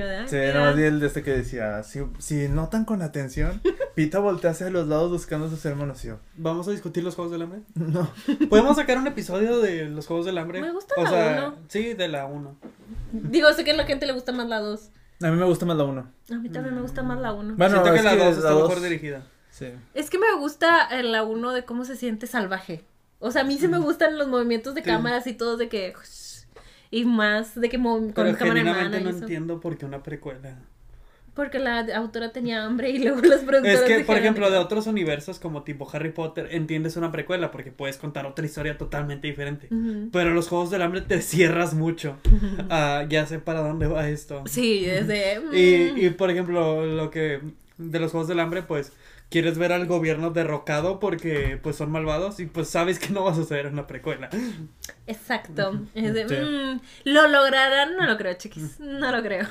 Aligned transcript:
¿verdad? 0.00 0.26
Sí, 0.26 0.34
nada 0.36 0.60
más 0.66 0.76
vi 0.76 0.82
el 0.82 0.98
de 0.98 1.06
este 1.06 1.22
que 1.22 1.30
decía, 1.30 1.80
si, 1.84 2.00
si 2.18 2.48
notan 2.48 2.84
con 2.84 3.00
atención, 3.00 3.60
Pita 3.94 4.18
voltea 4.18 4.50
hacia 4.50 4.68
los 4.68 4.88
lados 4.88 5.12
buscando 5.12 5.46
a 5.46 5.50
sus 5.50 5.64
hermanos 5.64 6.04
y 6.04 6.08
yo, 6.08 6.18
¿Vamos 6.36 6.66
a 6.66 6.72
discutir 6.72 7.04
los 7.04 7.14
Juegos 7.14 7.30
del 7.30 7.42
Hambre? 7.42 7.60
no. 7.76 8.10
¿Podemos 8.50 8.74
sacar 8.76 8.98
un 8.98 9.06
episodio 9.06 9.60
de 9.60 9.84
los 9.84 10.08
Juegos 10.08 10.26
del 10.26 10.36
Hambre? 10.38 10.60
Me 10.62 10.72
gusta 10.72 10.94
o 10.98 11.04
la 11.04 11.10
sea, 11.10 11.44
uno. 11.48 11.58
Sí, 11.68 11.94
de 11.94 12.08
la 12.08 12.26
1. 12.26 12.56
Digo, 13.12 13.52
sé 13.52 13.62
que 13.62 13.70
a 13.70 13.76
la 13.76 13.84
gente 13.84 14.04
le 14.06 14.12
gusta 14.14 14.32
más 14.32 14.48
la 14.48 14.58
2. 14.58 14.90
A 15.22 15.30
mí 15.30 15.36
me 15.36 15.44
gusta 15.44 15.64
más 15.64 15.76
la 15.76 15.84
uno. 15.84 16.10
A 16.28 16.34
mí 16.34 16.48
también 16.48 16.74
me 16.74 16.82
gusta 16.82 17.04
más 17.04 17.20
la 17.20 17.32
1. 17.32 17.54
Bueno, 17.56 17.74
Siento 17.82 17.92
que 17.94 18.02
la 18.02 18.10
que 18.16 18.16
2 18.18 18.26
la 18.26 18.30
está 18.32 18.50
dos- 18.50 18.68
mejor 18.68 18.82
dirigida. 18.82 19.22
Sí. 19.52 19.68
Es 19.94 20.10
que 20.10 20.18
me 20.18 20.34
gusta 20.36 20.88
en 20.90 21.12
la 21.12 21.22
1 21.22 21.52
de 21.52 21.64
cómo 21.64 21.84
se 21.84 21.94
siente 21.94 22.26
salvaje. 22.26 22.82
O 23.20 23.30
sea, 23.30 23.42
a 23.42 23.44
mí 23.44 23.56
sí 23.58 23.68
me 23.68 23.78
gustan 23.78 24.18
los 24.18 24.26
movimientos 24.26 24.74
de 24.74 24.82
Sí. 24.82 24.86
cámaras 24.90 25.28
y 25.28 25.34
todo 25.34 25.56
de 25.56 25.68
que... 25.68 25.94
Y 26.90 27.04
más 27.04 27.58
de 27.60 27.68
que 27.68 27.80
con 27.82 28.12
Pero 28.12 28.36
cámara 28.36 28.60
en 28.60 28.66
mano 28.66 29.00
no 29.00 29.10
eso. 29.10 29.18
entiendo 29.20 29.60
por 29.60 29.76
qué 29.76 29.84
una 29.86 30.02
precuela. 30.02 30.58
Porque 31.34 31.58
la 31.58 31.80
autora 31.96 32.30
tenía 32.30 32.64
hambre 32.64 32.90
y 32.90 32.98
luego 32.98 33.20
los 33.20 33.40
productores 33.40 33.80
Es 33.80 33.82
que, 33.82 34.04
por 34.04 34.16
ejemplo, 34.16 34.48
de 34.50 34.58
otros 34.58 34.86
universos 34.86 35.40
como 35.40 35.64
tipo 35.64 35.88
Harry 35.92 36.12
Potter, 36.12 36.48
entiendes 36.52 36.96
una 36.96 37.10
precuela 37.10 37.50
porque 37.50 37.72
puedes 37.72 37.96
contar 37.96 38.24
otra 38.24 38.46
historia 38.46 38.78
totalmente 38.78 39.26
diferente. 39.26 39.66
Ujú. 39.70 40.10
Pero 40.12 40.30
los 40.32 40.48
Juegos 40.48 40.70
del 40.70 40.82
Hambre 40.82 41.00
te 41.00 41.20
cierras 41.22 41.74
mucho. 41.74 42.18
Ah, 42.70 43.04
ya 43.08 43.26
sé 43.26 43.40
para 43.40 43.60
dónde 43.62 43.88
va 43.88 44.08
esto. 44.08 44.44
Sí, 44.46 44.84
desde... 44.84 45.40
Y, 45.52 46.06
y, 46.06 46.10
por 46.10 46.30
ejemplo, 46.30 46.86
lo 46.86 47.10
que 47.10 47.40
de 47.78 47.98
los 47.98 48.12
Juegos 48.12 48.28
del 48.28 48.38
Hambre, 48.38 48.62
pues 48.62 48.92
quieres 49.30 49.58
ver 49.58 49.72
al 49.72 49.86
gobierno 49.86 50.30
derrocado 50.30 51.00
porque 51.00 51.58
pues 51.62 51.76
son 51.76 51.90
malvados 51.90 52.38
y 52.40 52.46
pues 52.46 52.68
sabes 52.68 52.98
que 52.98 53.08
no 53.10 53.24
va 53.24 53.32
a 53.32 53.34
suceder 53.34 53.66
en 53.66 53.72
una 53.74 53.86
precuela. 53.86 54.28
Exacto. 55.06 55.80
Es 55.94 56.14
de, 56.14 56.28
Sí. 56.28 56.34
mm, 56.36 56.80
¿Lo 57.04 57.28
lograrán? 57.28 57.96
No 57.96 58.06
lo 58.06 58.16
creo, 58.16 58.34
chiquis. 58.34 58.78
No 58.80 59.10
lo 59.10 59.22
creo. 59.22 59.46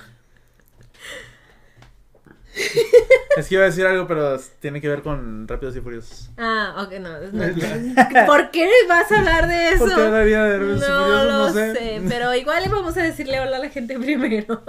Es 3.35 3.47
que 3.47 3.55
iba 3.55 3.63
a 3.63 3.67
decir 3.67 3.83
algo, 3.85 4.05
pero 4.07 4.39
tiene 4.59 4.79
que 4.79 4.87
ver 4.87 5.01
con 5.01 5.47
Rápidos 5.47 5.75
y 5.75 5.81
Furiosos. 5.81 6.29
Ah, 6.37 6.85
ok, 6.85 6.93
no. 6.99 7.19
no. 7.31 8.25
¿Por 8.27 8.51
qué 8.51 8.69
vas 8.87 9.11
a 9.11 9.17
hablar 9.19 9.47
de 9.47 9.69
eso? 9.69 9.79
¿Por 9.79 9.95
qué 9.95 10.01
hablaría 10.01 10.43
de 10.43 10.59
Rápidos 10.59 10.77
y 10.77 10.89
No 10.89 10.97
Furiosos? 10.99 11.25
lo 11.25 11.37
No 11.47 11.53
sé. 11.53 11.73
sé, 11.75 12.01
pero 12.07 12.35
igual 12.35 12.63
vamos 12.69 12.95
a 12.97 13.01
decirle 13.03 13.39
hola 13.39 13.57
a 13.57 13.59
la 13.59 13.69
gente 13.69 13.97
primero. 13.99 14.61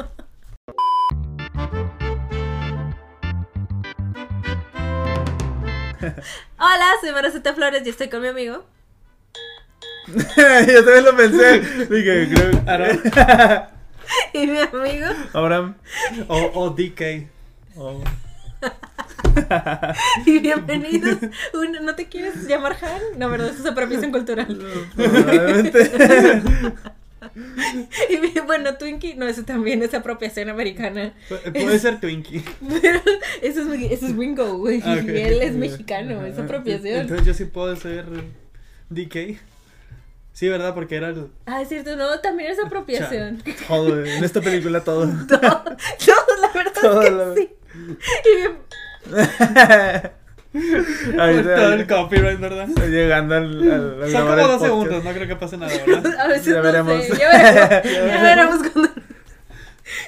Hola, 6.58 6.86
soy 7.00 7.12
Maraceta 7.12 7.54
Flores 7.54 7.82
y 7.86 7.90
estoy 7.90 8.08
con 8.08 8.22
mi 8.22 8.28
amigo. 8.28 8.64
Yo 10.06 10.84
también 10.84 11.04
lo 11.04 11.16
pensé. 11.16 11.60
Dije, 11.86 12.28
creo. 12.34 12.62
Aaron. 12.66 13.00
Y 14.34 14.46
mi 14.46 14.58
amigo. 14.58 15.06
Abraham. 15.32 15.76
O, 16.28 16.50
o 16.54 16.70
DK. 16.70 17.26
Y 20.26 20.38
bienvenidos. 20.38 21.16
Uno- 21.54 21.80
¿No 21.80 21.94
te 21.96 22.08
quieres 22.08 22.46
llamar 22.46 22.76
Han? 22.82 23.18
No, 23.18 23.28
verdad, 23.30 23.48
eso 23.48 23.60
es 23.62 23.66
apropiación 23.66 24.12
cultural. 24.12 24.46
Probablemente. 24.94 25.90
Y 28.08 28.40
bueno, 28.40 28.76
Twinkie, 28.76 29.14
no, 29.16 29.26
eso 29.26 29.44
también 29.44 29.82
es 29.82 29.92
apropiación 29.94 30.48
americana. 30.48 31.12
Pu- 31.28 31.52
Puede 31.52 31.78
ser 31.78 32.00
Twinkie. 32.00 32.42
Pero 32.82 33.00
eso 33.42 33.72
es, 33.72 33.92
eso 33.92 34.06
es 34.06 34.16
Wingo, 34.16 34.58
güey. 34.58 34.80
Ah. 34.84 34.96
Y 35.04 35.08
él 35.20 35.42
es 35.42 35.54
mexicano, 35.54 36.24
es 36.26 36.38
apropiación. 36.38 37.00
Entonces 37.02 37.26
yo 37.26 37.34
sí 37.34 37.44
puedo 37.46 37.74
ser 37.76 38.06
DK. 38.90 39.38
Sí, 40.32 40.48
¿verdad? 40.48 40.74
Porque 40.74 40.96
era 40.96 41.10
el... 41.10 41.28
Ah, 41.46 41.62
es 41.62 41.68
cierto, 41.68 41.94
no, 41.96 42.18
también 42.20 42.50
es 42.50 42.58
apropiación. 42.58 43.40
Todo, 43.68 44.04
en 44.04 44.24
esta 44.24 44.40
película 44.40 44.82
todo. 44.82 45.06
Todo, 45.28 45.40
todo, 45.40 46.36
la 46.40 46.48
verdad 46.52 46.72
Todo 46.80 47.02
es 47.02 47.08
que 47.08 47.14
la- 47.14 47.34
sí. 47.34 47.50
Y 48.24 48.36
bien, 48.36 48.52
Ahorita- 51.18 51.54
todo 51.56 51.72
el 51.72 51.86
copyright, 51.86 52.38
¿verdad? 52.40 52.68
Llegando 52.88 53.34
al, 53.34 53.72
al, 53.72 54.02
al 54.04 54.10
Son 54.12 54.22
como 54.22 54.36
dos 54.36 54.46
podcast. 54.46 54.62
segundos, 54.64 55.04
no 55.04 55.12
creo 55.12 55.28
que 55.28 55.36
pase 55.36 55.56
nada, 55.56 55.72
¿verdad? 55.86 56.18
a 56.20 56.28
veces 56.28 56.46
Ya 56.46 56.54
no 56.56 56.62
veremos. 56.62 57.04
sé, 57.04 57.16
ya 57.18 57.28
veremos, 57.28 57.84
ya 58.12 58.22
veremos 58.22 58.68
cuando... 58.72 58.90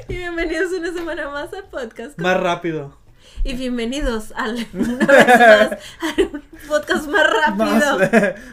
Y 0.09 0.17
bienvenidos 0.17 0.73
una 0.73 0.93
semana 0.93 1.31
más 1.31 1.53
al 1.53 1.65
podcast. 1.65 2.19
Más 2.19 2.39
rápido. 2.41 2.97
Y 3.45 3.55
bienvenidos 3.55 4.33
al, 4.35 4.67
una 4.73 4.97
vez 5.07 5.27
más, 5.39 5.71
al 6.01 6.43
podcast 6.67 7.07
más 7.09 7.27
rápido. 7.31 7.99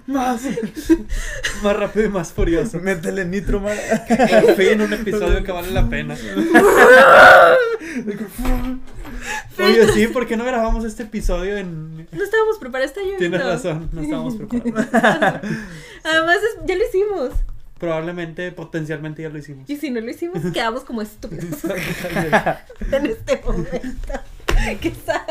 Más, 0.05 0.41
más. 0.41 0.41
Más 1.63 1.75
rápido 1.75 2.05
y 2.05 2.09
más 2.09 2.31
furioso. 2.33 2.79
Métele 2.79 3.25
nitro, 3.25 3.59
man. 3.59 3.75
Por 4.41 4.55
fin 4.55 4.81
un 4.81 4.93
episodio 4.93 5.43
que 5.43 5.51
vale 5.51 5.71
la 5.71 5.87
pena. 5.89 6.15
Oye, 9.59 9.87
sí, 9.93 10.07
¿por 10.07 10.27
qué 10.27 10.35
no 10.37 10.43
grabamos 10.45 10.83
este 10.85 11.03
episodio 11.03 11.57
en... 11.57 12.07
No 12.11 12.23
estábamos 12.23 12.57
preparados, 12.59 12.91
está 12.91 13.01
lloviendo. 13.01 13.19
Tienes 13.19 13.43
razón, 13.45 13.89
no 13.93 14.01
estábamos 14.01 14.35
preparados. 14.35 14.91
Además, 16.03 16.37
es- 16.37 16.65
ya 16.65 16.75
lo 16.75 16.83
hicimos. 16.87 17.29
Probablemente, 17.79 18.51
potencialmente 18.51 19.21
ya 19.23 19.29
lo 19.29 19.37
hicimos. 19.37 19.69
Y 19.69 19.75
si 19.77 19.89
no 19.91 19.99
lo 20.01 20.09
hicimos, 20.09 20.39
quedamos 20.53 20.83
como 20.83 21.01
estúpidos 21.01 21.63
en 22.91 23.05
este 23.07 23.41
momento. 23.45 24.13
Quizá, 24.79 25.25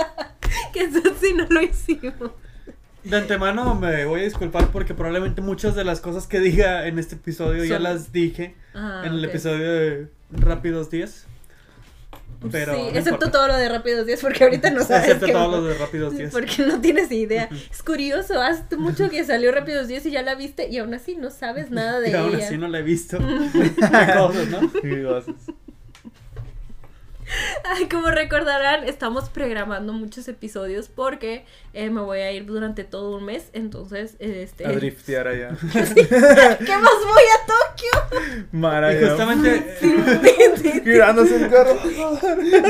quizá 0.73 1.01
si 1.21 1.33
no 1.35 1.47
lo 1.49 1.63
hicimos. 1.63 2.31
De 3.05 3.17
antemano 3.17 3.75
me 3.75 4.05
voy 4.05 4.21
a 4.21 4.25
disculpar 4.25 4.69
porque 4.69 4.95
probablemente 4.95 5.41
muchas 5.41 5.75
de 5.75 5.83
las 5.85 6.01
cosas 6.01 6.27
que 6.27 6.39
diga 6.41 6.87
en 6.87 6.99
este 6.99 7.15
episodio 7.17 7.65
ya 7.65 7.79
las 7.81 8.13
dije 8.13 8.55
Ah, 8.75 9.03
en 9.05 9.15
el 9.15 9.25
episodio 9.25 9.73
de 9.73 10.07
Rápidos 10.31 10.89
10. 10.91 11.27
Pero 12.51 12.75
sí, 12.75 12.81
no 12.81 12.89
excepto 12.89 13.11
importa. 13.11 13.31
todo 13.31 13.49
lo 13.49 13.57
de 13.57 13.69
Rápidos 13.69 14.07
10, 14.07 14.21
porque 14.21 14.45
ahorita 14.45 14.71
no 14.71 14.83
sabes. 14.83 15.05
Excepto 15.05 15.27
qué 15.27 15.33
todo 15.33 15.51
lo 15.61 15.65
de 15.65 15.75
Rápidos 15.79 16.17
10. 16.17 16.31
Porque 16.33 16.63
no 16.67 16.81
tienes 16.81 17.11
idea. 17.13 17.49
Es 17.71 17.83
curioso, 17.83 18.41
hace 18.41 18.77
mucho 18.77 19.09
que 19.11 19.25
salió 19.25 19.53
Rápidos 19.53 19.89
10 19.89 20.07
y 20.07 20.11
ya 20.11 20.23
la 20.23 20.35
viste 20.35 20.69
y 20.69 20.79
aún 20.79 20.95
así 20.95 21.15
no 21.17 21.31
sabes 21.31 21.71
nada 21.71 22.01
de 22.01 22.11
Y 22.13 22.15
aún 22.15 22.35
ella. 22.35 22.47
así 22.47 22.59
no 22.59 22.69
la 22.69 22.79
he 22.79 22.83
visto. 22.83 23.19
Qué 23.19 23.73
cosas, 24.17 24.49
¿no? 24.49 24.71
Y 24.83 25.03
cosas. 25.05 25.35
Como 27.91 28.11
recordarán, 28.11 28.85
estamos 28.85 29.29
programando 29.29 29.93
muchos 29.93 30.29
episodios 30.29 30.89
porque 30.89 31.45
eh, 31.73 31.91
me 31.91 32.01
voy 32.01 32.21
a 32.21 32.33
ir 32.33 32.47
durante 32.47 32.85
todo 32.85 33.17
un 33.17 33.25
mes. 33.25 33.45
Entonces, 33.53 34.17
este. 34.19 34.67
A 34.67 34.73
driftear 34.73 35.29
allá. 35.29 35.51
¿Qué 35.73 36.77
más 36.77 36.99
voy 37.05 37.25
a 37.33 37.47
Tokio? 37.47 38.47
Mara, 38.53 38.93
Y 38.95 39.05
justamente 39.05 39.77
Girándose 40.85 41.37
el 41.45 41.51
carro. 41.51 41.79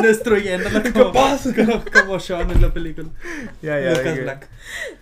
destruyéndola 0.03 0.83
¿Qué 0.83 0.93
como, 0.93 1.13
pasa? 1.13 1.55
como, 1.55 1.85
como 1.93 2.21
Sean 2.21 2.51
en 2.51 2.63
la 2.63 2.73
película. 2.73 3.09
Ya, 3.63 3.81
ya. 3.81 3.91
Lucas 3.91 4.15
que- 4.15 4.21
Black. 4.21 4.49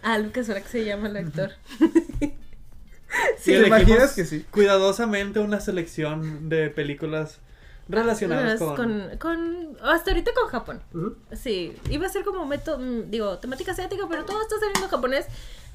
Ah, 0.03 0.19
Lucas 0.19 0.48
Black 0.48 0.66
se 0.66 0.84
llama 0.84 1.09
el 1.09 1.16
actor. 1.16 1.53
Sí, 3.38 3.53
¿te 3.53 3.66
imaginas 3.66 4.12
que 4.12 4.25
sí? 4.25 4.44
Cuidadosamente 4.50 5.41
una 5.41 5.60
selección 5.60 6.48
de 6.48 6.71
películas 6.71 7.38
relacionadas 7.91 8.59
con... 8.59 8.77
con, 8.77 9.17
con- 9.19 9.77
Hasta 9.83 10.11
ahorita 10.11 10.31
con 10.34 10.49
Japón. 10.49 10.81
Sí, 11.33 11.77
iba 11.91 12.06
a 12.06 12.11
ser 12.11 12.25
como 12.25 12.47
método, 12.47 12.78
mm, 12.78 13.11
digo, 13.11 13.39
temática 13.39 13.73
asiática, 13.73 14.05
pero 14.09 14.25
todo 14.25 14.41
está 14.43 14.56
saliendo 14.59 14.84
en 14.84 14.89
japonés. 14.91 15.27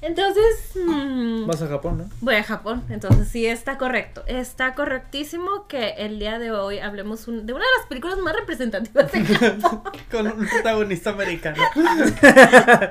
Entonces, 0.02 0.72
mm, 0.74 1.46
Vas 1.46 1.62
a 1.62 1.68
Japón, 1.68 1.98
¿no? 1.98 2.04
voy 2.20 2.34
a 2.34 2.44
Japón. 2.44 2.84
Entonces, 2.90 3.28
sí, 3.28 3.46
está 3.46 3.78
correcto. 3.78 4.22
Está 4.26 4.74
correctísimo 4.74 5.66
que 5.68 5.90
el 5.96 6.18
día 6.18 6.38
de 6.38 6.50
hoy 6.50 6.78
hablemos 6.80 7.26
un- 7.28 7.46
de 7.46 7.54
una 7.54 7.64
de 7.64 7.70
las 7.78 7.86
películas 7.88 8.18
más 8.18 8.34
representativas 8.36 9.10
de 9.10 9.24
Japón. 9.24 9.82
con 10.10 10.26
un 10.26 10.46
protagonista 10.46 11.10
americano. 11.10 11.62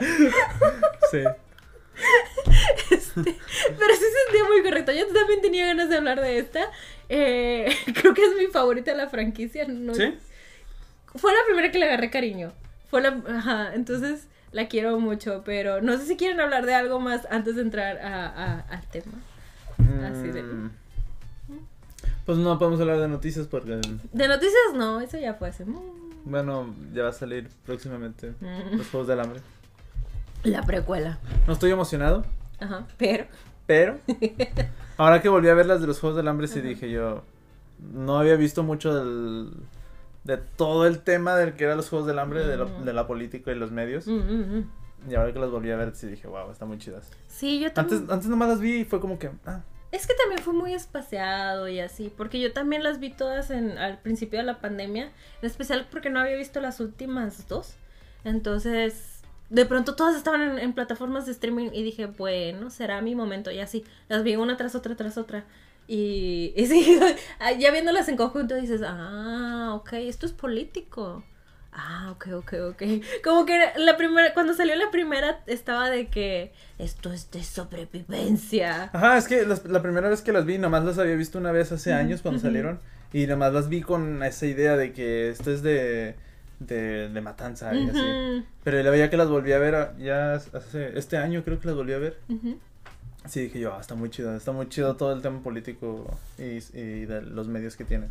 Sí. 1.12 1.20
Este, 2.92 3.24
pero 3.24 3.94
sí 3.94 4.04
se 4.04 4.24
sentía 4.26 4.44
muy 4.48 4.62
correcto. 4.64 4.92
Yo 4.92 5.08
también 5.14 5.42
tenía 5.42 5.66
ganas 5.68 5.90
de 5.90 5.98
hablar 5.98 6.22
de 6.22 6.38
esta. 6.40 6.62
Eh, 7.10 7.74
creo 8.02 8.14
que 8.14 8.24
es 8.24 8.36
mi 8.38 8.48
favorita 8.48 8.92
de 8.92 8.98
la 8.98 9.10
franquicia. 9.10 9.66
¿no? 9.68 9.94
¿Sí? 9.94 10.14
Fue 11.16 11.32
la 11.34 11.40
primera 11.48 11.72
que 11.72 11.80
le 11.80 11.86
agarré 11.86 12.10
cariño. 12.10 12.52
Fue 12.90 13.02
la. 13.02 13.22
Ajá, 13.28 13.74
entonces 13.74 14.28
la 14.52 14.68
quiero 14.68 15.00
mucho. 15.00 15.42
Pero 15.46 15.82
no 15.82 15.98
sé 15.98 16.06
si 16.06 16.18
quieren 16.18 16.40
hablar 16.42 16.66
de 16.66 16.74
algo 16.76 17.00
más 17.00 17.28
antes 17.32 17.56
de 17.56 17.62
entrar 17.62 17.98
a, 18.00 18.26
a- 18.28 18.60
al 18.62 18.88
tema. 18.88 19.14
Así 20.12 20.28
de- 20.30 20.44
Mm. 20.44 20.72
Pues 22.26 22.38
no 22.40 22.58
podemos 22.58 22.80
hablar 22.82 23.00
de 23.00 23.08
noticias 23.08 23.46
porque, 23.48 23.80
De 24.14 24.28
noticias, 24.28 24.74
no, 24.74 25.00
eso 25.00 25.18
ya 25.20 25.36
fue 25.36 25.50
hace. 25.50 25.64
bueno, 26.24 26.74
ya 26.94 27.04
va 27.04 27.10
a 27.10 27.14
salir 27.14 27.50
próximamente 27.66 28.34
Mm. 28.42 28.78
los 28.78 28.88
Juegos 28.90 29.08
del 29.08 29.20
Hambre. 29.20 29.42
La 30.46 30.64
precuela. 30.64 31.20
No 31.48 31.54
estoy 31.54 31.72
emocionado, 31.72 32.26
Ajá, 32.60 32.86
pero. 32.98 33.26
pero 33.66 33.98
ahora 34.98 35.22
que 35.22 35.30
volví 35.30 35.50
a 35.50 35.54
ver 35.54 35.66
las 35.66 35.82
de 35.82 35.88
los 35.88 36.00
Juegos 36.00 36.18
del 36.18 36.28
Hambre, 36.28 36.48
sí 36.48 36.62
dije 36.62 36.90
yo, 36.90 37.24
no 37.94 38.18
había 38.20 38.36
visto 38.36 38.64
mucho 38.64 38.94
del, 38.94 39.52
de 40.24 40.38
todo 40.38 40.86
el 40.88 41.00
tema 41.00 41.36
del 41.36 41.54
que 41.54 41.66
eran 41.66 41.78
los 41.78 41.90
Juegos 41.90 42.08
del 42.08 42.20
Hambre, 42.20 42.46
de, 42.46 42.58
lo- 42.58 42.70
Mm. 42.70 42.86
de 42.86 42.94
la 42.94 43.08
política 43.08 43.52
y 43.52 43.56
los 43.56 43.72
medios. 43.72 44.08
Mm, 44.08 44.14
mm. 44.60 44.70
Y 45.10 45.16
ahora 45.16 45.34
que 45.34 45.40
las 45.40 45.52
volví 45.52 45.70
a 45.72 45.76
ver, 45.76 45.96
sí 45.96 46.08
dije, 46.08 46.28
wow, 46.28 46.50
están 46.52 46.68
muy 46.68 46.78
chidas. 46.80 47.10
Sí, 47.28 47.60
yo 47.60 47.68
Antes, 47.68 47.86
también. 48.00 48.12
antes 48.12 48.30
nomás 48.30 48.50
las 48.50 48.60
vi 48.60 48.78
y 48.82 48.86
fue 48.86 49.00
como 49.00 49.20
que, 49.20 49.30
ah, 49.46 49.62
Es 49.92 50.08
que 50.08 50.14
también 50.16 50.42
fue 50.42 50.54
muy 50.54 50.74
espaciado 50.74 51.68
y 51.68 51.80
así, 51.80 52.12
porque 52.18 52.40
yo 52.40 52.54
también 52.54 52.84
las 52.84 53.00
vi 53.00 53.12
todas 53.12 53.52
en, 53.52 53.78
al 53.78 54.00
principio 54.00 54.40
de 54.40 54.46
la 54.46 54.60
pandemia, 54.62 55.06
en 55.42 55.46
especial 55.48 55.88
porque 55.92 56.10
no 56.10 56.20
había 56.20 56.36
visto 56.38 56.60
las 56.60 56.80
últimas 56.80 57.48
dos. 57.48 57.76
Entonces, 58.24 59.15
de 59.50 59.66
pronto 59.66 59.96
todas 59.96 60.16
estaban 60.16 60.42
en, 60.42 60.60
en 60.60 60.74
plataformas 60.74 61.26
de 61.26 61.32
streaming 61.34 61.70
y 61.74 61.84
dije, 61.84 62.08
bueno, 62.08 62.70
será 62.70 63.02
mi 63.02 63.16
momento. 63.16 63.52
Y 63.52 63.60
así, 63.60 63.84
las 64.10 64.24
vi 64.24 64.36
una 64.36 64.58
tras 64.58 64.76
otra, 64.76 64.96
tras 64.96 65.18
otra. 65.18 65.46
Y, 65.88 66.54
y 66.58 66.66
sí, 66.68 67.00
ya 67.60 67.72
viéndolas 67.72 68.10
en 68.10 68.18
conjunto 68.18 68.56
dices, 68.56 68.82
ah, 68.86 69.74
ok, 69.76 69.94
esto 69.94 70.26
es 70.26 70.32
político. 70.34 71.24
Ah, 71.78 72.10
ok, 72.12 72.28
ok, 72.36 72.54
ok. 72.72 72.84
Como 73.22 73.46
que 73.46 73.60
la 73.76 73.98
primera, 73.98 74.34
cuando 74.34 74.54
salió 74.54 74.76
la 74.78 74.92
primera 74.92 75.44
estaba 75.46 75.90
de 75.90 76.08
que 76.08 76.54
esto 76.80 77.12
es 77.12 77.32
de 77.32 77.44
sobrevivencia. 77.44 78.90
Ajá, 78.94 79.18
es 79.18 79.28
que 79.28 79.46
las- 79.46 79.66
la 79.66 79.82
primera 79.82 80.08
vez 80.10 80.22
que 80.22 80.32
las 80.32 80.46
vi, 80.46 80.58
nomás 80.58 80.86
las 80.86 80.98
había 80.98 81.16
visto 81.16 81.38
una 81.38 81.52
vez 81.52 81.72
hace 81.74 81.94
años 81.94 82.22
cuando 82.22 82.40
salieron. 82.40 82.80
Y 83.14 83.28
nomás 83.28 83.54
las 83.54 83.70
vi 83.70 83.82
con 83.82 84.24
esa 84.24 84.46
idea 84.46 84.78
de 84.78 84.94
que 84.94 85.30
esto 85.30 85.52
es 85.52 85.62
de, 85.64 86.16
de, 86.60 87.10
de 87.10 87.22
matanza 87.22 87.76
y 87.76 87.90
así. 87.90 88.44
Pero 88.64 88.82
luego 88.82 88.96
ya 88.96 89.10
que 89.10 89.18
las 89.18 89.30
volví 89.30 89.52
a 89.52 89.60
ver, 89.60 89.76
a- 89.76 89.98
ya 89.98 90.34
hace, 90.36 90.98
este 90.98 91.18
año 91.18 91.44
creo 91.44 91.60
que 91.60 91.68
las 91.68 91.76
volví 91.76 91.94
a 91.94 91.98
ver. 92.00 92.20
ujú. 92.30 92.58
Sí, 93.28 93.42
dije 93.42 93.60
yo, 93.60 93.74
ah, 93.74 93.82
está 93.82 93.96
muy 93.96 94.10
chido, 94.12 94.36
está 94.36 94.52
muy 94.52 94.70
chido 94.70 94.96
todo 94.98 95.12
el 95.12 95.22
tema 95.24 95.42
político 95.42 96.16
y, 96.38 96.58
y 96.78 97.06
de 97.06 97.22
los 97.24 97.48
medios 97.48 97.76
que 97.76 97.84
tienen. 97.84 98.10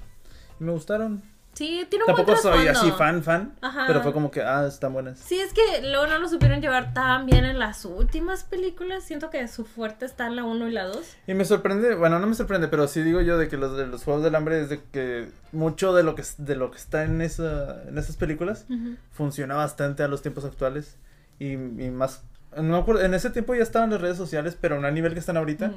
Y 0.61 0.65
me 0.65 0.73
gustaron. 0.73 1.23
Sí, 1.55 1.87
tiene 1.89 2.05
un 2.05 2.13
buen 2.13 2.17
Tampoco 2.27 2.37
soy 2.37 2.65
trasfondo. 2.65 2.81
así 2.81 2.99
fan, 2.99 3.23
fan, 3.23 3.55
Ajá. 3.61 3.85
pero 3.87 4.03
fue 4.03 4.13
como 4.13 4.31
que, 4.31 4.43
ah, 4.43 4.67
están 4.67 4.93
buenas. 4.93 5.19
Sí, 5.19 5.39
es 5.41 5.53
que 5.53 5.83
luego 5.89 6.07
no 6.07 6.19
lo 6.19 6.29
supieron 6.29 6.61
llevar 6.61 6.93
tan 6.95 7.27
bien 7.27 7.45
en 7.45 7.59
las 7.59 7.85
últimas 7.85 8.45
películas. 8.45 9.05
Siento 9.05 9.31
que 9.31 9.47
su 9.49 9.65
fuerte 9.65 10.05
está 10.05 10.27
en 10.27 10.37
la 10.37 10.45
1 10.45 10.69
y 10.69 10.73
la 10.73 10.85
2. 10.85 11.17
Y 11.29 11.35
me 11.35 11.45
sorprende, 11.45 11.95
bueno, 11.95 12.19
no 12.19 12.27
me 12.27 12.35
sorprende, 12.35 12.69
pero 12.69 12.89
sí 12.89 13.03
digo 13.03 13.21
yo 13.21 13.39
de 13.39 13.49
que 13.49 13.57
los 13.57 13.77
de 13.77 13.87
los 13.87 14.03
Juegos 14.05 14.23
del 14.25 14.35
Hambre 14.35 14.61
es 14.61 14.69
de 14.69 14.83
que 14.93 15.29
mucho 15.53 15.95
de 15.95 16.03
lo 16.03 16.15
que 16.15 16.25
de 16.39 16.57
lo 16.57 16.71
que 16.71 16.77
está 16.79 17.05
en 17.05 17.21
esa 17.21 17.83
en 17.89 17.97
esas 17.99 18.17
películas 18.17 18.67
funciona 19.13 19.55
bastante 19.55 20.03
a 20.03 20.09
los 20.09 20.21
tiempos 20.23 20.45
actuales 20.45 20.97
y, 21.39 21.53
y 21.53 21.57
más 21.91 22.23
no 22.57 22.63
me 22.63 22.79
acuerdo, 22.79 23.03
en 23.03 23.15
ese 23.15 23.31
tiempo 23.31 23.55
ya 23.55 23.63
estaban 23.65 23.91
las 23.91 24.01
redes 24.01 24.17
sociales, 24.17 24.57
pero 24.61 24.81
no 24.81 24.87
a 24.87 24.91
nivel 24.91 25.13
que 25.13 25.19
están 25.19 25.37
ahorita 25.37 25.73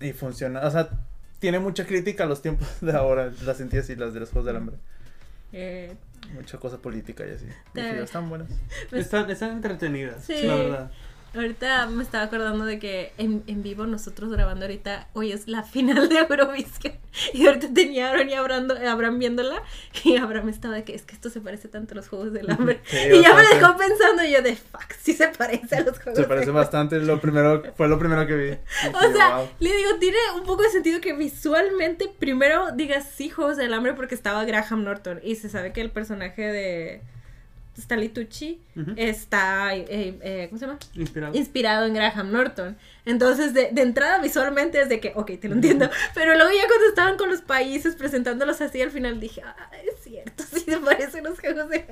y 0.00 0.12
funciona, 0.12 0.60
o 0.60 0.70
sea, 0.70 0.88
tiene 1.40 1.58
mucha 1.58 1.84
crítica 1.84 2.24
a 2.24 2.26
los 2.26 2.42
tiempos 2.42 2.68
de 2.80 2.92
ahora, 2.92 3.32
las 3.44 3.56
sentí 3.56 3.78
así 3.78 3.96
las 3.96 4.14
de 4.14 4.20
los 4.20 4.30
Juegos 4.30 4.46
del 4.46 4.56
Hambre, 4.56 4.76
Eh, 5.52 5.94
mucha 6.34 6.58
cosa 6.58 6.78
política 6.78 7.24
y 7.26 7.30
así. 7.30 7.46
Están 7.74 8.28
buenas. 8.28 8.48
Pues- 8.90 9.02
Están, 9.06 9.30
están 9.30 9.52
entretenidas, 9.52 10.24
Sí. 10.24 10.42
la 10.44 10.54
verdad. 10.54 10.90
Ahorita 11.34 11.86
me 11.86 12.02
estaba 12.02 12.24
acordando 12.24 12.64
de 12.64 12.78
que 12.78 13.12
en, 13.18 13.42
en 13.46 13.62
vivo 13.62 13.86
nosotros 13.86 14.30
grabando 14.30 14.64
ahorita, 14.64 15.08
hoy 15.12 15.32
es 15.32 15.48
la 15.48 15.62
final 15.62 16.08
de 16.08 16.18
Eurovision. 16.18 16.94
Y 17.34 17.46
ahorita 17.46 17.68
tenía 17.74 18.06
a 18.08 18.10
Aaron 18.12 18.28
y 18.30 18.32
Abraham, 18.34 18.68
Abraham 18.88 19.18
viéndola. 19.18 19.62
Y 20.02 20.16
Abraham 20.16 20.48
estaba 20.48 20.76
de 20.76 20.84
que 20.84 20.94
es 20.94 21.02
que 21.02 21.14
esto 21.14 21.28
se 21.28 21.42
parece 21.42 21.68
tanto 21.68 21.92
a 21.92 21.96
los 21.96 22.08
Juegos 22.08 22.32
del 22.32 22.50
Hambre. 22.50 22.80
Sí, 22.84 22.96
y 23.12 23.22
ya 23.22 23.34
me 23.34 23.42
dejó 23.42 23.76
pensando 23.76 24.24
y 24.24 24.32
yo 24.32 24.40
de 24.40 24.56
fuck, 24.56 24.92
sí 24.98 25.12
se 25.12 25.28
parece 25.28 25.76
a 25.76 25.80
los 25.82 25.98
Juegos 25.98 26.18
Se 26.18 26.24
parece 26.26 26.46
del 26.46 26.54
bastante, 26.54 26.98
lo 27.00 27.20
primero 27.20 27.62
fue 27.76 27.88
lo 27.88 27.98
primero 27.98 28.26
que 28.26 28.34
vi. 28.34 28.50
O 28.94 29.12
sea, 29.12 29.36
"Wow". 29.36 29.48
le 29.58 29.76
digo, 29.76 29.90
tiene 30.00 30.16
un 30.36 30.44
poco 30.44 30.62
de 30.62 30.70
sentido 30.70 31.00
que 31.02 31.12
visualmente 31.12 32.10
primero 32.18 32.72
digas 32.72 33.06
sí, 33.14 33.28
Juegos 33.28 33.58
del 33.58 33.74
Hambre 33.74 33.92
porque 33.92 34.14
estaba 34.14 34.44
Graham 34.44 34.84
Norton 34.84 35.20
y 35.22 35.36
se 35.36 35.50
sabe 35.50 35.72
que 35.74 35.82
el 35.82 35.90
personaje 35.90 36.42
de 36.42 37.02
Stanley 37.78 38.10
Tucci 38.10 38.60
Ujú. 38.76 38.92
está, 38.96 39.74
eh, 39.74 39.86
eh, 39.88 40.46
¿cómo 40.50 40.58
se 40.58 40.66
llama? 40.66 40.78
Inspirado. 40.94 41.34
Inspirado 41.34 41.86
en 41.86 41.94
Graham 41.94 42.30
Norton. 42.30 42.76
Entonces, 43.04 43.54
de, 43.54 43.70
de 43.72 43.82
entrada 43.82 44.20
visualmente 44.20 44.80
es 44.80 44.88
de 44.88 45.00
que, 45.00 45.12
ok, 45.16 45.32
te 45.40 45.48
lo 45.48 45.54
entiendo. 45.54 45.88
Pero 46.14 46.34
luego 46.34 46.50
ya 46.50 46.66
cuando 46.68 46.86
estaban 46.88 47.16
con 47.16 47.30
los 47.30 47.40
países 47.40 47.96
presentándolos 47.96 48.60
así 48.60 48.80
al 48.82 48.90
final 48.90 49.18
dije, 49.20 49.42
ah, 49.44 49.56
es 49.84 50.02
cierto, 50.04 50.44
sí 50.52 50.60
se 50.60 50.78
parecen 50.78 51.24
los 51.24 51.40
Juegos 51.40 51.62
Hambre. 51.62 51.86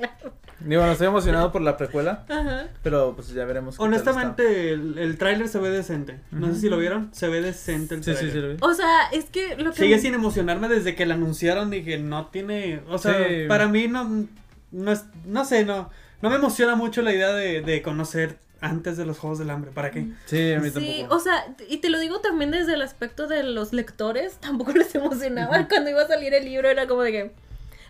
Digo, 0.60 0.84
no 0.84 0.92
estoy 0.92 1.06
emocionado 1.06 1.50
por 1.50 1.62
la 1.62 1.76
precuela, 1.78 2.24
Ajá. 2.28 2.68
pero 2.82 3.14
pues 3.16 3.28
ya 3.32 3.44
veremos. 3.46 3.80
Honestamente, 3.80 4.72
el, 4.72 4.98
el 4.98 5.16
tráiler 5.16 5.48
se 5.48 5.58
ve 5.58 5.70
decente. 5.70 6.20
No 6.30 6.52
sé 6.54 6.60
si 6.60 6.68
lo 6.68 6.76
vieron. 6.78 7.08
Se 7.14 7.28
ve 7.28 7.40
decente 7.40 7.94
el. 7.94 8.04
Sí, 8.04 8.12
tráiler. 8.12 8.30
sí, 8.32 8.36
sí, 8.38 8.42
lo 8.42 8.48
vi. 8.50 8.56
O 8.60 8.74
sea, 8.74 9.08
es 9.12 9.24
que 9.26 9.56
lo 9.56 9.70
que... 9.72 9.78
Sigue 9.82 9.98
sin 9.98 10.12
emocionarme 10.14 10.68
desde 10.68 10.94
que 10.94 11.06
la 11.06 11.14
anunciaron. 11.14 11.70
Dije, 11.70 11.98
no 11.98 12.26
tiene. 12.26 12.82
O 12.88 12.98
sea, 12.98 13.26
Sí. 13.26 13.46
para 13.48 13.68
mí 13.68 13.88
no. 13.88 14.26
No, 14.72 14.92
es, 14.92 15.04
no 15.24 15.44
sé, 15.44 15.64
no. 15.64 15.90
No 16.22 16.30
me 16.30 16.36
emociona 16.36 16.74
mucho 16.76 17.02
la 17.02 17.12
idea 17.12 17.32
de, 17.32 17.60
de 17.62 17.82
conocer 17.82 18.38
antes 18.60 18.96
de 18.98 19.06
los 19.06 19.18
Juegos 19.18 19.38
del 19.38 19.50
Hambre. 19.50 19.70
¿Para 19.72 19.90
qué? 19.90 20.06
Sí, 20.26 20.52
a 20.52 20.60
mí 20.60 20.68
Sí, 20.70 20.98
tampoco. 21.02 21.16
o 21.16 21.20
sea, 21.20 21.46
y 21.68 21.78
te 21.78 21.88
lo 21.88 21.98
digo 21.98 22.20
también 22.20 22.50
desde 22.50 22.74
el 22.74 22.82
aspecto 22.82 23.26
de 23.26 23.42
los 23.42 23.72
lectores, 23.72 24.34
tampoco 24.40 24.72
les 24.72 24.94
emocionaba 24.94 25.66
cuando 25.68 25.90
iba 25.90 26.02
a 26.02 26.06
salir 26.08 26.34
el 26.34 26.44
libro, 26.44 26.68
era 26.68 26.86
como 26.86 27.02
de 27.02 27.12
que... 27.12 27.32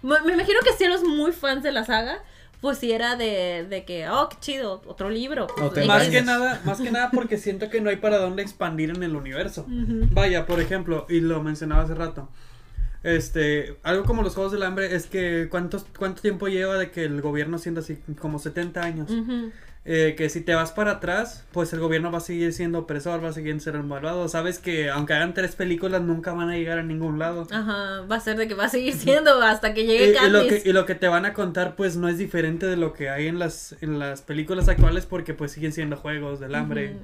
Me, 0.03 0.21
me 0.23 0.33
imagino 0.35 0.61
que 0.65 0.73
si 0.73 0.85
eres 0.85 1.03
muy 1.03 1.33
fans 1.33 1.63
de 1.63 1.73
la 1.73 1.85
saga, 1.85 2.19
pues 2.61 2.79
si 2.79 2.93
era 2.93 3.17
de, 3.17 3.67
de 3.69 3.85
que, 3.85 4.09
oh, 4.09 4.29
qué 4.29 4.37
chido, 4.41 4.83
otro 4.87 5.11
libro. 5.11 5.47
No 5.59 5.71
te. 5.71 5.85
Más 5.87 6.09
que 6.09 6.23
nada, 6.23 6.61
más 6.65 6.81
que 6.81 6.91
nada 6.91 7.11
porque 7.11 7.37
siento 7.37 7.69
que 7.69 7.81
no 7.81 7.91
hay 7.91 7.97
para 7.97 8.19
dónde 8.19 8.43
expandir 8.43 8.91
en 8.91 9.03
el 9.03 9.17
universo. 9.17 9.67
Vaya, 9.69 10.47
por 10.47 10.61
ejemplo, 10.61 11.07
y 11.09 11.21
lo 11.21 11.43
mencionaba 11.43 11.83
hace 11.83 11.95
rato. 11.95 12.29
Este, 13.03 13.77
algo 13.83 14.05
como 14.05 14.23
los 14.23 14.35
Juegos 14.35 14.53
del 14.53 14.63
Hambre 14.63 14.95
es 14.95 15.07
que 15.07 15.49
cuántos, 15.51 15.87
cuánto 15.99 16.21
tiempo 16.21 16.49
lleva 16.49 16.77
de 16.77 16.91
que 16.91 17.05
el 17.05 17.23
gobierno 17.23 17.59
siendo 17.59 17.81
así, 17.81 17.99
como 18.19 18.39
70 18.39 18.83
años. 18.83 19.11
Eh, 19.87 20.15
que 20.15 20.29
si 20.29 20.43
te 20.43 20.55
vas 20.55 20.73
para 20.73 20.93
atrás, 20.93 21.47
pues 21.53 21.73
el 21.73 21.81
gobierno 21.81 22.13
va 22.13 22.19
a 22.19 22.21
seguir 22.21 22.53
siendo 22.53 22.81
opresor, 22.81 23.25
va 23.25 23.31
a 23.31 23.33
seguir 23.33 23.59
siendo 23.63 23.83
malvado. 23.83 24.29
Sabes 24.29 24.59
que 24.59 24.91
aunque 24.91 25.15
hagan 25.15 25.33
tres 25.33 25.57
películas 25.57 26.03
nunca 26.03 26.35
van 26.35 26.51
a 26.51 26.57
llegar 26.57 26.79
a 26.79 26.83
ningún 26.83 27.19
lado. 27.19 27.49
Ajá, 27.51 28.03
va 28.03 28.17
a 28.17 28.21
ser 28.21 28.37
de 28.37 28.47
que 28.47 28.53
va 28.53 28.67
a 28.67 28.69
seguir 28.69 28.93
siendo 28.95 29.41
hasta 29.43 29.73
que 29.73 29.83
Y, 29.83 29.87
llegue 29.87 30.19
y 30.27 30.31
lo 30.31 30.47
que, 30.47 30.63
y 30.67 30.73
lo 30.75 30.85
que 30.85 30.95
te 30.95 31.09
van 31.09 31.25
a 31.25 31.33
contar 31.33 31.77
pues 31.77 31.97
no 31.97 32.09
es 32.09 32.19
diferente 32.19 32.67
de 32.67 32.77
lo 32.77 32.93
que 32.93 33.09
hay 33.09 33.27
en 33.27 33.39
las, 33.39 33.75
en 33.81 33.99
las 33.99 34.21
películas 34.21 34.69
actuales 34.69 35.07
porque 35.07 35.33
pues 35.33 35.53
siguen 35.53 35.73
siendo 35.73 35.97
juegos 35.97 36.41
del 36.41 36.55
hambre. 36.55 36.97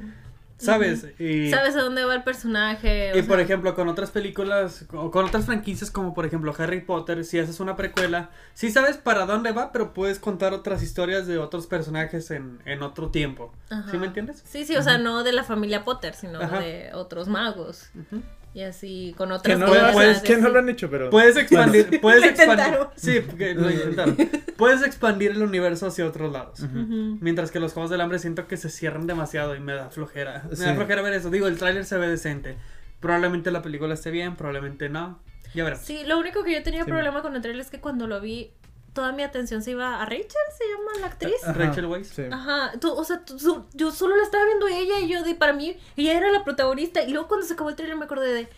¿Sabes? 0.59 1.07
Y, 1.19 1.51
Sabes 1.51 1.77
a 1.77 1.83
dónde 1.83 2.05
va 2.05 2.15
el 2.15 2.23
personaje. 2.23 3.13
o 3.13 3.19
y 3.19 3.23
por 3.23 3.41
ejemplo, 3.41 3.75
con 3.75 3.89
otras 3.89 4.11
películas, 4.11 4.87
o 4.93 5.11
con 5.11 5.27
otras 5.27 5.45
franquicias 5.45 5.91
como 5.91 6.15
por 6.15 6.25
ejemplo 6.25 6.55
Harry 6.59 6.81
Potter, 6.81 7.25
si 7.25 7.39
haces 7.39 7.61
una 7.61 7.77
precuela, 7.77 8.31
sí 8.55 8.71
sabes 8.71 8.97
para 8.97 9.27
dónde 9.27 9.53
va, 9.53 9.71
pero 9.73 9.93
puedes 9.93 10.19
contar 10.19 10.55
otras 10.55 10.83
historias 10.83 11.27
de 11.27 11.39
otros 11.39 11.67
personajes 11.67 12.31
en, 12.31 12.61
en 12.65 12.83
otro 12.83 13.11
tiempo. 13.11 13.53
Ajá. 13.69 13.91
¿Sí 13.91 13.99
me 13.99 14.07
entiendes? 14.07 14.43
Sí, 14.47 14.65
sí, 14.65 14.77
o 14.77 14.83
sea, 14.83 14.97
no 14.99 15.25
de 15.25 15.33
la 15.33 15.45
familia 15.45 15.85
Potter, 15.85 16.15
sino 16.15 16.41
Ajá. 16.41 16.61
de 16.61 16.91
otros 16.95 17.29
magos. 17.29 17.91
Ujú. 17.95 18.23
Y 18.57 18.63
así, 18.63 19.15
con 19.19 19.29
Que 19.29 19.35
otras 19.35 19.59
no, 19.59 19.67
Puede- 19.67 19.81
cosas, 19.81 19.95
puedes- 19.95 20.23
que 20.23 20.37
no 20.39 20.49
lo 20.49 20.59
han 20.61 20.69
hecho, 20.71 20.89
pero. 20.89 21.11
Puedes 21.11 21.37
expandir, 21.37 22.01
puedes 22.01 22.23
Lo 22.23 22.27
expandir. 22.29 22.79
Sí, 22.97 23.21
lo 23.55 23.71
intentaron. 23.71 24.17
Puedes 24.57 24.83
expandir 24.83 25.33
el 25.33 25.43
universo 25.43 25.87
hacia 25.89 26.07
otros 26.07 26.33
lados. 26.33 26.61
Mientras 27.21 27.51
que 27.51 27.61
los 27.61 27.75
Juegos 27.75 27.91
del 27.91 28.01
Hambre 28.01 28.19
siento 28.19 28.47
que 28.47 28.57
se 28.57 28.71
cierran 28.71 29.07
demasiado 29.07 29.55
y 29.57 29.61
me 29.61 29.75
da 29.75 29.91
flojera. 29.91 30.45
Me 30.49 30.57
Sí. 30.57 30.65
da 30.65 30.75
flojera 30.75 31.03
ver 31.03 31.13
eso. 31.13 31.29
Digo, 31.29 31.49
el 31.49 31.59
tráiler 31.59 31.85
se 31.85 31.99
ve 31.99 32.09
decente. 32.09 32.57
Probablemente 33.01 33.51
la 33.51 33.61
película 33.61 33.93
esté 33.93 34.11
bien, 34.11 34.37
probablemente 34.37 34.89
no. 34.89 35.21
Ya 35.55 35.63
verás. 35.63 35.85
Sí, 35.85 36.05
lo 36.07 36.19
único 36.19 36.43
que 36.43 36.55
yo 36.55 36.63
tenía 36.63 36.85
Sí. 36.85 36.91
problema 36.91 37.21
con 37.21 37.37
el 37.37 37.43
trailer 37.43 37.61
es 37.63 37.71
que 37.71 37.79
cuando 37.81 38.07
lo 38.07 38.23
vi, 38.23 38.53
toda 38.97 39.13
mi 39.13 39.23
atención 39.23 39.63
se 39.63 39.71
iba 39.71 40.03
a 40.03 40.05
Rachel, 40.07 40.27
se 40.59 40.65
llama 40.65 40.91
la 41.01 41.07
actriz. 41.07 41.35
Ajá, 41.45 41.53
Rachel 41.53 41.87
Weisz. 41.87 42.09
Sí. 42.09 42.23
Ajá, 42.33 42.73
tú- 42.81 42.93
o 42.93 43.05
sea, 43.05 43.25
tú- 43.25 43.37
tú- 43.37 43.65
yo 43.75 43.93
solo 43.93 44.17
la 44.17 44.25
estaba 44.25 44.45
viendo 44.45 44.67
a 44.67 44.71
ella 44.77 44.99
y 44.99 45.07
yo 45.09 45.23
de, 45.23 45.37
para 45.37 45.53
mí, 45.53 45.77
ella 45.97 46.17
era 46.17 46.33
la 46.33 46.43
protagonista. 46.43 47.05
Y 47.05 47.13
luego 47.13 47.29
cuando 47.29 47.47
se 47.47 47.53
acabó 47.53 47.71
el 47.71 47.77
trailer 47.77 47.97
me 47.97 48.07
acordé 48.07 48.33
de, 48.35 48.49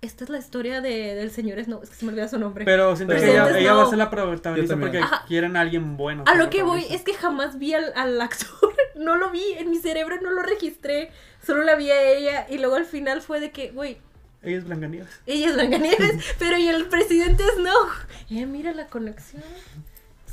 esta 0.00 0.24
es 0.24 0.30
la 0.30 0.38
historia 0.38 0.80
de, 0.80 1.14
del 1.16 1.30
señor 1.32 1.62
Snow, 1.62 1.80
es 1.82 1.90
que 1.90 1.96
se 1.96 2.04
me 2.06 2.12
olvida 2.12 2.28
su 2.28 2.38
nombre. 2.38 2.64
Pero 2.64 2.94
siento 2.96 3.14
que 3.14 3.30
ella, 3.30 3.58
ella 3.58 3.74
va 3.74 3.82
a 3.82 3.88
ser 3.90 3.98
la 3.98 4.08
protagonista 4.08 4.72
también. 4.74 4.78
porque 4.80 4.98
Ajá. 5.04 5.24
quieren 5.26 5.56
a 5.56 5.60
alguien 5.60 5.96
bueno. 5.96 6.22
a 6.26 6.34
lo 6.36 6.48
que 6.50 6.62
voy 6.62 6.86
es 6.88 7.02
que 7.02 7.12
jamás 7.14 7.58
vi 7.58 7.74
al, 7.74 7.92
al 7.96 8.20
actor, 8.20 8.72
no 8.94 9.16
lo 9.16 9.30
vi, 9.30 9.42
en 9.58 9.68
mi 9.70 9.78
cerebro 9.78 10.16
no 10.22 10.30
lo 10.30 10.42
registré, 10.42 11.10
solo 11.44 11.64
la 11.64 11.74
vi 11.74 11.90
a 11.90 12.00
ella 12.12 12.46
y 12.48 12.58
luego 12.58 12.76
al 12.76 12.84
final 12.84 13.20
fue 13.22 13.40
de 13.40 13.50
que, 13.50 13.70
güey, 13.72 13.98
Ella 14.42 14.58
es 14.58 14.64
Blancanieves. 14.64 15.08
ella 15.26 15.48
es 15.48 15.54
Blancanieves, 15.54 16.24
pero 16.38 16.56
y 16.58 16.68
el 16.68 16.86
presidente 16.86 17.42
Snow. 17.56 17.88
Eh, 18.30 18.46
mira 18.46 18.72
la 18.72 18.86
conexión. 18.86 19.42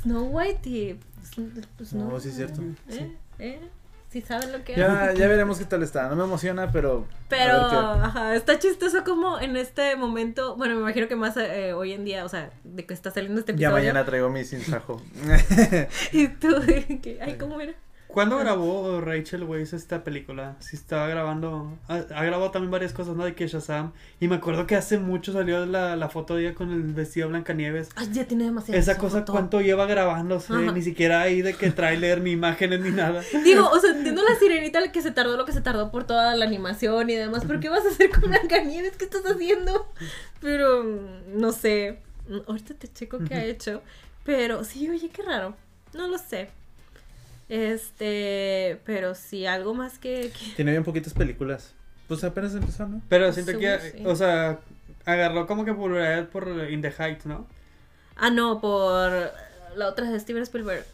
Snow 0.02 0.24
White 0.30 0.68
y 0.68 1.00
pues, 1.76 1.92
No, 1.92 2.06
Snow. 2.06 2.20
sí 2.20 2.28
es 2.28 2.36
cierto. 2.36 2.62
¿Eh? 2.88 3.16
¿Eh? 3.38 3.60
Si 4.08 4.22
saben 4.22 4.52
lo 4.52 4.62
que 4.64 4.74
Ya, 4.76 5.12
ya 5.12 5.26
veremos 5.26 5.58
qué 5.58 5.64
tal 5.64 5.82
está. 5.82 6.08
No 6.08 6.14
me 6.16 6.24
emociona, 6.24 6.70
pero. 6.70 7.06
Pero, 7.28 7.68
qué- 7.68 7.76
ajá, 7.76 8.34
está 8.36 8.58
chistoso 8.58 9.02
como 9.04 9.40
en 9.40 9.56
este 9.56 9.96
momento, 9.96 10.56
bueno, 10.56 10.74
me 10.76 10.80
imagino 10.82 11.08
que 11.08 11.16
más 11.16 11.36
eh, 11.36 11.72
hoy 11.72 11.92
en 11.92 12.04
día, 12.04 12.24
o 12.24 12.28
sea, 12.28 12.50
de 12.62 12.86
que 12.86 12.94
está 12.94 13.10
saliendo 13.10 13.40
este 13.40 13.52
Ya 13.52 13.68
episodio. 13.68 13.74
mañana 13.76 14.06
traigo 14.06 14.30
mi 14.30 14.44
sinsajo. 14.44 15.02
Y 16.12 16.28
tú, 16.28 16.48
que, 17.02 17.18
ay, 17.20 17.36
¿cómo 17.36 17.60
era? 17.60 17.74
¿Cuándo 18.16 18.38
grabó 18.38 19.02
Rachel 19.02 19.42
Weisz 19.42 19.74
esta 19.74 20.02
película? 20.02 20.56
Si 20.60 20.74
estaba 20.74 21.06
grabando. 21.06 21.76
Ha, 21.86 21.96
ha 21.96 22.24
grabado 22.24 22.50
también 22.50 22.70
varias 22.70 22.94
cosas, 22.94 23.14
¿no? 23.14 23.26
De 23.26 23.34
que 23.34 23.46
Shazam. 23.46 23.92
Y 24.20 24.26
me 24.26 24.36
acuerdo 24.36 24.66
que 24.66 24.74
hace 24.74 24.96
mucho 24.96 25.34
salió 25.34 25.66
la, 25.66 25.96
la 25.96 26.08
foto 26.08 26.34
de 26.34 26.46
ella 26.46 26.54
con 26.54 26.72
el 26.72 26.94
vestido 26.94 27.28
Blancanieves. 27.28 27.90
Ay, 27.94 28.08
ya 28.12 28.24
tiene 28.24 28.44
demasiado. 28.44 28.80
Esa 28.80 28.96
cosa, 28.96 29.26
¿cuánto 29.26 29.60
lleva 29.60 29.84
grabándose? 29.84 30.54
Ajá. 30.54 30.72
Ni 30.72 30.80
siquiera 30.80 31.20
ahí 31.20 31.42
de 31.42 31.52
que 31.52 31.70
tráiler, 31.70 32.22
ni 32.22 32.30
imágenes, 32.30 32.80
ni 32.80 32.90
nada. 32.90 33.20
Digo, 33.44 33.68
o 33.68 33.78
sea, 33.78 33.90
entiendo 33.90 34.22
la 34.22 34.34
sirenita 34.36 34.90
que 34.90 35.02
se 35.02 35.10
tardó 35.10 35.36
lo 35.36 35.44
que 35.44 35.52
se 35.52 35.60
tardó 35.60 35.90
por 35.90 36.04
toda 36.04 36.34
la 36.36 36.46
animación 36.46 37.10
y 37.10 37.16
demás, 37.16 37.42
pero 37.46 37.60
¿qué 37.60 37.68
vas 37.68 37.84
a 37.84 37.90
hacer 37.90 38.08
con 38.08 38.30
Blancanieves? 38.30 38.96
¿Qué 38.96 39.04
estás 39.04 39.26
haciendo? 39.26 39.92
Pero, 40.40 40.84
mm, 40.84 41.38
no 41.38 41.52
sé. 41.52 41.98
Mm, 42.30 42.38
Ahorita 42.48 42.72
te 42.72 42.88
checo 42.88 43.18
qué 43.28 43.34
ha 43.34 43.44
hecho. 43.44 43.82
Pero 44.24 44.64
sí, 44.64 44.88
oye, 44.88 45.10
qué 45.10 45.20
raro. 45.22 45.54
No 45.92 46.08
lo 46.08 46.16
sé. 46.16 46.48
Este, 47.48 48.80
pero 48.84 49.14
sí, 49.14 49.46
algo 49.46 49.74
más 49.74 49.98
que... 49.98 50.30
que- 50.30 50.52
Tiene 50.56 50.72
bien 50.72 50.84
poquitas 50.84 51.14
películas. 51.14 51.72
Pues 52.08 52.22
apenas 52.24 52.54
empezó, 52.54 52.86
¿no? 52.88 53.00
Pero 53.08 53.32
siento 53.32 53.52
Sí, 53.52 53.58
que, 53.58 53.78
sí. 53.78 54.02
o 54.04 54.14
sea, 54.16 54.60
agarró 55.04 55.46
como 55.46 55.64
que 55.64 55.72
popularidad 55.72 56.28
por 56.28 56.48
In 56.70 56.82
the 56.82 56.92
Heights, 56.96 57.26
¿no? 57.26 57.46
Ah, 58.16 58.30
no, 58.30 58.60
por 58.60 59.12
la 59.76 59.88
otra 59.88 60.10
de 60.10 60.18
Steven 60.20 60.42
Spielberg. 60.42 60.84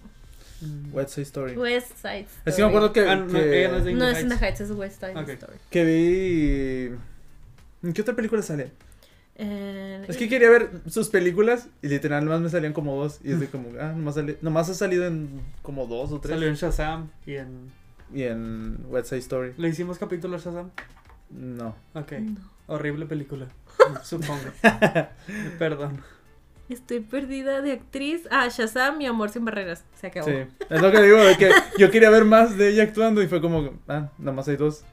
West 0.93 1.11
Side 1.11 1.23
Story. 1.23 1.57
West 1.57 1.97
Side 2.01 2.21
Story. 2.21 2.43
Es 2.47 2.55
que 2.57 2.63
me 2.63 2.69
acuerdo 2.69 2.93
que, 2.93 3.01
Ah, 3.09 3.17
no, 3.17 3.33
que, 3.33 3.61
ella 3.61 3.71
no 3.73 3.77
es 3.79 3.85
de 3.85 3.91
In 3.93 3.99
No 3.99 4.07
the 4.07 4.13
es 4.13 4.23
In 4.23 4.29
the 4.29 4.37
Heights. 4.37 4.61
Es 4.61 4.71
West 4.71 5.01
Side. 5.01 5.33
Story. 5.35 5.57
que 5.71 5.85
vi... 5.85 6.97
¿En 7.87 7.93
qué 7.93 8.03
otra 8.03 8.15
película 8.15 8.43
sale? 8.43 8.71
Eh, 9.37 10.05
Es 10.09 10.17
que 10.17 10.29
quería 10.29 10.51
ver 10.51 10.71
sus 10.89 11.09
películas 11.09 11.69
y 11.81 11.89
literal 11.89 12.25
nomás 12.25 12.41
me 12.41 12.49
salían 12.51 12.73
como 12.73 12.97
dos. 13.03 13.19
Y 13.25 13.33
es 13.33 13.41
de 13.41 13.49
como, 13.49 13.69
ah, 13.81 13.93
nomás, 13.97 14.15
sali- 14.17 14.37
nomás 14.43 14.69
ha 14.69 14.75
salido 14.75 15.07
en 15.07 15.41
como 15.63 15.87
dos 15.87 16.13
o 16.13 16.21
tres. 16.21 16.35
Salió 16.35 16.49
en 16.49 16.55
Shazam 16.55 17.11
y 17.27 17.37
en... 17.37 17.71
Y 18.15 18.25
en 18.25 18.79
West 18.89 19.09
Side 19.09 19.21
Story. 19.21 19.53
¿Le 19.57 19.69
hicimos 19.69 19.99
capítulo 19.99 20.37
a 20.37 20.39
Shazam? 20.39 20.71
No. 21.31 21.75
Ok. 21.95 22.13
No. 22.13 22.41
Horrible 22.67 23.07
película, 23.07 23.47
supongo. 24.03 24.39
Perdón. 25.59 26.01
Estoy 26.69 27.01
perdida 27.01 27.61
de 27.61 27.73
actriz. 27.73 28.23
Ah, 28.31 28.49
Shazam 28.49 29.01
y 29.01 29.07
Amor 29.07 29.31
sin 29.31 29.45
barreras. 29.45 29.85
Se 30.01 30.07
acabó. 30.07 30.27
Sí. 30.27 30.35
Es 30.71 30.81
lo 30.81 30.91
que 30.93 31.03
digo, 31.03 31.19
de 31.19 31.37
que 31.37 31.51
yo 31.79 31.91
quería 31.91 32.09
ver 32.11 32.25
más 32.25 32.57
de 32.57 32.69
ella 32.69 32.85
actuando 32.85 33.23
y 33.23 33.27
fue 33.29 33.41
como, 33.41 33.73
ah, 33.89 34.11
nomás 34.19 34.47
hay 34.49 34.57
dos. 34.57 34.85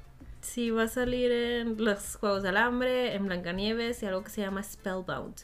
Sí, 0.42 0.72
va 0.72 0.84
a 0.84 0.88
salir 0.88 1.32
en 1.32 1.84
los 1.84 2.16
Juegos 2.16 2.44
del 2.44 2.58
Hambre, 2.58 3.14
en 3.16 3.26
Blancanieves 3.26 4.02
y 4.04 4.06
algo 4.06 4.24
que 4.24 4.30
se 4.30 4.42
llama 4.42 4.64
Spellbound. 4.64 5.36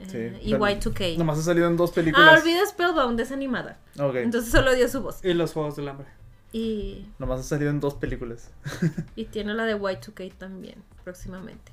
Eh, 0.00 0.06
Sí, 0.40 0.48
y 0.48 0.52
pero 0.52 0.66
Y2K. 0.66 1.16
Nomás 1.16 1.38
ha 1.38 1.42
salido 1.42 1.66
en 1.68 1.76
dos 1.78 1.90
Ah, 1.90 1.94
películas. 1.94 2.40
olvida 2.42 2.66
Spellbound, 2.66 3.18
es 3.20 3.32
animada. 3.32 3.78
Ok. 3.98 4.16
Entonces 4.16 4.52
solo 4.52 4.74
dio 4.74 4.88
su 4.88 5.00
voz. 5.00 5.24
Y 5.24 5.32
los 5.32 5.52
Juegos 5.52 5.76
del 5.76 5.88
Hambre. 5.88 6.06
Y, 6.52 7.06
Nomás 7.18 7.40
ha 7.40 7.42
salido 7.42 7.70
en 7.70 7.80
dos 7.80 7.94
películas. 7.94 8.50
y 9.16 9.24
tiene 9.24 9.54
la 9.54 9.64
de 9.64 9.76
Y2K 9.76 10.32
también, 10.34 10.82
próximamente. 11.02 11.72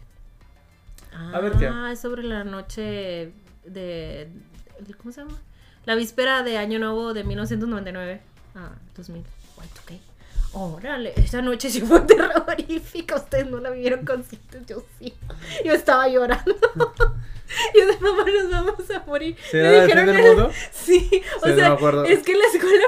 A 1.34 1.40
ver 1.40 1.54
qué. 1.54 1.68
Ah, 1.68 1.92
es 1.92 2.00
sobre 2.00 2.24
la 2.24 2.44
noche 2.44 3.32
de... 3.66 4.30
¿Cómo 4.98 5.12
se 5.12 5.22
llama? 5.22 5.38
La 5.86 5.96
víspera 5.96 6.42
de 6.44 6.58
Año 6.58 6.80
Nuevo 6.80 7.14
de 7.14 7.24
1999 7.24 8.22
a 8.56 8.72
2000. 8.96 9.22
Y2K. 9.24 10.00
Órale, 10.54 11.14
esa 11.18 11.42
noche 11.42 11.70
sí 11.70 11.82
fue 11.82 12.00
terrorífica. 12.08 13.16
Ustedes 13.16 13.48
no 13.48 13.60
la 13.60 13.72
vieron 13.72 14.06
conscientes, 14.06 14.66
yo 14.68 14.84
sí. 15.00 15.14
Yo 15.66 15.74
estaba 15.74 16.08
llorando. 16.08 16.56
Yo 17.76 17.86
de 17.86 17.98
mamá 18.00 18.26
nos 18.26 18.50
vamos 18.50 18.90
a 18.90 19.04
morir. 19.06 19.36
¿Sí 19.52 19.58
Me 19.58 19.82
dijeron 19.82 20.06
del 20.08 20.16
que- 20.16 20.22
mundo? 20.24 20.52
Sí, 20.72 21.22
o 21.42 21.46
Sí, 21.46 21.50
no 21.52 21.56
sea, 21.56 21.72
acuerdo. 21.74 22.04
es 22.06 22.24
que 22.24 22.32
en 22.32 22.40
la 22.40 22.46
escuela 22.46 22.84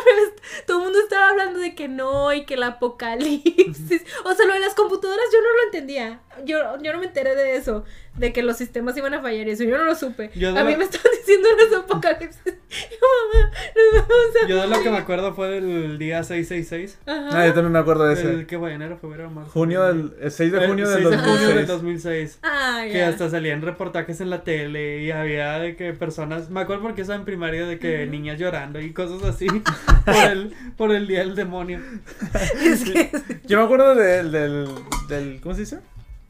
todo 0.65 0.77
el 0.79 0.83
mundo 0.85 0.99
estaba 1.01 1.29
hablando 1.29 1.59
de 1.59 1.75
que 1.75 1.87
no 1.87 2.33
y 2.33 2.45
que 2.45 2.55
el 2.55 2.63
apocalipsis. 2.63 4.03
O 4.23 4.33
sea, 4.33 4.45
lo 4.47 4.53
de 4.53 4.59
las 4.61 4.73
computadoras 4.73 5.25
yo 5.31 5.39
no 5.41 5.47
lo 5.57 5.63
entendía. 5.65 6.19
Yo, 6.43 6.57
yo 6.81 6.93
no 6.93 6.99
me 6.99 7.05
enteré 7.05 7.35
de 7.35 7.55
eso, 7.55 7.85
de 8.17 8.33
que 8.33 8.43
los 8.43 8.57
sistemas 8.57 8.97
iban 8.97 9.13
a 9.13 9.21
fallar 9.21 9.47
y 9.47 9.51
eso. 9.51 9.63
Yo 9.63 9.77
no 9.77 9.85
lo 9.85 9.95
supe. 9.95 10.31
Yo 10.35 10.49
a 10.57 10.63
mí 10.63 10.71
la- 10.73 10.77
me 10.77 10.83
estaban 10.83 11.11
diciendo 11.19 11.47
los 11.57 11.79
apocalipsis. 11.83 12.41
Yo, 12.75 13.07
mamá, 13.33 13.51
nos 13.93 14.07
vamos 14.07 14.35
a 14.43 14.47
Yo 14.47 14.61
de 14.61 14.67
lo 14.67 14.73
que 14.75 14.83
me 14.83 14.89
morir". 14.89 15.01
acuerdo 15.03 15.33
fue 15.33 15.47
del 15.49 15.97
día 15.97 16.23
666. 16.23 16.99
Ajá. 17.05 17.29
Ah, 17.31 17.47
yo 17.47 17.53
también 17.53 17.71
me 17.71 17.79
acuerdo 17.79 18.05
de 18.05 18.13
ese. 18.15 18.29
El 18.31 18.47
que 18.47 18.57
fue 18.59 18.73
enero, 18.73 18.97
febrero, 18.97 19.29
marzo. 19.29 19.51
Junio 19.51 19.83
del, 19.83 20.13
el 20.19 20.31
6 20.31 20.51
de 20.51 20.57
El 20.57 20.67
junio 20.67 20.89
del 20.89 21.03
6 21.03 21.09
de 21.11 21.17
junio 21.17 21.47
del 21.55 21.67
2006. 21.67 21.67
2006. 21.67 22.39
Ah, 22.43 22.83
Que 22.91 22.97
ya. 22.97 23.07
hasta 23.09 23.29
salían 23.29 23.61
reportajes 23.61 24.19
en 24.19 24.29
la 24.29 24.43
tele 24.43 25.03
y 25.03 25.11
había 25.11 25.57
de 25.59 25.75
que 25.77 25.93
personas, 25.93 26.49
me 26.49 26.59
acuerdo 26.61 26.83
porque 26.83 27.01
estaba 27.01 27.17
en 27.19 27.25
primaria 27.25 27.65
de 27.65 27.79
que 27.79 28.05
niñas 28.07 28.39
llorando 28.39 28.79
y 28.81 28.91
cosas 28.91 29.23
así 29.23 29.47
por 30.05 30.15
el, 30.15 30.53
por 30.75 30.91
el 30.91 31.07
día 31.07 31.19
del 31.19 31.35
demonio. 31.35 31.79
Es 32.61 32.83
que- 32.83 33.11
Yo 33.45 33.57
me 33.59 33.63
acuerdo 33.65 33.95
del, 33.95 34.31
del, 34.31 34.67
del, 35.07 35.39
¿cómo 35.41 35.55
se 35.55 35.61
dice? 35.61 35.79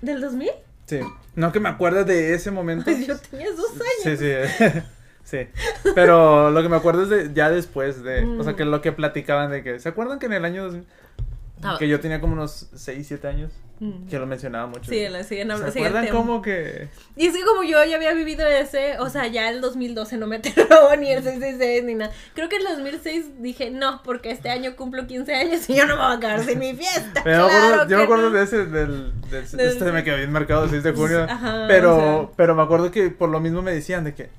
¿Del 0.05 0.21
2000? 0.21 0.50
Sí. 0.85 1.00
No 1.35 1.51
que 1.51 1.59
me 1.59 1.69
acuerdo 1.69 2.03
de 2.05 2.33
ese 2.33 2.51
momento. 2.51 2.85
Pues 2.85 3.05
yo 3.07 3.17
tenía 3.17 3.51
dos 3.51 3.71
años. 3.74 4.03
Sí, 4.03 4.17
sí. 4.17 4.81
sí. 5.24 5.47
Pero 5.95 6.51
lo 6.51 6.62
que 6.62 6.69
me 6.69 6.75
acuerdo 6.75 7.03
es 7.03 7.09
de 7.09 7.31
ya 7.33 7.50
después 7.50 8.03
de, 8.03 8.24
o 8.24 8.43
sea, 8.43 8.53
Mm. 8.53 8.55
que 8.55 8.65
lo 8.65 8.81
que 8.81 8.91
platicaban 8.91 9.50
de 9.51 9.63
que, 9.63 9.79
¿se 9.79 9.89
acuerdan 9.89 10.19
que 10.19 10.27
en 10.27 10.33
el 10.33 10.45
año 10.45 10.63
2000? 10.65 10.85
Ah. 11.63 11.77
Que 11.79 11.88
yo 11.88 12.00
tenía 12.00 12.19
como 12.21 12.33
unos 12.33 12.67
6, 12.75 13.07
7 13.07 13.27
años, 13.27 13.51
Mm. 13.79 14.07
que 14.07 14.17
lo 14.19 14.25
mencionaba 14.25 14.67
mucho. 14.67 14.89
Sí, 14.89 15.05
la 15.09 15.24
siguen 15.24 15.47
¿Se 15.47 15.53
hablando. 15.53 15.74
siguen 15.74 15.88
acuerdan 15.89 16.15
cómo 16.15 16.41
que 16.41 16.88
Y 17.17 17.27
es 17.27 17.33
que 17.35 17.43
como 17.43 17.62
yo 17.63 17.83
ya 17.83 17.95
había 17.97 18.13
vivido 18.13 18.47
ese, 18.47 18.97
o 19.00 19.09
sea, 19.09 19.27
ya 19.27 19.50
el 19.50 19.59
2012 19.59 20.15
no 20.17 20.27
me 20.27 20.35
aterró 20.38 20.95
ni 20.97 21.12
el 21.12 21.24
666 21.24 21.83
ni 21.83 21.95
nada. 21.95 22.12
Creo 22.35 22.47
que 22.47 22.55
el 22.57 22.63
2006 22.63 23.41
dije, 23.41 23.71
no, 23.71 24.01
porque 24.03 24.31
este 24.31 24.50
año 24.50 24.75
cumplo 24.77 25.07
15 25.07 25.33
años 25.35 25.69
y 25.69 25.75
yo 25.75 25.85
no 25.85 25.97
me 25.97 26.03
voy 26.05 26.15
a 26.15 26.19
quedar 26.21 26.43
sin 26.45 26.59
mi 26.59 26.74
fiesta. 26.74 27.19
Pero 27.24 27.47
Claro 27.50 27.65
acuerdo- 27.74 27.89
yo 27.89 27.97
me 27.97 28.03
acuerdo 28.03 28.29
no. 28.29 28.38
de 28.38 28.43
ese, 28.43 28.57
del, 28.65 29.13
del- 29.29 29.51
Del- 29.51 29.59
este 29.67 29.91
me 29.91 30.03
quedó 30.05 30.17
bien 30.17 30.31
marcado 30.31 30.63
el 30.65 30.69
6 30.69 30.83
de 30.83 30.91
junio. 30.93 31.24
Ajá, 31.24 31.65
pero, 31.67 31.95
o 31.97 32.00
sea. 32.27 32.29
pero 32.38 32.55
me 32.55 32.62
acuerdo 32.63 32.91
que 32.91 33.09
por 33.09 33.27
lo 33.29 33.39
mismo 33.41 33.62
me 33.62 33.74
decían 33.74 34.03
de 34.05 34.13
que 34.13 34.29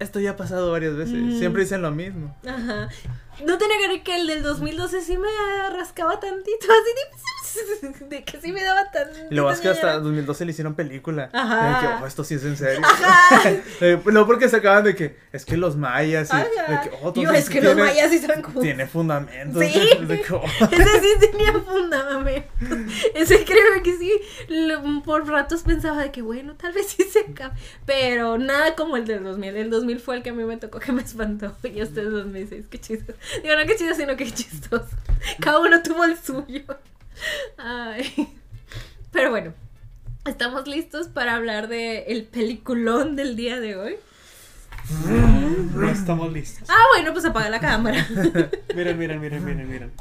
esto 0.00 0.18
ya 0.18 0.30
ha 0.30 0.36
pasado 0.36 0.72
varias 0.72 0.96
veces. 0.96 1.14
Mm. 1.14 1.38
Siempre 1.38 1.62
dicen 1.62 1.82
lo 1.82 1.92
mismo. 1.92 2.34
Ajá. 2.44 2.88
No 3.46 3.58
te 3.58 3.66
negaré 3.68 4.02
que 4.02 4.16
el 4.16 4.26
del 4.26 4.42
2012 4.42 5.00
sí 5.00 5.16
me 5.18 5.28
rascaba 5.70 6.18
tantito, 6.20 6.66
así 6.66 7.90
de, 8.00 8.04
de 8.16 8.24
que 8.24 8.40
sí 8.40 8.52
me 8.52 8.62
daba 8.62 8.90
tan. 8.90 9.08
Luego 9.30 9.50
es 9.50 9.60
que 9.60 9.68
hasta 9.68 9.98
2012 9.98 10.44
le 10.44 10.50
hicieron 10.52 10.74
película. 10.74 11.28
Ajá. 11.32 11.80
De 11.80 11.86
que, 11.98 12.02
oh, 12.02 12.06
esto 12.06 12.24
sí 12.24 12.34
es 12.34 12.44
en 12.44 12.56
serio. 12.56 12.80
Ajá. 12.84 13.52
Eh, 13.80 14.00
no 14.12 14.26
porque 14.26 14.48
se 14.48 14.56
acaban 14.56 14.84
de 14.84 14.94
que 14.94 15.16
es 15.32 15.44
que 15.44 15.56
los 15.56 15.76
mayas 15.76 16.30
y 16.32 16.36
de 16.36 16.80
que, 16.82 16.90
oh, 17.02 17.12
Yo, 17.14 17.30
es 17.32 17.48
que 17.50 17.60
los 17.60 17.74
tiene- 17.74 17.90
mayas 17.90 18.10
sí 18.10 18.18
son 18.20 18.40
cool. 18.42 18.62
Tiene 18.62 18.86
fundamentos. 18.86 19.62
Sí. 19.64 19.80
De 20.06 20.20
que, 20.20 20.32
oh. 20.34 20.42
Ese 20.70 21.00
sí 21.00 21.08
tenía 21.30 21.52
fundamento. 21.60 22.48
Ese 23.14 23.44
creo 23.44 23.82
que 23.82 23.96
sí. 23.96 24.12
lo- 24.48 25.02
por 25.02 25.26
ratos 25.28 25.62
pensaba 25.62 26.02
de 26.02 26.12
que 26.12 26.22
bueno, 26.22 26.54
tal 26.54 26.72
vez 26.72 26.86
sí 26.88 27.02
se 27.04 27.20
acabe. 27.20 27.54
Pero 27.86 28.38
nada 28.38 28.74
como 28.76 28.96
el 28.96 29.04
del 29.06 29.24
2000. 29.24 29.56
El 29.56 29.70
2000 29.70 30.00
fue 30.00 30.16
el 30.16 30.22
que 30.22 30.30
a 30.30 30.32
mí 30.32 30.44
me 30.44 30.56
tocó 30.58 30.78
que 30.78 30.92
me 30.92 31.02
espantó. 31.02 31.56
Y 31.64 31.80
este 31.80 32.02
es 32.02 32.10
2006. 32.10 32.66
Qué 32.70 32.78
chistoso. 32.80 33.18
Digo, 33.42 33.54
no 33.56 33.66
qué 33.66 33.76
chido, 33.76 33.94
sino 33.94 34.16
que 34.16 34.30
chistoso. 34.30 34.88
Cada 35.40 35.58
uno 35.60 35.82
tuvo 35.82 36.04
el 36.04 36.16
suyo. 36.16 36.62
Ay. 37.56 38.28
Pero 39.12 39.30
bueno. 39.30 39.54
¿Estamos 40.24 40.68
listos 40.68 41.08
para 41.08 41.34
hablar 41.34 41.66
de 41.68 42.04
el 42.04 42.24
peliculón 42.24 43.16
del 43.16 43.34
día 43.34 43.58
de 43.58 43.76
hoy? 43.76 43.96
No 45.74 45.88
estamos 45.88 46.32
listos. 46.32 46.68
Ah, 46.70 46.84
bueno, 46.94 47.12
pues 47.12 47.24
apaga 47.24 47.48
la 47.50 47.60
cámara. 47.60 48.06
Miren, 48.74 48.98
miren, 48.98 49.20
miren, 49.20 49.44
miren, 49.44 49.68
miren. 49.68 49.92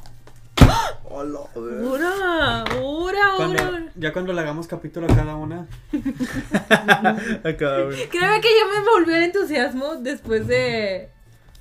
Hola. 1.06 1.40
¡Hora! 1.56 2.64
¡Hora! 2.80 3.36
¡Hora! 3.38 3.86
ya 3.96 4.14
cuando 4.14 4.32
le 4.32 4.42
hagamos 4.42 4.68
capítulo 4.68 5.08
a 5.12 5.16
cada 5.16 5.36
una, 5.36 5.68
A 5.92 7.58
cada. 7.58 7.90
Créeme 7.90 8.42
que 8.42 8.50
ya 8.50 8.80
me 8.80 8.90
volvió 8.90 9.16
el 9.16 9.24
entusiasmo 9.24 9.96
después 9.96 10.48
de, 10.48 11.10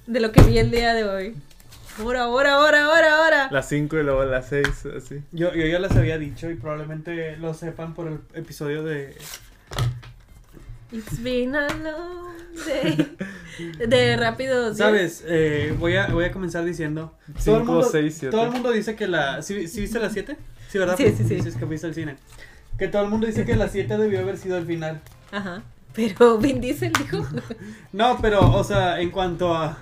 de 0.07 0.21
lo 0.21 0.33
que 0.33 0.43
vi 0.43 0.59
el 0.59 0.71
día 0.71 0.95
de 0.95 1.05
hoy. 1.05 1.37
Ahora, 2.00 2.23
ahora, 2.23 2.54
ahora, 2.54 2.85
ahora, 2.87 3.16
ahora. 3.19 3.49
Las 3.50 3.69
5 3.69 3.99
y 3.99 4.02
luego 4.02 4.25
las 4.25 4.49
6, 4.49 4.66
así. 4.97 5.23
yo, 5.33 5.52
yo 5.54 5.66
ya 5.66 5.78
les 5.78 5.90
había 5.92 6.19
dicho 6.19 6.50
y 6.50 6.54
probablemente 6.54 7.37
lo 7.37 7.52
sepan 7.54 7.95
por 7.95 8.09
el 8.09 8.21
episodio 8.35 8.83
de... 8.83 9.16
It's 10.92 11.23
been 11.23 11.54
a 11.54 11.69
long 11.69 12.35
day. 12.66 13.16
De 13.87 14.16
rápido. 14.16 14.75
¿Sabes? 14.75 15.23
Eh, 15.26 15.75
voy, 15.78 15.97
a, 15.97 16.09
voy 16.09 16.25
a 16.25 16.33
comenzar 16.33 16.64
diciendo... 16.64 17.14
todo 17.45 17.57
el 17.59 17.61
5, 17.62 17.73
mundo- 17.73 17.88
6, 17.90 18.16
7. 18.19 18.30
Todo 18.37 18.45
el 18.47 18.50
mundo 18.52 18.73
dice 18.73 18.97
que 18.97 19.07
la... 19.07 19.42
¿Sí, 19.42 19.69
sí 19.69 19.83
viste 19.83 20.00
la 20.00 20.11
7? 20.11 20.37
Sí, 20.69 20.78
¿verdad? 20.78 20.97
Sí, 20.97 21.14
sí, 21.16 21.25
sí. 21.28 21.35
Dices 21.37 21.57
que 21.57 21.64
viste 21.66 21.87
el 21.87 21.95
cine. 21.95 22.16
Que 22.78 22.88
todo 22.88 23.02
el 23.02 23.09
mundo 23.11 23.26
dice 23.26 23.45
que 23.45 23.54
la 23.57 23.69
7 23.69 23.99
debió 23.99 24.21
haber 24.21 24.38
sido 24.38 24.57
el 24.57 24.66
final. 24.66 25.00
Ajá. 25.30 25.62
Pero 25.95 26.38
Vin 26.38 26.61
Diesel 26.61 26.92
dijo. 26.92 27.26
No, 27.92 28.19
pero, 28.23 28.40
o 28.52 28.64
sea, 28.64 29.00
en 29.00 29.11
cuanto 29.11 29.54
a, 29.54 29.78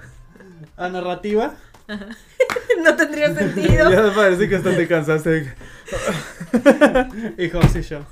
a 0.77 0.89
narrativa, 0.89 1.55
no 2.85 2.97
tendría 2.97 3.35
sentido. 3.35 3.91
Ya 3.91 4.13
parece 4.15 4.49
que 4.49 4.57
hasta 4.57 4.77
te 4.77 4.87
cansaste. 4.87 5.55
Y 7.39 7.49
Hobbs 7.51 7.77
y 7.77 7.81
Shaw. 7.83 8.03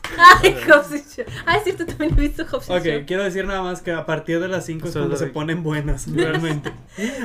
Ay, 0.42 0.56
Hobbs 0.66 0.94
y 0.94 1.04
Shaw. 1.16 1.26
Ay, 1.44 1.60
sí, 1.64 1.72
tú 1.72 1.84
también 1.84 2.12
he 2.16 2.20
visto 2.22 2.44
Hobbs 2.50 2.68
y 2.68 2.72
Ok, 2.72 2.84
Shaw. 2.84 3.06
quiero 3.06 3.24
decir 3.24 3.44
nada 3.46 3.62
más 3.62 3.82
que 3.82 3.92
a 3.92 4.06
partir 4.06 4.40
de 4.40 4.48
las 4.48 4.64
5 4.66 4.86
es 4.86 4.90
es 4.94 4.96
cuando 4.98 5.16
se 5.16 5.26
ponen 5.26 5.62
buenas, 5.62 6.06
realmente. 6.10 6.72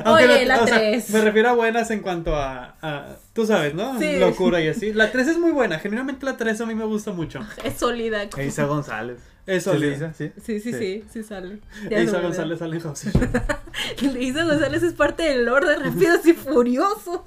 Oye, 0.05 0.46
la 0.46 0.62
o 0.62 0.67
sea, 0.67 0.77
tres. 0.77 1.10
me 1.10 1.22
refiero 1.22 1.50
a 1.50 1.53
buenas 1.53 1.89
en 1.91 2.01
cuanto 2.01 2.36
a, 2.36 2.75
a- 2.81 3.15
tú 3.34 3.46
sabes, 3.46 3.74
¿no? 3.74 3.98
Sí. 4.00 4.20
Locura 4.20 4.60
y 4.62 4.67
así. 4.67 4.93
La 4.93 5.12
3 5.12 5.27
es 5.29 5.38
muy 5.38 5.51
buena, 5.51 5.79
generalmente 5.79 6.25
la 6.25 6.36
3 6.38 6.60
a 6.62 6.65
mí 6.65 6.75
me 6.75 6.86
gusta 6.86 7.12
mucho. 7.13 7.39
Es 7.63 7.75
sólida. 7.77 8.25
Isa 8.46 8.65
González. 8.65 9.20
Eso 9.51 9.74
¿Sí 9.74 9.79
le 9.79 9.89
dice? 9.91 10.13
¿Sí? 10.13 10.31
Sí, 10.41 10.60
sí, 10.60 10.72
Sí. 10.72 10.79
sí, 10.79 11.03
sí 11.12 11.24
sale. 11.24 11.60
Isa. 11.89 12.22
González 12.22 12.60
sale 12.60 12.77
en 12.77 12.81
Shaw. 12.81 12.93
Isa 14.20 14.43
González 14.46 14.84
es 14.84 14.93
parte 14.93 15.24
del 15.24 15.46
Lord 15.46 15.67
de 15.67 15.75
Rápidos 15.75 16.25
y 16.25 16.34
Furiosos. 16.34 17.22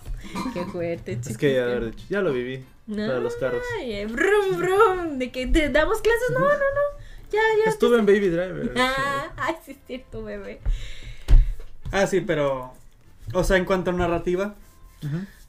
Qué 0.55 0.65
fuerte, 0.65 1.13
chicos. 1.17 1.31
Es 1.33 1.39
que 1.39 1.55
ya, 1.55 1.65
haber 1.65 1.91
dicho, 1.91 2.07
ya 2.09 2.23
lo 2.23 2.33
viví. 2.33 2.65
Para 2.89 3.21
los 3.21 3.37
carros. 3.37 3.63
Ay, 3.79 3.93
eh, 3.93 4.07
brum, 4.07 4.57
brum. 4.59 5.19
De 5.19 5.31
que 5.31 5.47
te 5.47 5.69
damos 5.69 6.01
clases. 6.01 6.31
No, 6.31 6.41
no, 6.41 6.49
no. 6.49 7.05
Ya, 7.31 7.41
ya. 7.65 7.71
Estuve 7.71 7.99
en 7.99 8.07
Baby 8.07 8.29
Driver. 8.29 8.73
Ah, 8.79 9.33
ay, 9.37 9.55
sí, 9.65 9.73
es 9.73 9.79
cierto, 9.87 10.23
bebé. 10.25 10.61
Ah, 11.93 12.07
sí, 12.07 12.21
pero. 12.21 12.73
O 13.33 13.45
sea, 13.45 13.57
en 13.57 13.65
cuanto 13.65 13.91
a 13.91 13.95
narrativa. 13.95 14.55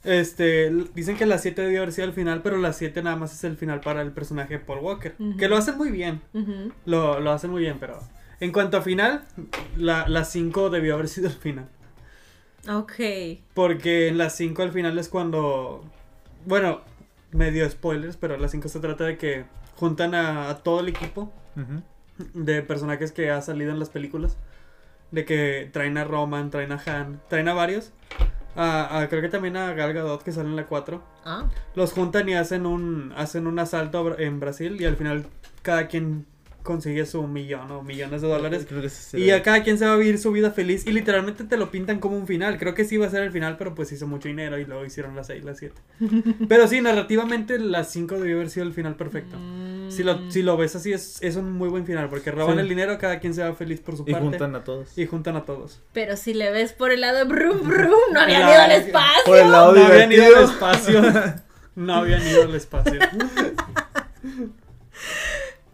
Este. 0.06 0.70
Dicen 0.94 1.16
que 1.16 1.26
la 1.26 1.38
7 1.38 1.60
debió 1.62 1.82
haber 1.82 1.92
sido 1.92 2.06
el 2.06 2.12
final, 2.14 2.42
pero 2.42 2.56
la 2.56 2.72
7 2.72 3.02
nada 3.02 3.16
más 3.16 3.34
es 3.34 3.44
el 3.44 3.56
final 3.56 3.80
para 3.80 4.02
el 4.02 4.12
personaje 4.12 4.54
de 4.54 4.60
Paul 4.60 4.78
Walker. 4.78 5.14
Que 5.38 5.48
lo 5.48 5.56
hacen 5.56 5.76
muy 5.76 5.90
bien. 5.90 6.22
Lo, 6.84 7.20
lo 7.20 7.32
hacen 7.32 7.50
muy 7.50 7.62
bien, 7.62 7.76
pero. 7.78 8.00
En 8.40 8.52
cuanto 8.52 8.76
a 8.76 8.82
final, 8.82 9.24
la, 9.76 10.06
la 10.08 10.24
5 10.24 10.70
debió 10.70 10.94
haber 10.94 11.08
sido 11.08 11.28
el 11.28 11.34
final. 11.34 11.68
Ok. 12.68 12.92
Porque 13.54 14.08
en 14.08 14.18
la 14.18 14.30
5 14.30 14.62
al 14.62 14.72
final 14.72 14.98
es 14.98 15.08
cuando. 15.08 15.84
Bueno, 16.44 16.82
medio 17.32 17.68
spoilers, 17.68 18.16
pero 18.16 18.34
en 18.34 18.42
la 18.42 18.48
5 18.48 18.68
se 18.68 18.80
trata 18.80 19.04
de 19.04 19.16
que 19.18 19.44
juntan 19.76 20.14
a, 20.14 20.48
a 20.50 20.58
todo 20.58 20.80
el 20.80 20.88
equipo 20.88 21.32
de 22.34 22.62
personajes 22.62 23.12
que 23.12 23.30
ha 23.30 23.40
salido 23.42 23.70
en 23.72 23.78
las 23.78 23.90
películas. 23.90 24.36
De 25.10 25.24
que 25.24 25.70
traen 25.72 25.96
a 25.98 26.04
Roman, 26.04 26.50
traen 26.50 26.72
a 26.72 26.82
Han, 26.84 27.20
traen 27.28 27.48
a 27.48 27.54
varios. 27.54 27.92
A- 28.56 29.00
a- 29.00 29.08
creo 29.08 29.22
que 29.22 29.28
también 29.28 29.56
a 29.56 29.72
Gal 29.74 29.92
Gadot 29.92 30.22
que 30.22 30.32
sale 30.32 30.48
en 30.48 30.56
la 30.56 30.66
4. 30.66 31.02
Ah. 31.24 31.44
Los 31.74 31.92
juntan 31.92 32.28
y 32.28 32.34
hacen 32.34 32.66
un, 32.66 33.12
hacen 33.16 33.46
un 33.46 33.58
asalto 33.58 34.18
en 34.18 34.40
Brasil 34.40 34.80
y 34.80 34.84
al 34.84 34.96
final 34.96 35.26
cada 35.62 35.88
quien 35.88 36.26
consigue 36.66 37.06
su 37.06 37.26
millón 37.26 37.70
o 37.70 37.82
millones 37.82 38.20
de 38.20 38.28
dólares. 38.28 38.66
Creo 38.68 38.82
que 38.82 38.90
sí 38.90 39.16
Y 39.18 39.30
a 39.30 39.42
cada 39.42 39.62
quien 39.62 39.78
se 39.78 39.86
va 39.86 39.94
a 39.94 39.96
vivir 39.96 40.18
su 40.18 40.32
vida 40.32 40.50
feliz 40.50 40.86
y 40.86 40.92
literalmente 40.92 41.44
te 41.44 41.56
lo 41.56 41.70
pintan 41.70 42.00
como 42.00 42.16
un 42.18 42.26
final. 42.26 42.58
Creo 42.58 42.74
que 42.74 42.84
sí 42.84 42.96
iba 42.96 43.06
a 43.06 43.10
ser 43.10 43.22
el 43.22 43.30
final, 43.32 43.56
pero 43.56 43.74
pues 43.74 43.90
hizo 43.92 44.06
mucho 44.06 44.28
dinero 44.28 44.58
y 44.58 44.64
luego 44.66 44.84
hicieron 44.84 45.16
las 45.16 45.28
6, 45.28 45.44
las 45.44 45.58
7. 45.58 45.74
Pero 46.48 46.66
sí, 46.68 46.80
narrativamente 46.82 47.58
las 47.58 47.88
5 47.90 48.16
debió 48.20 48.36
haber 48.36 48.50
sido 48.50 48.66
el 48.66 48.72
final 48.74 48.96
perfecto. 48.96 49.36
Si 49.88 50.02
lo, 50.02 50.30
si 50.30 50.42
lo 50.42 50.56
ves 50.56 50.74
así 50.74 50.92
es, 50.92 51.18
es 51.22 51.36
un 51.36 51.52
muy 51.52 51.68
buen 51.68 51.86
final 51.86 52.08
porque 52.08 52.32
roban 52.32 52.56
Sí. 52.56 52.60
el 52.62 52.68
dinero, 52.68 52.98
cada 52.98 53.20
quien 53.20 53.32
se 53.34 53.42
va 53.44 53.54
feliz 53.54 53.80
por 53.80 53.96
su 53.96 54.02
Y 54.06 54.12
parte 54.12 54.26
juntan 54.28 54.54
a 54.56 54.64
todos. 54.64 54.98
y 54.98 55.06
juntan 55.06 55.36
a 55.36 55.44
todos. 55.44 55.80
Pero 55.92 56.16
si 56.16 56.34
le 56.34 56.50
ves 56.50 56.72
por 56.72 56.90
el 56.90 57.00
lado 57.02 57.18
de 57.18 57.24
brum, 57.24 57.60
brum, 57.68 57.90
no 58.12 58.20
habían 58.20 58.48
ido 58.50 58.60
al 58.60 58.72
espacio. 58.72 59.22
Por 59.24 59.38
el 59.38 59.52
lado 59.52 59.72
No 59.72 59.84
habían 59.86 60.10
ido 60.12 60.24
al 60.24 60.30
divertido. 60.32 60.50
espacio. 60.50 61.02
No 61.76 61.94
habían 61.96 62.26
ido 62.26 62.42
al 62.44 62.54
espacio. 62.54 62.98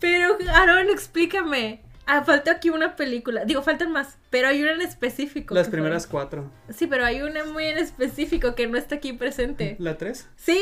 Pero, 0.03 0.37
Aaron, 0.55 0.91
explícame. 0.91 1.81
Ah, 2.05 2.25
falta 2.25 2.51
aquí 2.51 2.69
una 2.69 2.97
película. 2.97 3.45
Digo, 3.45 3.63
faltan 3.63 3.93
más, 3.93 4.19
pero 4.29 4.49
hay 4.49 4.61
una 4.61 4.73
en 4.73 4.83
específico. 4.83 5.55
Las 5.55 5.69
fue- 5.69 5.73
primeras 5.79 6.09
cuatro. 6.09 6.51
Sí, 6.75 6.89
pero 6.89 7.05
hay 7.07 7.23
una 7.23 7.45
muy 7.45 7.65
en 7.67 7.79
específico 7.79 8.57
que 8.57 8.67
no 8.67 8.77
está 8.77 8.97
aquí 8.97 9.13
presente. 9.13 9.77
¿La 9.79 9.97
3? 9.97 10.29
Sí, 10.37 10.61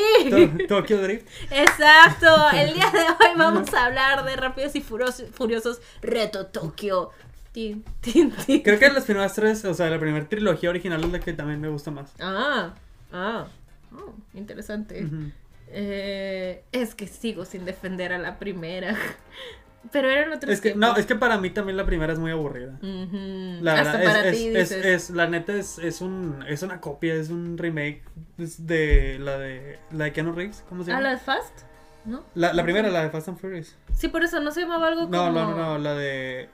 Tokyo 0.69 1.01
Drift. 1.01 1.27
exacto. 1.49 2.27
El 2.53 2.73
día 2.75 2.89
de 2.91 2.99
hoy 2.99 3.35
vamos 3.37 3.73
a 3.73 3.85
hablar 3.87 4.23
de 4.23 4.35
Rápidos 4.35 4.75
y 4.75 4.81
Furiosos, 4.81 5.29
Furiosos 5.31 5.81
Reto 6.03 6.45
Tokio. 6.45 7.09
Tin, 7.51 7.83
tin, 8.01 8.31
tin. 8.31 8.61
Creo 8.61 8.79
que 8.79 8.89
las 8.89 9.03
primeras 9.05 9.33
tres, 9.33 9.65
o 9.65 9.73
sea, 9.73 9.89
la 9.89 9.99
primera 9.99 10.29
trilogía 10.29 10.69
original 10.69 11.03
es 11.03 11.11
la 11.11 11.19
que 11.19 11.33
también 11.33 11.59
me 11.59 11.67
gusta 11.69 11.89
más. 11.91 12.13
Ah, 12.21 12.75
ah. 13.11 13.47
Oh, 13.93 14.13
interesante. 14.35 15.03
Ujú. 15.03 15.31
Eh, 15.73 16.63
es 16.71 16.95
que 16.95 17.07
sigo 17.07 17.45
sin 17.45 17.65
defender 17.65 18.13
a 18.13 18.17
la 18.17 18.37
primera. 18.39 18.95
Pero 19.91 20.09
eran 20.11 20.31
otros 20.31 20.53
Es 20.53 20.61
que, 20.61 20.69
tiempos. 20.71 20.89
no, 20.91 20.95
es 20.97 21.07
que 21.07 21.15
para 21.15 21.39
mí 21.39 21.49
también 21.49 21.75
la 21.75 21.85
primera 21.87 22.13
es 22.13 22.19
muy 22.19 22.29
aburrida. 22.29 22.77
La 22.81 23.73
Hasta 23.81 23.97
verdad, 23.97 24.13
para 24.13 24.29
es, 24.29 24.37
ti 24.37 24.47
es, 24.49 24.53
dices. 24.69 24.71
es, 24.71 24.85
es- 24.85 25.09
la 25.09 25.27
neta 25.27 25.53
es, 25.53 25.79
es 25.79 26.01
un, 26.01 26.45
es 26.47 26.61
una 26.61 26.79
copia, 26.79 27.15
es 27.15 27.29
un 27.29 27.57
remake 27.57 28.03
es 28.37 28.67
de 28.67 29.17
la 29.19 29.39
de, 29.39 29.79
la 29.91 30.05
de 30.05 30.13
Keanu 30.13 30.33
Reeves, 30.33 30.63
¿cómo 30.69 30.83
se 30.83 30.91
¿Ah, 30.91 30.95
llama? 30.97 31.03
la 31.07 31.09
de 31.15 31.17
Fast? 31.17 31.61
¿No? 32.05 32.23
La, 32.35 32.53
la 32.53 32.63
primera, 32.63 32.89
la 32.89 33.01
de 33.03 33.09
Fast 33.09 33.29
and 33.29 33.39
Furious. 33.39 33.75
Sí, 33.95 34.07
por 34.07 34.23
eso 34.23 34.39
no 34.39 34.51
se 34.51 34.61
llamaba 34.61 34.87
algo 34.87 35.01
como. 35.09 35.11
No, 35.17 35.31
no, 35.31 35.49
no, 35.49 35.55
no, 35.57 35.77
la 35.79 35.95
de, 35.95 36.47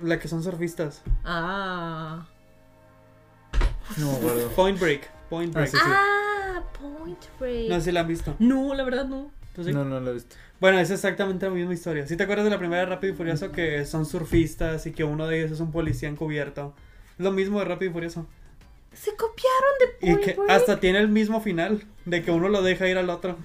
la 0.00 0.18
que 0.18 0.28
son 0.28 0.42
surfistas. 0.42 1.02
Ah. 1.24 2.26
No. 3.98 4.18
Point 4.56 4.78
Break, 4.80 5.10
Point 5.30 5.54
Break. 5.54 5.68
sí, 5.70 5.76
sí. 5.76 5.82
Ah, 5.86 6.62
Point 6.78 7.18
Break. 7.38 7.68
No 7.70 7.76
sé 7.76 7.80
si 7.82 7.92
la 7.92 8.00
han 8.00 8.08
visto. 8.08 8.36
No, 8.38 8.74
la 8.74 8.84
verdad 8.84 9.06
no. 9.06 9.30
¿Tú 9.54 9.64
sí? 9.64 9.72
No, 9.72 9.84
no 9.84 9.98
lo 10.00 10.10
he 10.10 10.14
visto. 10.14 10.36
Bueno, 10.60 10.78
es 10.78 10.90
exactamente 10.90 11.46
la 11.46 11.52
misma 11.52 11.72
historia. 11.72 12.06
¿Sí 12.06 12.16
te 12.16 12.24
acuerdas 12.24 12.44
de 12.44 12.50
la 12.50 12.58
primera 12.58 12.80
de 12.82 12.86
Rápido 12.86 13.14
y 13.14 13.16
Furioso 13.16 13.50
que 13.50 13.86
son 13.86 14.04
surfistas 14.04 14.86
y 14.86 14.92
que 14.92 15.04
uno 15.04 15.26
de 15.26 15.38
ellos 15.40 15.52
es 15.52 15.60
un 15.60 15.72
policía 15.72 16.08
encubierto? 16.08 16.74
Lo 17.18 17.32
mismo 17.32 17.58
de 17.60 17.64
Rápido 17.64 17.90
y 17.90 17.94
Furioso. 17.94 18.26
Se 18.92 19.14
copiaron 19.16 19.70
de 19.78 20.06
Y 20.06 20.10
Point 20.12 20.24
que 20.26 20.34
Break. 20.34 20.50
hasta 20.50 20.80
tiene 20.80 20.98
el 20.98 21.08
mismo 21.08 21.40
final, 21.40 21.84
de 22.04 22.22
que 22.22 22.30
uno 22.30 22.48
lo 22.48 22.60
deja 22.62 22.86
ir 22.88 22.98
al 22.98 23.08
otro. 23.08 23.36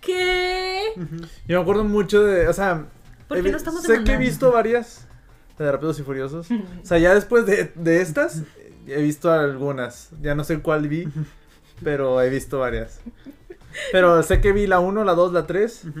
¿Qué? 0.00 0.92
Yo 1.46 1.56
me 1.56 1.62
acuerdo 1.62 1.84
mucho 1.84 2.22
de. 2.22 2.48
O 2.48 2.52
sea. 2.52 2.86
¿Por 3.28 3.38
he 3.38 3.40
qué 3.40 3.44
vi- 3.46 3.50
no 3.52 3.56
estamos 3.56 3.82
Sé 3.82 4.04
que 4.04 4.12
he 4.12 4.16
visto 4.18 4.50
varias 4.52 5.06
de 5.58 5.70
Rápidos 5.70 5.98
y 5.98 6.02
Furiosos. 6.02 6.48
O 6.82 6.86
sea, 6.86 6.98
ya 6.98 7.14
después 7.14 7.46
de, 7.46 7.72
de 7.74 8.00
estas, 8.02 8.42
he 8.86 9.00
visto 9.02 9.30
algunas. 9.32 10.10
Ya 10.20 10.34
no 10.34 10.44
sé 10.44 10.60
cuál 10.60 10.88
vi, 10.88 11.06
pero 11.84 12.20
he 12.22 12.28
visto 12.30 12.58
varias. 12.58 13.00
Pero 13.90 14.22
sé 14.22 14.40
que 14.40 14.52
vi 14.52 14.66
la 14.66 14.80
1, 14.80 15.04
la 15.04 15.14
2, 15.14 15.32
la 15.32 15.46
3. 15.46 15.84
Ujú. 15.86 16.00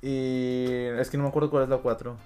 Y 0.00 0.66
es 0.98 1.10
que 1.10 1.16
no 1.16 1.24
me 1.24 1.28
acuerdo 1.30 1.50
cuál 1.50 1.64
es 1.64 1.68
la 1.68 1.78
4. 1.78 2.16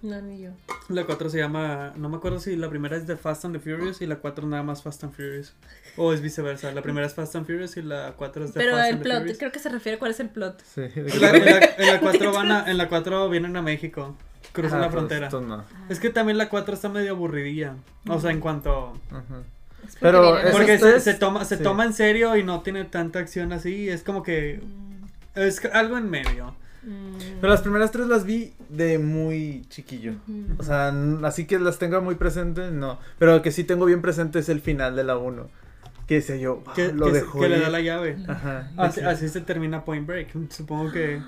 No, 0.00 0.22
ni 0.22 0.40
yo. 0.42 0.50
La 0.88 1.04
4 1.04 1.28
se 1.28 1.38
llama, 1.38 1.92
no 1.96 2.08
me 2.08 2.18
acuerdo 2.18 2.38
si 2.38 2.54
la 2.54 2.70
primera 2.70 2.96
es 2.96 3.08
de 3.08 3.16
Fast 3.16 3.44
and 3.44 3.56
the 3.56 3.60
Furious 3.60 4.00
y 4.00 4.06
la 4.06 4.16
4 4.20 4.46
nada 4.46 4.62
más 4.62 4.80
Fast 4.84 5.02
and 5.02 5.12
Furious. 5.12 5.54
O 5.96 6.12
es 6.12 6.20
viceversa, 6.20 6.70
la 6.70 6.82
primera 6.82 7.04
es 7.04 7.14
Fast 7.14 7.34
and 7.34 7.44
Furious 7.46 7.76
y 7.76 7.82
la 7.82 8.12
4 8.16 8.44
es 8.44 8.54
de 8.54 8.60
Pero 8.60 8.76
Fast 8.76 8.86
el 8.88 8.94
and 8.94 9.02
the 9.02 9.04
plot, 9.08 9.18
Furious. 9.18 9.38
creo 9.38 9.50
que 9.52 9.58
se 9.58 9.68
refiere 9.70 9.96
a 9.96 9.98
cuál 9.98 10.12
es 10.12 10.20
el 10.20 10.28
plot. 10.30 10.62
Sí. 10.62 10.82
En 10.94 11.20
la, 11.20 11.30
en 11.30 11.44
la- 11.44 11.58
en 11.78 11.86
la 11.88 12.00
4 12.00 12.32
van 12.32 12.52
a, 12.52 12.70
en 12.70 12.78
la 12.78 12.88
4 12.88 13.28
vienen 13.28 13.56
a 13.56 13.62
México, 13.62 14.14
cruzan 14.60 14.78
Ah, 14.78 14.82
la 14.82 14.90
pues, 14.90 14.94
frontera. 15.06 15.28
no. 15.30 15.64
Es 15.88 16.00
que 16.00 16.10
también 16.10 16.38
la 16.38 16.48
4 16.48 16.74
está 16.74 16.88
medio 16.88 17.12
aburridilla. 17.12 17.74
O 18.08 18.20
sea, 18.20 18.30
en 18.30 18.40
cuanto. 18.40 18.94
Es 19.86 19.96
porque 19.96 19.98
Pero 20.00 20.22
viene- 20.22 20.40
Esos 20.40 20.52
Porque 20.56 20.78
se, 20.78 21.00
se 21.00 21.14
toma, 21.14 21.44
se 21.44 21.56
sí. 21.56 21.62
toma 21.62 21.84
en 21.84 21.92
serio 21.92 22.36
y 22.36 22.42
no 22.44 22.60
tiene 22.62 22.84
tanta 22.84 23.18
acción 23.20 23.52
así. 23.52 23.88
Es 23.88 24.02
como 24.02 24.22
que. 24.22 24.60
Es 25.34 25.60
que 25.60 25.68
algo 25.68 25.96
en 25.96 26.10
medio. 26.10 26.54
Mm. 26.82 27.18
Pero 27.40 27.52
las 27.52 27.60
primeras 27.62 27.90
tres 27.90 28.06
las 28.06 28.24
vi 28.24 28.54
de 28.68 28.98
muy 28.98 29.64
chiquillo. 29.68 30.12
Ujú. 30.28 30.54
O 30.58 30.62
sea, 30.62 30.92
así 31.24 31.46
que 31.46 31.58
las 31.58 31.78
tenga 31.78 32.00
muy 32.00 32.14
presente, 32.16 32.70
no. 32.70 32.98
Pero 33.18 33.40
que 33.42 33.50
sí 33.52 33.64
tengo 33.64 33.84
bien 33.86 34.00
presente 34.02 34.38
es 34.40 34.48
el 34.48 34.60
final 34.60 34.94
de 34.96 35.04
la 35.04 35.16
1. 35.16 35.48
Que 36.06 36.14
decía 36.16 36.36
yo, 36.36 36.62
"Wow, 36.64 36.74
Que, 36.74 36.92
lo 36.92 37.06
que, 37.06 37.12
dejó 37.12 37.40
que 37.40 37.48
le 37.50 37.56
ir". 37.58 37.62
da 37.62 37.68
la 37.68 37.80
llave. 37.80 38.16
Ajá. 38.26 38.70
Así, 38.78 39.00
Sí. 39.00 39.06
así 39.06 39.28
se 39.28 39.40
termina 39.42 39.84
Point 39.84 40.06
Break. 40.06 40.28
Supongo 40.50 40.90
que. 40.90 41.20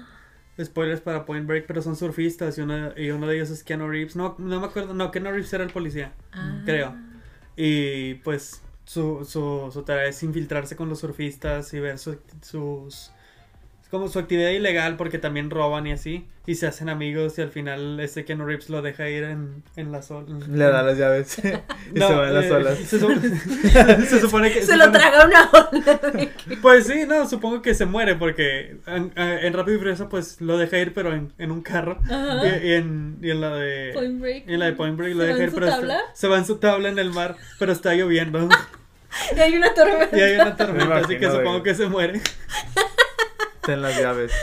Spoilers 0.62 1.00
para 1.00 1.24
Point 1.24 1.46
Break, 1.46 1.66
pero 1.66 1.80
son 1.82 1.96
surfistas 1.96 2.58
y 2.58 2.60
uno, 2.62 2.90
y 2.96 3.10
uno 3.10 3.26
de 3.26 3.36
ellos 3.36 3.50
es 3.50 3.62
Keanu 3.64 3.88
Reeves. 3.88 4.16
No, 4.16 4.34
no 4.38 4.60
me 4.60 4.66
acuerdo. 4.66 4.94
No, 4.94 5.10
Keanu 5.10 5.30
Reeves 5.30 5.52
era 5.52 5.64
el 5.64 5.70
policía, 5.70 6.12
Ah. 6.32 6.62
creo. 6.64 6.94
Y 7.56 8.14
pues 8.16 8.62
su, 8.84 9.24
su, 9.24 9.70
su 9.72 9.82
tarea 9.84 10.06
es 10.06 10.22
infiltrarse 10.22 10.76
con 10.76 10.88
los 10.88 11.00
surfistas 11.00 11.72
y 11.74 11.80
ver 11.80 11.98
su- 11.98 12.18
sus. 12.42 13.12
Como 13.90 14.09
su 14.09 14.20
actividad 14.20 14.50
ilegal 14.50 14.96
porque 14.96 15.18
también 15.18 15.50
roban 15.50 15.85
y 15.87 15.92
así. 15.92 16.24
Y 16.46 16.55
se 16.55 16.66
hacen 16.68 16.88
amigos 16.88 17.37
y 17.38 17.42
al 17.42 17.50
final 17.50 17.98
este 17.98 18.24
Keanu 18.24 18.44
Reeves 18.46 18.70
lo 18.70 18.83
deja 18.83 19.09
ir 19.09 19.24
en, 19.24 19.64
en 19.74 19.90
la 19.90 20.03
sol. 20.03 20.26
Le 20.48 20.64
da 20.64 20.83
las 20.85 20.96
llaves. 20.96 21.38
y 21.44 21.48
No, 21.98 22.07
se 22.09 22.14
van 22.14 22.35
las 22.35 22.44
eh, 22.44 22.53
olas. 22.53 22.79
Se, 22.79 22.98
su- 23.00 23.20
se 24.09 24.20
supone 24.20 24.53
que. 24.53 24.62
Se 24.62 24.76
lo 24.76 24.85
supone- 24.85 24.92
traga 24.98 25.26
una 25.26 25.50
ola. 25.50 26.29
Pues 26.62 26.87
sí, 26.87 27.05
no, 27.09 27.29
supongo 27.29 27.62
que 27.62 27.74
se 27.74 27.85
muere 27.85 28.14
porque 28.14 28.76
en, 28.87 29.12
en 29.16 29.53
Rápido 29.53 29.76
y 29.76 29.79
Furioso 29.81 30.09
pues 30.09 30.40
lo 30.40 30.57
deja 30.57 30.79
ir 30.79 30.94
pero 30.94 31.12
en, 31.12 31.33
en 31.38 31.50
un 31.50 31.61
carro. 31.62 31.98
Y, 32.09 32.66
y 32.68 32.72
en, 32.74 33.18
y 33.20 33.31
en 33.31 33.40
la 33.40 33.55
de... 33.57 33.90
Point 33.92 34.20
Break. 34.20 34.44
y 34.48 34.55
en 34.55 34.61
la 34.61 34.66
de 34.66 34.72
Point 34.74 34.96
Break 34.96 35.14
lo 35.14 35.22
¿Se 35.22 35.26
deja 35.26 35.37
va 35.37 35.42
en 35.42 35.44
ir 35.44 35.50
su 35.50 35.55
pero 35.57 35.66
está- 35.66 35.79
tabla? 35.81 36.00
se 36.14 36.29
va 36.29 36.38
en 36.38 36.44
su 36.46 36.57
tabla 36.59 36.88
en 36.90 36.98
el 37.00 37.11
mar, 37.11 37.37
pero 37.59 37.72
está 37.72 37.92
lloviendo. 37.94 38.48
Y 39.37 39.40
hay 39.40 39.57
una 39.57 39.74
tormenta. 39.74 40.16
y 40.16 40.20
hay 40.20 40.35
una 40.37 40.57
tormenta, 40.57 40.87
Me 40.94 41.00
así 41.00 41.18
que 41.18 41.29
supongo 41.29 41.62
que 41.64 41.74
se 41.74 41.87
muere. 41.87 42.20
Las 43.76 43.98
llaves. 43.98 44.33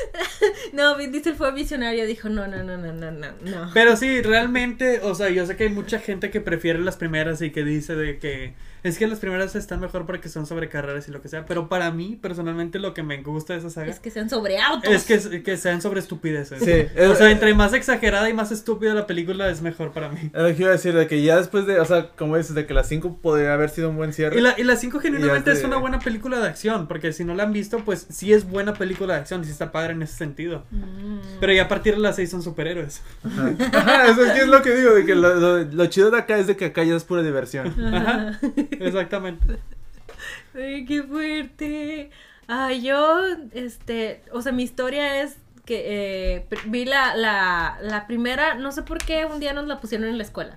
No, 0.73 0.95
Vin 0.95 1.11
Diesel 1.11 1.35
fue 1.35 1.51
visionario, 1.53 2.05
dijo, 2.05 2.29
no, 2.29 2.45
no, 2.47 2.63
no, 2.63 2.77
no, 2.77 2.93
no, 2.93 3.11
no, 3.11 3.31
no. 3.41 3.71
Pero 3.73 3.95
sí, 3.95 4.21
realmente, 4.21 4.99
o 5.01 5.15
sea, 5.15 5.29
yo 5.29 5.45
sé 5.45 5.55
que 5.55 5.63
hay 5.63 5.69
mucha 5.69 5.99
gente 5.99 6.29
que 6.29 6.41
prefiere 6.41 6.79
las 6.79 6.97
primeras 6.97 7.41
y 7.41 7.51
que 7.51 7.63
dice 7.63 7.95
de 7.95 8.19
que 8.19 8.53
es 8.87 8.97
que 8.97 9.07
las 9.07 9.19
primeras 9.19 9.55
están 9.55 9.79
mejor 9.79 10.05
porque 10.05 10.29
son 10.29 10.45
sobre 10.45 10.69
carreras 10.69 11.07
y 11.07 11.11
lo 11.11 11.21
que 11.21 11.27
sea, 11.29 11.45
pero 11.45 11.69
para 11.69 11.91
mí, 11.91 12.17
personalmente, 12.21 12.79
lo 12.79 12.93
que 12.93 13.03
me 13.03 13.21
gusta 13.21 13.53
de 13.53 13.59
esa 13.59 13.69
saga 13.69 13.87
Es 13.91 13.99
que 13.99 14.11
sean 14.11 14.29
sobre 14.29 14.59
autos. 14.59 14.91
es 14.91 15.03
que, 15.05 15.43
que 15.43 15.57
sean 15.57 15.81
sobre 15.81 15.99
estupideces. 15.99 16.63
Sí, 16.63 17.01
O 17.03 17.15
sea, 17.15 17.31
entre 17.31 17.53
más 17.53 17.73
exagerada 17.73 18.29
y 18.29 18.33
más 18.33 18.51
estúpida 18.51 18.93
la 18.93 19.07
película 19.07 19.49
es 19.49 19.61
mejor 19.61 19.91
para 19.91 20.09
mí. 20.09 20.31
Es 20.33 20.41
lo 20.41 20.47
que 20.55 20.61
iba 20.61 20.69
a 20.69 20.73
decir, 20.73 20.93
de 20.95 21.07
que 21.07 21.21
ya 21.21 21.37
después 21.37 21.65
de, 21.65 21.79
o 21.79 21.85
sea, 21.85 22.09
como 22.17 22.37
dices, 22.37 22.55
de 22.55 22.65
que 22.65 22.73
las 22.73 22.87
5 22.87 23.17
podría 23.21 23.53
haber 23.53 23.69
sido 23.69 23.89
un 23.89 23.97
buen 23.97 24.13
cierre. 24.13 24.37
Y 24.37 24.41
la, 24.41 24.55
y 24.57 24.63
la 24.63 24.75
5 24.75 24.99
genuinamente 24.99 25.51
es 25.51 25.63
una 25.63 25.77
buena 25.77 25.99
película 25.99 26.39
de 26.39 26.47
acción, 26.47 26.87
porque 26.87 27.13
si 27.13 27.23
no 27.23 27.33
la 27.35 27.43
han 27.43 27.53
visto, 27.53 27.79
pues 27.85 28.07
sí 28.09 28.33
es 28.33 28.47
buena 28.47 28.73
película 28.73 29.13
de 29.15 29.19
acción 29.21 29.41
y 29.41 29.45
sí 29.45 29.51
está 29.51 29.71
padre 29.71 29.93
en 29.93 30.01
ese 30.01 30.15
sentido. 30.17 30.63
Mm. 30.71 31.17
Pero 31.39 31.53
ya 31.53 31.63
a 31.63 31.67
partir 31.67 31.95
de 31.95 32.01
las 32.01 32.15
6 32.15 32.29
son 32.29 32.43
superhéroes. 32.43 33.01
Ajá, 33.23 33.51
Ajá, 33.73 34.07
eso 34.07 34.25
es, 34.25 34.31
que 34.33 34.39
es 34.41 34.47
lo 34.47 34.61
que 34.61 34.75
digo, 34.75 34.93
de 34.93 35.05
que 35.05 35.15
lo, 35.15 35.35
lo- 35.35 35.63
lo 35.63 35.85
chido 35.87 36.11
de 36.11 36.17
acá 36.19 36.37
es 36.37 36.47
de 36.47 36.55
que 36.55 36.65
acá 36.65 36.83
ya 36.83 36.95
es 36.95 37.03
pura 37.03 37.21
diversión. 37.23 37.67
Ajá, 37.93 38.39
exactamente. 38.79 39.57
Ay, 40.55 40.85
qué 40.85 41.03
fuerte. 41.03 42.09
Ah, 42.47 42.71
yo, 42.71 43.23
este, 43.51 44.23
o 44.31 44.41
sea, 44.41 44.51
mi 44.51 44.63
historia 44.63 45.21
es 45.21 45.37
que 45.65 46.35
eh, 46.35 46.45
vi 46.67 46.85
la, 46.85 47.15
la, 47.15 47.77
la 47.81 48.07
primera, 48.07 48.55
no 48.55 48.71
sé 48.71 48.83
por 48.83 48.99
qué, 48.99 49.25
un 49.25 49.39
día 49.39 49.53
nos 49.53 49.67
la 49.67 49.81
pusieron 49.81 50.07
en 50.07 50.17
la 50.17 50.23
escuela. 50.23 50.53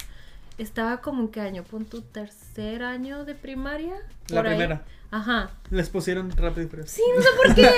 Estaba 0.56 1.00
como 1.00 1.22
en 1.22 1.28
qué 1.28 1.40
año, 1.40 1.64
pon 1.64 1.84
tu 1.84 2.02
tercer 2.02 2.82
año 2.82 3.24
de 3.24 3.34
primaria. 3.34 3.96
La 4.28 4.42
ahí. 4.42 4.80
Ajá. 5.12 5.50
Les 5.70 5.88
pusieron 5.90 6.30
rápido 6.36 6.62
y 6.66 6.68
furioso. 6.68 6.92
Sí, 6.94 7.02
no 7.16 7.20
sé 7.22 7.28
por 7.36 7.54
qué. 7.56 7.70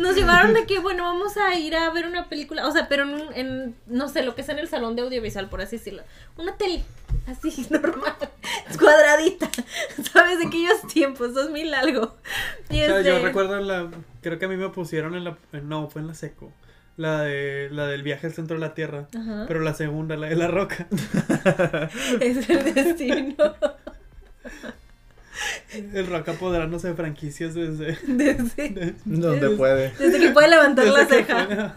Nos 0.00 0.16
llevaron 0.16 0.54
de 0.54 0.64
que, 0.64 0.78
bueno, 0.78 1.04
vamos 1.04 1.36
a 1.36 1.54
ir 1.54 1.76
a 1.76 1.90
ver 1.90 2.06
una 2.06 2.28
película. 2.28 2.66
O 2.66 2.72
sea, 2.72 2.88
pero 2.88 3.02
en, 3.04 3.20
en 3.34 3.76
no 3.86 4.08
sé, 4.08 4.22
lo 4.22 4.34
que 4.34 4.40
es 4.40 4.48
en 4.48 4.58
el 4.58 4.66
salón 4.68 4.96
de 4.96 5.02
audiovisual, 5.02 5.48
por 5.50 5.60
así 5.60 5.76
decirlo. 5.76 6.02
Una 6.38 6.56
tele, 6.56 6.82
así, 7.26 7.66
normal, 7.70 8.14
cuadradita. 8.78 9.50
¿Sabes? 10.12 10.38
De 10.38 10.46
aquellos 10.46 10.86
tiempos, 10.92 11.34
2000 11.34 11.74
algo. 11.74 12.16
Y 12.70 12.82
O 12.82 12.86
sea, 12.86 13.00
yo 13.02 13.12
este- 13.16 13.26
recuerdo 13.26 13.60
la. 13.60 13.90
Creo 14.22 14.38
que 14.38 14.44
a 14.46 14.48
mí 14.48 14.56
me 14.56 14.70
pusieron 14.70 15.14
en 15.14 15.24
la. 15.24 15.36
No, 15.62 15.88
fue 15.90 16.00
en 16.00 16.08
la 16.08 16.14
seco. 16.14 16.50
La 16.96 17.20
de 17.22 17.68
la 17.70 17.86
del 17.86 18.02
viaje 18.02 18.26
al 18.26 18.32
centro 18.34 18.56
de 18.56 18.60
la 18.60 18.74
tierra. 18.74 19.06
Ajá. 19.18 19.44
Pero 19.48 19.60
la 19.60 19.72
segunda, 19.74 20.16
la 20.16 20.28
de 20.28 20.36
la 20.36 20.48
roca. 20.48 20.86
Es 22.20 22.48
el 22.50 22.74
destino. 22.74 23.54
El 25.94 26.06
roca 26.06 26.32
apoderándose 26.32 26.88
de 26.88 26.94
franquicias 26.94 27.54
desde. 27.54 27.96
Desde, 28.06 28.68
de- 28.70 28.94
Donde 29.04 29.50
puede. 29.50 29.92
desde 29.98 30.18
que 30.18 30.30
puede 30.30 30.48
levantar 30.48 30.86
la 30.86 31.04
desde 31.04 31.18
que 31.18 31.24
ceja. 31.24 31.74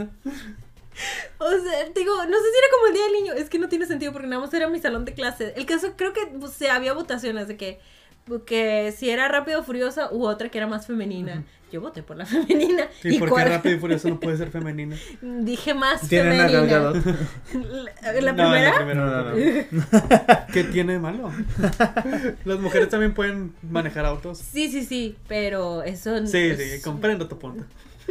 O 1.40 1.50
sea, 1.50 1.90
digo, 1.96 2.16
no 2.26 2.38
sé 2.38 2.44
si 2.52 2.58
era 2.58 2.68
como 2.72 2.88
el 2.88 2.94
día 2.94 3.04
del 3.06 3.14
niño, 3.14 3.34
es 3.34 3.50
que 3.50 3.58
no 3.60 3.68
tiene 3.68 3.86
sentido 3.88 4.12
porque 4.14 4.28
nada 4.28 4.42
más 4.42 4.54
era 4.54 4.70
mi 4.70 4.80
salón 4.80 5.06
de 5.06 5.14
clase. 5.14 5.54
El 5.58 5.66
caso, 5.66 5.94
creo 5.96 6.14
que 6.14 6.22
o 6.40 6.48
sea, 6.48 6.76
había 6.76 6.94
votaciones 6.94 7.48
de 7.48 7.58
que, 7.58 7.80
que 8.46 8.94
si 8.98 9.10
era 9.10 9.28
rápido 9.28 9.60
o 9.60 9.64
furiosa 9.64 10.10
u 10.12 10.26
otra 10.26 10.50
que 10.50 10.58
era 10.58 10.68
más 10.68 10.88
femenina. 10.88 11.44
Yo 11.72 11.82
voté 11.82 12.04
por 12.04 12.16
la 12.18 12.26
femenina. 12.28 12.88
¿Y 13.04 13.18
por 13.18 13.34
qué 13.34 13.46
rápido 13.46 13.76
y 13.76 13.80
furioso 13.80 14.08
no 14.08 14.20
puede 14.20 14.38
ser 14.38 14.52
femenina? 14.52 14.96
Dije 15.22 15.74
más 15.74 16.08
Tienen 16.08 16.38
femenina. 16.48 16.94
¿La, 18.04 18.14
la 18.22 18.32
No, 18.34 18.56
en 18.56 18.76
primera? 18.76 18.94
No, 18.94 19.06
no, 19.06 19.24
no. 19.32 19.36
¿Qué 20.54 20.64
tiene 20.66 20.94
de 20.94 21.00
malo? 21.00 21.32
Las 22.46 22.60
mujeres 22.60 22.90
también 22.90 23.14
pueden 23.14 23.54
manejar 23.64 24.06
autos. 24.06 24.38
Sí, 24.38 24.70
sí, 24.70 24.84
sí, 24.86 25.16
pero 25.28 25.82
eso... 25.84 26.26
Sí, 26.28 26.38
es- 26.38 26.76
sí, 26.76 26.82
comprendo 26.82 27.28
tu 27.28 27.40
punto. 27.40 27.66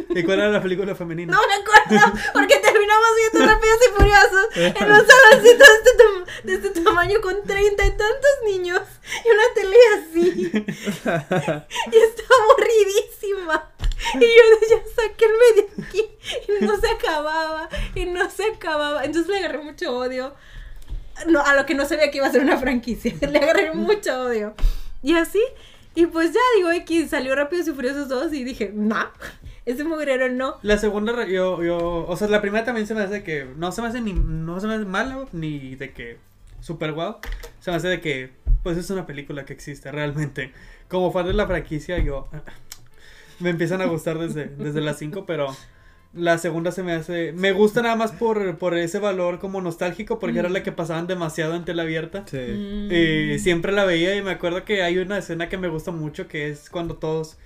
¿Y 0.09 0.23
cuál 0.23 0.39
era 0.39 0.49
la 0.49 0.61
película 0.61 0.95
femenina? 0.95 1.33
No 1.33 1.41
me 1.47 1.53
acuerdo, 1.53 2.19
porque 2.33 2.57
terminamos 2.57 3.09
viendo 3.17 3.51
Rápidos 3.51 3.79
y 3.87 3.91
Furiosos 3.97 4.47
en 4.55 4.91
un 4.91 5.07
saloncito 5.07 5.65
de 5.65 5.73
este, 5.77 6.43
de 6.43 6.53
este 6.53 6.81
tamaño 6.81 7.21
con 7.21 7.43
treinta 7.43 7.85
y 7.85 7.89
tantos 7.91 8.31
niños 8.45 8.81
y 9.23 9.29
una 9.29 9.43
tele 9.55 9.77
así. 9.97 10.51
Y 11.91 11.97
estaba 11.97 12.35
aburridísima. 12.51 13.69
Y 14.15 14.19
yo 14.19 14.67
ya 14.69 14.83
sáquenme 14.95 15.47
de 15.55 15.83
aquí. 15.83 16.03
Y 16.47 16.65
no 16.65 16.79
se 16.79 16.89
acababa, 16.89 17.69
y 17.95 18.05
no 18.05 18.29
se 18.29 18.45
acababa. 18.45 19.03
Entonces 19.05 19.31
le 19.31 19.37
agarré 19.39 19.59
mucho 19.59 19.95
odio. 19.95 20.33
No, 21.27 21.41
a 21.41 21.55
lo 21.55 21.65
que 21.65 21.75
no 21.75 21.85
sabía 21.85 22.09
que 22.11 22.17
iba 22.17 22.27
a 22.27 22.31
ser 22.31 22.41
una 22.41 22.57
franquicia. 22.57 23.13
Le 23.21 23.37
agarré 23.37 23.71
mucho 23.73 24.23
odio. 24.23 24.55
Y 25.03 25.13
así, 25.15 25.41
y 25.95 26.07
pues 26.07 26.33
ya 26.33 26.39
digo, 26.55 26.71
X 26.71 27.11
salió 27.11 27.35
Rápidos 27.35 27.67
y 27.67 27.71
Furiosos 27.71 28.09
2 28.09 28.33
y 28.33 28.43
dije, 28.43 28.71
no, 28.73 29.11
ese 29.65 29.83
mugrero 29.83 30.29
no. 30.29 30.57
La 30.61 30.77
segunda, 30.77 31.25
yo, 31.25 31.63
yo, 31.63 32.05
o 32.07 32.17
sea, 32.17 32.27
la 32.27 32.41
primera 32.41 32.65
también 32.65 32.87
se 32.87 32.93
me 32.93 33.01
hace 33.01 33.23
que 33.23 33.47
no 33.57 33.71
se 33.71 33.81
me 33.81 33.87
hace 33.87 34.01
ni, 34.01 34.13
no 34.13 34.59
se 34.59 34.67
me 34.67 34.75
hace 34.75 34.85
malo, 34.85 35.27
ni 35.31 35.75
de 35.75 35.91
que 35.91 36.17
super 36.59 36.91
guau. 36.91 37.17
Se 37.59 37.71
me 37.71 37.77
hace 37.77 37.87
de 37.87 38.01
que, 38.01 38.31
pues 38.63 38.77
es 38.77 38.89
una 38.89 39.05
película 39.05 39.45
que 39.45 39.53
existe 39.53 39.91
realmente. 39.91 40.51
Como 40.89 41.11
fan 41.11 41.27
de 41.27 41.33
la 41.33 41.47
franquicia, 41.47 41.97
yo, 41.99 42.27
me 43.39 43.49
empiezan 43.51 43.81
a 43.81 43.85
gustar 43.85 44.19
desde, 44.19 44.47
desde 44.47 44.81
las 44.81 44.97
5, 44.97 45.25
pero 45.25 45.55
la 46.13 46.37
segunda 46.37 46.71
se 46.71 46.83
me 46.83 46.93
hace, 46.93 47.31
me 47.31 47.53
gusta 47.53 47.81
nada 47.81 47.95
más 47.95 48.11
por, 48.11 48.57
por 48.57 48.77
ese 48.77 48.99
valor 48.99 49.39
como 49.39 49.61
nostálgico, 49.61 50.19
porque 50.19 50.39
era 50.39 50.49
la 50.49 50.61
que 50.61 50.71
pasaban 50.71 51.07
demasiado 51.07 51.55
en 51.55 51.65
tela 51.65 51.83
abierta. 51.83 52.25
Sí. 52.27 52.37
Mm. 52.37 52.91
Y 52.91 53.39
siempre 53.39 53.71
la 53.71 53.85
veía 53.85 54.15
y 54.15 54.21
me 54.21 54.31
acuerdo 54.31 54.63
que 54.65 54.83
hay 54.83 54.97
una 54.97 55.17
escena 55.17 55.49
que 55.49 55.57
me 55.57 55.69
gusta 55.69 55.91
mucho 55.91 56.27
que 56.27 56.49
es 56.49 56.69
cuando 56.69 56.95
todos, 56.95 57.37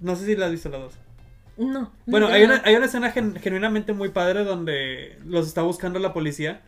no 0.00 0.16
sé 0.16 0.26
si 0.26 0.36
la 0.36 0.46
has 0.46 0.52
visto 0.52 0.68
las 0.68 0.80
dos. 0.80 1.05
No. 1.56 1.92
Bueno, 2.06 2.28
no, 2.28 2.34
hay 2.34 2.44
una, 2.44 2.60
hay 2.64 2.74
una 2.76 2.86
escena 2.86 3.10
gen- 3.10 3.36
genuinamente 3.36 3.92
muy 3.92 4.10
padre 4.10 4.44
donde 4.44 5.18
los 5.24 5.46
está 5.46 5.62
buscando 5.62 5.98
la 5.98 6.12
policía 6.12 6.60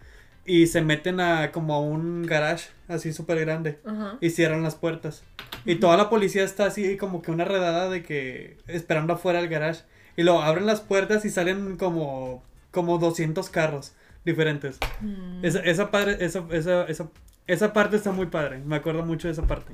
y 0.47 0.67
se 0.67 0.81
meten 0.81 1.21
a 1.21 1.53
como 1.53 1.75
a 1.75 1.81
un 1.81 2.23
garage 2.23 2.71
así 2.89 3.13
súper 3.13 3.39
grande 3.41 3.79
y 4.21 4.31
cierran 4.31 4.63
las 4.63 4.77
puertas. 4.77 5.25
Y 5.67 5.75
toda 5.77 5.97
la 5.99 6.09
policía 6.09 6.43
está 6.43 6.65
así 6.65 6.97
como 6.97 7.21
que 7.21 7.31
una 7.31 7.45
redada 7.45 7.91
de 7.91 8.03
que 8.03 8.57
esperando 8.67 9.13
afuera 9.13 9.41
del 9.41 9.49
garage. 9.51 9.83
Y 10.17 10.23
luego 10.23 10.41
abren 10.43 10.67
las 10.67 10.81
puertas 10.81 11.25
y 11.27 11.31
salen 11.31 11.77
como, 11.77 12.43
como 12.71 12.99
200 12.99 13.51
carros 13.51 13.93
diferentes. 14.25 14.79
Mm. 15.01 15.45
Esa, 15.45 15.61
esa, 15.61 15.91
padre, 15.91 16.17
esa, 16.25 16.45
esa, 16.51 16.85
esa, 16.85 17.09
esa 17.47 17.73
parte 17.73 17.97
está 17.97 18.11
muy 18.11 18.27
padre. 18.27 18.59
Me 18.65 18.77
acuerdo 18.77 19.05
mucho 19.05 19.29
de 19.29 19.33
esa 19.33 19.47
parte. 19.47 19.73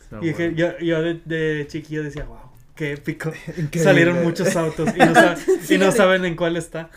Está 0.00 0.18
y 0.24 0.32
bueno. 0.32 0.54
yo, 0.56 0.78
yo 0.78 1.02
de, 1.02 1.20
de 1.24 1.66
chiquillo 1.66 2.02
decía, 2.04 2.24
wow, 2.24 2.38
qué 2.76 2.92
épico. 2.92 3.32
Increíble. 3.48 3.82
Salieron 3.82 4.22
muchos 4.22 4.54
autos 4.54 4.90
y 4.94 4.98
no, 4.98 5.14
sa- 5.14 5.36
y 5.68 5.78
no 5.78 5.90
saben 5.90 6.24
en 6.24 6.36
cuál 6.36 6.56
está. 6.56 6.90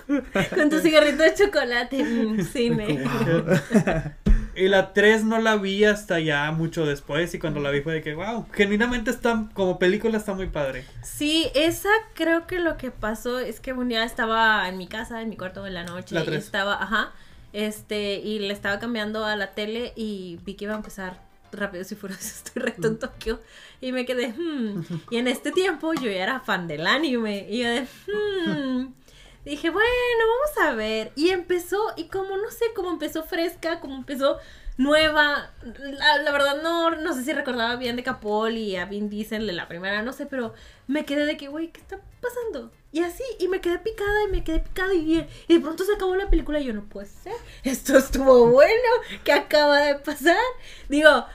Con 0.55 0.69
tu 0.69 0.79
cigarrito 0.79 1.23
de 1.23 1.33
chocolate. 1.33 2.03
Mm, 2.03 2.41
cine. 2.53 3.03
Y 4.55 4.67
la 4.67 4.91
3 4.93 5.23
no 5.23 5.39
la 5.39 5.55
vi 5.55 5.85
hasta 5.85 6.19
ya 6.19 6.51
mucho 6.51 6.85
después 6.85 7.33
y 7.33 7.39
cuando 7.39 7.61
la 7.61 7.71
vi 7.71 7.79
fue 7.81 7.93
de 7.93 8.01
que, 8.01 8.13
wow, 8.13 8.45
genuinamente 8.51 9.09
está, 9.09 9.47
como 9.53 9.79
película 9.79 10.17
está 10.17 10.33
muy 10.33 10.47
padre. 10.47 10.83
Sí, 11.01 11.47
esa 11.55 11.89
creo 12.13 12.45
que 12.45 12.59
lo 12.59 12.75
que 12.75 12.91
pasó 12.91 13.39
es 13.39 13.61
que 13.61 13.71
un 13.71 13.87
día 13.87 14.03
estaba 14.03 14.67
en 14.67 14.77
mi 14.77 14.87
casa, 14.87 15.21
en 15.21 15.29
mi 15.29 15.37
cuarto 15.37 15.65
en 15.65 15.73
la 15.75 15.85
noche. 15.85 16.13
La 16.13 16.25
y 16.25 16.35
estaba, 16.35 16.81
ajá. 16.81 17.11
Este, 17.53 18.15
y 18.15 18.39
le 18.39 18.51
estaba 18.53 18.79
cambiando 18.79 19.25
a 19.25 19.35
la 19.37 19.51
tele 19.53 19.93
y 19.95 20.39
vi 20.45 20.55
que 20.55 20.65
iba 20.65 20.73
a 20.73 20.77
empezar 20.77 21.21
Rápidos 21.51 21.91
y 21.91 21.95
Furiosos. 21.95 22.25
Estoy 22.45 22.61
recto 22.61 22.87
en 22.89 22.99
Tokio. 22.99 23.39
Y 23.81 23.91
me 23.91 24.05
quedé, 24.05 24.29
hmm. 24.29 24.83
Y 25.09 25.17
en 25.17 25.27
este 25.27 25.51
tiempo 25.51 25.93
yo 25.93 26.09
ya 26.09 26.23
era 26.23 26.39
fan 26.41 26.67
del 26.67 26.85
anime. 26.85 27.47
Y 27.49 27.59
yo 27.59 27.69
de, 27.69 27.81
hmm. 27.81 28.93
Dije, 29.45 29.69
bueno, 29.69 29.87
vamos 30.19 30.69
a 30.69 30.75
ver. 30.75 31.11
Y 31.15 31.29
empezó, 31.29 31.79
y 31.95 32.05
como 32.05 32.37
no 32.37 32.51
sé, 32.51 32.65
como 32.75 32.91
empezó 32.91 33.23
fresca, 33.23 33.79
como 33.79 33.95
empezó 33.95 34.37
nueva. 34.77 35.51
La, 35.63 36.21
la 36.21 36.31
verdad 36.31 36.61
no, 36.61 36.91
no 36.91 37.13
sé 37.13 37.23
si 37.23 37.33
recordaba 37.33 37.75
bien 37.75 37.95
de 37.95 38.03
Capol 38.03 38.57
y 38.57 38.75
a 38.75 38.85
Vin 38.85 39.09
Diesel 39.09 39.47
de 39.47 39.53
la 39.53 39.67
primera, 39.67 40.01
no 40.01 40.13
sé, 40.13 40.25
pero 40.25 40.53
me 40.87 41.05
quedé 41.05 41.25
de 41.25 41.37
que, 41.37 41.47
güey, 41.47 41.71
¿qué 41.71 41.79
está 41.79 41.99
pasando? 42.21 42.71
Y 42.91 43.01
así, 43.01 43.23
y 43.39 43.47
me 43.47 43.61
quedé 43.61 43.79
picada 43.79 44.23
y 44.27 44.31
me 44.31 44.43
quedé 44.43 44.59
picada 44.59 44.93
y, 44.93 45.27
y 45.47 45.53
de 45.53 45.59
pronto 45.59 45.83
se 45.83 45.93
acabó 45.93 46.15
la 46.15 46.29
película 46.29 46.59
y 46.59 46.65
yo 46.65 46.73
no 46.73 46.85
puede 46.85 47.07
ser. 47.07 47.33
Esto 47.63 47.97
estuvo 47.97 48.47
bueno, 48.47 48.89
¿qué 49.23 49.33
acaba 49.33 49.79
de 49.79 49.95
pasar? 49.95 50.37
Digo, 50.89 51.25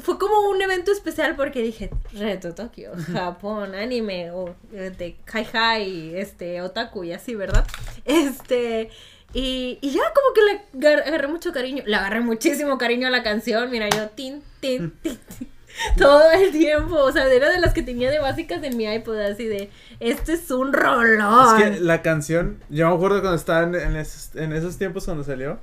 fue 0.00 0.18
como 0.18 0.48
un 0.50 0.62
evento 0.62 0.92
especial 0.92 1.34
porque 1.36 1.62
dije, 1.62 1.90
Reto 2.12 2.54
Tokio, 2.54 2.92
Japón, 3.12 3.74
anime, 3.74 4.30
o 4.30 4.54
eh, 4.72 4.92
de 4.96 5.16
Kai 5.24 5.46
Hai, 5.52 6.14
este, 6.16 6.62
otaku 6.62 7.04
y 7.04 7.12
así, 7.12 7.34
¿verdad? 7.34 7.66
Este, 8.04 8.90
y, 9.34 9.78
y 9.80 9.90
ya 9.90 10.02
como 10.14 10.34
que 10.34 10.42
le 10.42 10.86
agar- 10.86 11.02
agarré 11.06 11.28
mucho 11.28 11.52
cariño, 11.52 11.82
le 11.86 11.96
agarré 11.96 12.20
muchísimo 12.20 12.78
cariño 12.78 13.08
a 13.08 13.10
la 13.10 13.22
canción, 13.22 13.70
mira, 13.70 13.88
yo, 13.88 14.08
tin, 14.10 14.42
tin, 14.60 14.92
tin, 15.02 15.18
tin. 15.38 15.48
Todo 15.96 16.30
el 16.32 16.50
tiempo. 16.50 16.96
O 16.96 17.12
sea, 17.12 17.26
era 17.32 17.50
de 17.50 17.60
las 17.60 17.72
que 17.72 17.82
tenía 17.82 18.10
de 18.10 18.18
básicas 18.18 18.62
en 18.62 18.76
mi 18.76 18.84
iPod, 18.84 19.18
así 19.18 19.46
de, 19.46 19.70
este 20.00 20.34
es 20.34 20.50
un 20.50 20.72
rolón. 20.72 21.60
Es 21.60 21.62
que 21.62 21.80
la 21.80 22.02
canción, 22.02 22.58
yo 22.68 22.88
me 22.88 22.94
acuerdo 22.94 23.20
cuando 23.20 23.36
estaba 23.36 23.62
en, 23.64 23.74
en 23.74 23.96
esos, 23.96 24.34
en 24.36 24.52
esos 24.52 24.76
tiempos 24.78 25.04
cuando 25.04 25.24
salió, 25.24 25.58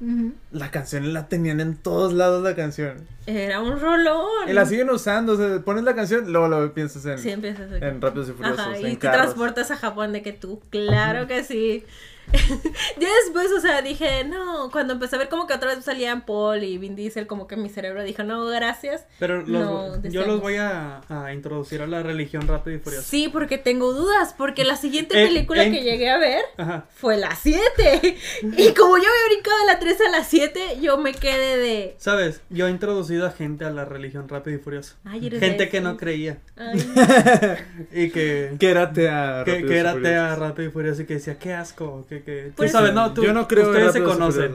la 0.51 0.71
canción 0.71 1.13
la 1.13 1.27
tenían 1.27 1.59
en 1.59 1.75
todos 1.75 2.13
lados 2.13 2.43
la 2.43 2.55
canción. 2.55 3.05
Era 3.25 3.61
un 3.61 3.79
rolón. 3.79 4.47
Y 4.47 4.53
la 4.53 4.65
siguen 4.65 4.89
usando, 4.89 5.33
o 5.33 5.37
sea, 5.37 5.59
pones 5.59 5.83
la 5.83 5.95
canción, 5.95 6.31
luego 6.31 6.47
lo 6.47 6.73
piensas 6.73 7.05
en, 7.05 7.19
Sí, 7.19 7.29
empiezas 7.29 7.69
en 7.81 8.01
Rápidos 8.01 8.29
y 8.29 8.31
Furiosos, 8.31 8.59
Ajá, 8.59 8.79
y 8.79 8.95
te 8.95 8.97
carros. 8.97 9.21
transportas 9.21 9.71
a 9.71 9.77
Japón 9.77 10.13
de 10.13 10.21
que 10.21 10.31
tú, 10.33 10.61
claro 10.69 11.27
que 11.27 11.43
sí. 11.43 11.85
ya 12.99 13.07
después, 13.23 13.51
o 13.51 13.61
sea, 13.61 13.81
dije, 13.81 14.23
no, 14.25 14.69
cuando 14.71 14.93
empecé 14.93 15.15
a 15.15 15.19
ver 15.19 15.29
como 15.29 15.47
que 15.47 15.53
otra 15.53 15.73
vez 15.75 15.83
salían 15.85 16.25
Paul 16.25 16.63
y 16.63 16.77
Vin 16.77 16.95
Diesel, 16.95 17.25
como 17.27 17.47
que 17.47 17.55
mi 17.55 17.69
cerebro 17.69 18.03
dijo, 18.03 18.23
no, 18.23 18.45
gracias. 18.45 19.05
Pero 19.19 19.41
los- 19.43 19.47
No, 19.49 20.01
yo 20.03 20.25
los 20.25 20.41
voy 20.41 20.55
a, 20.57 21.01
a 21.09 21.33
introducir 21.33 21.81
a 21.81 21.87
la 21.87 22.03
religión 22.03 22.47
rápido 22.47 22.77
y 22.77 22.79
furioso. 22.79 23.07
Sí, 23.07 23.29
porque 23.31 23.57
tengo 23.57 23.93
dudas, 23.93 24.33
porque 24.37 24.63
la 24.65 24.75
siguiente 24.75 25.15
película 25.15 25.63
en- 25.63 25.71
que 25.73 25.81
llegué 25.83 26.09
a 26.09 26.17
ver 26.17 26.41
Ajá. 26.57 26.85
fue 26.95 27.17
la 27.17 27.35
7. 27.35 28.17
Y 28.57 28.73
como 28.73 28.97
yo 28.97 29.03
había 29.03 29.27
brincado 29.29 29.57
de 29.59 29.65
la 29.65 29.79
3 29.79 29.97
a 30.07 30.09
la 30.09 30.23
7, 30.23 30.77
yo 30.81 30.97
me 30.97 31.13
quedé 31.13 31.57
de... 31.57 31.95
¿Sabes? 31.97 32.41
Yo 32.49 32.67
he 32.67 32.71
introducido 32.71 33.25
a 33.27 33.31
gente 33.31 33.65
a 33.65 33.69
la 33.69 33.85
religión 33.85 34.27
rápido 34.27 34.57
y 34.57 34.59
furioso. 34.59 34.95
Ay, 35.05 35.27
eres 35.27 35.39
Gente 35.39 35.63
de 35.63 35.69
que 35.69 35.81
no 35.81 35.97
creía. 35.97 36.37
Ay, 36.55 36.79
Y 37.91 38.09
que... 38.09 38.55
Que 38.59 38.69
era 38.69 38.91
tea. 38.91 39.43
Que, 39.45 39.65
que 39.65 39.77
era 39.77 39.93
Furiosos. 39.93 40.01
tea 40.03 40.35
rápido 40.35 40.67
y 40.69 40.71
furioso 40.71 41.01
y 41.01 41.05
que 41.05 41.13
decía, 41.15 41.37
qué 41.39 41.53
asco, 41.53 42.05
que, 42.07 42.16
que... 42.23 42.47
Tú 42.47 42.53
Pues- 42.57 42.71
sabes, 42.71 42.93
no, 42.93 43.13
tú, 43.13 43.23
Yo 43.23 43.33
no 43.33 43.47
creo 43.47 43.69
ustedes 43.69 43.93
se 43.93 44.03
conocen. 44.03 44.53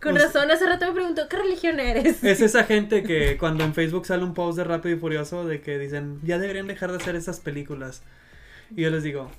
Con 0.00 0.16
razón, 0.16 0.50
hace 0.50 0.66
rato 0.66 0.86
me 0.86 0.92
preguntó, 0.92 1.28
¿qué 1.28 1.36
religión 1.36 1.78
eres? 1.78 2.24
Es 2.24 2.40
esa 2.40 2.64
gente 2.72 3.02
que 3.04 3.36
cuando 3.38 3.62
en 3.64 3.72
Facebook 3.72 4.04
sale 4.06 4.24
un 4.24 4.34
post 4.34 4.58
de 4.58 4.64
Rápido 4.64 4.96
y 4.96 4.98
Furioso 4.98 5.46
de 5.46 5.60
que 5.60 5.78
dicen, 5.78 6.18
ya 6.24 6.38
deberían 6.38 6.66
dejar 6.66 6.90
de 6.90 6.96
hacer 6.96 7.14
esas 7.14 7.38
películas. 7.38 8.02
Y 8.74 8.82
yo 8.82 8.90
les 8.90 9.02
digo, 9.04 9.30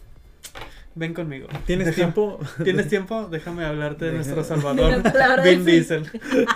ven 0.95 1.13
conmigo. 1.13 1.47
¿Tienes 1.65 1.87
Deja- 1.87 1.95
tiempo? 1.95 2.39
¿Tienes 2.63 2.87
tiempo? 2.87 3.27
Déjame 3.31 3.65
hablarte 3.65 4.05
de 4.05 4.11
nuestro 4.13 4.43
salvador, 4.43 5.01
Vin 5.43 5.65
Diesel. 5.65 6.09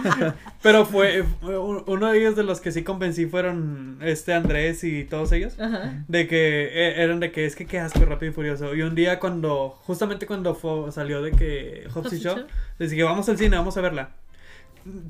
Pero 0.61 0.85
fue, 0.85 1.23
fue 1.41 1.57
un- 1.57 1.83
uno 1.87 2.11
de 2.11 2.19
ellos 2.19 2.35
de 2.35 2.43
los 2.43 2.61
que 2.61 2.71
sí 2.71 2.83
convencí 2.83 3.25
fueron 3.25 3.97
este 4.01 4.33
Andrés 4.33 4.83
y 4.83 5.03
todos 5.05 5.31
ellos. 5.31 5.59
Ajá. 5.59 6.03
De 6.07 6.27
que 6.27 6.65
eh, 6.65 7.01
eran 7.03 7.19
de 7.19 7.31
que 7.31 7.45
es 7.45 7.55
que 7.55 7.65
qué 7.65 7.79
asco 7.79 8.05
rápido 8.05 8.31
y 8.31 8.33
furioso. 8.35 8.73
Y 8.75 8.81
un 8.81 8.95
día 8.95 9.19
cuando, 9.19 9.77
justamente 9.83 10.25
cuando 10.27 10.55
fue, 10.55 10.91
salió 10.91 11.21
de 11.21 11.31
que 11.31 11.87
Hobbs 11.93 12.13
y 12.13 12.19
Shaw, 12.19 12.35
Shaw. 12.37 12.47
les 12.79 12.91
dije, 12.91 13.03
vamos 13.03 13.27
al 13.29 13.37
cine, 13.37 13.55
vamos 13.57 13.77
a 13.77 13.81
verla. 13.81 14.09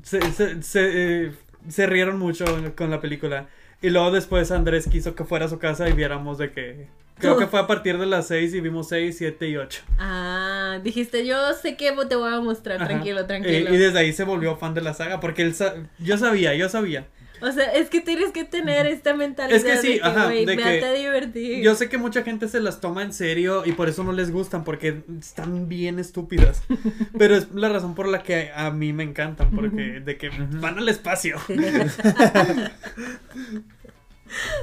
Se, 0.02 0.20
se, 0.32 0.62
se, 0.62 0.80
eh, 1.26 1.32
se 1.68 1.86
rieron 1.86 2.18
mucho 2.18 2.44
con 2.76 2.90
la 2.90 3.00
película. 3.00 3.46
Y 3.80 3.90
luego 3.90 4.10
después 4.10 4.50
Andrés 4.50 4.88
quiso 4.88 5.14
que 5.14 5.22
fuera 5.24 5.44
a 5.44 5.48
su 5.48 5.58
casa 5.60 5.88
y 5.88 5.92
viéramos 5.92 6.36
de 6.38 6.50
que... 6.50 6.88
Creo 7.18 7.36
que 7.36 7.46
fue 7.46 7.60
a 7.60 7.66
partir 7.66 7.98
de 7.98 8.06
las 8.06 8.28
6 8.28 8.54
y 8.54 8.60
vimos 8.60 8.88
6, 8.88 9.16
7 9.18 9.48
y 9.48 9.56
8. 9.56 9.82
Ah, 9.98 10.78
dijiste, 10.82 11.26
yo 11.26 11.52
sé 11.54 11.76
que 11.76 11.92
te 12.08 12.16
voy 12.16 12.32
a 12.32 12.40
mostrar, 12.40 12.86
tranquilo, 12.86 13.26
tranquilo. 13.26 13.70
Y, 13.70 13.74
y 13.74 13.78
desde 13.78 13.98
ahí 13.98 14.12
se 14.12 14.24
volvió 14.24 14.56
fan 14.56 14.74
de 14.74 14.80
la 14.80 14.94
saga 14.94 15.20
porque 15.20 15.42
él 15.42 15.54
sa- 15.54 15.74
yo 15.98 16.16
sabía, 16.18 16.54
yo 16.54 16.68
sabía. 16.68 17.06
O 17.40 17.52
sea, 17.52 17.72
es 17.72 17.88
que 17.88 18.00
tienes 18.00 18.32
que 18.32 18.44
tener 18.44 18.86
esta 18.86 19.14
mentalidad 19.14 19.56
Es 19.56 19.64
que 19.64 19.76
sí, 19.76 19.92
de 19.92 19.98
que, 20.00 20.04
ajá, 20.04 20.24
güey, 20.24 20.44
de 20.44 20.56
me 20.56 20.62
que 20.62 20.84
a 20.84 20.92
divertir. 20.92 21.62
Yo 21.62 21.76
sé 21.76 21.88
que 21.88 21.96
mucha 21.96 22.24
gente 22.24 22.48
se 22.48 22.58
las 22.58 22.80
toma 22.80 23.02
en 23.02 23.12
serio 23.12 23.62
y 23.64 23.72
por 23.72 23.88
eso 23.88 24.02
no 24.02 24.10
les 24.12 24.32
gustan, 24.32 24.64
porque 24.64 25.02
están 25.20 25.68
bien 25.68 26.00
estúpidas. 26.00 26.62
Pero 27.18 27.36
es 27.36 27.52
la 27.54 27.68
razón 27.68 27.94
por 27.94 28.08
la 28.08 28.24
que 28.24 28.50
a 28.54 28.70
mí 28.72 28.92
me 28.92 29.04
encantan, 29.04 29.50
porque 29.52 30.00
de 30.00 30.18
que 30.18 30.30
van 30.30 30.78
al 30.78 30.88
espacio. 30.88 31.36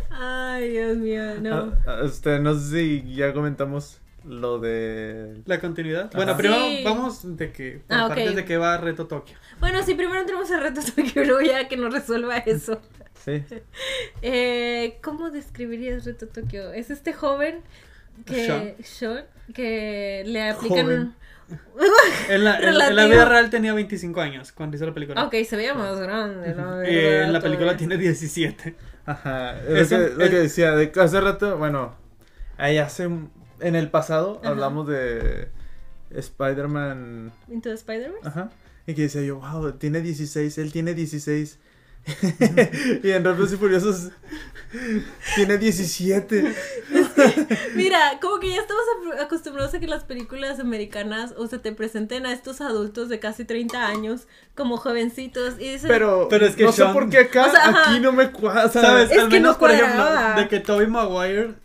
Ay, 0.10 0.70
Dios 0.70 0.98
mío, 0.98 1.24
no. 1.42 1.56
Ah, 1.56 1.74
ah, 1.88 2.02
este, 2.06 2.40
no 2.40 2.54
sé 2.58 2.70
si 2.80 3.14
ya 3.16 3.34
comentamos 3.34 4.00
lo 4.26 4.60
de... 4.60 5.42
La 5.46 5.60
continuidad. 5.60 6.06
Ajá. 6.06 6.18
Bueno, 6.18 6.36
primero 6.38 6.62
Sí. 6.68 6.82
vamos 6.84 7.38
de 7.38 7.52
que 7.52 7.82
por 7.88 7.98
Ah, 7.98 8.08
partes 8.08 8.36
de 8.36 8.46
que 8.46 8.58
va 8.58 8.78
Reto 8.78 9.06
Tokio. 9.08 9.38
Bueno, 9.60 9.84
sí, 9.84 9.94
primero 9.94 10.20
entremos 10.20 10.50
a 10.52 10.60
retos 10.60 10.94
Tokio, 10.96 11.24
luego 11.26 11.42
ya 11.42 11.68
que 11.68 11.78
nos 11.78 11.94
resuelva 11.94 12.38
eso. 12.38 12.82
Sí. 13.24 13.44
Eh, 14.22 14.98
¿Cómo 15.04 15.30
describirías 15.30 16.06
Reto 16.06 16.28
Tokio? 16.28 16.72
Es 16.74 16.90
este 16.90 17.14
joven 17.14 17.62
que... 18.26 18.46
Sean. 18.46 18.74
Sean, 18.84 19.26
que 19.54 20.24
le 20.26 20.50
aplican 20.50 20.88
un... 20.88 21.16
En 22.30 22.44
la, 22.44 22.58
en- 22.58 22.64
en 22.70 22.78
la 22.80 22.90
Relativo. 22.90 23.08
vida 23.14 23.26
real 23.26 23.50
tenía 23.52 23.74
25 23.76 24.20
años 24.20 24.52
cuando 24.52 24.76
hizo 24.78 24.86
la 24.88 24.94
película. 24.96 25.24
Ok, 25.26 25.36
se 25.48 25.56
veía 25.56 25.76
más 25.76 26.00
grande, 26.00 26.56
¿no? 26.56 26.82
En 26.82 27.32
la 27.32 27.40
película 27.40 27.78
tiene 27.78 27.98
17. 27.98 28.76
Ajá. 29.06 29.60
Es 29.62 29.92
Eso- 29.92 29.98
lo, 29.98 30.06
que, 30.10 30.14
lo 30.16 30.24
es- 30.26 30.30
que 30.30 30.38
decía, 30.38 30.72
de 30.76 30.92
hace 31.00 31.22
rato, 31.22 31.58
bueno, 31.58 31.96
ahí 32.58 32.78
hace... 32.78 33.10
En 33.62 33.76
el 33.76 33.90
pasado 33.90 34.40
Ajá. 34.42 34.50
hablamos 34.50 34.88
de 34.88 35.48
Spider-Man... 36.12 37.32
¿Into 37.48 37.70
the 37.70 37.76
Spider-Verse? 37.76 38.28
Ajá. 38.28 38.50
Y 38.88 38.94
que 38.94 39.04
decía 39.04 39.22
yo, 39.22 39.38
wow, 39.40 39.72
tiene 39.74 40.02
16, 40.02 40.58
él 40.58 40.72
tiene 40.72 40.94
16. 40.94 41.60
y 43.04 43.12
en 43.12 43.24
Rápidos 43.24 43.54
y 43.54 43.58
Furiosos 43.58 44.10
tiene 45.36 45.58
17. 45.58 46.54
Mira, 47.76 48.20
como 48.22 48.40
que 48.40 48.50
ya 48.50 48.58
estamos 48.62 48.84
acostumbrados 49.20 49.74
a 49.74 49.80
que 49.80 49.88
las 49.88 50.04
películas 50.04 50.60
americanas 50.60 51.34
o 51.38 51.48
se 51.48 51.60
te 51.60 51.72
presenten 51.72 52.26
a 52.26 52.32
estos 52.34 52.62
adultos 52.62 53.10
de 53.10 53.20
casi 53.20 53.46
30 53.46 53.88
años 53.88 54.28
como 54.56 54.78
jovencitos 54.78 55.56
y 55.60 55.72
dices, 55.72 55.86
Pero, 55.88 56.28
Pero 56.30 56.46
es 56.46 56.56
que 56.56 56.64
no 56.66 56.72
sé 56.72 56.84
Sean- 56.84 56.94
por 56.94 57.10
qué 57.10 57.20
acá, 57.20 57.46
O 57.48 57.52
sea, 57.52 57.70
ajá. 57.70 57.90
aquí 57.92 58.00
no 58.00 58.12
me 58.12 58.32
cuadra. 58.32 58.70
¿Sabes? 58.70 59.12
Es 59.12 59.18
Al 59.20 59.30
que 59.30 59.36
menos, 59.40 59.54
no 59.54 59.60
por 59.60 59.72
ejemplo, 59.72 60.06
de 60.38 60.48
que 60.48 60.60
Tobey 60.60 60.88
Maguire 60.88 61.56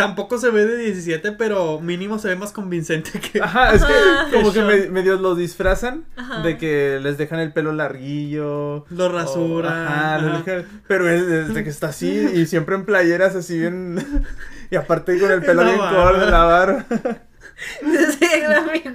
tampoco 0.00 0.38
se 0.38 0.48
ve 0.50 0.64
de 0.66 0.76
17, 0.78 1.32
pero 1.32 1.78
mínimo 1.80 2.18
se 2.18 2.28
ve 2.28 2.36
más 2.36 2.52
convincente 2.52 3.20
que... 3.20 3.42
Ajá, 3.42 3.74
es 3.74 3.84
que 3.84 3.92
Ajá. 3.92 4.28
como 4.32 4.52
que 4.52 4.62
me- 4.62 4.88
medio 4.88 5.16
lo 5.16 5.34
disfrazan 5.34 6.04
Ajá. 6.16 6.40
de 6.40 6.56
que 6.56 6.98
les 7.02 7.18
dejan 7.18 7.38
el 7.40 7.52
pelo 7.52 7.72
larguillo. 7.72 8.86
Lo 8.88 9.04
o- 9.06 9.08
rasuran, 9.12 9.72
ajá, 9.86 10.14
ajá. 10.16 10.42
dejan- 10.44 10.64
pero 10.88 11.08
es 11.10 11.26
desde 11.26 11.62
que 11.64 11.68
está 11.70 11.88
así 11.88 12.08
y 12.10 12.46
siempre 12.46 12.76
en 12.76 12.86
playeras 12.86 13.34
así 13.36 13.58
bien. 13.58 14.02
y 14.70 14.76
aparte 14.76 15.18
con 15.20 15.30
el 15.30 15.42
pelo 15.42 15.64
bien 15.64 15.76
corto, 15.78 16.26
la 16.30 16.44
barba. 16.44 16.84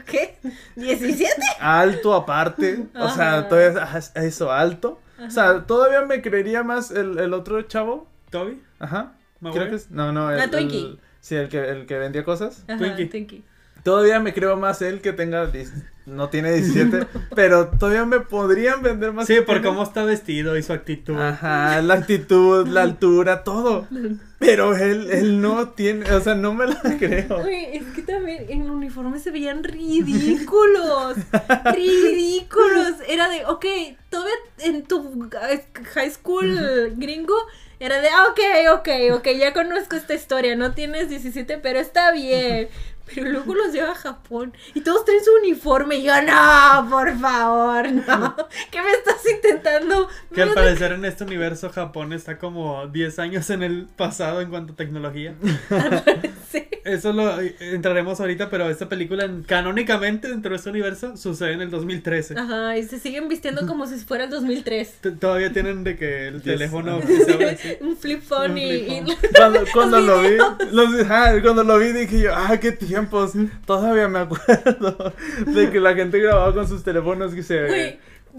¿qué? 0.05 0.37
¿17? 0.75 1.27
alto 1.59 2.13
aparte. 2.15 2.85
O 2.95 3.09
sea, 3.09 3.47
todavía 3.47 3.99
eso, 4.15 4.51
alto. 4.51 4.99
O 5.25 5.29
sea, 5.29 5.61
todavía 5.65 6.01
me 6.01 6.21
creería 6.21 6.63
más 6.63 6.91
el, 6.91 7.19
el 7.19 7.33
otro 7.33 7.61
chavo. 7.63 8.07
¿Toby? 8.31 8.61
Ajá. 8.79 9.13
Creo 9.41 9.69
que 9.69 9.75
es. 9.75 9.91
No, 9.91 10.11
no. 10.11 10.31
El, 10.31 10.37
La 10.37 10.49
Twinkie. 10.49 10.77
el- 10.79 10.99
sí, 11.19 11.35
el 11.35 11.49
que, 11.49 11.69
el 11.69 11.85
que 11.85 11.97
vendía 11.97 12.23
cosas. 12.23 12.63
Ajá, 12.67 12.77
Twinkie. 12.77 13.05
Twinkie. 13.07 13.43
Todavía 13.83 14.19
me 14.19 14.33
creo 14.33 14.57
más 14.57 14.81
él 14.81 14.99
que 15.01 15.13
tenga. 15.13 15.51
No 16.07 16.29
tiene 16.29 16.51
17. 16.53 17.05
pero 17.35 17.67
todavía 17.67 18.05
me 18.05 18.19
podrían 18.19 18.81
vender 18.81 19.13
más. 19.13 19.27
Sí, 19.27 19.35
por 19.37 19.45
tiene. 19.55 19.63
cómo 19.67 19.83
está 19.83 20.03
vestido 20.03 20.57
y 20.57 20.63
su 20.63 20.73
actitud. 20.73 21.19
Ajá, 21.19 21.81
la 21.83 21.93
actitud, 21.95 22.67
la 22.67 22.81
altura, 22.81 23.43
todo. 23.43 23.87
Pero 24.39 24.75
él, 24.75 25.09
él 25.11 25.41
no 25.41 25.69
tiene. 25.69 26.11
O 26.11 26.19
sea, 26.19 26.35
no 26.35 26.53
me 26.53 26.67
la 26.67 26.79
creo. 26.99 27.37
Oye, 27.37 27.77
es 27.77 27.85
que 27.95 28.01
también 28.03 28.45
en 28.49 28.69
uniforme 28.69 29.17
se 29.19 29.31
veían 29.31 29.63
ridículos. 29.63 31.15
ridículos. 31.73 32.93
Era 33.07 33.29
de, 33.29 33.45
ok, 33.45 33.65
todavía 34.09 34.35
en 34.59 34.83
tu 34.83 35.29
high 35.93 36.11
school 36.11 36.93
gringo 36.97 37.35
era 37.79 38.01
de, 38.01 38.09
ah, 38.09 38.27
ok, 38.29 38.39
ok, 38.79 38.89
ok, 39.17 39.27
ya 39.37 39.53
conozco 39.53 39.95
esta 39.95 40.13
historia. 40.13 40.55
No 40.55 40.73
tienes 40.73 41.09
17, 41.09 41.57
pero 41.57 41.79
está 41.79 42.11
bien. 42.11 42.69
Pero 43.13 43.29
luego 43.29 43.53
los 43.53 43.71
lleva 43.71 43.91
a 43.91 43.95
Japón 43.95 44.53
y 44.73 44.81
todos 44.81 45.05
traen 45.05 45.23
su 45.23 45.31
uniforme. 45.41 45.97
Y 45.97 46.03
yo, 46.03 46.13
no, 46.23 46.87
por 46.89 47.15
favor, 47.19 47.91
no. 47.91 48.35
¿Qué 48.71 48.81
me 48.81 48.91
estás 48.91 49.21
intentando? 49.31 50.09
Que 50.33 50.41
al 50.41 50.53
parecer 50.53 50.91
en 50.93 51.05
este 51.05 51.23
universo 51.23 51.69
Japón 51.69 52.13
está 52.13 52.37
como 52.39 52.87
10 52.87 53.19
años 53.19 53.49
en 53.51 53.61
el 53.63 53.87
pasado 53.95 54.41
en 54.41 54.49
cuanto 54.49 54.73
a 54.73 54.75
tecnología. 54.75 55.35
Sí. 56.51 56.63
Eso 56.85 57.11
lo 57.11 57.41
eh, 57.41 57.55
entraremos 57.59 58.19
ahorita, 58.21 58.49
pero 58.49 58.69
esta 58.69 58.87
película 58.87 59.25
en- 59.25 59.43
canónicamente 59.43 60.27
dentro 60.29 60.51
de 60.51 60.57
este 60.57 60.69
universo 60.69 61.17
sucede 61.17 61.53
en 61.53 61.61
el 61.61 61.69
2013. 61.71 62.35
Ajá, 62.37 62.77
y 62.77 62.83
se 62.83 62.99
siguen 62.99 63.27
vistiendo 63.27 63.65
como 63.67 63.87
si 63.87 63.95
fuera 63.97 64.25
el 64.25 64.29
2003. 64.29 64.93
T- 65.01 65.11
Todavía 65.11 65.51
tienen 65.51 65.83
de 65.83 65.97
que 65.97 66.27
el 66.27 66.35
Yes. 66.35 66.43
teléfono 66.43 67.01
que 67.01 67.79
un 67.81 67.97
flip 67.97 68.21
phone 68.21 68.57
y, 68.57 68.63
y-. 68.71 69.03
Cuando, 69.35 69.65
cuando 69.73 69.99
lo 69.99 70.21
vi, 70.21 70.37
los- 70.71 71.01
ajá, 71.01 71.41
cuando 71.41 71.63
lo 71.63 71.79
vi 71.79 71.91
dije 71.91 72.21
yo, 72.21 72.33
ah, 72.35 72.57
qué 72.61 72.71
tiempos. 72.95 73.31
Todavía 73.65 74.07
me 74.07 74.19
acuerdo 74.19 75.13
de 75.45 75.69
que 75.71 75.79
la 75.79 75.93
gente 75.93 76.19
grababa 76.19 76.53
con 76.53 76.67
sus 76.67 76.83
teléfonos 76.83 77.33
que 77.33 77.43
se. 77.43 77.97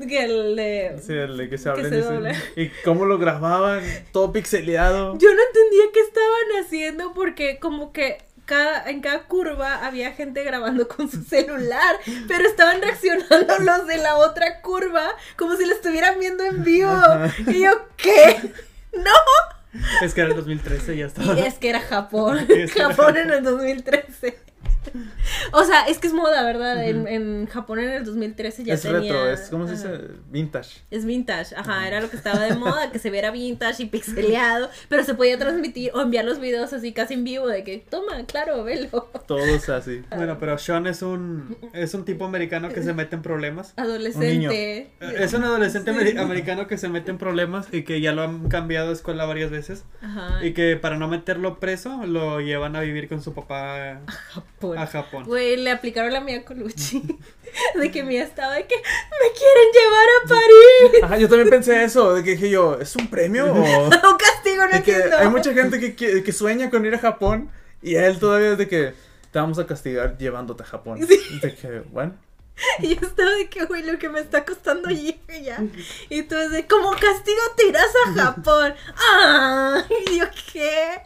Que 0.08 0.24
el 0.24 0.56
de- 0.56 0.96
Sí, 1.02 1.14
el 1.14 1.36
de 1.38 1.48
que 1.48 1.56
se 1.56 1.64
Que 1.64 1.70
hablen 1.70 1.90
se 1.90 2.00
dobla. 2.02 2.32
y 2.54 2.68
cómo 2.84 3.06
lo 3.06 3.16
grababan, 3.18 3.82
todo 4.12 4.30
pixeleado. 4.32 5.16
Yo 5.18 5.28
no 5.32 5.40
entendía 5.40 5.84
qué 5.94 6.00
estaban 6.00 6.64
haciendo 6.64 7.14
porque 7.14 7.58
como 7.58 7.92
que 7.92 8.18
cada, 8.44 8.88
en 8.90 9.00
cada 9.00 9.24
curva 9.24 9.86
había 9.86 10.12
gente 10.12 10.44
grabando 10.44 10.86
con 10.86 11.10
su 11.10 11.22
celular, 11.22 11.96
pero 12.28 12.46
estaban 12.46 12.80
reaccionando 12.82 13.58
los 13.60 13.86
de 13.86 13.96
la 13.96 14.16
otra 14.18 14.60
curva 14.60 15.08
como 15.38 15.56
si 15.56 15.64
lo 15.64 15.72
estuvieran 15.74 16.18
viendo 16.20 16.44
en 16.44 16.62
vivo. 16.62 16.90
Ajá. 16.90 17.32
Y 17.46 17.62
yo, 17.62 17.70
¿qué? 17.96 18.52
No. 18.92 19.10
Es 20.02 20.14
que 20.14 20.20
era 20.20 20.30
el 20.30 20.36
2013 20.36 20.96
ya 20.96 21.06
estaba. 21.06 21.38
Y 21.38 21.42
es 21.42 21.54
que 21.54 21.70
era 21.70 21.80
Japón. 21.80 22.46
Japón 22.76 23.16
en 23.16 23.30
el 23.30 23.44
2013. 23.44 24.38
O 25.52 25.64
sea, 25.64 25.82
es 25.86 25.98
que 25.98 26.06
es 26.06 26.12
moda, 26.12 26.42
¿verdad? 26.44 26.84
en, 26.86 27.06
en 27.08 27.46
Japón 27.46 27.78
en 27.80 27.90
el 27.90 28.04
2013 28.04 28.64
ya 28.64 28.74
es 28.74 28.82
tenía... 28.82 29.00
retro, 29.00 29.30
es, 29.30 29.48
¿cómo 29.50 29.66
se 29.66 29.74
Ajá. 29.74 29.92
dice? 29.98 30.04
Vintage. 30.30 30.80
Es 30.90 31.04
vintage, 31.04 31.54
ajá, 31.56 31.86
era 31.86 32.00
lo 32.00 32.08
que 32.10 32.16
estaba 32.16 32.40
de 32.40 32.54
moda, 32.54 32.90
que 32.90 32.98
se 32.98 33.10
viera 33.10 33.30
vintage 33.30 33.82
y 33.82 33.86
pixeleado, 33.90 34.70
pero 34.88 35.04
se 35.04 35.14
podía 35.14 35.38
transmitir 35.38 35.90
o 35.94 36.00
enviar 36.00 36.24
los 36.24 36.40
videos 36.40 36.72
así 36.72 36.92
casi 36.92 37.14
en 37.14 37.24
vivo 37.24 37.46
de 37.48 37.64
que, 37.64 37.78
toma, 37.88 38.24
claro, 38.26 38.64
velo. 38.64 39.08
Todos 39.26 39.68
así. 39.68 40.02
Bueno, 40.16 40.38
pero 40.38 40.56
Sean 40.58 40.86
es 40.86 41.02
un 41.02 41.56
es 41.74 41.92
un 41.94 42.04
tipo 42.04 42.24
americano 42.24 42.68
que 42.70 42.82
se 42.82 42.92
mete 42.94 43.16
en 43.16 43.22
problemas. 43.22 43.74
Adolescente. 43.76 44.90
Es 45.00 45.32
un 45.34 45.44
adolescente 45.44 45.92
ameri- 45.92 46.18
americano 46.18 46.66
que 46.66 46.78
se 46.78 46.88
mete 46.88 47.10
en 47.10 47.18
problemas 47.18 47.68
y 47.72 47.82
que 47.82 48.00
ya 48.00 48.12
lo 48.12 48.22
han 48.22 48.48
cambiado 48.48 48.88
de 48.88 48.94
escuela 48.94 49.24
varias 49.26 49.50
veces. 49.50 49.84
Ajá. 50.00 50.44
Y 50.44 50.52
que 50.52 50.76
para 50.76 50.96
no 50.96 51.08
meterlo 51.08 51.58
preso, 51.58 52.06
lo 52.06 52.40
llevan 52.40 52.76
a 52.76 52.80
vivir 52.80 53.08
con 53.08 53.22
su 53.22 53.34
papá 53.34 54.00
Japón. 54.56 54.78
a 54.78 54.86
Japón. 54.86 55.24
Güey, 55.24 55.56
le 55.56 55.70
aplicaron 55.70 56.12
la 56.12 56.20
mía 56.20 56.44
Colucci. 56.44 57.02
De 57.80 57.90
que 57.90 58.02
Mía 58.02 58.22
estaba 58.24 58.54
de 58.54 58.66
que 58.66 58.74
me 58.74 59.32
quieren 59.32 59.72
llevar 59.72 60.08
a 60.08 60.28
París. 60.28 61.02
Ajá, 61.04 61.16
yo 61.16 61.28
también 61.28 61.48
pensé 61.48 61.84
eso, 61.84 62.12
de 62.12 62.22
que 62.22 62.32
dije 62.32 62.50
yo, 62.50 62.78
¿es 62.78 62.94
un 62.96 63.08
premio 63.08 63.46
o...? 63.46 63.56
Un 63.84 64.16
castigo, 64.18 64.66
no 64.70 64.76
entiendo. 64.76 65.16
hay 65.16 65.28
mucha 65.28 65.54
gente 65.54 65.80
que, 65.80 65.94
que, 65.96 66.22
que 66.22 66.32
sueña 66.32 66.68
con 66.68 66.84
ir 66.84 66.94
a 66.94 66.98
Japón 66.98 67.50
y 67.80 67.94
él 67.94 68.18
todavía 68.18 68.52
es 68.52 68.58
de 68.58 68.68
que 68.68 68.92
te 69.30 69.38
vamos 69.38 69.58
a 69.58 69.66
castigar 69.66 70.18
llevándote 70.18 70.64
a 70.64 70.66
Japón. 70.66 70.98
Sí. 71.06 71.18
De 71.40 71.54
que, 71.54 71.80
bueno, 71.92 72.14
Y 72.80 72.94
yo 72.96 73.06
estaba 73.06 73.30
de 73.32 73.48
que, 73.48 73.64
güey, 73.66 73.82
lo 73.84 73.98
que 73.98 74.08
me 74.08 74.20
está 74.20 74.44
costando 74.44 74.88
llegue 74.88 75.42
ya. 75.42 75.62
Y 76.08 76.22
tú 76.22 76.34
de, 76.34 76.66
como 76.66 76.90
castigo 76.92 77.40
te 77.56 77.68
irás 77.68 77.86
a 78.06 78.12
Japón. 78.14 78.74
¡Ah! 78.96 79.82
Y 80.10 80.18
yo, 80.18 80.24
¿qué? 80.52 81.02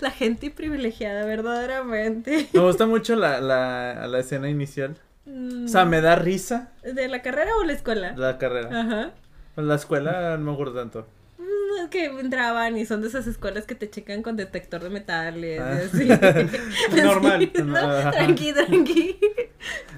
La 0.00 0.10
gente 0.10 0.50
privilegiada, 0.50 1.24
verdaderamente. 1.24 2.48
me 2.52 2.60
gusta 2.60 2.86
mucho 2.86 3.16
la, 3.16 3.40
la, 3.40 4.06
la 4.06 4.18
escena 4.18 4.48
inicial. 4.48 4.96
Mm, 5.26 5.64
O 5.66 5.68
sea, 5.68 5.84
me 5.86 6.00
da 6.02 6.16
risa 6.16 6.70
¿De 6.82 7.08
la 7.08 7.22
carrera 7.22 7.50
o 7.56 7.64
la 7.64 7.72
escuela? 7.72 8.12
la 8.16 8.36
carrera. 8.38 8.68
Ajá. 8.80 9.10
La 9.56 9.74
escuela 9.76 10.36
no 10.36 10.44
me 10.44 10.52
acuerdo 10.52 10.74
tanto. 10.74 11.06
Que 11.90 12.06
entraban 12.06 12.76
y 12.76 12.86
son 12.86 13.02
de 13.02 13.08
esas 13.08 13.26
escuelas 13.26 13.66
que 13.66 13.74
te 13.74 13.90
checan 13.90 14.22
con 14.22 14.36
detector 14.36 14.82
de 14.82 14.90
metales. 14.90 15.60
Ah. 15.60 15.78
y 15.82 16.10
así. 16.10 16.48
Normal. 17.02 17.50
Sí, 17.54 17.62
¿no? 17.64 18.10
Tranqui, 18.10 18.52
tranqui. 18.52 19.18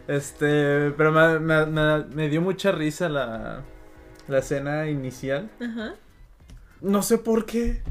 Este, 0.08 0.90
pero 0.92 1.12
me, 1.12 1.38
me, 1.38 1.66
me, 1.66 2.04
me 2.04 2.28
dio 2.28 2.40
mucha 2.40 2.72
risa 2.72 3.08
la, 3.08 3.62
la 4.28 4.38
escena 4.38 4.88
inicial. 4.88 5.50
Ajá. 5.60 5.94
No 6.80 7.02
sé 7.02 7.18
por 7.18 7.46
qué. 7.46 7.82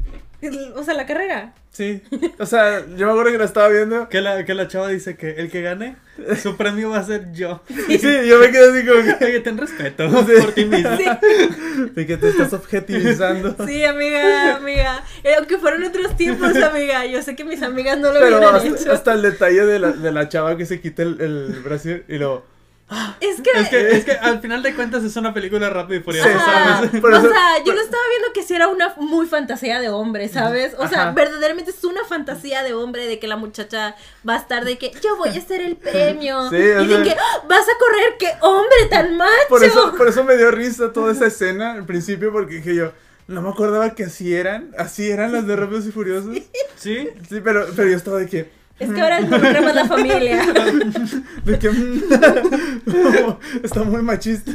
O 0.76 0.82
sea, 0.84 0.94
la 0.94 1.06
carrera. 1.06 1.54
Sí. 1.72 2.02
O 2.38 2.46
sea, 2.46 2.80
yo 2.96 3.04
me 3.06 3.12
acuerdo 3.12 3.32
que 3.32 3.38
la 3.38 3.44
estaba 3.44 3.68
viendo. 3.68 4.08
Que 4.08 4.20
la, 4.22 4.44
que 4.46 4.54
la 4.54 4.66
chava 4.66 4.88
dice 4.88 5.16
que 5.16 5.32
el 5.32 5.50
que 5.50 5.60
gane, 5.60 5.96
su 6.42 6.56
premio 6.56 6.88
va 6.90 6.98
a 6.98 7.04
ser 7.04 7.32
yo. 7.32 7.62
Sí, 7.68 8.00
yo 8.26 8.38
me 8.38 8.50
quedé 8.50 8.70
así 8.78 8.86
como 8.88 9.18
que. 9.18 9.24
Oye, 9.26 9.40
ten 9.40 9.58
respeto 9.58 10.08
Sí. 10.26 10.32
por 10.40 10.52
ti 10.52 10.64
mismo. 10.64 10.90
De 11.94 12.06
que 12.06 12.16
te 12.16 12.28
estás 12.30 12.52
objetivizando. 12.54 13.54
Sí, 13.66 13.84
amiga, 13.84 14.56
amiga. 14.56 15.04
Eh, 15.22 15.34
aunque 15.36 15.58
fueron 15.58 15.84
otros 15.84 16.16
tiempos, 16.16 16.56
amiga. 16.56 17.04
Yo 17.04 17.20
sé 17.22 17.36
que 17.36 17.44
mis 17.44 17.62
amigas 17.62 17.98
no 17.98 18.10
lo 18.12 18.20
Pero 18.20 18.38
hasta, 18.48 18.66
hecho. 18.68 18.92
hasta 18.92 19.12
el 19.12 19.22
detalle 19.22 19.66
de 19.66 19.78
la, 19.78 19.92
de 19.92 20.12
la 20.12 20.28
chava 20.30 20.56
que 20.56 20.64
se 20.64 20.80
quita 20.80 21.02
el, 21.02 21.20
el 21.20 21.60
brazo 21.62 21.90
y 22.08 22.16
lo. 22.18 22.55
Es 23.20 23.40
que. 23.40 23.50
Es 23.60 23.68
que, 23.68 23.90
es 23.96 24.04
que 24.04 24.12
al 24.12 24.40
final 24.42 24.62
de 24.62 24.74
cuentas 24.74 25.02
es 25.02 25.16
una 25.16 25.34
película 25.34 25.68
rápida 25.70 25.98
y 25.98 26.02
furiosa, 26.02 26.28
o 26.28 26.88
eso- 26.88 27.28
sea, 27.28 27.64
yo 27.64 27.72
lo 27.72 27.80
estaba 27.80 28.02
viendo 28.10 28.32
que 28.32 28.42
sí 28.44 28.54
era 28.54 28.68
una 28.68 28.94
muy 28.96 29.26
fantasía 29.26 29.80
de 29.80 29.88
hombre, 29.88 30.28
¿sabes? 30.28 30.74
O 30.78 30.86
sea, 30.86 31.10
verdaderamente 31.10 31.72
es 31.72 31.82
una 31.84 32.04
fantasía 32.04 32.62
de 32.62 32.74
hombre 32.74 33.06
de 33.08 33.18
que 33.18 33.26
la 33.26 33.36
muchacha 33.36 33.96
va 34.28 34.34
a 34.34 34.38
estar 34.38 34.64
de 34.64 34.78
que 34.78 34.92
yo 35.02 35.16
voy 35.16 35.30
a 35.30 35.40
ser 35.40 35.60
el 35.62 35.76
premio. 35.76 36.48
Sí, 36.50 36.56
y 36.56 36.60
de 36.60 36.86
sea- 36.86 37.02
que 37.02 37.10
"Ah, 37.18 37.42
vas 37.48 37.62
a 37.68 37.78
correr, 37.78 38.14
qué 38.20 38.30
hombre 38.40 38.76
tan 38.88 39.16
macho. 39.16 39.30
Por 39.48 39.64
eso, 39.64 39.94
por 39.96 40.08
eso 40.08 40.22
me 40.24 40.36
dio 40.36 40.50
risa 40.52 40.92
toda 40.92 41.12
esa 41.12 41.26
escena 41.26 41.72
al 41.72 41.86
principio, 41.86 42.30
porque 42.32 42.56
dije 42.56 42.74
yo. 42.74 42.92
No 43.28 43.42
me 43.42 43.48
acordaba 43.48 43.90
que 43.96 44.04
así 44.04 44.32
eran. 44.32 44.72
Así 44.78 45.10
eran 45.10 45.32
las 45.32 45.44
de 45.48 45.56
Rápidos 45.56 45.84
y 45.86 45.90
Furiosos. 45.90 46.32
Sí, 46.76 47.08
Sí, 47.28 47.40
pero, 47.42 47.66
pero 47.74 47.88
yo 47.88 47.96
estaba 47.96 48.18
de 48.18 48.28
que. 48.28 48.48
Es 48.78 48.90
que 48.92 49.00
ahora 49.00 49.20
involucra 49.20 49.62
más 49.62 49.74
la 49.74 49.84
familia. 49.86 50.46
De 51.44 51.58
que. 51.58 51.68
está 53.62 53.84
muy 53.84 54.02
machista. 54.02 54.52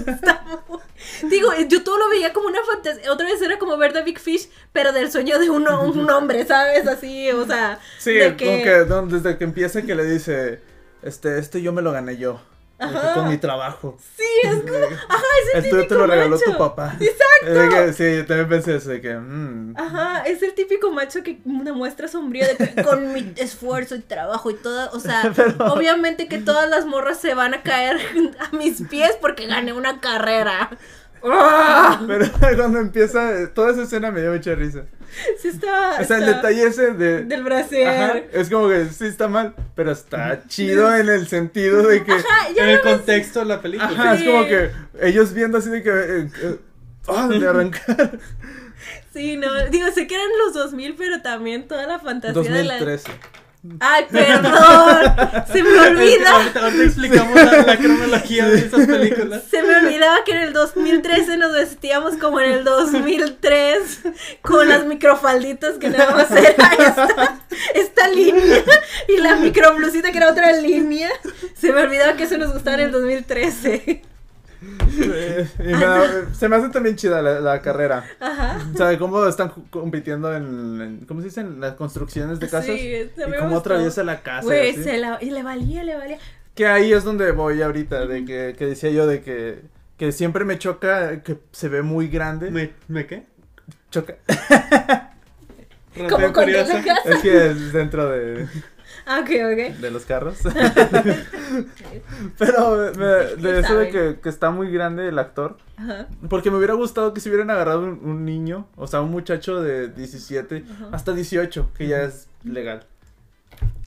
Digo, 1.30 1.50
yo 1.68 1.84
todo 1.84 1.98
lo 1.98 2.10
veía 2.10 2.32
como 2.34 2.48
una 2.48 2.60
fantasía. 2.64 3.12
Otra 3.12 3.26
vez 3.26 3.42
era 3.42 3.58
como 3.58 3.78
ver 3.78 3.94
The 3.94 4.04
Big 4.04 4.20
Fish, 4.20 4.50
pero 4.72 4.92
del 4.92 5.12
sueño 5.12 5.40
de 5.40 5.50
un, 5.50 5.68
un 5.68 6.10
hombre, 6.12 6.46
¿sabes? 6.46 6.88
Así, 6.88 7.32
o 7.32 7.46
sea. 7.48 7.80
Sí, 7.98 8.14
de 8.14 8.36
como 8.38 8.64
que 8.64 8.80
don- 8.88 9.10
desde 9.10 9.38
que 9.38 9.44
empieza 9.44 9.82
que 9.82 9.96
le 9.96 10.06
dice. 10.06 10.60
Este, 11.02 11.40
este 11.40 11.62
yo 11.64 11.74
me 11.74 11.82
lo 11.82 11.92
gané 11.92 12.18
yo. 12.18 12.40
De 12.90 12.98
Ajá. 12.98 13.14
Con 13.14 13.30
mi 13.30 13.38
trabajo. 13.38 13.98
Sí, 14.18 14.24
es 14.44 14.56
como. 14.62 14.86
Ajá, 15.10 15.24
es 15.44 15.56
el 15.56 15.64
El 15.66 15.70
tuyo 15.70 15.88
te 15.88 15.96
lo 15.96 16.02
típico 16.02 16.06
regaló 16.08 16.36
macho. 16.38 16.52
tu 16.52 16.58
papá. 16.58 16.96
Exacto. 17.00 17.54
De 17.54 17.70
que, 17.70 17.94
sí, 17.94 18.16
yo 18.18 18.26
también 18.26 18.50
pensé 18.50 18.76
eso, 18.76 18.90
de 18.90 19.02
que. 19.02 19.16
mm, 19.16 19.74
Ajá, 19.78 20.24
es 20.26 20.42
el 20.44 20.54
típico 20.54 20.92
macho 20.92 21.24
que 21.24 21.40
demuestra 21.46 22.08
sombrío 22.08 22.46
de 22.48 22.56
que 22.58 22.84
con 22.84 23.14
mi 23.14 23.34
esfuerzo 23.38 23.96
y 23.96 24.00
trabajo 24.02 24.50
y 24.52 24.56
todo, 24.56 24.90
o 24.94 25.00
sea, 25.00 25.32
Pero- 25.36 25.74
obviamente 25.74 26.28
que 26.28 26.38
todas 26.40 26.70
las 26.70 26.86
morras 26.86 27.20
se 27.20 27.34
van 27.34 27.54
a 27.54 27.62
caer 27.62 27.98
a 28.40 28.56
mis 28.56 28.82
pies 28.84 29.18
porque 29.22 29.48
gané 29.48 29.74
una 29.74 30.00
carrera. 30.00 30.70
¡Ah! 31.24 32.02
Pero 32.08 32.26
cuando 32.58 32.80
empieza, 32.80 33.52
toda 33.54 33.72
esa 33.72 33.84
escena 33.84 34.12
me 34.12 34.22
dio 34.22 34.32
mucha 34.32 34.56
risa. 34.56 34.86
Sí 35.40 35.50
está, 35.50 35.98
O 36.00 36.04
sea, 36.06 36.18
el 36.18 36.26
detalle 36.26 36.64
ese 36.68 36.92
de. 36.94 37.24
del 37.26 37.44
brasier. 37.44 37.88
Ajá, 37.88 38.18
es 38.32 38.50
como 38.50 38.70
que 38.70 38.86
sí 38.86 39.06
está 39.06 39.28
mal, 39.28 39.54
pero 39.76 39.92
está 39.92 40.44
chido 40.48 40.96
en 40.96 41.10
el 41.10 41.28
sentido 41.28 41.84
de 41.88 42.04
que. 42.04 42.14
Ajá, 42.14 42.48
en 42.56 42.70
el 42.70 42.82
contexto 42.82 43.40
de 43.40 43.46
la 43.46 43.62
película. 43.62 43.90
Ajá, 43.90 44.16
Sí. 44.18 44.24
es 44.24 44.30
como 44.30 44.46
que 44.46 44.72
ellos 45.02 45.34
viendo 45.34 45.58
así 45.58 45.70
de 45.70 45.84
que. 45.84 45.90
eh, 45.90 46.30
eh, 46.44 46.60
ah, 47.08 47.28
de 47.28 47.48
arrancar. 47.48 48.18
Sí, 49.14 49.36
no, 49.36 49.54
digo, 49.70 49.92
sé 49.92 50.08
que 50.08 50.16
eran 50.16 50.30
los 50.46 50.54
2000, 50.54 50.96
pero 50.96 51.22
también 51.22 51.68
toda 51.68 51.86
la 51.86 52.00
fantasía 52.00 52.50
de 52.50 52.64
la... 52.64 52.80
2013. 53.64 53.78
Ay, 53.80 54.06
perdón, 54.12 55.46
se 55.52 55.62
me 55.64 55.70
Es 55.70 55.76
que 55.76 55.80
olvida. 55.90 56.32
ahorita, 56.32 56.64
ahorita 56.64 56.84
explicamos 56.84 57.36
la, 57.36 57.62
la 57.64 57.78
cronología 57.78 58.48
de 58.48 58.58
esas 58.60 58.88
películas. 58.88 59.44
Se 59.52 59.62
me 59.62 59.76
olvidaba 59.76 60.24
que 60.24 60.32
en 60.32 60.42
el 60.42 60.54
2013 60.54 61.38
nos 61.38 61.52
vestíamos 61.54 62.18
como 62.18 62.40
en 62.40 62.52
el 62.52 62.64
2003 62.64 64.00
con 64.42 64.68
las 64.68 64.86
microfalditas 64.86 65.76
que 65.78 65.90
nada 65.90 66.12
más 66.16 66.32
era 66.32 66.50
esta, 66.50 67.40
esta 67.76 68.08
línea 68.10 68.64
y 69.08 69.18
la 69.18 69.36
microblusita 69.36 70.12
que 70.12 70.18
era 70.18 70.32
otra 70.32 70.52
línea. 70.54 71.10
Se 71.56 71.72
me 71.72 71.82
olvidaba 71.82 72.14
que 72.16 72.24
eso 72.24 72.38
nos 72.38 72.54
gustaba 72.54 72.78
en 72.78 72.84
el 72.88 72.92
2013. 72.92 74.02
Y 75.60 75.64
me 75.64 75.86
da- 75.86 76.34
se 76.34 76.50
me 76.50 76.56
hace 76.56 76.70
también 76.70 76.96
chida 76.96 77.22
la, 77.22 77.40
la 77.40 77.62
carrera. 77.62 78.04
Ajá. 78.20 78.60
O 78.74 78.78
sea, 78.78 78.98
cómo 78.98 79.26
están 79.28 79.50
ju- 79.52 79.70
compitiendo 79.70 80.36
en, 80.36 80.82
en- 80.82 81.06
¿cómo 81.08 81.22
se 81.22 81.28
dice? 81.28 81.42
En 81.42 81.60
las 81.60 81.74
construcciones 81.76 82.40
de 82.40 82.48
casas. 82.48 82.66
Sí, 82.66 82.78
se 83.16 83.24
y 83.26 83.30
me 83.30 83.38
cómo 83.38 83.52
gustó. 83.52 83.72
atraviesa 83.72 84.04
la 84.04 84.22
casa. 84.22 84.44
y 84.44 84.46
Güey, 84.46 84.70
así. 84.72 84.84
se 84.84 84.98
la, 84.98 85.18
y 85.22 85.30
le 85.32 85.44
valía, 85.44 85.84
le 85.84 85.96
valía. 85.96 86.18
Que 86.56 86.68
ahí 86.68 86.92
es 86.94 87.04
donde 87.04 87.32
voy 87.32 87.62
ahorita, 87.62 88.06
de 88.06 88.26
que, 88.26 88.56
que 88.58 88.66
decía 88.66 88.90
yo 88.90 89.08
de 89.08 89.22
que, 89.22 89.62
que 89.98 90.12
siempre 90.12 90.44
me 90.46 90.58
choca 90.60 91.22
que 91.24 91.38
se 91.52 91.70
ve 91.70 91.82
muy 91.82 92.08
grande. 92.10 92.52
¿Me, 92.52 92.72
¿me 92.88 93.06
qué? 93.08 93.24
Choca. 93.90 94.16
Rápido 95.96 96.10
Como 96.10 96.28
y 96.28 96.32
con 96.32 96.44
Furioso. 96.46 96.74
Es 97.06 97.18
que 97.22 97.48
es 97.48 97.74
dentro 97.74 98.10
de, 98.10 98.48
ok, 99.08 99.30
ok. 99.30 99.78
de 99.80 99.92
los 99.92 100.06
carros. 100.06 100.38
Pero 102.38 102.92
me- 102.98 103.42
de 103.42 103.60
eso 103.60 103.78
de 103.78 103.90
que, 103.90 104.20
que 104.22 104.30
está 104.30 104.52
muy 104.52 104.72
grande 104.72 105.08
el 105.08 105.20
actor. 105.20 105.58
Ajá. 105.78 106.08
Porque 106.30 106.52
me 106.52 106.58
hubiera 106.58 106.74
gustado 106.74 107.14
que 107.14 107.20
se 107.22 107.30
hubieran 107.30 107.50
agarrado 107.50 107.82
un, 107.82 108.00
un 108.04 108.26
niño, 108.26 108.68
o 108.76 108.88
sea, 108.88 109.02
un 109.02 109.12
muchacho 109.12 109.62
de 109.62 109.90
17 109.90 110.64
Ajá. 110.72 110.90
hasta 110.92 111.14
18, 111.14 111.72
que 111.78 111.88
ya 111.88 112.04
es 112.04 112.28
legal. 112.44 112.86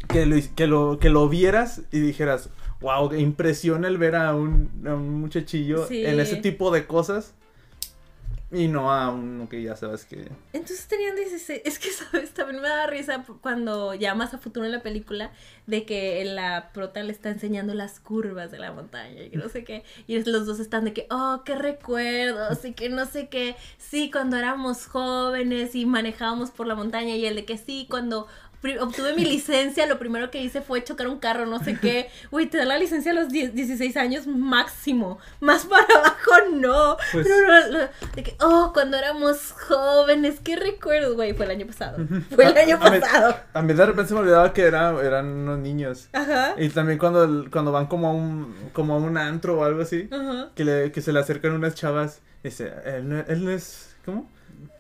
Que 0.09 0.27
lo, 0.27 0.37
que 0.55 0.67
lo, 0.67 0.99
que 0.99 1.09
lo 1.11 1.29
vieras 1.29 1.83
y 1.91 2.01
dijeras, 2.01 2.51
wow, 2.81 3.13
impresiona 3.15 3.89
el 3.89 3.97
ver 3.99 4.17
a 4.17 4.35
un, 4.35 4.71
a 4.87 4.95
un 4.95 5.21
muchachillo 5.21 5.87
Sí. 5.87 6.05
en 6.05 6.21
ese 6.21 6.37
tipo 6.37 6.71
de 6.71 6.87
cosas. 6.87 7.35
Y 8.55 8.69
no 8.69 8.93
a 8.93 9.11
uno 9.11 9.49
que 9.49 9.61
ya 9.63 9.75
sabes 9.75 10.05
que... 10.05 10.29
Entonces 10.53 10.87
tenían 10.87 11.17
16. 11.17 11.63
Es 11.65 11.81
que, 11.81 11.91
¿sabes? 11.91 12.33
También 12.33 12.63
me 12.63 12.69
da 12.69 12.87
risa 12.87 13.25
cuando 13.41 13.95
ya 13.95 14.15
más 14.15 14.33
a 14.33 14.39
futuro 14.39 14.65
en 14.65 14.71
la 14.71 14.81
película 14.81 15.33
de 15.67 15.85
que 15.85 16.25
la 16.25 16.71
prota 16.73 17.03
le 17.03 17.11
está 17.11 17.31
enseñando 17.31 17.75
las 17.75 17.99
curvas 17.99 18.53
de 18.53 18.61
la 18.61 18.71
montaña 18.71 19.25
y 19.25 19.31
que 19.31 19.37
no 19.37 19.49
sé 19.49 19.65
qué. 19.65 19.83
Y 20.07 20.23
los 20.23 20.47
dos 20.47 20.61
están 20.61 20.85
de 20.85 20.93
que, 20.93 21.09
oh, 21.11 21.43
qué 21.45 21.57
recuerdos 21.57 22.65
y 22.65 22.75
que 22.75 22.89
no 22.89 23.07
sé 23.07 23.29
qué. 23.29 23.57
Sí, 23.77 24.09
cuando 24.13 24.37
éramos 24.37 24.87
jóvenes 24.87 25.75
y 25.75 25.85
manejábamos 25.85 26.53
por 26.53 26.69
la 26.69 26.77
montaña 26.77 27.17
y 27.17 27.27
el 27.27 27.35
de 27.35 27.45
que 27.45 27.59
sí, 27.59 27.89
cuando 27.91 28.29
obtuve 28.81 29.15
mi 29.15 29.25
licencia, 29.25 29.87
lo 29.87 29.99
primero 29.99 30.31
que 30.31 30.41
hice 30.43 30.61
fue 30.63 30.83
chocar 30.83 31.09
un 31.09 31.19
carro, 31.19 31.47
no 31.47 31.63
sé 31.63 31.79
qué. 31.81 32.09
Güey, 32.31 32.47
te 32.47 32.59
da 32.59 32.65
la 32.65 32.79
licencia 32.79 33.13
a 33.13 33.15
los 33.15 33.29
10 33.29 33.55
16 33.55 33.97
años 33.97 34.27
máximo. 34.27 35.19
Más 35.41 35.65
para 35.67 35.85
abajo 35.85 36.31
no. 36.53 36.97
Pues- 37.13 37.27
Pero 37.27 37.47
lo- 37.71 37.79
lo- 37.79 37.89
de 38.15 38.23
que, 38.23 38.37
oh, 38.41 38.71
cuando 38.73 38.97
éramos 38.97 39.53
jóvenes, 39.53 40.41
qué 40.43 40.57
recuerdo, 40.57 41.15
güey, 41.15 41.33
fue 41.35 41.45
el 41.47 41.51
año 41.53 41.67
pasado. 41.67 41.99
Fue 42.35 42.47
el 42.47 42.57
año 42.57 42.77
A 42.77 42.81
pasado. 42.81 43.37
A 43.53 43.63
mí 43.63 43.73
de 43.75 43.87
repente 43.87 44.09
se 44.09 44.15
me 44.15 44.21
olvidaba 44.21 44.53
que 44.53 44.63
era, 44.63 44.91
eran 45.03 45.27
unos 45.27 45.59
niños. 45.59 46.09
Ajá. 46.13 46.55
Y 46.59 46.69
también 46.71 46.99
cuando, 46.99 47.25
el- 47.25 47.51
cuando 47.51 47.73
van 47.73 47.87
como 47.87 48.09
a 48.09 48.13
un, 48.13 48.55
como 48.73 48.95
a 48.95 48.99
un 48.99 49.17
antro 49.19 49.59
o 49.61 49.65
algo 49.65 49.83
así, 49.83 50.09
Ajá. 50.11 50.51
que, 50.55 50.65
le, 50.65 50.93
que 50.93 51.01
se 51.03 51.13
le 51.13 51.21
acercan 51.21 51.53
unas 51.53 51.75
chavas, 51.75 52.21
dice, 52.43 52.73
él 52.85 53.09
no, 53.09 53.19
él 53.27 53.45
no 53.45 53.51
es, 53.51 53.95
¿cómo? 54.05 54.31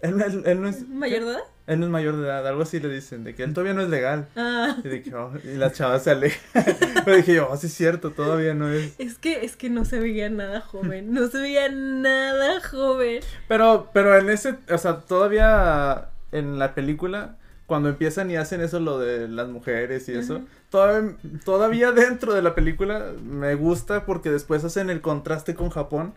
Él, 0.02 0.16
no 0.18 0.24
es- 0.24 0.46
él 0.46 0.60
no 0.60 0.68
es, 0.68 0.88
¿Mayor 0.88 1.24
de 1.24 1.30
edad? 1.32 1.40
él 1.66 1.80
no 1.80 1.86
es 1.86 1.92
mayor 1.92 2.16
de 2.16 2.24
edad, 2.26 2.46
algo 2.46 2.62
así 2.62 2.78
le 2.78 2.88
dicen, 2.90 3.24
de 3.24 3.34
que 3.34 3.42
él 3.42 3.54
todavía 3.54 3.72
no 3.74 3.80
es 3.82 3.88
legal. 3.88 4.26
Ah. 4.36 4.76
Y, 4.84 4.88
de 4.88 5.02
que, 5.02 5.14
oh, 5.14 5.32
y 5.42 5.56
las 5.56 5.72
chavas 5.72 6.02
se 6.04 6.10
alejan. 6.10 6.40
Pero 7.04 7.16
dije 7.16 7.34
yo, 7.34 7.48
oh, 7.50 7.56
sí 7.56 7.68
es 7.68 7.74
cierto, 7.74 8.10
todavía 8.10 8.52
no 8.54 8.68
es. 8.70 8.94
Es 8.98 9.16
que, 9.18 9.44
es 9.44 9.56
que 9.56 9.70
no 9.70 9.84
se 9.84 9.98
veía 9.98 10.28
nada 10.28 10.60
joven. 10.60 11.12
No 11.14 11.26
se 11.28 11.38
veía 11.40 11.68
nada 11.70 12.60
joven. 12.60 13.20
Pero, 13.48 13.88
pero 13.94 14.18
en 14.18 14.28
ese, 14.28 14.56
o 14.70 14.78
sea, 14.78 14.98
todavía 15.00 16.10
en 16.32 16.58
la 16.58 16.74
película, 16.74 17.36
cuando 17.66 17.88
empiezan 17.88 18.30
y 18.30 18.36
hacen 18.36 18.60
eso, 18.60 18.78
lo 18.80 18.98
de 18.98 19.26
las 19.28 19.48
mujeres 19.48 20.06
y 20.10 20.12
eso, 20.12 20.42
todavía, 20.68 21.16
todavía 21.46 21.92
dentro 21.92 22.34
de 22.34 22.42
la 22.42 22.54
película 22.54 23.12
me 23.24 23.54
gusta 23.54 24.04
porque 24.04 24.30
después 24.30 24.64
hacen 24.64 24.90
el 24.90 25.00
contraste 25.00 25.54
con 25.54 25.70
Japón, 25.70 26.12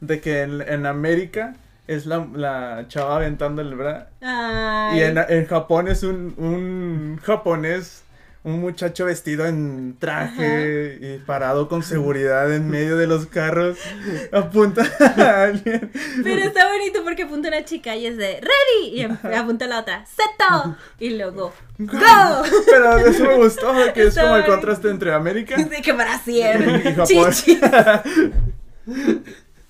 de 0.00 0.20
que 0.22 0.40
en, 0.42 0.62
en 0.62 0.86
América 0.86 1.54
es 1.86 2.06
la, 2.06 2.26
la 2.34 2.84
chava 2.88 3.16
aventando 3.16 3.62
el 3.62 3.74
bra 3.74 4.10
Ay. 4.20 4.98
y 4.98 5.02
en, 5.02 5.18
en 5.28 5.46
Japón 5.46 5.88
es 5.88 6.02
un, 6.02 6.34
un 6.38 7.20
japonés. 7.22 8.02
Un 8.44 8.60
muchacho 8.60 9.06
vestido 9.06 9.44
en 9.44 9.96
traje 9.98 10.98
y 11.02 11.18
parado 11.26 11.68
con 11.68 11.82
seguridad 11.82 12.54
en 12.54 12.70
medio 12.70 12.96
de 12.96 13.08
los 13.08 13.26
carros 13.26 13.76
apunta 14.32 14.82
a 15.00 15.42
alguien. 15.42 15.90
Pero 16.22 16.42
está 16.44 16.68
bonito 16.70 17.02
porque 17.02 17.24
apunta 17.24 17.48
una 17.48 17.64
chica 17.64 17.96
y 17.96 18.06
es 18.06 18.16
de 18.16 18.40
ready 18.40 18.94
y 18.94 19.00
em- 19.00 19.18
apunta 19.36 19.66
la 19.66 19.80
otra 19.80 20.06
seto 20.06 20.76
y 21.00 21.18
luego 21.18 21.52
go. 21.76 22.42
Pero 22.66 22.98
eso 22.98 23.24
me 23.24 23.34
gustó, 23.34 23.72
que 23.94 24.04
es 24.04 24.16
como 24.16 24.36
el 24.36 24.44
contraste 24.44 24.90
entre 24.90 25.12
América 25.12 25.56
De 25.64 25.82
que 25.82 25.90
brasier. 25.92 26.82
y 26.86 26.92
Japón. 26.94 27.32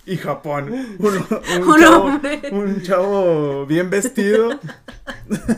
Y 0.06 0.16
Japón. 0.16 0.70
Un, 0.98 1.06
un 1.06 1.68
Un 1.68 1.80
chavo, 1.80 2.04
hombre. 2.04 2.40
un 2.52 2.82
chavo 2.82 3.66
bien 3.66 3.90
vestido. 3.90 4.58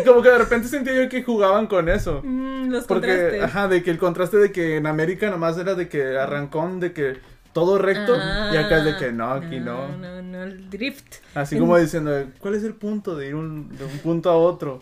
y 0.00 0.04
como 0.04 0.22
que 0.22 0.28
de 0.30 0.38
repente 0.38 0.68
sentía 0.68 0.94
yo 1.02 1.08
que 1.08 1.22
jugaban 1.22 1.66
con 1.66 1.88
eso. 1.88 2.20
Mm, 2.22 2.68
los 2.70 2.84
Porque, 2.84 3.08
contrastes. 3.08 3.42
ajá, 3.42 3.68
de 3.68 3.82
que 3.82 3.90
el 3.90 3.98
contraste 3.98 4.36
de 4.38 4.52
que 4.52 4.76
en 4.76 4.86
América 4.86 5.30
nomás 5.30 5.58
era 5.58 5.74
de 5.74 5.88
que 5.88 6.16
arrancón, 6.18 6.80
de 6.80 6.92
que 6.92 7.16
todo 7.52 7.78
recto, 7.78 8.16
y 8.16 8.56
acá 8.56 8.78
es 8.78 8.84
de 8.84 8.96
que 8.96 9.12
no, 9.12 9.30
aquí 9.30 9.60
no. 9.60 9.82
Ah, 9.84 9.88
No, 10.00 10.22
no, 10.22 10.22
no, 10.22 10.42
el 10.44 10.68
drift. 10.70 11.16
Así 11.34 11.58
como 11.58 11.76
diciendo, 11.78 12.10
¿cuál 12.40 12.54
es 12.56 12.64
el 12.64 12.74
punto 12.74 13.14
de 13.16 13.28
ir 13.28 13.34
un- 13.36 13.68
de 13.76 13.84
un 13.84 13.98
punto 13.98 14.30
a 14.30 14.36
otro? 14.36 14.80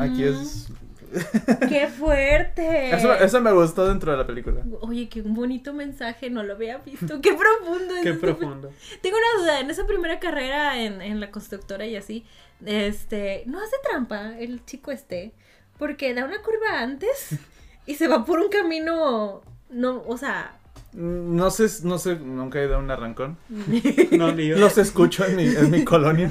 Aquí 0.00 0.24
es... 0.24 0.68
¡Qué 1.68 1.88
fuerte! 1.88 2.94
Eso, 2.94 3.12
eso 3.14 3.40
me 3.40 3.52
gustó 3.52 3.86
dentro 3.86 4.12
de 4.12 4.18
la 4.18 4.26
película. 4.26 4.62
Oye, 4.80 5.08
qué 5.08 5.22
bonito 5.22 5.72
mensaje, 5.72 6.30
no 6.30 6.42
lo 6.42 6.54
había 6.54 6.78
visto. 6.78 7.20
¡Qué 7.20 7.34
profundo! 7.34 7.96
es 7.96 8.02
Qué 8.02 8.14
profundo. 8.14 8.70
Tengo 9.02 9.16
una 9.16 9.42
duda, 9.42 9.60
en 9.60 9.70
esa 9.70 9.86
primera 9.86 10.18
carrera 10.18 10.80
en, 10.80 11.02
en 11.02 11.20
la 11.20 11.30
constructora 11.30 11.86
y 11.86 11.96
así, 11.96 12.24
este, 12.64 13.44
no 13.46 13.58
hace 13.58 13.76
trampa 13.88 14.38
el 14.38 14.64
chico 14.64 14.90
este, 14.90 15.32
porque 15.78 16.14
da 16.14 16.24
una 16.24 16.40
curva 16.42 16.80
antes 16.80 17.36
y 17.86 17.94
se 17.94 18.08
va 18.08 18.24
por 18.24 18.38
un 18.40 18.48
camino, 18.48 19.42
no, 19.70 20.02
o 20.06 20.16
sea, 20.16 20.58
Mm, 20.94 21.36
No 21.36 21.50
sé, 21.50 21.66
no 21.84 21.98
sé, 21.98 22.16
nunca 22.16 22.60
he 22.60 22.66
ido 22.66 22.76
a 22.76 22.78
un 22.78 22.90
arrancón. 22.90 23.38
No, 24.12 24.32
ni 24.32 24.48
yo. 24.48 24.58
Los 24.58 24.78
escucho 24.78 25.24
en 25.24 25.36
mi, 25.36 25.46
en 25.46 25.70
mi 25.70 25.84
colonia. 25.84 26.30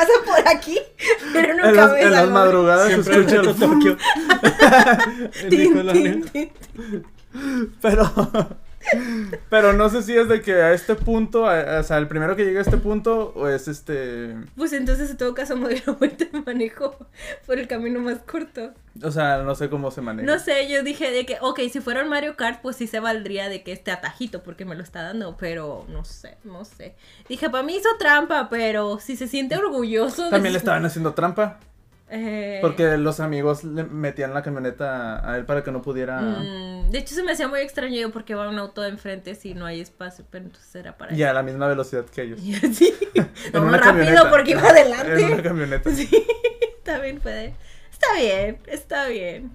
Pasa 0.00 0.12
por 0.24 0.48
aquí, 0.48 0.78
pero 1.32 1.54
nunca 1.54 1.68
En 1.68 1.76
las, 1.76 1.92
ves 1.92 2.04
en 2.04 2.12
las 2.12 2.28
madrugadas 2.30 2.88
se 2.88 3.02
Siempre 3.02 3.14
en 3.14 3.20
escucha 3.44 3.50
el... 3.50 3.56
Tokio. 3.56 3.96
En 5.42 5.44
mi 5.44 5.50
Tin, 5.50 5.72
colonia. 5.74 6.12
tin, 6.12 6.24
tin. 6.24 6.50
Pero... 7.80 8.12
Pero 9.50 9.72
no 9.72 9.88
sé 9.88 10.02
si 10.02 10.16
es 10.16 10.28
de 10.28 10.40
que 10.40 10.54
a 10.54 10.72
este 10.72 10.94
punto, 10.94 11.46
a- 11.48 11.80
o 11.80 11.82
sea, 11.82 11.98
el 11.98 12.08
primero 12.08 12.34
que 12.36 12.44
llega 12.44 12.60
a 12.60 12.62
este 12.62 12.76
punto, 12.78 13.32
o 13.36 13.46
es 13.48 13.68
este... 13.68 14.34
Pues 14.56 14.72
entonces 14.72 15.10
en 15.10 15.16
todo 15.16 15.34
caso 15.34 15.56
me 15.56 15.66
hubiera 15.66 15.92
vuelto 15.92 16.24
y 16.32 16.40
manejo 16.40 16.96
por 17.46 17.58
el 17.58 17.68
camino 17.68 18.00
más 18.00 18.18
corto. 18.20 18.72
O 19.02 19.10
sea, 19.10 19.38
no 19.42 19.54
sé 19.54 19.68
cómo 19.70 19.90
se 19.90 20.00
maneja. 20.00 20.26
No 20.26 20.38
sé, 20.38 20.68
yo 20.68 20.82
dije 20.82 21.10
de 21.10 21.24
que, 21.26 21.36
ok, 21.40 21.60
si 21.70 21.80
fuera 21.80 22.02
un 22.02 22.08
Mario 22.08 22.36
Kart, 22.36 22.60
pues 22.62 22.76
sí 22.76 22.86
se 22.86 23.00
valdría 23.00 23.48
de 23.48 23.62
que 23.62 23.72
este 23.72 23.90
atajito, 23.90 24.42
porque 24.42 24.64
me 24.64 24.74
lo 24.74 24.82
está 24.82 25.02
dando, 25.02 25.36
pero 25.38 25.84
no 25.88 26.04
sé, 26.04 26.36
no 26.44 26.64
sé. 26.64 26.94
Dije, 27.28 27.48
para 27.50 27.62
mí 27.62 27.76
hizo 27.76 27.88
trampa, 27.98 28.48
pero 28.50 28.98
si 28.98 29.16
se 29.16 29.28
siente 29.28 29.56
orgulloso 29.56 30.24
de 30.24 30.30
También 30.30 30.52
le 30.52 30.58
su- 30.58 30.64
estaban 30.64 30.84
haciendo 30.84 31.14
trampa. 31.14 31.60
Eh, 32.12 32.58
Porque 32.60 32.96
los 32.96 33.20
amigos 33.20 33.62
le 33.62 33.84
metían 33.84 34.34
la 34.34 34.42
camioneta 34.42 35.28
a 35.30 35.36
él 35.36 35.44
para 35.44 35.62
que 35.62 35.70
no 35.70 35.80
pudiera... 35.80 36.20
mm, 36.20 36.90
de 36.90 36.98
hecho, 36.98 37.14
se 37.14 37.22
me 37.22 37.32
hacía 37.32 37.46
muy 37.46 37.60
extraño 37.60 37.94
yo 38.00 38.10
porque 38.10 38.34
va 38.34 38.48
un 38.48 38.58
auto 38.58 38.82
de 38.82 38.88
enfrente 38.88 39.34
si 39.36 39.54
no 39.54 39.64
hay 39.64 39.80
espacio, 39.80 40.24
pero 40.28 40.44
entonces 40.44 40.74
era 40.74 40.96
para 40.98 41.14
Y 41.14 41.22
a 41.22 41.32
la 41.32 41.42
misma 41.44 41.68
velocidad 41.68 42.04
que 42.06 42.22
ellos. 42.22 42.40
En 43.52 43.52
no 43.52 43.70
rápido 43.70 43.80
camioneta. 43.80 44.30
porque 44.30 44.50
iba 44.52 44.60
En 44.60 44.66
una 44.66 45.00
adelante. 45.00 45.42
camioneta. 45.42 45.90
Sí, 45.90 46.08
también 46.84 47.20
puede. 47.20 47.54
Está 47.92 48.06
bien, 48.16 48.58
está 48.66 49.06
bien. 49.08 49.50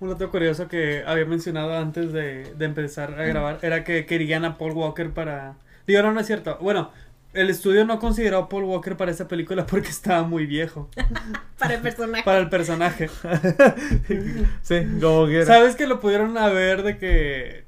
Un 0.00 0.10
dato 0.10 0.30
curioso 0.30 0.68
que 0.68 1.02
había 1.06 1.24
mencionado 1.24 1.74
antes 1.76 2.12
de, 2.12 2.54
de 2.54 2.64
empezar 2.64 3.18
a 3.20 3.24
grabar 3.24 3.58
era 3.62 3.82
que 3.84 4.06
querían 4.06 4.44
a 4.44 4.56
Paul 4.58 4.72
Walker 4.72 5.10
para... 5.10 5.56
Digo, 5.86 6.02
no, 6.02 6.12
no 6.12 6.20
es 6.20 6.26
cierto. 6.26 6.58
Bueno, 6.60 6.90
el 7.36 7.50
estudio 7.50 7.84
no 7.84 7.98
consideró 7.98 8.38
a 8.38 8.48
Paul 8.48 8.64
Walker 8.64 8.96
para 8.96 9.10
esa 9.10 9.28
película 9.28 9.66
porque 9.66 9.88
estaba 9.88 10.22
muy 10.24 10.46
viejo 10.46 10.88
Para 11.58 11.74
el 11.74 11.80
personaje. 11.80 12.24
para 12.24 12.38
el 12.38 12.48
personaje. 12.48 13.08
Sí, 14.62 14.76
como 15.00 15.26
que 15.26 15.36
era. 15.36 15.46
¿Sabes 15.46 15.76
que 15.76 15.86
lo 15.86 16.00
pudieron 16.00 16.36
haber 16.38 16.82
de 16.82 16.98
que... 16.98 17.64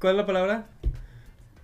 ¿Cuál 0.00 0.14
es 0.14 0.16
la 0.18 0.26
palabra? 0.26 0.66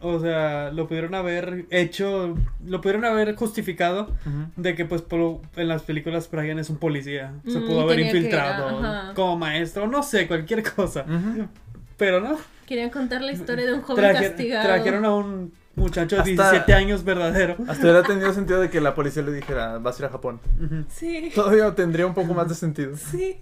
O 0.01 0.21
sea, 0.21 0.71
lo 0.73 0.87
pudieron 0.87 1.15
haber 1.15 1.65
hecho, 1.71 2.37
lo 2.67 2.81
pudieron 2.81 3.05
haber 3.07 3.35
justificado 3.37 4.03
Ujú. 4.27 4.51
de 4.57 4.75
que 4.75 4.85
pues 4.85 5.01
Paul- 5.03 5.41
en 5.57 5.69
las 5.69 5.83
películas 5.83 6.29
Brian 6.31 6.59
es 6.59 6.69
un 6.69 6.77
policía. 6.77 7.33
Se 7.47 7.59
Mm, 7.61 7.67
pudo 7.67 7.81
haber 7.83 8.01
infiltrado 8.01 8.81
ajá. 8.81 9.15
como 9.15 9.39
maestro, 9.39 9.87
no 9.87 10.03
sé, 10.03 10.27
cualquier 10.27 10.63
cosa. 10.63 11.07
Ujú. 11.09 11.47
Pero 11.97 12.21
no. 12.21 12.37
Querían 12.67 12.91
contar 12.91 13.23
la 13.23 13.33
historia 13.33 13.65
de 13.67 13.73
un 13.75 13.83
joven 13.83 14.05
Traje- 14.05 14.29
castigado. 14.29 14.67
trajeron 14.67 15.05
a 15.07 15.15
un 15.15 15.53
muchacho 15.77 16.17
de 16.17 16.23
Hasta- 16.23 16.33
17 16.51 16.75
años 16.75 17.05
verdadero. 17.05 17.57
Hasta 17.69 17.83
hubiera 17.83 18.03
tenido 18.03 18.33
sentido 18.33 18.61
de 18.61 18.71
que 18.71 18.81
la 18.81 18.95
policía 18.95 19.23
le 19.23 19.33
dijera, 19.33 19.79
vas 19.79 19.97
a 19.99 20.03
ir 20.03 20.07
a 20.07 20.11
Japón. 20.11 20.41
Sí, 20.89 21.31
Todavía 21.35 21.75
tendría 21.75 22.07
un 22.07 22.15
poco 22.15 22.35
más 22.35 22.49
de 22.49 22.55
sentido. 22.55 22.97
sí. 22.97 23.39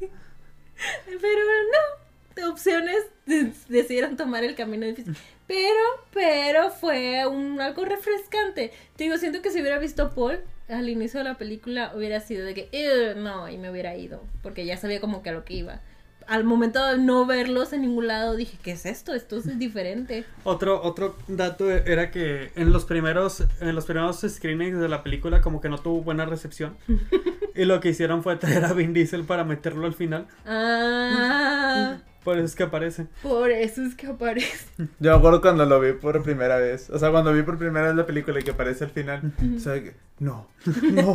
Pero 1.07 1.21
no. 1.23 2.03
De 2.35 2.47
opciones 2.47 2.97
de- 3.27 3.53
decidieron 3.69 4.17
tomar 4.17 4.43
el 4.43 4.55
camino 4.55 4.87
difícil. 4.87 5.15
Pero, 5.47 5.69
pero 6.15 6.71
fue 6.71 7.27
un 7.27 7.61
algo 7.61 7.85
refrescante. 7.85 8.73
Te 8.97 9.05
digo, 9.05 9.19
siento 9.19 9.43
que 9.43 9.51
si 9.51 9.61
hubiera 9.61 9.79
visto 9.79 10.03
a 10.05 10.11
Paul 10.15 10.41
al 10.69 10.89
inicio 10.89 11.19
de 11.21 11.25
la 11.25 11.37
película 11.37 11.93
hubiera 11.95 12.21
sido 12.21 12.47
de 12.47 12.55
que 12.55 13.15
no 13.19 13.49
y 13.51 13.59
me 13.59 13.71
hubiera 13.71 13.95
ido 13.97 14.23
porque 14.43 14.65
ya 14.65 14.79
sabía 14.79 15.01
como 15.01 15.23
que 15.23 15.29
a 15.29 15.33
lo 15.33 15.45
que 15.45 15.55
iba. 15.55 15.81
Al 16.27 16.45
momento 16.45 16.85
de 16.87 16.99
no 16.99 17.27
verlos 17.27 17.73
en 17.73 17.83
ningún 17.83 18.07
lado 18.07 18.37
dije, 18.37 18.59
¿qué 18.63 18.73
es 18.73 18.87
esto? 18.87 19.15
Esto 19.15 19.37
es 19.37 19.59
diferente. 19.59 20.25
Otro, 20.45 20.83
otro 20.83 21.17
dato 21.29 21.71
era 21.71 22.11
que 22.11 22.51
en 22.57 22.73
los 22.73 22.85
primeros, 22.85 23.45
en 23.61 23.75
los 23.75 23.85
primeros 23.87 24.21
screenings 24.29 24.79
de 24.79 24.89
la 24.89 25.03
película 25.03 25.41
como 25.41 25.61
que 25.61 25.69
no 25.69 25.79
tuvo 25.79 26.03
buena 26.03 26.25
recepción. 26.27 26.77
y 27.55 27.65
lo 27.65 27.81
que 27.81 27.91
hicieron 27.91 28.23
fue 28.23 28.37
traer 28.37 28.65
a 28.65 28.73
Vin 28.73 28.93
Diesel 28.93 29.25
para 29.25 29.45
meterlo 29.45 29.87
al 29.87 29.95
final. 29.95 30.27
Ah, 30.47 31.99
Por 32.25 32.37
eso 32.37 32.47
es 32.47 32.55
que 32.55 32.63
aparece. 32.63 33.07
por 33.23 33.51
eso 33.51 33.83
es 33.83 33.95
que 33.95 34.07
aparece. 34.07 34.67
Yo 35.01 35.11
me 35.13 35.17
acuerdo 35.17 35.41
cuando 35.41 35.65
lo 35.67 35.81
vi 35.81 35.93
por 35.93 36.23
primera 36.23 36.57
vez. 36.57 36.89
O 36.91 36.99
sea, 36.99 37.11
cuando 37.11 37.33
vi 37.33 37.43
por 37.43 37.59
primera 37.59 37.87
vez 37.87 37.97
la 37.97 38.07
película 38.07 38.39
y 38.41 38.43
que 38.43 38.53
aparece 38.53 38.85
al 38.85 38.91
final. 38.91 39.33
O 39.57 39.59
sea, 39.61 39.75
que, 39.83 39.95
no, 40.21 40.49
no. 40.93 41.13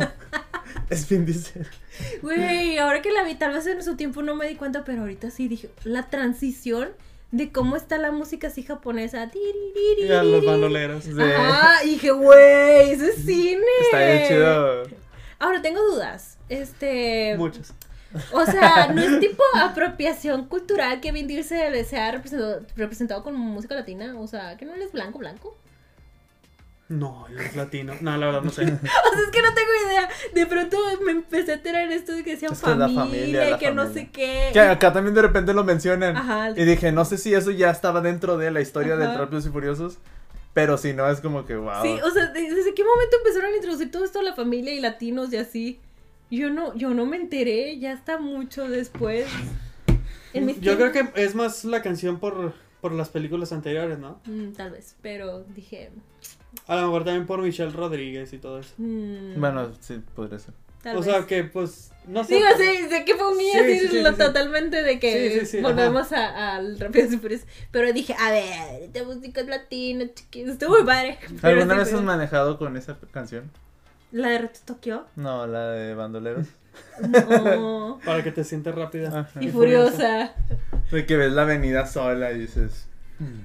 Es 0.90 1.08
Vin 1.08 1.24
Diesel. 1.26 1.66
Güey, 2.22 2.78
ahora 2.78 3.02
que 3.02 3.10
la 3.10 3.24
vi, 3.24 3.34
tal 3.34 3.52
vez 3.52 3.66
en 3.66 3.82
su 3.82 3.96
tiempo 3.96 4.22
no 4.22 4.34
me 4.34 4.48
di 4.48 4.54
cuenta, 4.54 4.84
pero 4.84 5.02
ahorita 5.02 5.30
sí 5.30 5.48
dije, 5.48 5.70
la 5.84 6.08
transición 6.10 6.90
de 7.30 7.52
cómo 7.52 7.76
está 7.76 7.98
la 7.98 8.10
música 8.10 8.48
así 8.48 8.62
japonesa. 8.62 9.30
Y 9.98 10.10
a 10.10 10.22
los 10.22 10.44
bandoleros. 10.44 11.04
Sí. 11.04 11.12
Ajá, 11.20 11.84
y 11.84 11.90
dije, 11.90 12.10
güey, 12.10 12.90
eso 12.90 13.04
es 13.04 13.16
cine. 13.16 13.62
Está 13.82 13.98
bien 13.98 14.28
chido. 14.28 14.82
Ahora 15.38 15.62
tengo 15.62 15.80
dudas. 15.82 16.38
Este. 16.48 17.34
Muchos. 17.36 17.72
O 18.32 18.46
sea, 18.46 18.90
¿no 18.92 19.02
es 19.02 19.20
tipo 19.20 19.42
apropiación 19.54 20.46
cultural 20.46 21.00
que 21.00 21.12
Vin 21.12 21.26
Diesel 21.26 21.84
sea 21.84 22.10
representado, 22.10 22.62
representado 22.74 23.22
con 23.22 23.36
música 23.36 23.74
latina? 23.74 24.18
O 24.18 24.26
sea, 24.26 24.56
que 24.56 24.64
no 24.64 24.74
es 24.74 24.92
blanco, 24.92 25.18
blanco. 25.18 25.56
No, 26.88 27.26
él 27.28 27.38
es 27.38 27.54
latino. 27.54 27.92
No, 28.00 28.16
la 28.16 28.26
verdad 28.26 28.42
no 28.42 28.50
sé. 28.50 28.62
O 28.64 28.66
sea, 28.66 29.22
es 29.24 29.30
que 29.30 29.42
no 29.42 29.52
tengo 29.54 29.70
idea. 29.86 30.08
De 30.34 30.46
pronto 30.46 30.78
me 31.04 31.12
empecé 31.12 31.52
a 31.52 31.54
enterar 31.56 31.92
esto 31.92 32.12
de 32.12 32.24
que 32.24 32.30
decían 32.30 32.52
Es 32.52 32.60
que 32.62 32.70
es 32.70 32.76
la 32.78 32.86
familia, 32.86 33.04
familia, 33.04 33.50
la 33.50 33.58
que 33.58 33.70
no 33.72 33.82
familia. 33.82 34.02
sé 34.04 34.10
qué. 34.10 34.50
Que 34.54 34.60
acá 34.60 34.92
también 34.92 35.14
de 35.14 35.20
repente 35.22 35.52
lo 35.52 35.64
mencionan. 35.64 36.16
Ajá. 36.16 36.50
Y 36.56 36.64
dije, 36.64 36.90
no 36.92 37.04
sé 37.04 37.18
si 37.18 37.34
eso 37.34 37.50
ya 37.50 37.70
estaba 37.70 38.00
dentro 38.00 38.38
de 38.38 38.50
la 38.50 38.60
historia 38.62 38.96
de. 38.96 39.06
Rápidos 39.18 39.44
y 39.46 39.50
Furiosos. 39.50 39.98
Pero 40.54 40.78
si 40.78 40.92
no, 40.94 41.08
es 41.10 41.20
como 41.20 41.44
que 41.44 41.56
wow. 41.56 41.82
Sí, 41.82 41.98
o 42.02 42.10
sea, 42.10 42.26
¿de- 42.32 42.54
¿desde 42.54 42.74
qué 42.74 42.82
momento 42.82 43.16
empezaron 43.18 43.52
a 43.52 43.56
introducir 43.56 43.90
todo 43.90 44.04
esto 44.04 44.20
a 44.20 44.22
la 44.22 44.34
familia 44.34 44.72
y 44.72 44.80
latinos 44.80 45.30
y 45.32 45.36
así? 45.36 45.78
Yo 46.30 46.50
no, 46.50 46.74
yo 46.74 46.90
no 46.94 47.04
me 47.06 47.16
enteré, 47.16 47.78
ya 47.78 47.92
está 47.92 48.18
mucho 48.18 48.66
después. 48.68 49.26
En 50.32 50.46
mis 50.46 50.60
Yo 50.60 50.76
creo 50.76 50.90
que 50.92 51.08
es 51.14 51.34
más 51.34 51.64
la 51.64 51.80
canción 51.82 52.18
por, 52.18 52.54
por 52.80 52.92
las 52.92 53.08
películas 53.10 53.52
anteriores, 53.52 53.98
¿no? 53.98 54.20
Mm, 54.26 54.52
tal 54.52 54.70
vez, 54.72 54.96
pero 55.02 55.44
dije. 55.54 55.90
A 56.66 56.76
lo 56.76 56.82
mejor 56.82 57.04
también 57.04 57.26
por 57.26 57.40
Michelle 57.40 57.70
Rodríguez 57.72 58.32
y 58.32 58.38
todo 58.38 58.58
eso. 58.60 58.74
mm, 58.78 59.40
Bueno, 59.40 59.70
sí, 59.80 60.00
podría 60.14 60.38
ser. 60.38 60.54
tal 60.82 60.96
o 60.96 61.00
vez. 61.00 61.06
sea 61.10 61.26
que 61.26 61.44
pues, 61.44 61.90
no 62.06 62.22
sé. 62.24 62.34
Digo, 62.36 62.46
sí, 62.58 62.88
sé 62.88 63.04
que 63.04 63.14
fue 63.16 63.30
un 63.32 63.38
niño 63.38 63.52
Sí, 63.52 63.58
así 63.58 63.78
sí, 63.80 63.88
sí, 63.88 64.00
lo- 64.02 64.10
sí, 64.10 64.16
sí. 64.16 64.22
totalmente 64.22 64.82
de 64.82 64.98
que 65.00 65.30
Sí, 65.30 65.40
sí, 65.40 65.46
sí, 65.46 65.60
volvemos 65.60 66.12
a- 66.12 66.56
al 66.56 66.78
Rápidos 66.78 67.12
y 67.12 67.18
Furiosos. 67.18 67.46
Pero 67.70 67.92
dije, 67.92 68.14
a 68.18 68.30
ver, 68.30 68.82
esta 68.82 69.02
música 69.04 69.40
es 69.40 69.46
latina, 69.48 70.04
chiquis. 70.14 70.48
Estuvo 70.48 70.70
muy 70.76 70.84
padre. 70.84 71.18
¿Alguna 71.42 71.74
vez 71.76 71.92
has 71.92 72.02
manejado 72.02 72.58
con 72.58 72.76
esa 72.76 72.96
canción? 73.12 73.50
¿La 74.12 74.28
de 74.28 74.38
Reto 74.38 74.60
Tokio? 74.64 75.04
No, 75.16 75.46
la 75.46 75.70
de 75.70 75.94
Bandoleros. 75.94 76.46
No. 77.00 77.98
Para 78.04 78.22
que 78.22 78.30
te 78.32 78.44
sientas 78.44 78.74
rápida. 78.74 79.20
Ajá. 79.20 79.42
y 79.42 79.48
furiosa. 79.48 80.32
De 80.90 81.04
que 81.06 81.16
ves 81.16 81.32
la 81.32 81.42
avenida 81.42 81.86
sola 81.86 82.32
y 82.32 82.38
dices, 82.38 82.86
"Hmm, 83.18 83.40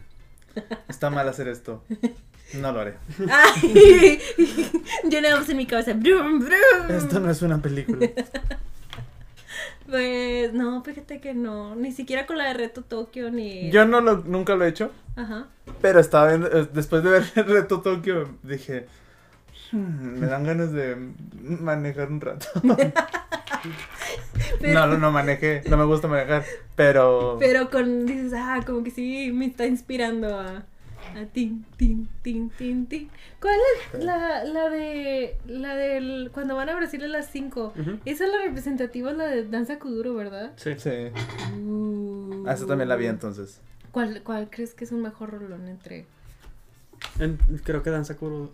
está 0.87 1.09
mal 1.09 1.27
hacer 1.27 1.47
esto. 1.47 1.83
No 2.59 2.71
lo 2.71 2.79
haré. 2.81 2.93
Ay, 3.29 4.19
yo 5.09 5.21
nada 5.21 5.37
más 5.39 5.49
en 5.49 5.57
mi 5.57 5.65
cabeza. 5.65 5.93
brum, 5.93 6.39
brum. 6.39 6.89
Esto 6.95 7.19
no 7.19 7.29
es 7.31 7.41
una 7.41 7.61
película. 7.61 8.07
Pues 9.89 10.53
no, 10.53 10.81
fíjate 10.83 11.19
que 11.19 11.33
no. 11.33 11.75
Ni 11.75 11.91
siquiera 11.91 12.25
con 12.25 12.37
la 12.37 12.45
de 12.47 12.53
Reto 12.53 12.81
Tokio 12.83 13.29
ni. 13.29 13.69
Yo 13.69 13.85
no 13.85 14.01
lo, 14.01 14.17
nunca 14.19 14.55
lo 14.55 14.65
he 14.65 14.69
hecho, 14.69 14.91
Ajá. 15.15 15.47
pero 15.81 15.99
estaba 15.99 16.29
viendo, 16.29 16.47
eh, 16.47 16.67
después 16.73 17.03
de 17.03 17.09
ver 17.09 17.23
reto 17.47 17.81
Tokio, 17.81 18.29
dije, 18.43 18.87
"Hmm, 19.71 20.19
me 20.19 20.27
dan 20.27 20.45
ganas 20.45 20.71
de 20.71 20.95
manejar 21.59 22.09
un 22.09 22.21
rato. 22.21 22.47
Pero, 24.59 24.73
No, 24.73 24.87
no, 24.87 24.97
no 24.97 25.11
manejé, 25.11 25.61
no 25.69 25.77
me 25.77 25.85
gusta 25.85 26.07
manejar, 26.07 26.43
pero... 26.75 27.37
pero 27.39 27.69
con. 27.69 28.05
Dices, 28.05 28.33
ah, 28.35 28.61
como 28.65 28.83
que 28.83 28.89
sí, 28.91 29.31
me 29.33 29.45
está 29.45 29.65
inspirando 29.65 30.39
a. 30.39 30.63
A 31.15 31.25
tin, 31.25 31.65
tin, 31.77 32.07
tin, 32.21 32.49
tin, 32.51 32.87
tin. 32.87 33.09
¿Cuál 33.39 33.55
es 33.93 34.03
la, 34.03 34.43
la 34.43 34.69
de. 34.69 35.37
La 35.47 35.75
del. 35.75 36.31
Cuando 36.33 36.55
van 36.55 36.69
a 36.69 36.75
Brasil 36.75 37.03
a 37.03 37.07
las 37.07 37.29
5? 37.31 37.73
Ujú. 37.79 37.99
Esa 38.05 38.25
es 38.25 38.31
la 38.31 38.37
representativa, 38.45 39.11
la 39.13 39.25
de 39.27 39.47
Danza 39.47 39.79
Kuduro, 39.79 40.13
¿verdad? 40.13 40.51
Sí. 40.55 40.71
Sí, 40.77 40.89
Uh. 41.65 42.45
ah, 42.47 42.53
esa 42.53 42.65
también 42.65 42.89
la 42.89 42.95
vi 42.95 43.05
entonces. 43.07 43.59
¿Cuál, 43.91 44.21
¿Cuál 44.23 44.49
crees 44.49 44.73
que 44.73 44.85
es 44.85 44.91
un 44.91 45.01
mejor 45.01 45.29
rolón 45.31 45.67
entre.? 45.67 46.05
En- 47.19 47.37
creo 47.63 47.83
que 47.83 47.89
Danza 47.89 48.15
Kuduro. 48.17 48.51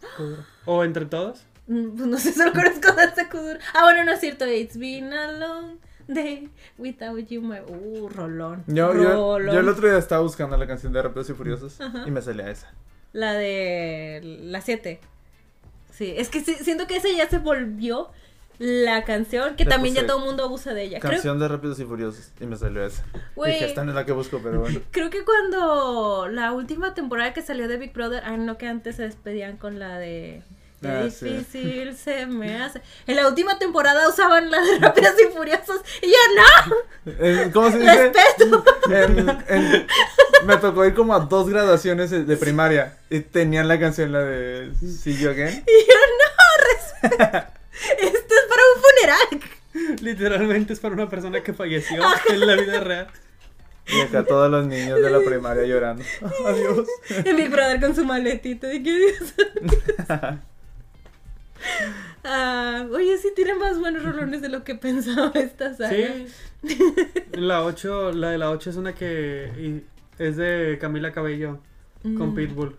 O 0.66 0.84
entre 0.84 1.06
todos. 1.06 1.44
Mm, 1.68 1.90
Pues 1.96 2.08
no 2.08 2.18
sé, 2.18 2.34
solo 2.34 2.52
conozco 2.52 2.92
Danza 2.94 3.30
Kuduro. 3.30 3.60
Ah, 3.74 3.84
bueno, 3.84 4.04
no 4.04 4.12
es 4.14 4.20
cierto. 4.20 4.46
It's 4.48 4.78
been 4.78 5.14
a 5.14 5.32
long 5.34 5.78
day 6.14 6.50
without 6.78 7.20
you, 7.28 7.42
my. 7.42 7.60
Uh, 7.60 8.10
rolón. 8.10 8.64
Yo, 8.68 8.94
yo, 8.94 9.38
rolón. 9.38 9.54
yo 9.54 9.60
el 9.60 9.70
otro 9.70 9.88
día 9.88 9.98
estaba 9.98 10.22
buscando 10.22 10.58
la 10.58 10.68
canción 10.68 10.92
de 10.94 11.02
Rápidos 11.02 11.30
y 11.30 11.34
Furiosos 11.34 11.80
Ajá. 11.80 12.04
y 12.06 12.12
me 12.12 12.22
salía 12.22 12.50
esa. 12.50 12.74
La 13.14 13.34
de 13.34 14.22
la 14.44 14.62
7. 14.62 15.00
Sí, 15.92 16.14
es 16.16 16.30
que 16.30 16.42
sí- 16.42 16.56
siento 16.62 16.88
que 16.88 16.98
esa 16.98 17.10
ya 17.10 17.28
se 17.30 17.40
volvió 17.40 18.10
la 18.60 19.06
canción 19.06 19.56
que 19.56 19.64
Le 19.64 19.70
también 19.70 19.96
ya 19.96 20.06
todo 20.06 20.20
el 20.20 20.26
mundo 20.26 20.44
abusa 20.44 20.74
de 20.74 20.84
ella. 20.84 21.00
Creo, 21.00 21.14
Canción 21.14 21.40
de 21.40 21.48
Rápidos 21.48 21.80
y 21.80 21.86
Furiosos 21.86 22.32
y 22.42 22.46
me 22.46 22.58
salió 22.58 22.86
esa. 22.86 23.06
Güey. 23.36 23.54
Dije, 23.54 23.66
esta 23.68 23.84
no 23.86 23.92
es 23.92 23.96
la 23.96 24.06
que 24.06 24.12
busco, 24.12 24.40
pero 24.44 24.60
bueno. 24.60 24.82
creo 24.92 25.10
que 25.10 25.24
cuando 25.24 26.28
la 26.30 26.52
última 26.52 26.94
temporada 26.94 27.34
que 27.34 27.42
salió 27.42 27.68
de 27.70 27.78
Big 27.78 27.94
Brother, 27.94 28.22
ah, 28.26 28.36
no 28.38 28.58
que 28.58 28.68
antes 28.68 28.98
se 28.98 29.04
despedían 29.04 29.58
con 29.58 29.80
la 29.80 29.98
de 29.98 30.44
Qué 30.82 30.88
Ah, 30.88 31.10
sí. 31.10 31.26
difícil 31.26 31.98
se 31.98 32.26
me 32.26 32.62
hace. 32.62 32.82
En 33.06 33.18
la 33.18 33.28
última 33.28 33.60
temporada 33.60 34.08
usaban 34.08 34.50
la 34.50 34.62
de 34.62 34.80
Rápidos 34.80 35.14
y 35.20 35.26
Furiosos 35.36 35.82
y 36.02 36.08
yo 36.08 36.18
no. 36.38 37.14
Eh, 37.20 37.50
¿Cómo 37.54 37.70
se 37.72 37.80
dice? 37.80 38.12
Respeto. 38.14 38.64
En- 38.90 39.30
en- 39.50 39.88
me 40.46 40.56
tocó 40.58 40.86
ir 40.86 40.94
como 40.94 41.14
a 41.14 41.20
dos 41.20 41.50
graduaciones 41.50 42.12
de 42.12 42.38
primaria 42.38 42.98
y 43.10 43.20
tenían 43.20 43.68
la 43.68 43.78
canción, 43.80 44.12
la 44.14 44.20
de 44.24 44.72
See 44.82 45.18
You 45.18 45.30
Again. 45.32 45.64
Y 45.68 45.88
yo 45.88 45.96
no, 46.20 47.10
respeto. 47.10 47.54
Esto 48.00 48.34
es 48.36 48.46
para 48.50 48.62
un 48.76 48.82
funeral. 48.82 50.00
Literalmente 50.02 50.74
es 50.74 50.80
para 50.80 50.94
una 50.94 51.10
persona 51.10 51.42
que 51.44 51.54
falleció 51.54 52.02
en 52.30 52.48
la 52.48 52.56
vida 52.56 52.80
real. 52.80 53.08
Y 53.88 54.02
acá 54.02 54.24
todos 54.24 54.50
los 54.52 54.68
niños 54.68 55.02
de 55.02 55.10
la 55.10 55.20
primaria 55.20 55.66
llorando. 55.66 56.04
Adiós. 56.46 56.88
En 57.10 57.36
Big 57.36 57.50
Brother 57.50 57.80
con 57.82 57.96
su 57.96 58.06
maletita 58.06 58.68
de 58.68 58.84
que 58.84 58.92
Dios. 58.98 59.34
Ah, 62.24 62.86
oye, 62.92 63.18
sí 63.18 63.30
tiene 63.36 63.56
más 63.56 63.80
buenos 63.80 64.04
rolones 64.04 64.42
de 64.42 64.50
lo 64.50 64.64
que 64.64 64.76
pensaba 64.76 65.32
esta 65.36 65.74
saga. 65.74 65.90
Sí. 65.90 66.28
La 67.34 67.64
8, 67.64 68.12
la 68.12 68.32
de 68.32 68.38
la 68.38 68.52
8 68.52 68.70
es 68.70 68.76
una 68.76 68.94
que 68.94 69.82
es 70.18 70.36
de 70.38 70.78
Camila 70.82 71.12
Cabello 71.12 71.60
con 72.02 72.32
Mm, 72.32 72.36
Pitbull. 72.36 72.76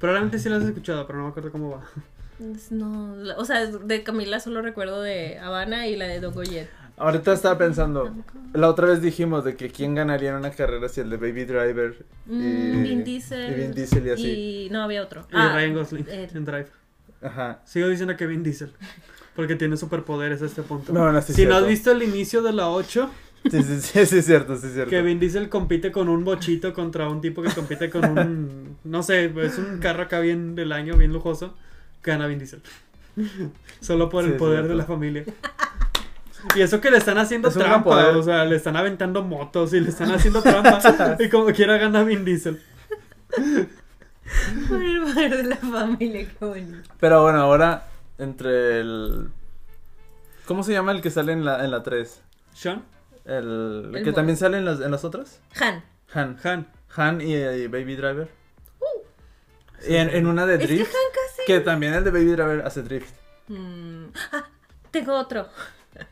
Probablemente 0.00 0.38
sí 0.38 0.48
la 0.48 0.56
has 0.56 0.64
escuchado, 0.64 1.06
pero 1.06 1.18
no 1.18 1.24
me 1.24 1.30
acuerdo 1.30 1.50
cómo 1.52 1.70
va. 1.70 1.82
No, 2.70 3.14
o 3.36 3.44
sea, 3.44 3.66
de 3.66 4.02
Camila 4.04 4.38
solo 4.40 4.62
recuerdo 4.62 5.02
de 5.02 5.38
Habana 5.38 5.86
y 5.88 5.96
la 5.96 6.06
de 6.06 6.20
Dogoyet. 6.20 6.68
Ahorita 6.96 7.32
estaba 7.32 7.56
pensando, 7.58 8.12
la 8.54 8.68
otra 8.68 8.86
vez 8.86 9.00
dijimos 9.02 9.44
de 9.44 9.54
que 9.56 9.70
quién 9.70 9.94
ganaría 9.94 10.30
en 10.30 10.36
una 10.36 10.50
carrera 10.50 10.88
si 10.88 11.00
el 11.00 11.10
de 11.10 11.16
Baby 11.16 11.44
Driver 11.44 11.96
y, 12.28 12.32
Mm, 12.32 12.82
Vin 12.82 13.04
Diesel. 13.04 13.52
y 13.52 13.54
Vin 13.54 13.72
Diesel 13.74 14.06
y 14.06 14.10
así. 14.10 14.30
Y 14.66 14.70
no 14.70 14.82
había 14.82 15.02
otro. 15.02 15.22
Y 15.30 15.34
Ah, 15.36 15.52
Ryan 15.54 15.74
Gosling 15.74 16.06
eh, 16.08 16.28
en 16.34 16.44
Drive. 16.44 16.66
Ajá. 17.22 17.60
Sigo 17.64 17.88
diciendo 17.88 18.16
que 18.16 18.26
Vin 18.26 18.42
Diesel. 18.42 18.72
Porque 19.34 19.54
tiene 19.56 19.76
superpoderes 19.76 20.42
a 20.42 20.46
este 20.46 20.62
punto. 20.62 20.92
No, 20.92 21.12
no, 21.12 21.22
sí 21.22 21.32
si 21.32 21.44
no 21.46 21.52
has 21.54 21.58
cierto. 21.58 21.66
visto 21.68 21.92
el 21.92 22.02
inicio 22.02 22.42
de 22.42 22.52
la 22.52 22.68
8, 22.70 23.10
Sí, 23.50 23.62
sí, 23.62 23.80
sí, 23.80 24.04
sí, 24.04 24.18
es 24.18 24.26
cierto, 24.26 24.56
sí, 24.56 24.66
es 24.66 24.72
cierto. 24.72 24.90
que 24.90 25.00
Vin 25.00 25.20
Diesel 25.20 25.48
compite 25.48 25.92
con 25.92 26.08
un 26.08 26.24
bochito 26.24 26.74
contra 26.74 27.08
un 27.08 27.20
tipo 27.20 27.40
que 27.40 27.50
compite 27.50 27.88
con 27.88 28.04
un. 28.18 28.76
No 28.84 29.02
sé, 29.02 29.32
es 29.42 29.58
un 29.58 29.78
carro 29.78 30.02
acá 30.02 30.18
bien 30.20 30.54
del 30.54 30.72
año, 30.72 30.96
bien 30.96 31.12
lujoso. 31.12 31.54
Gana 32.02 32.26
Vin 32.26 32.38
Diesel. 32.38 32.60
Solo 33.80 34.08
por 34.08 34.24
el 34.24 34.34
poder 34.34 34.62
de 34.62 34.68
cierto. 34.68 34.76
la 34.78 34.84
familia. 34.84 35.24
Y 36.56 36.60
eso 36.60 36.80
que 36.80 36.90
le 36.90 36.98
están 36.98 37.18
haciendo 37.18 37.48
Es 37.48 37.54
trampa, 37.54 38.08
o 38.16 38.22
sea, 38.22 38.44
le 38.44 38.56
están 38.56 38.76
aventando 38.76 39.22
motos 39.22 39.72
y 39.72 39.80
le 39.80 39.88
están 39.88 40.10
haciendo 40.12 40.42
trampa. 40.42 41.16
y 41.20 41.28
como 41.28 41.46
quiera 41.52 41.76
gana 41.78 42.02
Vin 42.04 42.24
Diesel. 42.24 42.60
Por 44.68 44.82
el 44.82 45.00
poder 45.02 45.36
de 45.36 45.42
la 45.44 45.56
familia, 45.56 46.28
qué 46.38 46.44
bonito. 46.44 46.88
Pero 47.00 47.22
bueno, 47.22 47.40
ahora 47.40 47.86
entre 48.18 48.80
el... 48.80 49.28
¿Cómo 50.46 50.62
se 50.62 50.72
llama 50.72 50.92
el 50.92 51.02
que 51.02 51.10
sale 51.10 51.32
en 51.32 51.44
la, 51.44 51.64
en 51.64 51.70
la 51.70 51.82
3? 51.82 52.22
Sean, 52.54 52.84
El, 53.24 53.92
El 53.94 54.04
que 54.04 54.12
también 54.12 54.36
sale 54.36 54.58
en 54.58 54.64
las, 54.64 54.80
en 54.80 54.90
las 54.90 55.04
otras. 55.04 55.40
Han. 55.60 55.84
Han. 56.14 56.38
Han. 56.42 56.66
Han 56.96 57.20
y, 57.20 57.34
y 57.36 57.66
Baby 57.68 57.96
Driver. 57.96 58.28
y 59.86 59.94
en, 59.96 60.08
en 60.10 60.26
una 60.26 60.46
de 60.46 60.54
Es 60.54 60.60
que 60.60 60.66
Han 60.66 60.76
Drift. 60.78 60.92
casi. 60.92 61.42
Que 61.46 61.60
también 61.60 61.94
el 61.94 62.02
de 62.04 62.10
Baby 62.10 62.32
Driver 62.32 62.62
hace 62.66 62.82
Drift. 62.82 63.14
Mm, 63.48 64.06
Ah, 64.32 64.48
tengo 64.90 65.14
otro. 65.14 65.48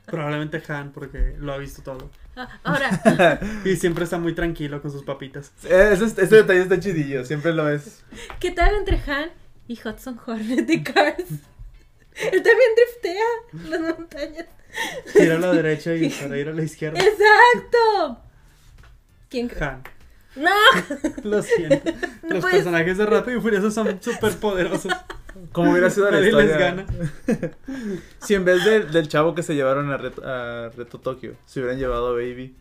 Probablemente 0.07 0.63
Han, 0.69 0.93
porque 0.93 1.35
lo 1.39 1.53
ha 1.53 1.59
visto 1.59 1.83
todo. 1.83 2.11
Ah, 2.37 2.49
ahora, 2.65 3.41
Y 3.65 3.77
siempre 3.77 4.05
está 4.05 4.19
muy 4.19 4.35
tranquilo 4.35 4.81
con 4.83 4.91
sus 4.91 5.03
papitas. 5.03 5.53
Eh, 5.65 5.91
Ese, 5.93 6.05
ese 6.05 6.27
detalle 6.37 6.63
está 6.63 6.79
chidillo, 6.81 7.25
siempre 7.25 7.53
lo 7.53 7.69
es. 7.69 8.03
¿qué 8.41 8.51
tal 8.51 8.75
entre 8.77 9.01
Han 9.11 9.31
y 9.69 9.75
Hudson 9.83 10.19
Hornet 10.27 10.67
de 10.67 10.83
Cars? 10.83 11.25
Él 12.15 12.43
también 12.43 12.71
driftea 12.77 13.71
las 13.71 13.81
montañas. 13.81 14.47
Tira 15.13 15.37
a 15.37 15.39
la 15.39 15.53
derecha 15.53 15.95
y 15.95 16.09
para 16.11 16.39
ir 16.39 16.49
a 16.49 16.53
la 16.53 16.63
izquierda. 16.63 16.99
¡Exacto! 16.99 18.23
¿Quién 19.29 19.49
cree? 19.49 19.63
Han. 19.69 19.83
¡No! 20.37 20.51
Lo 21.31 21.43
siento. 21.43 21.91
No 22.23 22.35
Los 22.35 22.41
puedes- 22.45 22.57
personajes 22.59 22.99
de 22.99 23.07
Rápido 23.07 23.39
y 23.39 23.41
Furioso 23.41 23.71
son 23.71 24.03
súper 24.03 24.37
poderosos. 24.37 24.93
Como 25.53 25.71
hubiera 25.73 25.91
sido 25.91 26.11
la 26.11 26.21
historia. 26.21 26.47
les 26.47 26.59
gana. 26.59 26.87
Si 28.21 28.35
en 28.35 28.45
vez 28.45 28.65
de- 28.65 28.85
del 28.85 29.09
chavo 29.09 29.35
que 29.35 29.43
se 29.43 29.55
llevaron 29.55 29.91
a 29.93 29.97
Reto, 29.97 30.23
a 30.27 30.71
Reto 30.71 30.99
Tokio, 31.01 31.35
se 31.47 31.61
hubieran 31.61 31.79
llevado 31.79 32.09
a 32.09 32.13
Baby, 32.13 32.57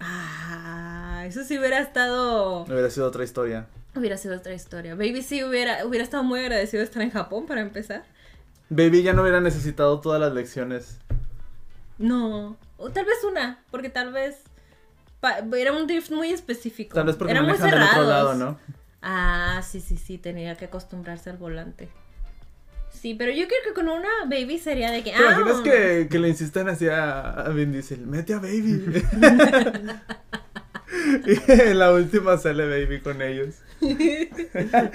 Ah, 0.00 1.24
eso 1.26 1.42
sí 1.44 1.58
hubiera 1.58 1.78
estado. 1.80 2.62
hubiera 2.64 2.90
sido 2.90 3.06
otra 3.06 3.24
historia. 3.24 3.66
Hubiera 3.94 4.16
sido 4.18 4.36
otra 4.36 4.52
historia. 4.52 4.94
Baby 4.94 5.22
sí 5.22 5.42
hubiera, 5.42 5.84
hubiera 5.86 6.04
estado 6.04 6.22
muy 6.22 6.40
agradecido 6.40 6.80
de 6.80 6.84
estar 6.84 7.02
en 7.02 7.10
Japón 7.10 7.46
para 7.46 7.62
empezar. 7.62 8.04
Baby 8.68 9.02
ya 9.02 9.12
no 9.14 9.22
hubiera 9.22 9.40
necesitado 9.40 10.00
todas 10.00 10.20
las 10.20 10.32
lecciones. 10.34 10.98
No. 11.98 12.56
O 12.76 12.90
tal 12.90 13.06
vez 13.06 13.24
una, 13.24 13.60
porque 13.70 13.88
tal 13.88 14.12
vez. 14.12 14.36
era 15.56 15.72
un 15.72 15.86
drift 15.86 16.10
muy 16.10 16.28
específico. 16.30 16.94
Tal 16.94 17.06
vez 17.06 17.16
porque 17.16 17.32
Eran 17.32 17.46
muy 17.46 17.56
lado, 17.58 18.34
¿no? 18.34 18.58
Ah, 19.00 19.62
sí, 19.66 19.80
sí, 19.80 19.96
sí, 19.96 20.18
tenía 20.18 20.56
que 20.56 20.66
acostumbrarse 20.66 21.30
al 21.30 21.38
volante. 21.38 21.88
Sí, 23.00 23.14
pero 23.14 23.30
yo 23.32 23.46
creo 23.46 23.60
que 23.64 23.74
con 23.74 23.88
una 23.88 24.08
baby 24.28 24.58
sería 24.58 24.90
de 24.90 25.02
que. 25.02 25.10
¿Te 25.10 25.16
ah, 25.16 25.32
imaginas 25.32 25.60
que, 25.60 26.08
que 26.10 26.18
le 26.18 26.28
insistan 26.28 26.68
así 26.68 26.88
a, 26.88 27.30
a 27.30 27.48
Vin 27.50 27.72
Diesel? 27.72 28.06
Mete 28.06 28.34
a 28.34 28.38
Baby. 28.38 28.84
y 31.26 31.52
en 31.52 31.78
la 31.78 31.92
última 31.92 32.38
sale 32.38 32.66
Baby 32.66 33.00
con 33.00 33.22
ellos. 33.22 33.56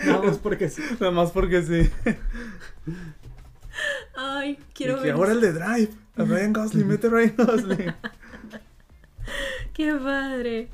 Nada 0.05 0.21
más 0.23 0.37
porque 0.37 0.69
sí. 0.69 0.81
Nada 0.99 1.11
más 1.11 1.31
porque 1.31 1.61
sí. 1.63 1.89
Ay, 4.15 4.57
quiero 4.73 4.97
y 4.97 5.01
que 5.01 5.05
ver. 5.07 5.15
ahora 5.15 5.31
el 5.33 5.41
de 5.41 5.53
Drive. 5.53 5.89
A 6.17 6.23
Ryan 6.23 6.53
Gosling, 6.53 6.87
mete 6.87 7.07
a 7.07 7.09
Ryan 7.09 7.35
Gosling. 7.37 7.93
Qué 9.73 9.93
padre. 9.93 10.69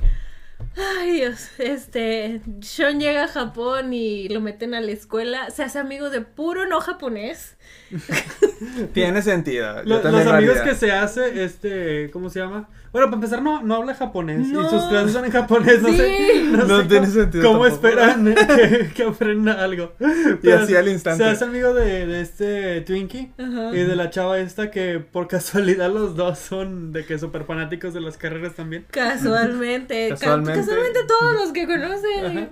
Ay, 0.99 1.11
Dios. 1.13 1.49
Este. 1.57 2.41
Sean 2.61 2.99
llega 2.99 3.23
a 3.23 3.27
Japón 3.27 3.93
y 3.93 4.29
lo 4.29 4.41
meten 4.41 4.73
a 4.75 4.81
la 4.81 4.91
escuela. 4.91 5.49
Se 5.49 5.63
hace 5.63 5.79
amigo 5.79 6.09
de 6.09 6.21
puro 6.21 6.67
no 6.67 6.79
japonés. 6.81 7.57
Tiene 8.93 9.21
sentido. 9.21 9.83
Yo 9.83 9.89
Lo- 9.89 10.01
también 10.01 10.23
los 10.25 10.31
lo 10.33 10.37
amigos 10.37 10.57
haría. 10.57 10.71
que 10.73 10.77
se 10.77 10.91
hace, 10.91 11.43
este, 11.43 12.09
¿cómo 12.11 12.29
se 12.29 12.39
llama? 12.39 12.69
Bueno, 12.91 13.07
para 13.07 13.15
empezar, 13.15 13.41
no, 13.41 13.61
no 13.63 13.75
habla 13.75 13.93
japonés. 13.95 14.47
No. 14.47 14.65
Y 14.65 14.69
sus 14.69 14.83
clases 14.85 15.11
son 15.13 15.25
en 15.25 15.31
japonés. 15.31 15.81
No 15.81 15.89
Sí. 15.89 15.97
sé, 15.97 16.43
no 16.51 16.65
No 16.65 16.81
sé 16.81 16.85
tiene 16.87 17.05
cómo, 17.07 17.19
sentido 17.21 17.43
¿Cómo 17.51 17.63
tampoco. 17.67 17.87
esperan 17.87 18.35
que, 18.35 18.89
que 18.95 19.03
aprenda 19.03 19.63
algo? 19.63 19.93
Y 20.41 20.49
así 20.51 20.75
al 20.75 20.87
instante. 20.87 21.23
Se 21.23 21.29
hace 21.29 21.43
amigo 21.45 21.73
de, 21.73 22.05
de 22.07 22.21
este 22.21 22.81
Twinkie 22.81 23.31
Ajá. 23.37 23.75
y 23.75 23.79
de 23.83 23.95
la 23.95 24.09
chava 24.09 24.39
esta 24.39 24.71
que 24.71 24.99
por 24.99 25.27
casualidad 25.27 25.91
los 25.91 26.15
dos 26.15 26.39
son 26.39 26.93
de 26.93 27.05
que 27.05 27.19
súper 27.19 27.43
fanáticos 27.45 27.93
de 27.93 28.01
las 28.01 28.17
carreras 28.17 28.53
también. 28.55 28.85
Casualmente. 28.91 30.09
Ca- 30.09 30.15
Casualmente. 30.15 30.59
Casualmente 30.61 30.99
todos 31.07 31.33
los 31.35 31.51
que 31.51 31.65
conocen. 31.67 32.25
Ajá. 32.25 32.47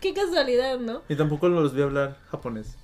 Qué 0.00 0.12
casualidad, 0.14 0.78
¿no? 0.78 1.02
Y 1.08 1.14
tampoco 1.16 1.48
los 1.48 1.74
vi 1.74 1.82
hablar 1.82 2.16
japonés. 2.30 2.76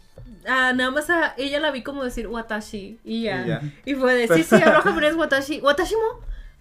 Ah, 0.47 0.73
nada 0.75 0.91
más 0.91 1.09
a 1.11 1.35
ella 1.37 1.61
la 1.61 1.71
vi 1.71 1.83
como 1.83 2.03
decir 2.05 2.27
watashi 2.27 2.99
y 3.05 3.23
ya. 3.25 3.45
Y 3.45 3.49
ya. 3.49 3.63
Y 3.85 3.95
fue 3.95 4.15
de, 4.15 4.29
sí, 4.29 4.43
sí, 4.43 4.57
habló 4.65 4.81
japonés, 4.81 5.15
watashi. 5.15 5.61
¿Watashimo? 5.61 6.01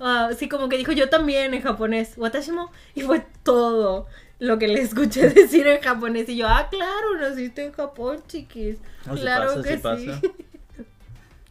Ah, 0.01 0.31
sí, 0.37 0.49
como 0.49 0.67
que 0.67 0.77
dijo 0.77 0.91
yo 0.91 1.09
también 1.09 1.53
en 1.53 1.61
japonés, 1.61 2.13
watashimo. 2.17 2.71
Y 2.95 3.01
fue 3.01 3.23
todo 3.43 4.07
lo 4.39 4.57
que 4.57 4.67
le 4.67 4.81
escuché 4.81 5.29
decir 5.29 5.67
en 5.67 5.81
japonés. 5.81 6.27
Y 6.29 6.37
yo, 6.37 6.47
ah, 6.47 6.67
claro, 6.71 7.17
naciste 7.19 7.63
en 7.65 7.71
Japón, 7.71 8.23
chiquis. 8.27 8.77
No, 9.05 9.15
sí 9.15 9.21
claro 9.21 9.47
pasa, 9.55 9.61
que 9.61 9.69
sí 9.69 9.75
sí. 9.75 9.81
pasa. 9.81 10.21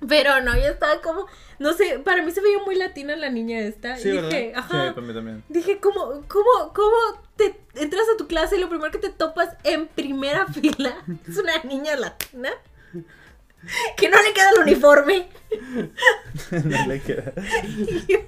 Pero 0.08 0.40
no, 0.40 0.54
yo 0.56 0.62
estaba 0.62 1.00
como, 1.02 1.26
no 1.58 1.74
sé, 1.74 1.98
para 1.98 2.22
mí 2.22 2.30
se 2.32 2.40
veía 2.40 2.58
muy 2.64 2.74
latina 2.74 3.14
la 3.16 3.28
niña 3.28 3.60
esta. 3.60 3.96
Sí, 3.96 4.08
y 4.08 4.12
¿verdad? 4.12 4.30
dije, 4.30 4.46
Sí, 4.48 4.52
ajá. 4.56 4.94
para 4.94 5.06
mí 5.06 5.12
también. 5.12 5.44
Dije, 5.50 5.78
¿cómo, 5.78 6.24
cómo, 6.26 6.72
cómo 6.74 6.96
te 7.36 7.60
entras 7.74 8.06
a 8.12 8.16
tu 8.16 8.26
clase 8.26 8.56
y 8.56 8.60
lo 8.60 8.68
primero 8.70 8.90
que 8.90 8.98
te 8.98 9.10
topas 9.10 9.56
en 9.62 9.88
primera 9.88 10.46
fila 10.52 10.96
es 11.28 11.36
una 11.36 11.52
niña 11.64 11.96
latina? 11.96 12.50
Que 13.96 14.08
no 14.08 14.22
le 14.22 14.32
queda 14.32 14.50
el 14.56 14.62
uniforme. 14.62 15.28
no 16.50 16.86
le 16.86 17.00
queda. 17.00 17.32
Y 17.66 18.12
yo, 18.12 18.18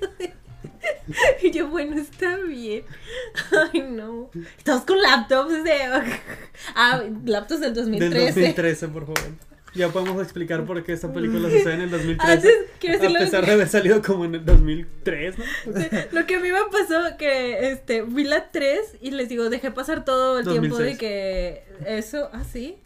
y 1.43 1.51
yo, 1.51 1.68
bueno, 1.68 2.01
está 2.01 2.37
bien. 2.37 2.85
Ay, 3.72 3.83
no. 3.83 4.30
Estamos 4.57 4.85
con 4.85 5.01
laptops 5.01 5.64
de... 5.64 5.72
Ah, 6.74 7.03
laptops 7.24 7.61
del 7.61 7.74
Del 7.74 7.85
2013. 7.85 8.41
2013, 8.41 8.89
por 8.89 9.07
favor. 9.07 9.33
Ya 9.74 9.89
podemos 9.89 10.22
explicar 10.22 10.66
por 10.66 10.85
qué 10.85 10.93
esta 10.93 11.11
película 11.12 11.49
sucede 11.49 11.74
en 11.74 11.80
el 11.83 11.91
2013. 11.91 12.33
Antes, 12.33 12.55
quiero 12.78 12.99
a 12.99 13.18
pesar 13.18 13.47
de 13.47 13.53
haber 13.53 13.68
salido 13.68 14.03
como 14.03 14.26
en 14.26 14.35
el 14.35 14.45
2003, 14.45 15.39
¿no? 15.39 15.45
Lo 16.12 16.26
que 16.26 16.37
a 16.37 16.41
mí 16.41 16.53
me 16.53 16.59
pasó 16.70 17.16
que 17.16 17.70
este 17.70 18.03
vi 18.03 18.24
la 18.24 18.51
3 18.51 18.99
y 19.01 19.12
les 19.12 19.30
digo, 19.30 19.49
dejé 19.49 19.70
pasar 19.70 20.05
todo 20.05 20.41
el 20.41 20.45
tiempo 20.45 20.76
2006. 20.76 20.93
de 20.93 20.99
que 20.99 21.64
eso, 21.87 22.28
ah, 22.35 22.45
sí. 22.45 22.76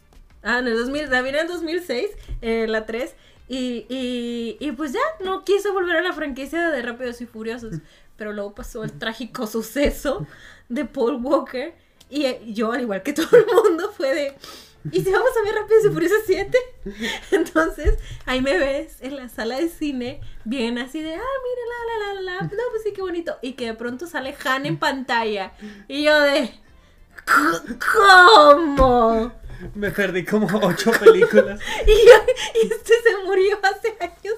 Ah, 0.47 0.59
en 0.59 0.67
el 0.67 0.77
2000, 0.77 1.09
la 1.09 1.21
vi 1.21 1.29
en 1.29 1.35
el 1.35 1.47
2006, 1.49 2.07
eh, 2.41 2.67
la 2.69 2.85
3 2.85 3.13
y, 3.49 3.85
y, 3.89 4.57
y 4.61 4.71
pues 4.71 4.93
ya 4.93 5.01
no 5.19 5.43
quiso 5.43 5.73
volver 5.73 5.97
a 5.97 6.01
la 6.01 6.13
franquicia 6.13 6.69
de 6.69 6.81
Rápidos 6.81 7.19
y 7.19 7.25
Furiosos, 7.25 7.75
pero 8.15 8.31
luego 8.31 8.55
pasó 8.55 8.85
el 8.85 8.93
trágico 8.93 9.45
suceso 9.45 10.25
de 10.69 10.85
Paul 10.85 11.15
Walker 11.21 11.75
y 12.09 12.27
eh, 12.27 12.41
yo 12.45 12.71
al 12.71 12.79
igual 12.79 13.03
que 13.03 13.11
todo 13.13 13.35
el 13.35 13.45
mundo 13.45 13.91
fue 13.91 14.15
de 14.15 14.35
¿Y 14.89 15.01
si 15.01 15.11
vamos 15.11 15.31
a 15.37 15.43
ver 15.43 15.55
Rápidos 15.55 15.83
y 15.83 15.89
Furiosos 15.89 16.19
7? 16.25 16.57
Entonces, 17.31 17.99
ahí 18.25 18.41
me 18.41 18.57
ves 18.57 19.01
en 19.01 19.17
la 19.17 19.27
sala 19.27 19.57
de 19.57 19.67
cine, 19.67 20.21
bien 20.45 20.77
así 20.77 21.01
de, 21.01 21.13
ah, 21.13 21.17
mira, 21.17 21.61
la, 21.67 21.97
la, 21.99 22.13
la, 22.13 22.21
la, 22.21 22.41
no, 22.43 22.63
pues 22.71 22.83
sí, 22.83 22.93
qué 22.93 23.01
bonito. 23.01 23.37
Y 23.41 23.53
que 23.53 23.65
de 23.65 23.73
pronto 23.73 24.07
sale 24.07 24.33
Han 24.45 24.65
en 24.65 24.77
pantalla. 24.77 25.51
Y 25.89 26.03
yo 26.03 26.17
de, 26.21 26.53
¿cómo? 27.93 29.33
Me 29.75 29.91
perdí 29.91 30.23
como 30.25 30.47
ocho 30.61 30.91
películas. 30.91 31.59
Y, 31.85 31.89
yo, 31.91 32.33
y 32.63 32.67
este 32.71 32.93
se 33.03 33.25
murió 33.25 33.57
hace 33.63 33.95
años. 34.03 34.35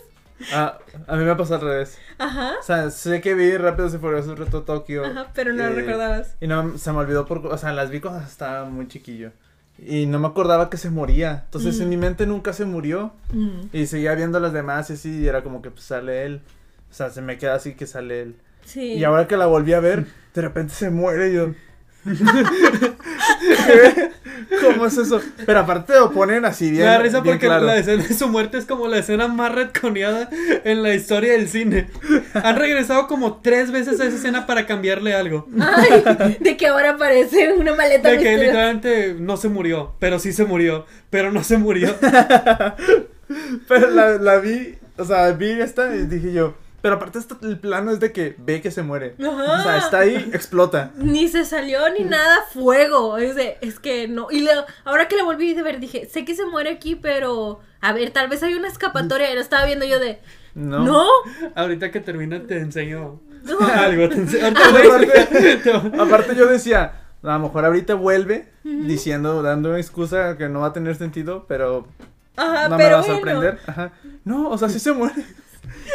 Ah, 0.54 0.78
a 1.08 1.16
mí 1.18 1.26
me 1.26 1.36
pasa 1.36 1.56
al 1.56 1.62
revés. 1.62 1.98
Ajá, 2.18 2.54
O 2.60 2.64
sea, 2.64 2.90
sé 2.92 3.20
que 3.22 3.34
vi 3.34 3.58
Rápidos 3.58 3.94
y 3.94 3.98
Furiosos 3.98 4.40
Reto 4.40 4.64
Tokio. 4.64 5.06
ajá, 5.06 5.28
pero 5.34 5.52
no 5.54 5.64
lo 5.68 5.72
eh, 5.72 5.76
recordabas. 5.76 6.36
Y 6.40 6.48
no, 6.48 6.78
se 6.78 6.92
me 6.94 7.00
olvidó 7.00 7.26
por... 7.26 7.46
O 7.48 7.58
sea, 7.58 7.74
las 7.74 7.90
vi 7.90 8.00
cuando 8.00 8.22
estaba 8.26 8.64
muy 8.66 8.88
chiquillo. 8.88 9.32
Y 9.78 10.06
no 10.06 10.20
me 10.20 10.28
acordaba 10.28 10.70
que 10.70 10.78
se 10.78 10.90
moría. 10.90 11.44
Entonces 11.46 11.78
Mm. 11.78 11.82
en 11.84 11.90
mi 11.90 11.98
mente 11.98 12.26
nunca 12.26 12.54
se 12.54 12.66
murió. 12.66 13.14
Mm, 13.34 13.62
Y 13.74 13.86
seguía 13.88 14.16
viendo 14.16 14.40
las 14.40 14.54
demás 14.54 14.90
y 14.90 14.94
así. 14.94 15.22
Y 15.22 15.28
era 15.28 15.44
como 15.44 15.62
que 15.62 15.72
pues 15.72 15.84
sale 15.84 16.26
él. 16.26 16.42
O 16.90 16.94
sea, 16.94 17.10
se 17.10 17.22
me 17.22 17.38
queda 17.38 17.56
así 17.56 17.76
que 17.76 17.86
sale 17.88 18.22
él. 18.22 18.36
Sí. 18.66 18.94
Y 18.94 19.04
ahora 19.04 19.28
que 19.28 19.36
la 19.38 19.46
volví 19.46 19.74
a 19.74 19.80
ver, 19.82 20.06
de 20.34 20.42
repente 20.42 20.74
se 20.74 20.90
muere 20.90 21.30
y 21.32 21.34
yo. 21.36 21.54
¿Cómo 24.62 24.86
es 24.86 24.98
eso? 24.98 25.22
Pero 25.46 25.60
aparte 25.60 25.94
lo 25.94 26.12
ponen 26.12 26.46
así 26.46 26.72
bien. 26.72 26.84
Me 26.84 26.90
da 26.90 27.00
risa 27.00 27.24
porque 27.24 27.40
claro. 27.48 27.66
la 27.66 27.78
escena 27.78 28.04
de 28.04 28.14
su 28.14 28.28
muerte 28.28 28.58
es 28.58 28.66
como 28.66 28.88
la 28.88 28.98
escena 28.98 29.28
más 29.28 29.54
retconeada 29.54 30.30
en 30.64 30.82
la 30.82 30.94
historia 30.94 31.34
del 31.34 31.48
cine. 31.50 31.90
Han 32.34 32.56
regresado 32.56 33.08
como 33.08 33.38
tres 33.42 33.72
veces 33.72 34.00
a 34.00 34.06
esa 34.06 34.16
escena 34.18 34.46
para 34.48 34.66
cambiarle 34.66 35.14
algo. 35.14 35.48
Ay, 35.60 36.38
de 36.40 36.58
que 36.58 36.68
ahora 36.68 36.92
aparece 36.92 37.54
una 37.54 37.76
maleta 37.76 38.10
De 38.10 38.18
que 38.18 38.24
misteriosa. 38.24 38.46
literalmente 38.46 39.16
no 39.20 39.38
se 39.38 39.50
murió, 39.50 39.94
pero 40.00 40.20
sí 40.20 40.34
se 40.34 40.46
murió, 40.46 40.86
pero 41.10 41.32
no 41.32 41.44
se 41.44 41.58
murió. 41.58 41.96
Pero 43.68 43.92
la, 43.92 44.18
la 44.18 44.38
vi, 44.38 44.76
o 44.98 45.06
sea, 45.06 45.30
vi 45.34 45.52
esta 45.52 45.96
y 45.96 46.08
dije 46.08 46.34
yo. 46.34 46.56
Pero 46.82 46.96
aparte 46.96 47.20
esto, 47.20 47.38
el 47.42 47.60
plano 47.60 47.92
es 47.92 48.00
de 48.00 48.12
que 48.14 48.36
ve 48.38 48.62
que 48.62 48.72
se 48.72 48.84
muere. 48.84 49.16
Ajá. 49.20 49.60
O 49.60 49.64
sea, 49.64 49.78
está 49.78 50.00
ahí, 50.00 50.30
explota. 50.34 50.92
Ni 50.96 51.28
se 51.28 51.44
salió 51.46 51.80
ni 51.98 52.06
nada 52.06 52.38
fuego. 52.54 53.18
Es, 53.18 53.36
de, 53.36 53.58
es 53.62 53.80
que 53.80 54.08
no. 54.08 54.28
Y 54.32 54.42
luego, 54.44 54.64
ahora 54.86 55.08
que 55.08 55.18
la 55.18 55.24
volví 55.24 55.58
a 55.58 55.64
ver, 55.64 55.80
dije, 55.80 56.06
sé 56.08 56.24
que 56.26 56.36
se 56.36 56.46
muere 56.46 56.70
aquí, 56.72 56.96
pero. 56.96 57.60
A 57.82 57.94
ver, 57.94 58.12
tal 58.12 58.28
vez 58.30 58.44
hay 58.44 58.54
una 58.56 58.68
escapatoria. 58.68 59.32
Y 59.32 59.36
lo 59.36 59.42
estaba 59.42 59.66
viendo 59.66 59.86
yo 59.86 60.00
de. 60.00 60.20
No. 60.56 60.80
No. 60.86 61.06
Ahorita 61.56 61.92
que 61.92 62.00
termina 62.00 62.42
te 62.48 62.58
enseño 62.58 63.20
No. 63.44 63.60
algo. 63.74 64.10
Te 64.10 64.16
ense- 64.16 64.42
ahorita 64.42 65.82
Ah, 66.00 66.04
aparte, 66.04 66.36
yo 66.36 66.48
decía, 66.48 66.94
a 67.24 67.34
lo 67.34 67.40
mejor 67.40 67.66
ahorita 67.66 67.94
vuelve 67.96 68.50
diciendo, 68.64 69.42
dando 69.42 69.70
una 69.70 69.80
excusa 69.80 70.38
que 70.38 70.50
no 70.50 70.62
va 70.62 70.68
a 70.68 70.74
tener 70.74 70.96
sentido, 70.96 71.46
pero 71.48 71.88
Ajá, 72.36 72.70
no 72.70 72.78
me 72.78 72.84
pero 72.84 72.96
va 72.98 73.02
a 73.04 73.06
bueno. 73.06 73.16
sorprender. 73.16 73.60
Ajá. 73.68 73.92
No, 74.26 74.50
o 74.50 74.58
sea, 74.58 74.70
sí 74.70 74.80
se 74.80 74.92
muere. 74.94 75.24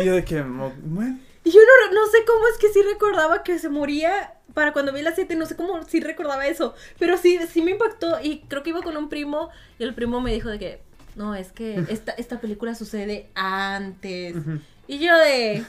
Y 0.00 0.04
yo 0.04 0.14
de 0.14 0.24
que, 0.24 0.42
bueno. 0.42 1.18
Y 1.44 1.50
yo 1.50 1.60
no, 1.60 1.92
no 1.92 2.06
sé 2.06 2.18
cómo 2.26 2.48
es 2.48 2.58
que 2.58 2.68
sí 2.70 2.82
recordaba 2.82 3.42
que 3.42 3.58
se 3.58 3.68
moría 3.68 4.34
para 4.54 4.72
cuando 4.72 4.92
vi 4.92 5.02
la 5.02 5.14
7, 5.14 5.34
no 5.36 5.46
sé 5.46 5.56
cómo 5.56 5.82
sí 5.82 6.00
recordaba 6.00 6.46
eso, 6.46 6.74
pero 6.98 7.18
sí, 7.18 7.38
sí 7.50 7.60
me 7.60 7.72
impactó 7.72 8.18
y 8.22 8.40
creo 8.48 8.62
que 8.62 8.70
iba 8.70 8.82
con 8.82 8.96
un 8.96 9.08
primo 9.08 9.50
y 9.78 9.84
el 9.84 9.94
primo 9.94 10.20
me 10.20 10.32
dijo 10.32 10.48
de 10.48 10.58
que, 10.58 10.80
no, 11.16 11.34
es 11.34 11.52
que 11.52 11.84
esta, 11.88 12.12
esta 12.12 12.40
película 12.40 12.74
sucede 12.74 13.28
antes. 13.34 14.36
Y 14.86 14.98
yo 14.98 15.16
de, 15.16 15.64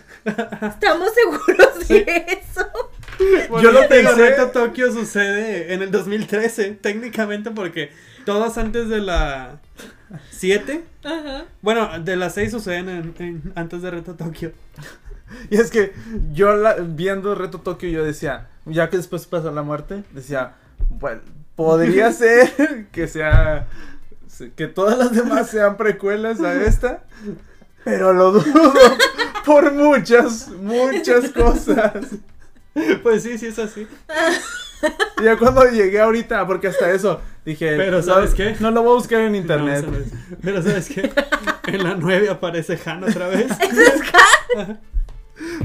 ¿estamos 0.61 1.11
seguros 1.13 1.88
de 1.88 2.26
eso? 2.28 2.67
Yo 3.61 3.71
lo 3.71 3.88
pensé. 3.88 4.13
Reto 4.13 4.51
Tokio 4.51 4.91
sucede 4.91 5.73
en 5.73 5.82
el 5.82 5.89
2013, 5.89 6.71
técnicamente 6.71 7.49
porque 7.49 7.91
todas 8.26 8.57
antes 8.57 8.89
de 8.89 8.99
la 8.99 9.61
7, 10.32 10.84
Ajá. 11.03 11.45
bueno, 11.62 11.99
de 11.99 12.16
las 12.16 12.34
6 12.36 12.51
suceden 12.51 12.89
en- 12.89 13.14
en- 13.20 13.53
antes 13.56 13.82
de 13.82 13.91
Reto 13.91 14.14
Tokio. 14.16 14.51
Y 15.49 15.56
es 15.58 15.72
que 15.72 15.91
yo 16.34 16.56
la- 16.56 16.76
viendo 16.76 17.34
Reto 17.34 17.60
Tokio 17.60 17.89
yo 17.89 18.03
decía, 18.06 18.47
ya 18.66 18.89
que 18.91 18.97
después 18.97 19.26
pasó 19.26 19.51
la 19.51 19.64
muerte, 19.64 20.03
decía, 20.12 20.53
bueno, 20.89 21.22
podría 21.56 22.12
ser 22.12 22.86
que 22.91 23.08
sea, 23.08 23.68
que 24.56 24.68
todas 24.68 24.97
las 24.99 25.12
demás 25.14 25.49
sean 25.49 25.78
precuelas 25.78 26.41
a 26.41 26.53
esta, 26.64 27.03
pero 27.84 28.14
lo 28.14 28.34
dudo 28.34 28.74
por 29.45 29.74
muchas, 29.74 30.49
muchas 30.49 31.32
cosas. 31.32 31.93
Pues 33.01 33.24
sí, 33.24 33.38
sí 33.39 33.47
es 33.47 33.58
así. 33.58 33.88
Ya 35.23 35.38
cuando 35.38 35.63
llegué 35.69 35.99
ahorita, 35.99 36.45
porque 36.47 36.67
hasta 36.67 36.91
eso, 36.91 37.21
dije, 37.45 37.75
Pero, 37.77 37.97
no- 37.97 38.03
¿sabes 38.03 38.33
qué? 38.33 38.55
No 38.59 38.71
lo 38.71 38.81
voy 38.83 38.91
a 38.91 38.95
buscar 38.95 39.21
en 39.21 39.36
internet. 39.36 39.86
No, 39.86 39.93
¿sabes? 39.93 40.11
Pero 40.43 40.61
sabes 40.61 40.89
qué? 40.89 41.11
En 41.67 41.83
la 41.83 41.95
9 41.95 42.29
aparece 42.29 42.77
Han 42.86 43.03
otra 43.03 43.27
vez. 43.27 43.47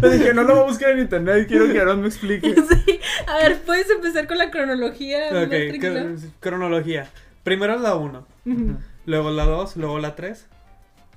Le 0.02 0.10
dije, 0.10 0.34
no 0.34 0.42
lo 0.42 0.54
voy 0.54 0.64
a 0.64 0.66
buscar 0.66 0.90
en 0.90 0.98
internet, 1.00 1.46
quiero 1.46 1.70
que 1.72 1.78
Aaron 1.80 2.00
me 2.00 2.08
explique. 2.08 2.54
Sí. 2.84 3.00
A 3.26 3.36
ver, 3.38 3.58
¿puedes 3.62 3.88
empezar 3.90 4.26
con 4.26 4.38
la 4.38 4.50
cronología? 4.50 5.26
Ok, 5.28 5.52
cr- 5.52 6.18
cronología. 6.40 7.08
Primero 7.44 7.78
la 7.78 7.94
1. 7.94 8.26
Ujú. 8.46 8.76
luego 9.06 9.30
la 9.30 9.44
2, 9.44 9.76
luego 9.76 9.98
la 10.00 10.14
3. 10.16 10.46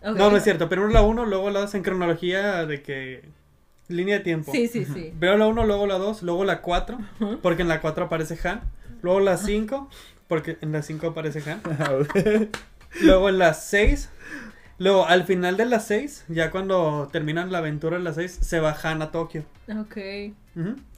Ok. 0.05 0.17
No, 0.17 0.29
no 0.29 0.37
es 0.37 0.43
cierto, 0.43 0.69
primero 0.69 0.89
la 0.91 1.01
1, 1.01 1.25
luego 1.25 1.49
la 1.49 1.61
2 1.61 1.73
en 1.75 1.83
cronología 1.83 2.65
de 2.65 2.81
que... 2.83 3.23
Línea 3.89 4.17
de 4.17 4.23
tiempo. 4.23 4.51
Sí, 4.51 4.67
sí, 4.67 4.85
sí. 4.85 5.13
Primero 5.19 5.37
la 5.37 5.47
1, 5.47 5.65
luego 5.65 5.87
la 5.87 5.97
2, 5.97 6.23
luego 6.23 6.45
la 6.45 6.61
4, 6.61 6.97
Ujú. 7.19 7.39
porque 7.41 7.61
en 7.63 7.67
la 7.67 7.81
4 7.81 8.05
aparece 8.05 8.37
Han. 8.47 8.61
Luego 9.01 9.19
la 9.19 9.37
5, 9.37 9.89
porque 10.27 10.57
en 10.61 10.71
la 10.71 10.81
5 10.81 11.07
aparece 11.07 11.43
Han. 11.51 11.61
Luego 13.01 13.29
en 13.29 13.39
la 13.39 13.53
6. 13.53 14.09
Luego 14.79 15.05
al 15.07 15.23
final 15.25 15.55
de 15.57 15.65
la 15.65 15.79
6, 15.79 16.25
ya 16.29 16.49
cuando 16.51 17.07
terminan 17.11 17.51
la 17.51 17.59
aventura 17.59 17.97
en 17.97 18.03
la 18.03 18.13
6, 18.13 18.39
se 18.41 18.59
va 18.59 18.75
Han 18.83 19.01
a 19.01 19.11
Tokio. 19.11 19.43
Ok. 19.79 19.97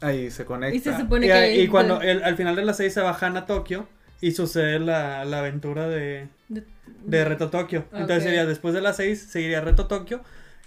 Ahí 0.01 0.31
se 0.31 0.45
conecta. 0.45 0.75
Y 0.75 0.79
se 0.79 0.95
supone 0.97 1.25
Y, 1.27 1.29
que... 1.29 1.55
y 1.63 1.67
cuando 1.67 2.01
el- 2.01 2.23
al 2.23 2.35
final 2.37 2.55
de 2.55 2.65
la 2.65 2.73
6 2.73 2.93
se 2.93 3.01
va 3.01 3.17
Han 3.19 3.37
a 3.37 3.45
Tokio 3.45 3.87
y 4.21 4.31
sucede 4.31 4.79
la, 4.79 5.25
la 5.25 5.39
aventura 5.39 5.87
de, 5.87 6.27
De- 6.49 6.63
de 7.05 7.25
Reto 7.25 7.49
Tokio. 7.49 7.85
Entonces 7.91 8.17
Ok. 8.17 8.23
sería 8.23 8.45
después 8.45 8.73
de 8.73 8.81
la 8.81 8.93
6, 8.93 9.21
seguiría 9.29 9.61
Reto 9.61 9.87
Tokio. 9.87 10.21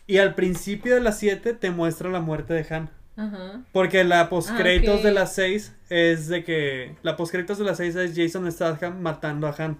Y 0.08 0.18
al 0.18 0.34
principio 0.34 0.94
de 0.94 1.00
la 1.02 1.12
7 1.12 1.52
te 1.52 1.70
muestra 1.70 2.08
la 2.08 2.20
muerte 2.20 2.54
de 2.54 2.66
Han. 2.74 2.88
Ajá. 3.16 3.60
Porque 3.72 4.04
la 4.04 4.28
postcréditos 4.30 5.00
Ah, 5.00 5.02
de 5.02 5.12
la 5.12 5.26
6 5.26 5.74
es 5.90 6.28
de 6.28 6.42
que. 6.44 6.96
La 7.02 7.14
postcréditos 7.14 7.58
de 7.58 7.64
la 7.64 7.74
6 7.74 7.94
es 7.94 8.12
Jason 8.16 8.50
Statham 8.50 9.00
matando 9.02 9.46
a 9.46 9.54
Han. 9.58 9.78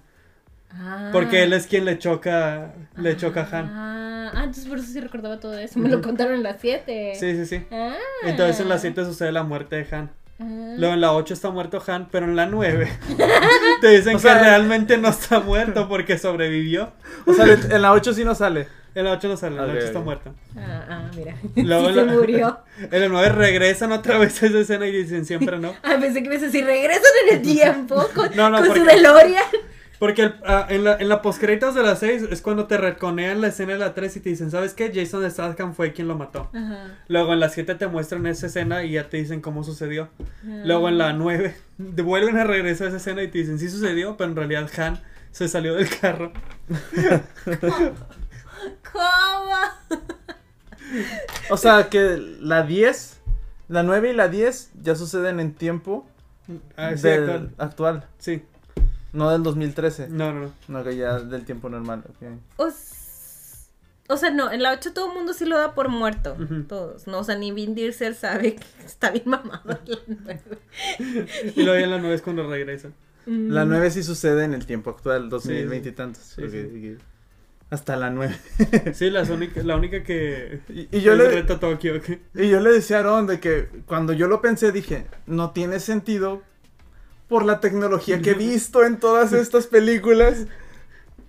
Ah. 0.70 1.09
Porque 1.12 1.45
él 1.45 1.55
es 1.55 1.66
quien 1.66 1.87
le 1.87 1.99
choca. 1.99 2.74
Le 2.97 3.16
choca 3.16 3.49
a 3.51 3.59
Han. 3.59 3.66
Ah, 3.72 4.31
ah, 4.35 4.39
entonces 4.41 4.66
por 4.66 4.79
eso 4.79 4.89
sí 4.93 5.01
recordaba 5.01 5.41
todo 5.41 5.57
eso. 5.59 5.79
Me 5.79 5.89
lo 5.89 6.03
contaron 6.03 6.35
en 6.35 6.43
las 6.43 6.61
7. 6.61 7.14
Sí, 7.18 7.37
sí, 7.37 7.47
sí. 7.47 7.66
Ah. 7.72 7.95
Entonces 8.24 8.61
en 8.61 8.68
la 8.68 8.79
7 8.79 9.05
sucede 9.07 9.33
la 9.33 9.45
muerte 9.45 9.76
de 9.83 9.97
Han. 9.97 10.11
Ah. 10.41 10.74
Luego 10.76 10.93
en 10.93 11.01
la 11.01 11.14
8 11.14 11.33
está 11.33 11.51
muerto 11.51 11.83
Han, 11.87 12.09
pero 12.11 12.26
en 12.26 12.37
la 12.37 12.45
9 12.47 12.87
te 13.81 13.89
dicen 13.89 14.16
O 14.16 14.18
sea, 14.18 14.35
que 14.35 14.45
realmente 14.45 14.99
no 14.99 15.09
está 15.09 15.41
muerto 15.41 15.89
porque 15.89 16.18
sobrevivió. 16.18 16.93
O 17.24 17.33
sea, 17.33 17.47
en 17.47 17.81
la 17.83 17.93
8 17.93 18.12
sí 18.12 18.24
no 18.24 18.35
sale. 18.35 18.68
En 18.99 19.05
la 19.05 19.12
8 19.12 19.28
no 19.28 19.36
sale, 19.36 19.57
en 19.57 19.62
la 19.66 19.68
Ok, 19.72 19.76
8 19.76 19.86
está 19.86 19.99
ok. 20.01 20.05
muerto. 20.05 20.34
Ah, 20.57 20.86
ah, 20.88 21.11
mira. 21.16 21.34
Luego 21.57 21.88
sí 21.90 21.94
la- 21.94 22.05
se 22.05 22.11
murió. 22.11 22.59
En 22.90 23.01
la 23.01 23.09
9 23.09 23.28
regresan 23.30 23.92
otra 23.92 24.18
vez 24.18 24.42
a 24.42 24.46
esa 24.46 24.59
escena 24.59 24.86
y 24.86 24.92
dicen 24.92 25.24
siempre 25.24 25.59
no. 25.59 25.72
Ah, 25.84 25.96
pensé 26.01 26.22
que 26.22 26.28
me 26.28 26.34
decías, 26.34 26.51
si 26.53 26.62
regresan 26.62 27.03
en 27.28 27.36
el 27.36 27.42
tiempo 27.42 28.09
con, 28.14 28.34
No, 28.34 28.51
no, 28.51 28.59
con 28.59 28.66
su 28.66 28.72
porque- 28.74 28.94
DeLorean. 28.96 29.44
Porque 30.01 30.22
el- 30.22 30.34
ah, 30.46 30.66
en 30.68 30.84
la, 30.84 30.96
en 30.96 31.09
la 31.09 31.22
postcréditos 31.22 31.74
de 31.74 31.82
la 31.82 31.96
6 31.96 32.24
es 32.30 32.40
cuando 32.42 32.66
te 32.66 32.76
reconean 32.78 33.40
la 33.40 33.49
escena 33.49 33.72
de 33.74 33.78
la 33.80 33.94
3 33.94 34.16
y 34.16 34.20
te 34.20 34.28
dicen, 34.30 34.51
¿sabes 34.51 34.74
qué? 34.74 34.92
Jason 34.94 35.28
Statham 35.30 35.74
fue 35.74 35.92
quien 35.92 36.07
lo 36.09 36.16
mató. 36.16 36.51
Ajá. 36.55 36.99
Luego 37.09 37.32
en 37.34 37.40
la 37.40 37.49
7 37.49 37.74
te 37.76 37.86
muestran 37.88 38.24
esa 38.26 38.46
escena 38.46 38.82
y 38.84 38.92
ya 38.92 39.09
te 39.09 39.16
dicen 39.16 39.40
cómo 39.40 39.62
sucedió. 39.64 40.09
Ah. 40.20 40.62
Luego 40.64 40.88
en 40.88 40.99
la 40.99 41.12
9 41.12 41.55
te 41.96 42.03
vuelven 42.03 42.36
a 42.38 42.44
regresar 42.44 42.86
a 42.86 42.88
esa 42.90 42.96
escena 42.99 43.22
y 43.24 43.28
te 43.28 43.38
dicen, 43.38 43.59
sí 43.59 43.68
sucedió, 43.68 44.16
pero 44.16 44.30
en 44.30 44.36
realidad 44.36 44.68
Han 44.78 45.01
se 45.30 45.46
salió 45.49 45.74
del 45.74 45.88
carro. 46.01 46.32
¿Cómo? 48.93 49.55
O 51.51 51.57
sea, 51.57 51.89
que 51.89 52.16
la 52.41 52.62
10, 52.62 53.18
la 53.68 53.82
9 53.82 54.11
y 54.11 54.12
la 54.14 54.28
10 54.28 54.70
ya 54.82 54.95
suceden 54.95 55.41
en 55.41 55.55
tiempo 55.55 56.07
Ah, 56.76 56.93
sí, 56.97 57.03
del 57.03 57.22
actual. 57.24 57.55
actual. 57.59 58.07
Sí, 58.18 58.43
No 59.12 59.30
del 59.30 59.43
2013. 59.43 60.09
no, 60.09 60.32
no, 60.32 60.41
no. 60.47 60.53
No, 60.68 60.84
que 60.84 60.97
ya 60.97 61.18
del 61.20 61.45
tiempo 61.45 61.68
normal. 61.68 62.05
ok. 62.09 62.66
O, 64.11 64.16
sea, 64.16 64.30
no, 64.30 64.51
en 64.51 64.62
la 64.62 64.72
8 64.72 64.95
todo 64.95 65.09
el 65.09 65.14
mundo 65.14 65.34
sí 65.34 65.45
lo 65.45 65.59
da 65.59 65.74
por 65.74 65.91
muerto. 65.91 66.34
Ujú. 66.41 66.62
Todos. 66.62 67.07
No, 67.07 67.18
o 67.18 67.24
sea, 67.24 67.36
ni 67.36 67.53
Vin 67.53 67.74
Diesel 67.74 68.14
sabe 68.14 68.55
que 68.57 68.64
está 68.86 69.11
bien 69.11 69.24
mamado. 69.26 69.78
Y 71.55 71.62
luego 71.62 71.78
ya 71.78 71.84
en 71.84 71.91
la 71.91 71.99
9 71.99 72.14
es 72.14 72.22
cuando 72.22 72.49
regresan. 72.49 72.95
Mm. 73.26 73.51
La 73.51 73.66
9 73.66 73.91
sí 73.91 74.03
sucede 74.03 74.45
en 74.45 74.55
el 74.55 74.64
tiempo 74.64 74.89
actual, 74.89 75.28
2020 75.28 75.82
Sí, 75.84 75.89
y 75.91 75.93
tantos. 75.95 76.22
sí, 76.22 76.49
sí. 76.51 76.97
Hasta 77.71 77.97
la 77.97 78.11
9. 78.11 78.35
Sí, 78.95 79.11
la 79.11 79.23
única, 79.23 79.62
la 79.62 79.77
única 79.77 80.03
que... 80.03 80.61
Y, 80.69 80.89
y 80.91 81.01
yo 81.03 81.14
le, 81.14 81.29
Reto 81.29 81.59
Tokio. 81.61 82.01
y 82.35 82.49
yo 82.49 82.61
le 82.61 82.71
decía 82.73 82.97
a 82.97 83.01
Aaron 83.01 83.27
de 83.27 83.41
que 83.41 83.69
cuando 83.87 84.14
yo 84.14 84.27
lo 84.27 84.41
pensé 84.41 84.73
dije, 84.73 85.07
no 85.27 85.51
tiene 85.51 85.79
sentido 85.81 86.43
por 87.29 87.45
la 87.45 87.61
tecnología 87.61 88.23
que 88.23 88.31
he 88.31 88.35
visto 88.35 88.85
en 88.85 88.99
todas 88.99 89.35
estas 89.35 89.66
películas 89.66 90.47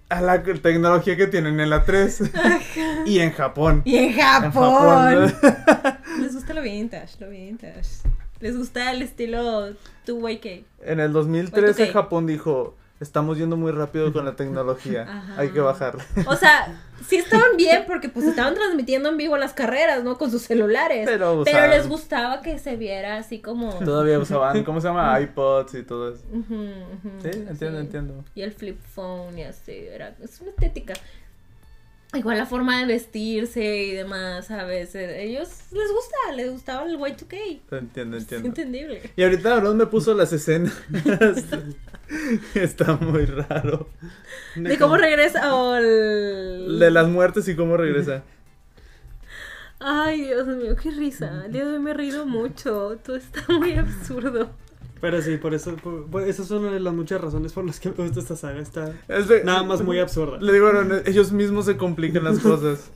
a 0.10 0.22
la 0.22 0.42
tecnología 0.42 1.16
que 1.18 1.28
tienen 1.28 1.60
en 1.60 1.70
la 1.70 1.84
3 1.84 2.32
y 3.06 3.20
en 3.20 3.32
Japón. 3.32 3.82
Y 3.86 3.98
en 3.98 4.06
En 4.06 4.14
Japón. 4.14 5.34
Les 6.22 6.34
gusta 6.34 6.54
lo 6.54 6.62
vintage, 6.62 7.18
lo 7.20 7.30
vintage. 7.30 8.02
Les 8.40 8.58
gusta 8.58 8.92
el 8.92 9.02
estilo 9.02 9.70
2YK. 10.08 10.64
En 10.84 11.00
el 11.00 11.12
2013 11.14 11.74
Bueno, 11.74 11.90
ok. 11.90 11.94
Japón 11.94 12.26
dijo, 12.26 12.76
estamos 13.00 13.38
yendo 13.38 13.58
muy 13.58 13.72
rápido 13.72 14.12
con 14.12 14.26
la 14.26 14.36
tecnología, 14.36 15.04
Ajá. 15.04 15.36
hay 15.38 15.50
que 15.50 15.60
bajarle. 15.60 16.04
O 16.28 16.36
sea, 16.36 16.82
sí 17.08 17.16
estaban 17.16 17.56
bien 17.58 17.84
porque 17.88 18.10
pues 18.10 18.26
estaban 18.26 18.56
transmitiendo 18.56 19.10
en 19.10 19.18
vivo 19.18 19.38
las 19.38 19.54
carreras, 19.54 20.04
¿no? 20.04 20.18
Con 20.18 20.32
sus 20.32 20.42
celulares. 20.44 21.06
Pero, 21.06 21.44
Pero 21.46 21.68
les 21.68 21.88
gustaba 21.88 22.42
que 22.42 22.60
se 22.60 22.76
viera 22.76 23.18
así 23.18 23.40
como... 23.40 23.74
Todavía 23.80 24.20
usaban, 24.20 24.64
¿cómo 24.64 24.82
se 24.82 24.88
llama? 24.88 25.20
iPods 25.20 25.76
y 25.76 25.84
todo 25.84 26.14
eso. 26.14 26.24
Sí, 27.22 27.30
entiendo, 27.48 27.80
entiendo. 27.80 28.24
Y 28.36 28.42
el 28.42 28.52
flip 28.52 28.80
phone 28.82 29.40
y 29.40 29.44
así, 29.44 29.72
era, 29.72 30.16
es 30.22 30.42
una 30.42 30.52
estética. 30.52 30.94
Igual 32.14 32.40
la 32.40 32.48
forma 32.48 32.80
de 32.80 32.88
vestirse 32.88 33.84
y 33.84 33.92
demás, 33.94 34.50
a 34.50 34.64
veces. 34.64 35.12
Ellos 35.18 35.48
les 35.72 35.92
gusta, 35.92 36.18
les 36.36 36.52
gustaba 36.52 36.88
el 36.88 36.98
Y2K. 36.98 37.60
Entiendo, 37.72 38.18
Es 38.18 38.24
entiendo. 38.24 38.48
entendible. 38.48 39.12
Y 39.16 39.24
ahorita 39.24 39.58
Aaron 39.58 39.78
me 39.78 39.86
puso 39.86 40.16
las 40.16 40.34
escenas. 40.34 40.74
Está 42.56 42.96
muy 42.96 43.26
raro. 43.26 43.90
De 44.56 44.78
cómo 44.80 44.98
regresa 44.98 45.54
o 45.56 45.76
el... 45.76 46.80
De 46.80 46.90
las 46.90 47.08
muertes 47.08 47.48
y 47.48 47.56
cómo 47.56 47.78
regresa. 47.78 48.24
Ay, 49.80 50.22
Dios 50.24 50.48
mío, 50.48 50.76
qué 50.76 50.90
risa. 50.92 51.46
El 51.46 51.52
día 51.54 51.66
de 51.66 51.74
hoy 51.74 51.80
me 51.80 51.92
he 51.92 51.94
reído 51.94 52.26
mucho. 52.26 52.98
Todo 53.04 53.16
está 53.18 53.42
muy 53.54 53.74
absurdo. 53.74 54.50
Pero 55.02 55.22
sí, 55.22 55.38
por 55.38 55.54
eso, 55.54 55.76
por- 55.78 56.06
por- 56.08 56.24
una 56.24 56.72
de 56.72 56.80
las 56.80 56.94
muchas 56.94 57.22
razones 57.22 57.54
por 57.54 57.66
las 57.66 57.80
que 57.80 57.90
me 57.90 57.96
gusta 58.06 58.20
esta 58.20 58.36
saga. 58.36 58.60
Está 58.60 58.94
Es 59.08 59.28
de- 59.28 59.44
nada 59.44 59.64
más 59.64 59.82
muy 59.82 60.00
absurda. 60.00 60.38
Le 60.42 60.52
digo, 60.54 60.68
Aaron, 60.68 61.02
ellos 61.06 61.32
mismos 61.32 61.66
se 61.66 61.78
complican 61.78 62.24
las 62.24 62.40
cosas. 62.40 62.92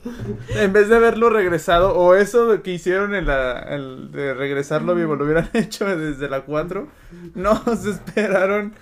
En 0.56 0.72
vez 0.72 0.88
de 0.88 0.96
haberlo 0.96 1.30
regresado, 1.30 1.94
o 1.94 2.14
eso 2.14 2.62
que 2.62 2.72
hicieron 2.72 3.14
en 3.14 3.26
la, 3.26 3.58
el 3.60 4.10
de 4.12 4.34
regresarlo 4.34 4.94
vivo, 4.94 5.16
lo 5.16 5.24
hubieran 5.24 5.48
hecho 5.54 5.84
desde 5.96 6.28
la 6.28 6.42
4. 6.42 6.88
No, 7.34 7.62
se 7.76 7.90
esperaron 7.90 8.74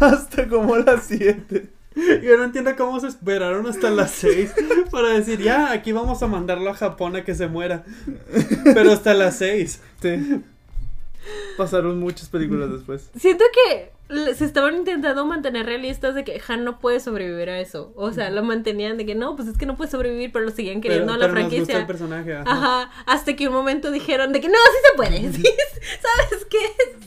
hasta 0.00 0.48
como 0.48 0.76
las 0.76 1.04
7. 1.04 1.68
Yo 1.94 2.38
no 2.38 2.44
entiendo 2.44 2.74
cómo 2.76 2.98
se 3.00 3.08
esperaron 3.08 3.66
hasta 3.66 3.90
las 3.90 4.12
6 4.12 4.54
para 4.90 5.08
decir, 5.10 5.40
ya, 5.42 5.72
aquí 5.72 5.92
vamos 5.92 6.22
a 6.22 6.26
mandarlo 6.26 6.70
a 6.70 6.74
Japón 6.74 7.16
a 7.16 7.24
que 7.24 7.34
se 7.34 7.48
muera. 7.48 7.84
Pero 8.72 8.92
hasta 8.92 9.12
las 9.12 9.36
6. 9.36 9.80
Sí. 10.00 10.42
Pasaron 11.56 11.98
muchas 11.98 12.28
películas 12.28 12.70
después. 12.72 13.10
Siento 13.16 13.44
que 13.52 13.92
se 14.34 14.44
estaban 14.44 14.76
intentando 14.76 15.24
mantener 15.26 15.66
realistas 15.66 16.14
de 16.14 16.24
que 16.24 16.40
Han 16.48 16.64
no 16.64 16.78
puede 16.78 17.00
sobrevivir 17.00 17.48
a 17.50 17.58
eso. 17.60 17.92
O 17.96 18.12
sea, 18.12 18.30
lo 18.30 18.42
mantenían 18.42 18.96
de 18.96 19.06
que 19.06 19.14
no, 19.14 19.36
pues 19.36 19.48
es 19.48 19.56
que 19.58 19.66
no 19.66 19.76
puede 19.76 19.90
sobrevivir, 19.90 20.32
pero 20.32 20.44
lo 20.44 20.50
seguían 20.50 20.80
queriendo 20.80 21.12
a 21.12 21.16
la 21.18 21.26
pero 21.28 21.34
nos 21.34 21.42
gusta 21.44 21.56
franquicia. 21.56 21.78
el 21.80 21.86
personaje. 21.86 22.34
ajá. 22.36 22.44
Ajá, 22.52 22.90
hasta 23.06 23.34
que 23.36 23.48
un 23.48 23.54
momento 23.54 23.90
dijeron 23.90 24.32
de 24.32 24.40
que 24.40 24.48
no, 24.48 24.54
sí 24.54 24.78
se 24.90 24.96
puede. 24.96 25.32
sí, 25.32 25.42
¿Sabes 26.00 26.44
qué? 26.46 26.58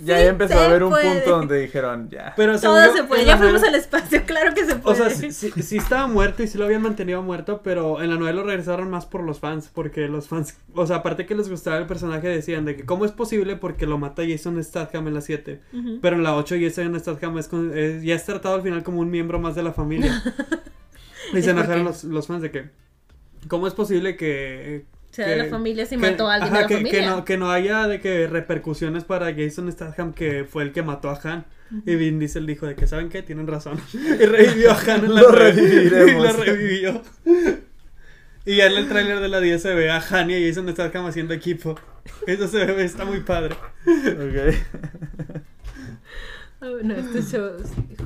Ya 0.03 0.15
Sí 0.17 0.21
ahí 0.23 0.27
empezó 0.27 0.59
a 0.59 0.65
haber 0.65 0.83
un 0.83 0.89
puede. 0.89 1.09
punto 1.13 1.29
donde 1.31 1.59
dijeron, 1.59 2.09
ya. 2.09 2.33
Pero 2.35 2.57
según 2.57 2.75
Todo 2.77 2.85
yo, 2.87 2.93
se 2.93 3.03
puede. 3.03 3.25
Ya 3.25 3.37
fuimos 3.37 3.61
nueva- 3.61 3.67
al 3.69 3.75
espacio, 3.75 4.23
claro 4.25 4.53
que 4.53 4.65
se 4.65 4.73
O 4.73 4.79
puede. 4.81 4.95
sea, 4.97 5.09
sí, 5.09 5.31
sí, 5.31 5.51
sí 5.61 5.77
estaba 5.77 6.07
muerto 6.07 6.43
y 6.43 6.47
sí 6.47 6.57
lo 6.57 6.65
habían 6.65 6.81
mantenido 6.81 7.21
muerto, 7.21 7.61
pero 7.63 8.01
en 8.01 8.09
la 8.09 8.15
novela 8.17 8.41
lo 8.41 8.43
regresaron 8.47 8.89
más 8.89 9.05
por 9.05 9.23
los 9.23 9.39
fans, 9.39 9.69
porque 9.73 10.07
los 10.07 10.27
fans, 10.27 10.57
o 10.73 10.85
sea, 10.85 10.97
aparte 10.97 11.25
que 11.25 11.35
les 11.35 11.49
gustaba 11.49 11.77
el 11.77 11.85
personaje, 11.87 12.27
decían 12.27 12.65
de 12.65 12.75
que 12.75 12.85
cómo 12.85 13.05
es 13.05 13.11
posible 13.11 13.55
porque 13.55 13.85
lo 13.85 13.97
mata 13.97 14.23
Jason 14.27 14.61
Statham 14.63 15.07
en 15.07 15.13
la 15.13 15.21
7, 15.21 15.61
Ujú. 15.73 15.99
pero 16.01 16.15
en 16.17 16.23
la 16.23 16.35
8 16.35 16.55
Jason 16.59 16.94
Statham 16.99 17.37
es, 17.37 17.47
con- 17.47 17.77
es- 17.77 18.03
ya 18.03 18.15
es 18.15 18.25
tratado 18.25 18.55
al 18.55 18.61
final 18.61 18.83
como 18.83 18.99
un 18.99 19.09
miembro 19.11 19.39
más 19.39 19.55
de 19.55 19.63
la 19.63 19.73
familia. 19.73 20.21
y 21.33 21.37
¿Y 21.39 21.41
se 21.41 21.51
enojaron 21.51 21.83
los, 21.85 22.03
los 22.03 22.27
fans 22.27 22.41
de 22.41 22.51
que, 22.51 22.69
¿cómo 23.47 23.67
es 23.67 23.73
posible 23.73 24.15
que... 24.15 24.85
sea 25.11 25.27
de 25.27 25.35
la 25.37 25.43
que- 25.45 25.49
familia 25.49 25.85
si 25.85 25.95
que- 25.97 26.01
mató 26.11 26.27
a 26.29 26.35
alguien 26.35 26.53
ajá, 26.53 26.57
de 26.57 26.61
la 26.63 26.67
que, 26.67 26.75
familia. 26.77 26.99
Que 26.99 27.05
no, 27.07 27.25
que 27.25 27.37
no 27.37 27.51
haya 27.51 27.87
de 27.87 27.99
que 28.01 28.27
repercusiones 28.27 29.03
para 29.05 29.33
Jason 29.33 29.71
Statham 29.71 30.13
que 30.13 30.45
fue 30.45 30.63
el 30.63 30.71
que 30.71 30.83
mató 30.83 31.09
a 31.09 31.19
Han. 31.23 31.45
Y 31.85 31.95
Vin 31.95 32.19
Diesel 32.19 32.45
dijo 32.45 32.67
de 32.67 32.75
que, 32.75 32.85
¿saben 32.85 33.09
qué? 33.09 33.23
Tienen 33.23 33.47
razón. 33.47 33.79
Y 33.93 34.25
revivió 34.25 34.71
a 34.71 34.79
Han 34.79 35.05
en 35.05 35.15
la 35.15 35.21
Lo 35.21 35.31
reviviremos. 35.31 36.11
Y 36.11 36.37
lo 36.37 36.43
revivió. 36.43 37.01
Y 38.47 38.57
ya 38.57 38.67
en 38.67 38.73
el 38.73 38.87
tráiler 38.87 39.19
de 39.19 39.27
la 39.29 39.39
10 39.41 39.59
se 39.59 39.73
ve 39.73 39.89
a 39.89 39.97
Han 40.11 40.29
y 40.29 40.35
a 40.35 40.47
Jason 40.47 40.69
Statham 40.69 41.07
haciendo 41.07 41.33
equipo. 41.33 41.79
Eso 42.27 42.47
se 42.47 42.63
ve, 42.65 42.83
está 42.85 43.03
muy 43.03 43.21
padre. 43.21 43.55
Ok. 43.87 44.53
Oh, 46.61 46.77
no, 46.83 46.95
esto 46.95 47.17
es 47.17 47.31
show, 47.31 47.51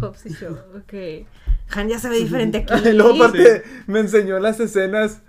Hobbs 0.01 0.25
y 0.25 0.29
Show, 0.33 0.57
ok. 0.77 1.27
Han 1.71 1.87
ya 1.89 1.99
se 1.99 2.09
ve 2.09 2.17
diferente 2.19 2.57
aquí. 2.67 2.89
Y 2.89 2.93
luego 2.93 3.13
Sí. 3.13 3.21
aparte 3.21 3.63
me 3.87 3.99
enseñó 3.99 4.39
las 4.39 4.59
escenas 4.59 5.21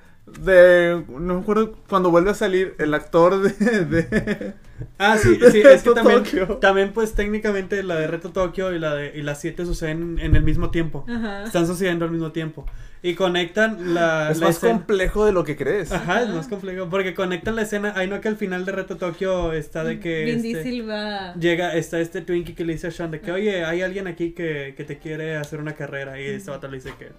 de 0.42 1.02
no 1.08 1.34
me 1.34 1.40
acuerdo 1.40 1.76
cuando 1.88 2.10
vuelve 2.10 2.30
a 2.30 2.34
salir 2.34 2.74
el 2.78 2.94
actor 2.94 3.40
de, 3.42 3.84
de 3.84 4.54
Ah, 4.98 5.18
sí, 5.18 5.38
sí, 5.50 5.60
es 5.60 5.82
que 5.82 5.90
también, 5.90 6.22
Tokio. 6.24 6.46
también 6.56 6.92
pues 6.94 7.12
técnicamente 7.12 7.82
la 7.82 7.96
de 7.96 8.06
Reto 8.06 8.30
Tokio 8.30 8.74
y 8.74 8.78
la 8.78 8.94
de 8.94 9.12
y 9.14 9.20
las 9.20 9.38
7 9.40 9.66
suceden 9.66 10.18
en 10.18 10.36
el 10.36 10.42
mismo 10.42 10.70
tiempo. 10.70 11.04
Ajá. 11.06 11.44
Están 11.44 11.66
sucediendo 11.66 12.06
al 12.06 12.10
mismo 12.10 12.32
tiempo. 12.32 12.64
Y 13.02 13.14
conectan 13.14 13.92
la, 13.94 14.30
es 14.30 14.38
la 14.40 14.46
más 14.46 14.56
escena- 14.56 14.72
complejo 14.74 15.26
de 15.26 15.32
lo 15.32 15.44
que 15.44 15.56
crees. 15.56 15.92
Ajá, 15.92 16.22
es 16.22 16.28
más 16.30 16.48
complejo. 16.48 16.88
Porque 16.88 17.12
conectan 17.14 17.56
la 17.56 17.62
escena. 17.62 17.92
Ahí 17.96 18.08
no 18.08 18.20
que 18.22 18.28
al 18.28 18.36
final 18.36 18.64
de 18.64 18.72
Reto 18.72 18.96
Tokio 18.96 19.52
está 19.52 19.84
de 19.84 20.00
que. 20.00 20.24
Vin 20.24 20.36
este, 20.36 20.48
Diesel 20.48 20.88
va. 20.88 21.34
Llega, 21.34 21.74
está 21.74 22.00
este 22.00 22.22
Twinkie 22.22 22.54
que 22.54 22.64
le 22.64 22.72
dice 22.74 22.86
a 22.86 22.90
Sean 22.90 23.10
de 23.10 23.20
que, 23.20 23.32
oye, 23.32 23.64
hay 23.66 23.82
alguien 23.82 24.06
aquí 24.06 24.32
que, 24.32 24.72
que 24.78 24.84
te 24.84 24.98
quiere 24.98 25.36
hacer 25.36 25.60
una 25.60 25.74
carrera. 25.74 26.18
Y 26.20 26.24
este 26.24 26.50
vato 26.50 26.68
le 26.68 26.76
dice 26.78 26.92
que, 26.98 27.10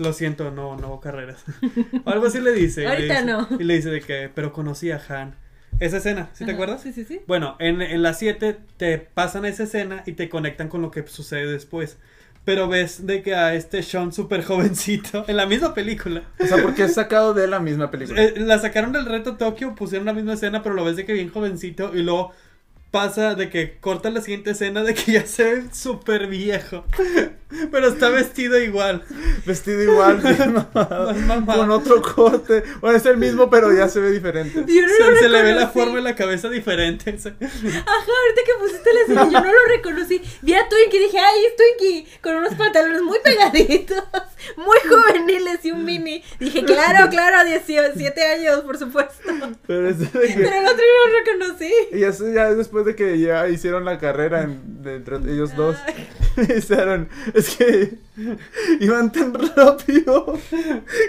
lo 0.00 0.12
siento, 0.12 0.50
no, 0.50 0.76
no 0.76 0.86
hago 0.86 1.00
carreras. 1.00 1.44
o 2.04 2.10
algo 2.10 2.26
así 2.26 2.40
le 2.40 2.52
dice. 2.52 2.80
y 2.82 2.84
le 2.84 2.90
Ahorita 2.90 3.14
dice- 3.22 3.26
no. 3.26 3.48
Y 3.58 3.64
le 3.64 3.74
dice 3.74 3.90
de 3.90 4.00
que, 4.00 4.30
pero 4.34 4.52
conocí 4.52 4.90
a 4.90 5.00
Han. 5.08 5.34
Esa 5.78 5.98
escena, 5.98 6.28
¿sí 6.34 6.44
te 6.44 6.50
Ajá. 6.50 6.54
acuerdas? 6.54 6.82
Sí, 6.82 6.92
sí, 6.92 7.04
sí. 7.04 7.20
Bueno, 7.26 7.56
en, 7.58 7.80
en 7.80 8.02
la 8.02 8.12
7 8.12 8.58
te 8.76 8.98
pasan 8.98 9.44
esa 9.46 9.62
escena 9.62 10.02
y 10.04 10.12
te 10.12 10.28
conectan 10.28 10.68
con 10.68 10.82
lo 10.82 10.90
que 10.90 11.06
sucede 11.06 11.46
después. 11.50 11.96
Pero 12.44 12.68
ves 12.68 13.06
de 13.06 13.22
que 13.22 13.34
a 13.34 13.54
este 13.54 13.82
Sean 13.82 14.12
súper 14.12 14.42
jovencito, 14.44 15.24
en 15.28 15.36
la 15.36 15.46
misma 15.46 15.72
película, 15.74 16.22
O 16.38 16.46
sea, 16.46 16.62
porque 16.62 16.84
es 16.84 16.94
sacado 16.94 17.34
de 17.34 17.46
la 17.46 17.60
misma 17.60 17.90
película. 17.90 18.22
eh, 18.22 18.34
la 18.38 18.58
sacaron 18.58 18.92
del 18.92 19.06
reto 19.06 19.36
Tokio, 19.36 19.74
pusieron 19.74 20.06
la 20.06 20.12
misma 20.14 20.32
escena, 20.34 20.62
pero 20.62 20.74
lo 20.74 20.84
ves 20.84 20.96
de 20.96 21.04
que 21.06 21.12
bien 21.12 21.30
jovencito 21.30 21.94
y 21.94 22.02
luego 22.02 22.32
pasa 22.90 23.34
de 23.34 23.48
que 23.50 23.78
corta 23.78 24.10
la 24.10 24.20
siguiente 24.20 24.50
escena 24.50 24.82
de 24.82 24.94
que 24.94 25.12
ya 25.12 25.26
se 25.26 25.44
ve 25.44 25.64
súper 25.72 26.26
viejo. 26.26 26.84
Pero 27.72 27.88
está 27.88 28.08
vestido 28.10 28.60
igual. 28.60 29.02
Vestido 29.44 29.82
igual, 29.82 30.18
bien 30.22 30.52
mamado, 30.54 31.06
Más 31.14 31.26
mamado. 31.26 31.58
con 31.60 31.70
otro 31.72 32.00
corte. 32.00 32.62
Bueno, 32.80 32.96
es 32.96 33.04
el 33.06 33.16
mismo, 33.16 33.50
pero 33.50 33.72
ya 33.76 33.88
se 33.88 33.98
ve 33.98 34.12
diferente. 34.12 34.64
Yo 34.72 34.82
no 34.82 34.88
Se, 34.88 35.10
lo 35.10 35.16
se 35.18 35.28
le 35.28 35.42
ve 35.42 35.54
la 35.56 35.66
forma 35.66 35.98
y 35.98 36.02
la 36.02 36.14
cabeza 36.14 36.48
diferente. 36.48 37.10
Ajá, 37.10 37.28
ahorita 37.40 38.40
que 38.46 38.52
pusiste 38.60 38.94
la 38.94 39.00
escena, 39.00 39.24
yo 39.24 39.40
no 39.40 39.52
lo 39.52 39.64
reconocí. 39.68 40.22
Vi 40.42 40.54
a 40.54 40.68
Twinkie 40.68 40.98
y 40.98 41.02
dije, 41.06 41.18
ay, 41.18 41.40
es 41.46 41.56
Twinkie, 41.56 42.06
con 42.22 42.36
unos 42.36 42.54
pantalones 42.54 43.02
muy 43.02 43.18
pegaditos, 43.24 44.04
muy 44.56 44.78
juveniles 44.88 45.64
y 45.64 45.72
un 45.72 45.84
mini. 45.84 46.22
Dije, 46.38 46.64
claro, 46.64 47.08
claro, 47.10 47.44
17 47.48 48.22
años, 48.22 48.60
por 48.60 48.78
supuesto. 48.78 49.12
Pero 49.66 49.88
es 49.88 49.98
de 49.98 50.06
que- 50.08 50.34
Pero 50.34 50.54
el 50.56 50.66
otro 50.66 50.76
yo 50.78 51.08
no 51.08 51.12
lo 51.12 51.18
reconocí. 51.24 51.72
Y 51.94 52.04
eso 52.04 52.30
ya 52.32 52.48
es 52.48 52.68
después 52.84 52.86
de 52.86 52.94
que 52.96 53.18
ya 53.20 53.48
hicieron 53.48 53.84
la 53.84 53.98
carrera 53.98 54.42
en- 54.42 54.82
de 54.82 54.96
entre 54.96 55.16
ellos 55.16 55.54
dos. 55.56 55.76
Hicieron, 56.56 57.08
es 57.34 57.56
que 57.56 57.98
iban 58.80 59.10
tan 59.12 59.34
rápido 59.56 60.38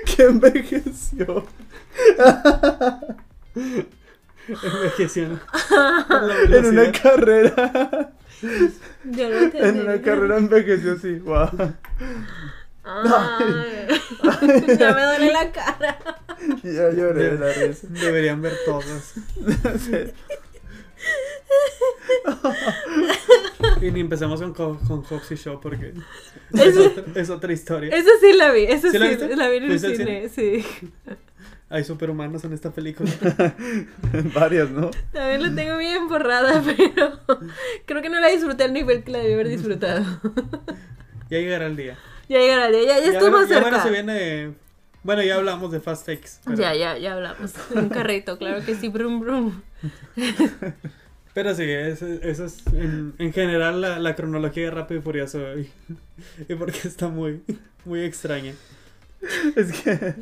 que 0.06 0.24
envejeció. 0.24 1.46
Envejeció. 4.48 5.40
En 6.50 6.66
una 6.66 6.92
carrera. 6.92 8.12
Yo 9.04 9.30
lo 9.30 9.38
entendí. 9.38 9.68
En 9.70 9.82
una 9.82 10.02
carrera 10.02 10.38
envejeció 10.38 10.94
así. 10.94 11.20
Wow. 11.20 11.74
Ay, 12.84 13.88
ya 14.80 14.94
me 14.94 15.04
duele 15.06 15.32
la 15.32 15.52
cara. 15.52 16.00
Ya 16.64 16.90
lloré 16.90 17.30
de 17.36 17.38
la 17.38 17.54
risa. 17.54 17.88
Deberían 17.90 18.42
ver 18.42 18.54
todos. 18.66 19.14
y 23.82 23.92
ni 23.92 24.00
empezamos 24.00 24.42
con, 24.42 24.54
Co- 24.54 24.80
con 24.88 25.04
Foxy 25.04 25.36
Show 25.36 25.60
porque 25.62 25.94
es, 26.54 26.78
otra, 26.78 27.04
es 27.16 27.30
otra 27.30 27.54
historia. 27.54 27.96
Eso 27.96 28.10
sí 28.20 28.34
la 28.34 28.52
vi, 28.52 28.64
eso 28.64 28.88
¿Sí 28.92 28.98
sí, 28.98 28.98
la 29.36 29.50
vi 29.50 29.58
en 29.58 29.64
el 29.64 29.70
¿Fuiste 29.70 29.88
al 29.88 29.96
cine, 29.98 30.30
sí. 30.30 30.66
Hay 31.70 31.84
superhumanos 31.86 32.44
en 32.44 32.52
esta 32.54 32.72
película. 32.72 33.10
Varias, 34.36 34.70
¿no? 34.72 34.92
También 35.14 35.42
la 35.42 35.56
tengo 35.56 35.78
bien 35.78 36.08
borrada, 36.10 36.62
pero 36.78 37.20
creo 37.86 38.02
que 38.02 38.10
no 38.10 38.20
la 38.20 38.28
disfruté 38.28 38.66
al 38.66 38.74
nivel 38.74 39.04
que 39.04 39.12
la 39.12 39.20
debí 39.20 39.34
haber 39.34 39.48
disfrutado. 39.48 40.04
Ya 41.30 41.38
llegará 41.40 41.68
el 41.68 41.78
día. 41.78 41.98
Ya 42.28 42.40
llegará 42.40 42.68
el 42.68 42.74
día, 42.74 42.84
ya, 42.84 43.00
ya, 43.00 43.12
estuvo 43.14 43.30
ya, 43.30 43.32
más 43.32 43.48
ya 43.50 43.56
cerca. 43.56 43.70
bueno, 43.70 43.84
se 43.84 43.90
viene. 43.90 44.54
Bueno, 45.04 45.24
ya 45.24 45.36
hablamos 45.36 45.72
de 45.72 45.80
Fast 45.80 46.06
Takes. 46.06 46.30
pero- 46.46 46.58
Ya, 46.58 46.74
ya, 46.76 46.98
ya 46.98 47.14
hablamos. 47.14 47.52
Un 47.76 47.90
carrito, 47.90 48.38
claro 48.38 48.64
que 48.66 48.76
sí, 48.76 48.88
brum 48.90 49.20
brum. 49.20 49.62
Pero 51.34 51.56
sí, 51.56 51.64
eso, 51.64 52.06
eso 52.08 52.44
es 52.44 52.58
en, 52.74 53.14
en 53.18 53.32
general 53.32 53.80
la, 53.80 54.00
la 54.00 54.16
cronología 54.18 54.66
de 54.66 54.72
Rápido 54.72 55.00
y 55.00 55.04
Furioso. 55.04 55.40
Y, 55.58 55.72
y 56.50 56.56
porque 56.56 56.80
está 56.88 57.08
muy, 57.08 57.42
muy 57.86 58.02
extraña. 58.04 58.54
Es 59.56 59.72
que 59.82 60.16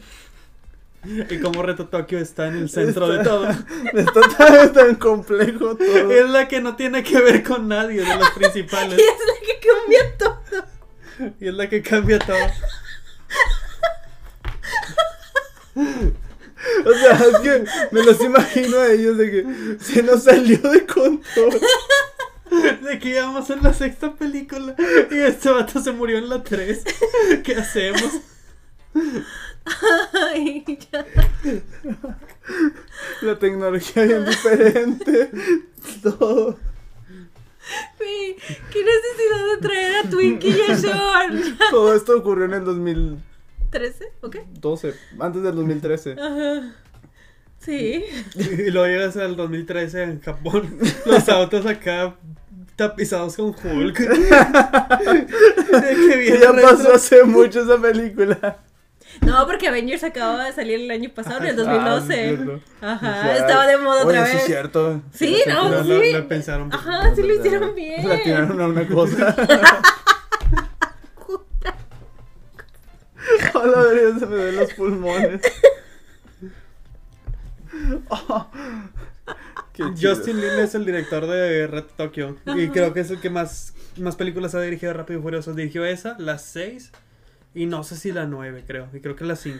Y 1.31 1.39
como 1.39 1.63
Reto 1.63 1.87
Tokio 1.87 2.19
está 2.19 2.47
en 2.49 2.57
el 2.57 2.69
centro 2.69 3.07
de 3.07 3.23
todo. 3.23 3.49
está 3.49 4.21
tan, 4.37 4.71
tan 4.73 4.95
complejo 4.95 5.75
todo. 5.77 6.11
Es 6.11 6.29
la 6.29 6.47
que 6.47 6.61
no 6.61 6.75
tiene 6.75 7.03
que 7.03 7.19
ver 7.19 7.41
con 7.43 7.67
nadie 7.67 8.01
de 8.01 8.15
los 8.15 8.29
Y 8.35 8.39
principales. 8.39 8.99
es 8.99 9.05
la 9.05 9.47
que 9.47 9.67
cambia 9.67 10.17
todo. 10.19 11.33
Y 11.39 11.47
es 11.47 11.53
la 11.55 11.67
que 11.69 11.81
cambia 11.81 12.19
todo. 12.19 12.37
O 16.85 16.93
sea, 16.93 17.13
es 17.13 17.39
que 17.39 17.63
me 17.91 18.03
los 18.03 18.19
imagino 18.19 18.79
a 18.79 18.91
ellos 18.91 19.17
de 19.17 19.31
que 19.31 19.77
se 19.79 20.03
nos 20.03 20.23
salió 20.23 20.57
de 20.57 20.85
control. 20.85 21.57
De 22.81 22.97
que 22.97 23.09
íbamos 23.09 23.47
en 23.51 23.61
la 23.61 23.73
sexta 23.73 24.15
película 24.15 24.75
y 25.11 25.17
este 25.19 25.51
vato 25.51 25.79
se 25.79 25.91
murió 25.91 26.17
en 26.17 26.29
la 26.29 26.43
3. 26.43 26.83
¿Qué 27.43 27.55
hacemos? 27.55 28.11
Ay, 30.33 30.65
ya. 30.91 31.05
La 33.21 33.37
tecnología 33.37 34.03
bien 34.03 34.25
diferente. 34.25 35.29
Todo. 36.01 36.57
Güey, 37.99 38.35
¿Qué 38.71 38.83
necesidad 38.83 39.45
de 39.53 39.57
traer 39.61 39.95
a 39.97 40.09
Twinkie 40.09 40.49
y 40.49 40.71
a 40.71 40.75
Sean? 40.75 41.57
Todo 41.69 41.93
esto 41.93 42.17
ocurrió 42.17 42.45
en 42.45 42.53
el 42.55 42.65
2012, 42.65 43.21
¿13? 43.71 43.93
¿Ok? 44.21 44.37
antes 45.19 45.43
del 45.43 45.55
2013. 45.55 46.13
Ajá. 46.13 46.73
Sí. 47.59 48.03
Y 48.35 48.71
luego 48.71 48.87
llegas 48.87 49.17
al 49.17 49.35
2013 49.35 50.03
en 50.03 50.21
Japón. 50.21 50.77
Los 51.05 51.27
autos 51.29 51.65
acá 51.65 52.15
tapizados 52.75 53.35
con 53.35 53.47
Hulk. 53.47 53.97
Que 55.69 56.39
ya 56.41 56.51
retro. 56.51 56.61
pasó 56.61 56.93
hace 56.93 57.23
mucho 57.23 57.61
esa 57.63 57.77
película. 57.81 58.57
No, 59.21 59.45
porque 59.47 59.67
Avengers 59.67 60.03
acaba 60.03 60.45
de 60.45 60.53
salir 60.53 60.79
el 60.81 60.91
año 60.91 61.09
pasado, 61.13 61.39
en 61.43 61.47
el 61.47 61.67
Ah, 61.67 61.99
sí, 62.01 62.07
2012. 62.07 62.13
cierto. 62.35 62.61
Ajá, 62.81 63.21
Ya, 63.25 63.37
estaba 63.37 63.67
de 63.67 63.77
moda 63.77 64.05
oye, 64.05 64.19
otra 64.19 64.25
sí 64.27 64.33
vez. 64.33 64.41
es 64.41 64.45
cierto. 64.47 65.01
Sí, 65.13 65.37
no, 65.47 65.83
sí. 65.83 65.89
lo- 65.89 66.19
lo 66.19 66.27
pensaron. 66.27 66.73
Ajá, 66.73 67.13
sí 67.15 67.23
lo 67.23 67.33
hicieron 67.33 67.75
bien. 67.75 68.07
La 68.07 68.21
tiraron 68.21 68.61
a 68.61 68.67
una 68.67 68.87
cosa. 68.87 69.35
Hola, 73.53 74.19
se 74.19 74.25
me 74.25 74.35
ven 74.35 74.55
los 74.55 74.73
pulmones. 74.73 75.41
Oh, 78.09 78.49
chido. 79.73 79.91
Justin 79.91 80.41
Lin 80.41 80.59
es 80.59 80.75
el 80.75 80.85
director 80.85 81.25
de 81.27 81.67
Red 81.67 81.85
Tokyo. 81.95 82.35
Y 82.45 82.67
creo 82.69 82.93
que 82.93 82.99
es 82.99 83.11
el 83.11 83.21
que 83.21 83.29
más, 83.29 83.73
más 83.97 84.15
películas 84.15 84.53
ha 84.53 84.61
dirigido 84.61 84.91
Rápido 84.91 85.19
y 85.19 85.23
Furioso. 85.23 85.53
Dirigió 85.53 85.85
esa, 85.85 86.17
las 86.19 86.43
6 86.45 86.91
y 87.53 87.67
no 87.67 87.83
sé 87.83 87.95
si 87.95 88.11
la 88.11 88.25
9, 88.25 88.63
creo. 88.67 88.89
Y 88.91 88.99
creo 88.99 89.15
que 89.15 89.23
la 89.23 89.35
5. 89.37 89.59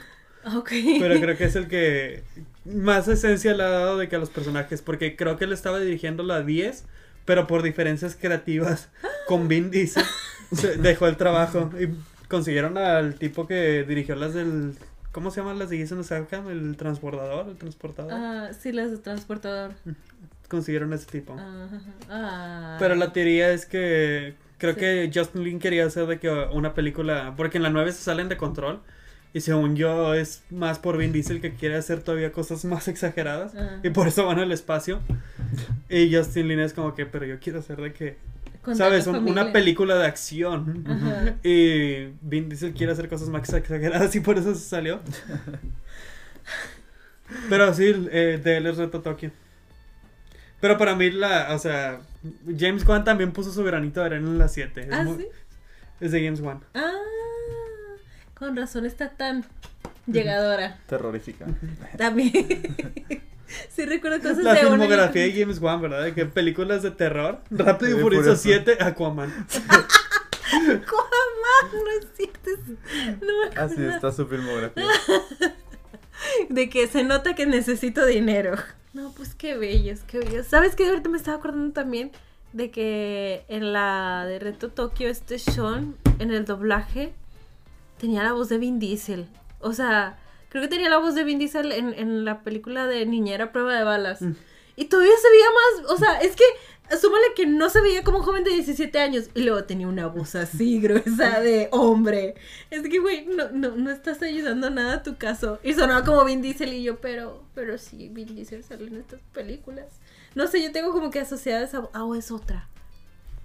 Ok. 0.57 0.72
Pero 0.99 1.20
creo 1.20 1.38
que 1.38 1.45
es 1.45 1.55
el 1.55 1.67
que 1.70 2.24
más 2.65 3.07
esencia 3.07 3.53
le 3.53 3.63
ha 3.63 3.70
dado 3.70 3.97
de 3.97 4.09
que 4.09 4.17
a 4.17 4.20
los 4.20 4.30
personajes. 4.30 4.82
Porque 4.82 5.15
creo 5.15 5.38
que 5.38 5.45
él 5.45 5.53
estaba 5.53 5.80
dirigiendo 5.80 6.24
la 6.24 6.41
10, 6.41 6.86
pero 7.26 7.47
por 7.47 7.61
diferencias 7.61 8.17
creativas 8.20 8.89
con 9.28 9.47
Vin 9.47 9.72
Diesel 9.72 10.03
se 10.51 10.78
dejó 10.78 11.07
el 11.07 11.15
trabajo. 11.15 11.72
Y 11.80 11.89
consiguieron 12.30 12.77
al 12.77 13.15
tipo 13.15 13.45
que 13.47 13.84
dirigió 13.84 14.15
las 14.15 14.34
del. 14.34 14.75
¿Cómo 15.11 15.32
se 15.32 15.41
llaman 15.41 15.59
las 15.59 15.69
de 15.69 15.80
Jason 15.80 16.03
Statham? 16.03 16.49
El 16.49 16.77
transportador, 16.77 17.49
el 17.49 17.57
transportador. 17.57 18.11
Ah, 18.13 18.49
sí, 18.57 18.71
las 18.71 18.91
de 18.91 18.97
transportador. 18.97 19.71
Consiguieron 20.47 20.93
a 20.93 20.95
ese 20.95 21.07
tipo. 21.07 21.36
Ah. 22.09 22.77
Pero 22.80 22.95
la 22.95 23.11
teoría 23.11 23.51
es 23.51 23.65
que 23.65 24.36
creo 24.57 24.75
que 24.75 25.09
Justin 25.13 25.43
Lin 25.43 25.59
quería 25.59 25.86
hacer 25.86 26.05
de 26.05 26.19
que 26.19 26.30
una 26.30 26.73
película, 26.73 27.34
porque 27.38 27.57
en 27.57 27.63
la 27.63 27.69
9 27.69 27.91
se 27.91 28.03
salen 28.03 28.30
de 28.30 28.38
control 28.38 28.80
y 29.34 29.41
según 29.41 29.75
yo 29.75 30.13
es 30.15 30.43
más 30.49 30.80
por 30.80 30.97
Vin 30.97 31.11
Diesel 31.13 31.39
que 31.39 31.53
quiere 31.53 31.75
hacer 31.75 32.01
todavía 32.01 32.32
cosas 32.32 32.65
más 32.65 32.88
exageradas 32.88 33.53
Ah. 33.55 33.77
y 33.84 33.89
por 33.91 34.07
eso 34.07 34.25
van 34.25 34.39
al 34.39 34.51
espacio. 34.51 34.99
Y 35.89 36.13
Justin 36.15 36.47
Lin 36.47 36.59
es 36.59 36.73
como 36.73 36.93
que, 36.93 37.05
pero 37.05 37.25
yo 37.25 37.39
quiero 37.39 37.59
hacer 37.59 37.77
de 37.82 37.93
que, 37.93 38.17
Con 38.62 38.76
¿sabes? 38.76 39.07
Un- 39.07 39.28
una 39.30 39.51
película 39.53 39.95
de 39.95 40.05
acción. 40.05 40.84
Ajá. 40.88 41.36
Y 41.43 42.07
Vin 42.22 42.49
Diesel 42.49 42.74
quiere 42.74 42.91
hacer 42.91 43.07
cosas 43.10 43.30
más 43.30 43.41
exageradas 43.53 44.14
y 44.16 44.20
por 44.20 44.38
eso 44.38 44.53
se 44.53 44.68
salió. 44.68 44.99
Pero 47.49 47.74
sí, 47.74 47.86
eh, 48.12 48.39
de 48.43 48.57
él 48.57 48.66
es 48.68 48.78
Reto 48.78 49.01
Tokio. 49.01 49.32
Pero 50.60 50.78
para 50.78 50.95
mí, 50.95 51.10
la, 51.12 51.53
o 51.53 51.60
sea, 51.60 52.01
James 52.57 52.86
Wan 52.86 53.03
también 53.03 53.32
puso 53.32 53.51
su 53.51 53.64
granito 53.64 53.99
de 54.01 54.07
arena 54.07 54.28
en 54.28 54.38
la 54.38 54.47
7. 54.47 54.82
Es, 54.82 54.88
Ah, 54.91 55.03
muy- 55.03 55.18
sí. 55.18 55.28
es 56.01 56.12
de 56.12 56.24
James 56.24 56.41
Wan. 56.41 56.62
Ah, 56.74 56.91
con 58.34 58.55
razón 58.57 58.86
está 58.86 59.10
tan 59.10 59.45
Llegadora. 60.05 60.78
Terrorífica. 60.88 61.45
También. 61.97 62.32
sí 63.70 63.86
recuerdo 63.86 64.20
cosas 64.20 64.43
La 64.43 64.54
de 64.54 64.62
una 64.66 64.70
filmografía 64.78 65.24
de 65.24 65.34
James 65.39 65.60
Wan, 65.60 65.82
¿verdad? 65.82 66.04
De 66.04 66.14
que 66.14 66.26
películas 66.26 66.84
de 66.84 66.91
terror. 66.91 67.39
Rápido 67.50 67.97
y 67.97 68.02
Furioso 68.02 68.36
Furioso. 68.36 68.41
7, 68.43 68.78
Aquaman. 68.84 69.30
Aquaman, 70.52 70.84
no 71.74 71.91
es 72.00 72.08
cierto. 72.16 72.50
es- 72.50 73.22
No 73.22 73.38
me 73.39 73.45
acuerdo. 73.47 73.62
Así 73.66 73.84
está 73.86 74.12
su 74.12 74.28
filmografía. 74.28 74.86
De 76.50 76.70
que 76.70 76.88
se 76.88 77.04
nota 77.04 77.34
que 77.34 77.45
necesito 77.45 78.06
dinero. 78.06 78.56
No, 78.93 79.12
pues 79.16 79.36
qué 79.36 79.56
bellos, 79.58 80.02
qué 80.06 80.20
bellos. 80.20 80.47
¿Sabes 80.47 80.76
qué? 80.76 80.88
Ahorita 80.89 81.10
me 81.10 81.18
estaba 81.18 81.38
acordando 81.38 81.72
también 81.74 82.12
de 82.52 82.72
que 82.72 83.45
en 83.47 83.72
la 83.74 84.26
de 84.28 84.39
Reto 84.39 84.70
Tokio, 84.70 85.08
este 85.08 85.38
Sean, 85.39 85.95
en 86.18 86.32
el 86.32 86.45
doblaje, 86.45 87.14
tenía 88.00 88.24
la 88.24 88.34
voz 88.34 88.50
de 88.50 88.58
Vin 88.58 88.80
Diesel. 88.80 89.28
O 89.60 89.72
sea, 89.74 90.18
creo 90.50 90.62
que 90.62 90.68
tenía 90.68 90.89
la 90.89 90.97
voz 90.97 91.16
de 91.16 91.24
Vin 91.24 91.39
Diesel 91.39 91.72
en, 91.72 91.93
en 91.93 92.26
la 92.26 92.41
película 92.43 92.88
de 92.88 93.06
Niñera 93.06 93.52
Prueba 93.52 93.74
de 93.74 93.84
Balas. 93.84 94.22
Mm. 94.22 94.34
Y 94.76 94.86
todavía 94.86 95.14
se 95.22 95.30
veía 95.30 95.45
más, 95.45 95.91
o 95.91 95.97
sea, 95.97 96.22
es 96.22 96.36
que 96.36 96.45
asúmale 96.89 97.26
que 97.36 97.45
no 97.45 97.70
se 97.70 97.82
veía 97.82 98.04
como 98.04 98.20
un 98.20 98.24
joven 98.24 98.43
de 98.43 98.52
17 98.52 98.97
años 99.00 99.30
y 99.36 99.43
luego 99.43 99.64
tenía 99.64 99.88
una 99.88 100.08
voz 100.08 100.36
así 100.36 100.80
gruesa 100.82 101.39
de 101.39 101.70
hombre. 101.72 102.36
Es 102.70 102.82
que, 102.88 103.00
güey, 103.00 103.26
no, 103.26 103.52
no, 103.52 103.76
no 103.76 103.91
estás 103.91 104.22
ayudando 104.22 104.70
nada 104.70 104.95
a 104.95 105.04
tu 105.04 105.18
caso. 105.18 105.60
Y 105.64 105.74
sonaba 105.74 106.04
como 106.04 106.24
Vin 106.26 106.41
Diesel 106.41 106.74
y 106.74 106.84
yo, 106.84 107.00
pero, 107.00 107.43
pero 107.54 107.78
sí, 107.78 108.10
Vin 108.10 108.36
Diesel 108.36 108.64
sale 108.64 108.88
en 108.88 108.97
estas 108.97 109.22
películas. 109.34 110.00
No 110.36 110.47
sé, 110.47 110.62
yo 110.62 110.72
tengo 110.72 110.91
como 110.91 111.10
que 111.10 111.20
asociada 111.20 111.64
esa 111.64 111.80
voz. 111.80 111.89
Ah, 111.93 112.04
o 112.06 112.16
es 112.16 112.32
otra. 112.32 112.68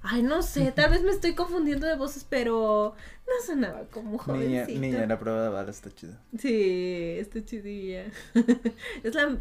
Ay, 0.07 0.23
no 0.23 0.43
sé, 0.43 0.71
tal 0.77 0.91
vez 0.91 1.03
me 1.03 1.11
estoy 1.11 1.35
confundiendo 1.35 1.87
de 1.87 1.97
voces, 1.97 2.27
pero 2.29 2.95
no 3.27 3.47
sonaba 3.47 3.85
como 3.91 4.21
un 4.25 4.39
Niña, 4.39 4.67
niña, 4.67 5.07
la 5.07 5.19
prueba 5.19 5.43
de 5.43 5.49
bala 5.49 5.71
está 5.71 5.91
chida. 5.91 6.21
Sí, 6.39 7.17
está 7.19 7.45
chidilla. 7.45 8.05
es 9.03 9.15
la... 9.15 9.39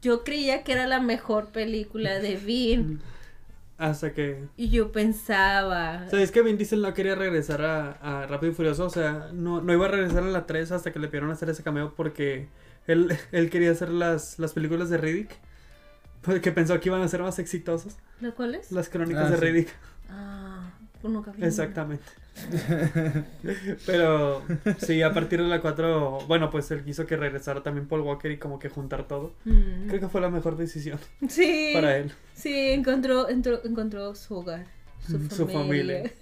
Yo 0.00 0.22
creía 0.22 0.62
que 0.62 0.72
era 0.72 0.86
la 0.86 1.00
mejor 1.00 1.48
película 1.48 2.20
de 2.20 2.36
Vin. 2.36 3.00
Hasta 3.78 4.12
que. 4.12 4.44
Y 4.56 4.70
yo 4.70 4.92
pensaba. 4.92 6.04
O 6.06 6.10
sea, 6.10 6.20
es 6.20 6.30
que 6.30 6.42
Vin 6.42 6.56
Diesel 6.56 6.82
no 6.82 6.94
quería 6.94 7.16
regresar 7.16 7.62
a, 7.62 7.92
a 7.92 8.26
Rápido 8.26 8.52
y 8.52 8.54
Furioso. 8.54 8.84
O 8.84 8.90
sea, 8.90 9.30
no, 9.32 9.60
no 9.60 9.72
iba 9.72 9.86
a 9.86 9.88
regresar 9.88 10.22
a 10.22 10.28
la 10.28 10.46
3 10.46 10.72
hasta 10.72 10.92
que 10.92 10.98
le 11.00 11.08
pidieron 11.08 11.30
hacer 11.30 11.48
ese 11.50 11.64
cameo 11.64 11.94
porque 11.94 12.48
él, 12.86 13.16
él 13.32 13.50
quería 13.50 13.72
hacer 13.72 13.90
las, 13.90 14.38
las 14.38 14.52
películas 14.52 14.90
de 14.90 14.98
Riddick. 14.98 15.30
Porque 16.22 16.52
pensó 16.52 16.78
que 16.80 16.88
iban 16.88 17.02
a 17.02 17.08
ser 17.08 17.22
más 17.22 17.38
exitosas. 17.38 17.96
¿La 18.20 18.32
cuál 18.32 18.54
es? 18.56 18.72
Las 18.72 18.88
crónicas 18.88 19.26
Ah, 19.26 19.30
de 19.30 19.36
sí. 19.38 19.44
Riddick. 19.44 19.68
Ah, 20.10 20.70
pues 21.00 21.12
nunca 21.12 21.30
vi. 21.32 21.44
Exactamente. 21.44 22.04
Pero 23.86 24.42
sí, 24.78 25.02
a 25.02 25.12
partir 25.12 25.40
de 25.42 25.48
la 25.48 25.60
4, 25.60 26.20
bueno, 26.28 26.50
pues 26.50 26.70
él 26.70 26.84
quiso 26.84 27.06
que 27.06 27.16
regresara 27.16 27.62
también 27.62 27.86
Paul 27.88 28.02
Walker 28.02 28.30
y 28.30 28.38
como 28.38 28.58
que 28.58 28.68
juntar 28.68 29.06
todo. 29.08 29.34
Mm. 29.44 29.88
Creo 29.88 30.00
que 30.00 30.08
fue 30.08 30.20
la 30.20 30.30
mejor 30.30 30.56
decisión 30.56 30.98
Sí. 31.28 31.70
para 31.74 31.96
él. 31.96 32.12
Sí, 32.34 32.54
encontró, 32.70 33.28
entró- 33.28 33.60
encontró 33.64 34.14
su 34.14 34.36
hogar. 34.36 34.66
Su 35.06 35.12
familia. 35.18 35.36
Su 35.36 35.46
familia. 35.48 36.12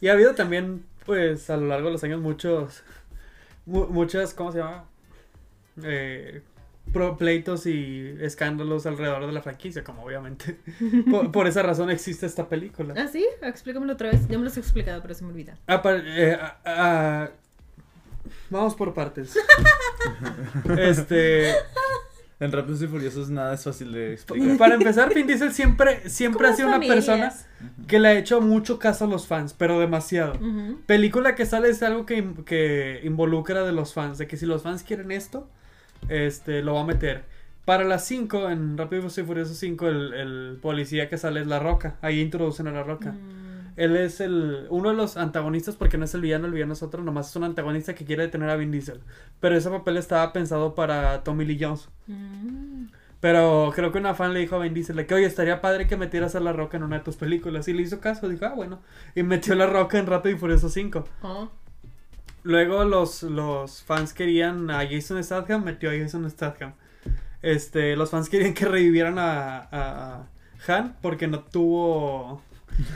Y 0.00 0.08
ha 0.08 0.12
habido 0.12 0.34
también, 0.34 0.84
pues, 1.06 1.48
a 1.50 1.56
lo 1.56 1.66
largo 1.66 1.86
de 1.88 1.92
los 1.92 2.04
años 2.04 2.20
muchos, 2.20 2.82
mu- 3.66 3.86
muchas, 3.88 4.34
¿cómo 4.34 4.52
se 4.52 4.58
llama? 4.58 4.84
Eh, 5.82 6.42
pleitos 7.18 7.66
y 7.66 8.14
escándalos 8.20 8.86
alrededor 8.86 9.26
de 9.26 9.32
la 9.32 9.42
franquicia, 9.42 9.84
como 9.84 10.02
obviamente. 10.04 10.58
por, 11.10 11.30
por 11.32 11.46
esa 11.46 11.62
razón 11.62 11.90
existe 11.90 12.24
esta 12.26 12.48
película. 12.48 12.94
¿Ah, 12.96 13.08
sí? 13.10 13.24
Explícamelo 13.42 13.92
otra 13.92 14.10
vez. 14.10 14.26
Ya 14.28 14.38
me 14.38 14.44
lo 14.44 14.50
has 14.50 14.56
explicado, 14.56 15.02
pero 15.02 15.14
se 15.14 15.24
me 15.24 15.30
olvida. 15.30 15.58
Apa- 15.66 15.96
eh, 16.02 16.38
a- 16.40 16.56
a- 17.24 17.30
vamos 18.50 18.74
por 18.74 18.94
partes. 18.94 19.36
este, 20.78 21.50
En 22.40 22.52
Rápidos 22.52 22.82
y 22.82 22.86
Furiosos 22.86 23.30
nada 23.30 23.54
es 23.54 23.64
fácil 23.64 23.92
de 23.92 24.12
explicar. 24.14 24.56
para 24.58 24.74
empezar, 24.74 25.12
Vin 25.14 25.26
Diesel 25.26 25.52
siempre, 25.52 26.08
siempre 26.08 26.48
ha 26.48 26.54
sido 26.54 26.68
una 26.68 26.80
persona 26.80 27.32
que 27.86 27.98
le 27.98 28.08
ha 28.08 28.14
hecho 28.14 28.40
mucho 28.40 28.78
caso 28.78 29.04
a 29.04 29.08
los 29.08 29.26
fans, 29.26 29.54
pero 29.54 29.78
demasiado. 29.80 30.38
Película 30.86 31.34
que 31.34 31.46
sale 31.46 31.70
es 31.70 31.82
algo 31.82 32.06
que, 32.06 32.24
que 32.44 33.00
involucra 33.04 33.62
de 33.64 33.72
los 33.72 33.94
fans, 33.94 34.18
de 34.18 34.26
que 34.26 34.36
si 34.36 34.46
los 34.46 34.62
fans 34.62 34.82
quieren 34.82 35.10
esto, 35.10 35.48
este, 36.08 36.62
lo 36.62 36.74
va 36.74 36.82
a 36.82 36.86
meter. 36.86 37.24
Para 37.64 37.84
las 37.84 38.04
5, 38.04 38.50
en 38.50 38.76
Rápido 38.76 39.06
y 39.06 39.22
Furioso 39.22 39.54
5, 39.54 39.88
el, 39.88 40.14
el 40.14 40.58
policía 40.60 41.08
que 41.08 41.16
sale 41.16 41.40
es 41.40 41.46
La 41.46 41.58
Roca. 41.58 41.96
Ahí 42.02 42.20
introducen 42.20 42.66
a 42.66 42.72
La 42.72 42.82
Roca. 42.82 43.12
Mm. 43.12 43.44
Él 43.76 43.96
es 43.96 44.20
el 44.20 44.66
uno 44.70 44.90
de 44.90 44.94
los 44.94 45.16
antagonistas 45.16 45.74
porque 45.74 45.98
no 45.98 46.04
es 46.04 46.14
el 46.14 46.20
villano, 46.20 46.46
el 46.46 46.52
villano 46.52 46.74
es 46.74 46.82
otro, 46.82 47.02
nomás 47.02 47.30
es 47.30 47.36
un 47.36 47.44
antagonista 47.44 47.94
que 47.94 48.04
quiere 48.04 48.22
detener 48.22 48.50
a 48.50 48.56
Vin 48.56 48.70
Diesel. 48.70 49.00
Pero 49.40 49.56
ese 49.56 49.70
papel 49.70 49.96
estaba 49.96 50.32
pensado 50.32 50.74
para 50.74 51.24
Tommy 51.24 51.44
Lee 51.44 51.58
Jones. 51.60 51.88
Mm. 52.06 52.86
Pero 53.20 53.72
creo 53.74 53.90
que 53.90 53.98
una 53.98 54.14
fan 54.14 54.34
le 54.34 54.40
dijo 54.40 54.56
a 54.56 54.58
Vin 54.58 54.74
Diesel 54.74 55.06
que, 55.06 55.14
oye, 55.14 55.24
estaría 55.24 55.62
padre 55.62 55.86
que 55.86 55.96
metieras 55.96 56.34
a 56.34 56.40
La 56.40 56.52
Roca 56.52 56.76
en 56.76 56.82
una 56.82 56.98
de 56.98 57.04
tus 57.04 57.16
películas. 57.16 57.66
Y 57.68 57.72
le 57.72 57.82
hizo 57.82 57.98
caso, 57.98 58.28
dijo, 58.28 58.44
ah, 58.44 58.52
bueno. 58.54 58.80
Y 59.14 59.22
metió 59.22 59.54
La 59.54 59.66
Roca 59.66 59.98
en 59.98 60.06
Rápido 60.06 60.36
y 60.36 60.38
Furioso 60.38 60.68
5. 60.68 61.04
Oh. 61.22 61.50
Luego 62.44 62.84
los, 62.84 63.22
los 63.22 63.82
fans 63.82 64.12
querían 64.12 64.70
a 64.70 64.86
Jason 64.86 65.22
Statham, 65.24 65.64
metió 65.64 65.90
a 65.90 65.94
Jason 65.94 66.30
Statham. 66.30 66.74
Este, 67.42 67.96
los 67.96 68.10
fans 68.10 68.28
querían 68.28 68.54
que 68.54 68.66
revivieran 68.66 69.18
a, 69.18 69.68
a 69.72 70.26
Han 70.66 70.96
porque 71.02 71.26
no 71.26 71.40
tuvo 71.40 72.42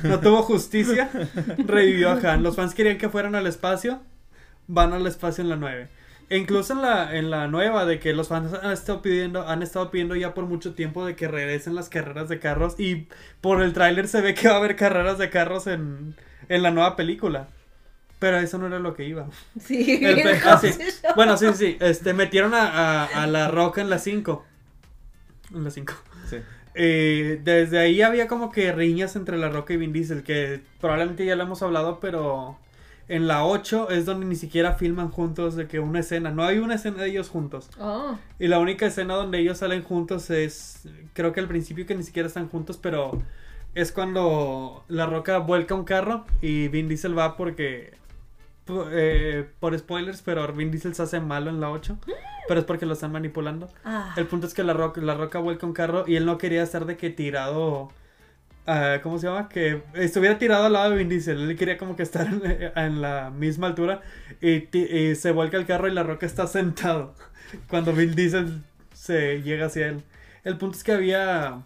no 0.02 0.20
tuvo 0.20 0.42
justicia, 0.42 1.10
revivió 1.58 2.10
a 2.10 2.14
Han. 2.14 2.42
Los 2.42 2.56
fans 2.56 2.74
querían 2.74 2.98
que 2.98 3.08
fueran 3.08 3.34
al 3.34 3.46
espacio, 3.46 4.00
van 4.66 4.92
al 4.92 5.06
espacio 5.06 5.42
en 5.42 5.50
la 5.50 5.56
9. 5.56 5.88
E 6.30 6.36
incluso 6.36 6.74
en 6.74 6.82
la, 6.82 7.16
en 7.16 7.30
la 7.30 7.48
nueva, 7.48 7.86
de 7.86 7.98
que 7.98 8.12
los 8.12 8.28
fans 8.28 8.52
han 8.52 8.72
estado 8.72 9.00
pidiendo, 9.00 9.48
han 9.48 9.62
estado 9.62 9.90
pidiendo 9.90 10.14
ya 10.14 10.34
por 10.34 10.44
mucho 10.44 10.74
tiempo 10.74 11.06
de 11.06 11.16
que 11.16 11.26
regresen 11.26 11.74
las 11.74 11.88
carreras 11.88 12.28
de 12.28 12.38
carros. 12.38 12.78
Y 12.78 13.08
por 13.40 13.62
el 13.62 13.72
tráiler 13.72 14.08
se 14.08 14.20
ve 14.20 14.34
que 14.34 14.48
va 14.48 14.54
a 14.54 14.58
haber 14.58 14.76
carreras 14.76 15.16
de 15.16 15.30
carros 15.30 15.66
en, 15.66 16.14
en 16.50 16.62
la 16.62 16.70
nueva 16.70 16.96
película. 16.96 17.48
Pero 18.18 18.38
eso 18.38 18.58
no 18.58 18.66
era 18.66 18.78
lo 18.78 18.94
que 18.94 19.04
iba. 19.06 19.28
Sí. 19.60 20.00
El 20.04 20.16
pe- 20.22 20.40
ah, 20.44 20.58
sí. 20.60 20.70
Bueno, 21.14 21.36
sí, 21.36 21.46
sí. 21.54 21.76
Este, 21.80 22.12
metieron 22.14 22.54
a, 22.54 23.04
a, 23.04 23.22
a 23.22 23.26
la 23.26 23.48
roca 23.48 23.80
en 23.80 23.90
la 23.90 23.98
5. 23.98 24.44
En 25.54 25.64
la 25.64 25.70
5. 25.70 25.94
Sí. 26.28 26.36
Eh, 26.74 27.40
desde 27.42 27.78
ahí 27.78 28.02
había 28.02 28.28
como 28.28 28.52
que 28.52 28.70
riñas 28.72 29.16
entre 29.16 29.36
La 29.36 29.48
Roca 29.48 29.72
y 29.74 29.76
Vin 29.78 29.92
Diesel, 29.92 30.22
que 30.22 30.60
probablemente 30.80 31.24
ya 31.24 31.34
lo 31.34 31.42
hemos 31.42 31.60
hablado, 31.62 31.98
pero 31.98 32.56
en 33.08 33.26
la 33.26 33.44
8 33.44 33.90
es 33.90 34.04
donde 34.04 34.26
ni 34.26 34.36
siquiera 34.36 34.74
filman 34.74 35.10
juntos 35.10 35.56
de 35.56 35.66
que 35.66 35.80
una 35.80 36.00
escena, 36.00 36.30
no 36.30 36.44
hay 36.44 36.58
una 36.58 36.74
escena 36.76 37.02
de 37.02 37.08
ellos 37.10 37.30
juntos. 37.30 37.68
Oh. 37.80 38.16
Y 38.38 38.46
la 38.46 38.60
única 38.60 38.86
escena 38.86 39.14
donde 39.14 39.38
ellos 39.40 39.58
salen 39.58 39.82
juntos 39.82 40.30
es, 40.30 40.86
creo 41.14 41.32
que 41.32 41.40
al 41.40 41.48
principio 41.48 41.84
que 41.86 41.94
ni 41.96 42.02
siquiera 42.04 42.28
están 42.28 42.48
juntos, 42.48 42.78
pero 42.80 43.20
es 43.74 43.90
cuando 43.90 44.84
La 44.88 45.06
Roca 45.06 45.38
vuelca 45.38 45.74
un 45.74 45.84
carro 45.84 46.26
y 46.42 46.68
Vin 46.68 46.86
Diesel 46.86 47.18
va 47.18 47.36
porque, 47.36 47.92
eh, 48.90 49.48
por 49.60 49.78
spoilers, 49.78 50.22
pero 50.22 50.50
Vin 50.52 50.70
Diesel 50.70 50.94
se 50.94 51.02
hace 51.02 51.20
malo 51.20 51.50
en 51.50 51.60
la 51.60 51.70
8, 51.70 51.98
pero 52.48 52.60
es 52.60 52.66
porque 52.66 52.86
lo 52.86 52.94
están 52.94 53.12
manipulando. 53.12 53.68
Ah. 53.84 54.14
El 54.16 54.26
punto 54.26 54.46
es 54.46 54.54
que 54.54 54.62
la 54.64 54.72
roca, 54.72 55.00
la 55.00 55.14
roca 55.14 55.38
vuelca 55.38 55.66
un 55.66 55.72
carro 55.72 56.04
y 56.06 56.16
él 56.16 56.26
no 56.26 56.38
quería 56.38 56.62
estar 56.62 56.84
de 56.86 56.96
que 56.96 57.10
tirado. 57.10 57.90
ah, 58.66 58.98
¿Cómo 59.02 59.18
se 59.18 59.26
llama? 59.26 59.48
Que 59.48 59.82
estuviera 59.94 60.38
tirado 60.38 60.66
al 60.66 60.72
lado 60.72 60.90
de 60.90 60.96
Vin 60.98 61.08
Diesel. 61.08 61.50
Él 61.50 61.56
quería 61.56 61.78
como 61.78 61.96
que 61.96 62.02
estar 62.02 62.26
en, 62.26 62.72
en 62.74 63.00
la 63.00 63.30
misma 63.30 63.66
altura. 63.68 64.02
Y, 64.40 64.68
se 65.14 65.32
vuelca 65.32 65.56
el 65.56 65.66
carro 65.66 65.88
y 65.88 65.92
la 65.92 66.02
roca 66.02 66.26
está 66.26 66.46
sentado. 66.46 67.14
Cuando 67.68 67.92
Vin 67.92 68.14
Diesel 68.14 68.62
se 68.92 69.42
llega 69.42 69.66
hacia 69.66 69.88
él. 69.88 70.02
El 70.44 70.56
punto 70.58 70.76
es 70.76 70.84
que 70.84 70.92
había. 70.92 71.62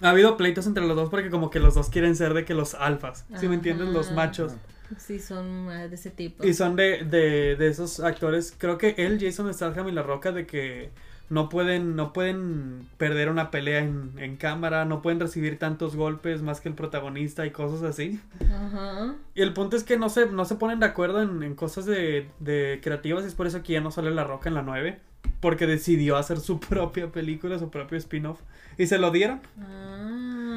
Ha 0.00 0.10
habido 0.10 0.36
pleitos 0.36 0.66
entre 0.66 0.86
los 0.86 0.96
dos 0.96 1.10
porque 1.10 1.30
como 1.30 1.50
que 1.50 1.60
los 1.60 1.74
dos 1.74 1.88
quieren 1.88 2.16
ser 2.16 2.34
de 2.34 2.44
que 2.44 2.54
los 2.54 2.74
alfas. 2.74 3.26
¿Sí 3.36 3.48
me 3.48 3.54
entiendes? 3.54 3.88
Los 3.88 4.06
Ajá. 4.06 4.16
machos. 4.16 4.52
Sí, 4.98 5.18
son 5.18 5.68
ah, 5.70 5.88
de 5.88 5.94
ese 5.94 6.10
tipo. 6.10 6.44
Y 6.44 6.54
son 6.54 6.76
de, 6.76 7.04
de, 7.04 7.56
de 7.56 7.68
esos 7.68 8.00
actores, 8.00 8.54
creo 8.56 8.78
que 8.78 8.94
él, 8.98 9.18
Jason 9.20 9.52
Statham 9.52 9.88
y 9.88 9.92
La 9.92 10.02
Roca, 10.02 10.32
de 10.32 10.46
que 10.46 10.90
no 11.30 11.48
pueden, 11.48 11.96
no 11.96 12.12
pueden 12.12 12.86
perder 12.98 13.30
una 13.30 13.50
pelea 13.50 13.80
en, 13.80 14.12
en 14.18 14.36
cámara, 14.36 14.84
no 14.84 15.00
pueden 15.02 15.20
recibir 15.20 15.58
tantos 15.58 15.96
golpes 15.96 16.42
más 16.42 16.60
que 16.60 16.68
el 16.68 16.74
protagonista 16.74 17.46
y 17.46 17.50
cosas 17.50 17.82
así. 17.82 18.20
Ajá. 18.40 19.14
Y 19.34 19.42
el 19.42 19.52
punto 19.54 19.76
es 19.76 19.84
que 19.84 19.96
no 19.96 20.08
se, 20.10 20.26
no 20.26 20.44
se 20.44 20.56
ponen 20.56 20.80
de 20.80 20.86
acuerdo 20.86 21.22
en, 21.22 21.42
en 21.42 21.54
cosas 21.54 21.86
de, 21.86 22.28
de 22.40 22.80
creativas 22.82 23.24
y 23.24 23.28
es 23.28 23.34
por 23.34 23.46
eso 23.46 23.62
que 23.62 23.72
ya 23.72 23.80
no 23.80 23.90
sale 23.90 24.10
La 24.10 24.24
Roca 24.24 24.48
en 24.48 24.54
la 24.54 24.62
9. 24.62 25.00
Porque 25.40 25.66
decidió 25.66 26.16
hacer 26.16 26.38
su 26.40 26.60
propia 26.68 27.10
película, 27.10 27.58
su 27.58 27.70
propio 27.70 27.96
spin-off. 27.98 28.40
Y 28.76 28.86
se 28.86 28.98
lo 28.98 29.10
dieron. 29.10 29.40
Ah. 29.58 29.93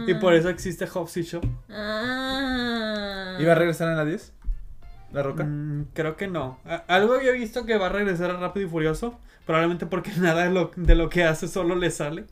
Y 0.08 0.14
por 0.16 0.34
eso 0.34 0.50
existe 0.50 0.88
Hobbs 0.88 1.18
y 1.18 1.24
Shaw. 1.24 1.42
Ah. 1.70 3.38
¿Iba 3.40 3.52
a 3.52 3.56
regresar 3.56 3.90
en 3.90 3.98
la 3.98 4.06
10? 4.06 4.34
¿La 5.14 5.24
Roca? 5.24 5.44
Mm, 5.44 5.88
creo 5.94 6.16
que 6.18 6.28
no. 6.28 6.60
A- 6.66 6.84
algo 6.88 7.14
había 7.14 7.32
visto 7.32 7.66
que 7.66 7.78
va 7.78 7.88
a 7.88 7.90
regresar 7.90 8.32
a 8.32 8.38
Rápido 8.38 8.68
y 8.68 8.70
Furioso. 8.70 9.20
Probablemente 9.46 9.86
porque 9.86 10.12
nada 10.18 10.44
de 10.46 10.52
lo, 10.52 10.72
de 10.76 10.96
lo 10.96 11.10
que 11.10 11.24
hace 11.24 11.48
solo 11.48 11.76
le 11.76 11.92
sale. 11.92 12.26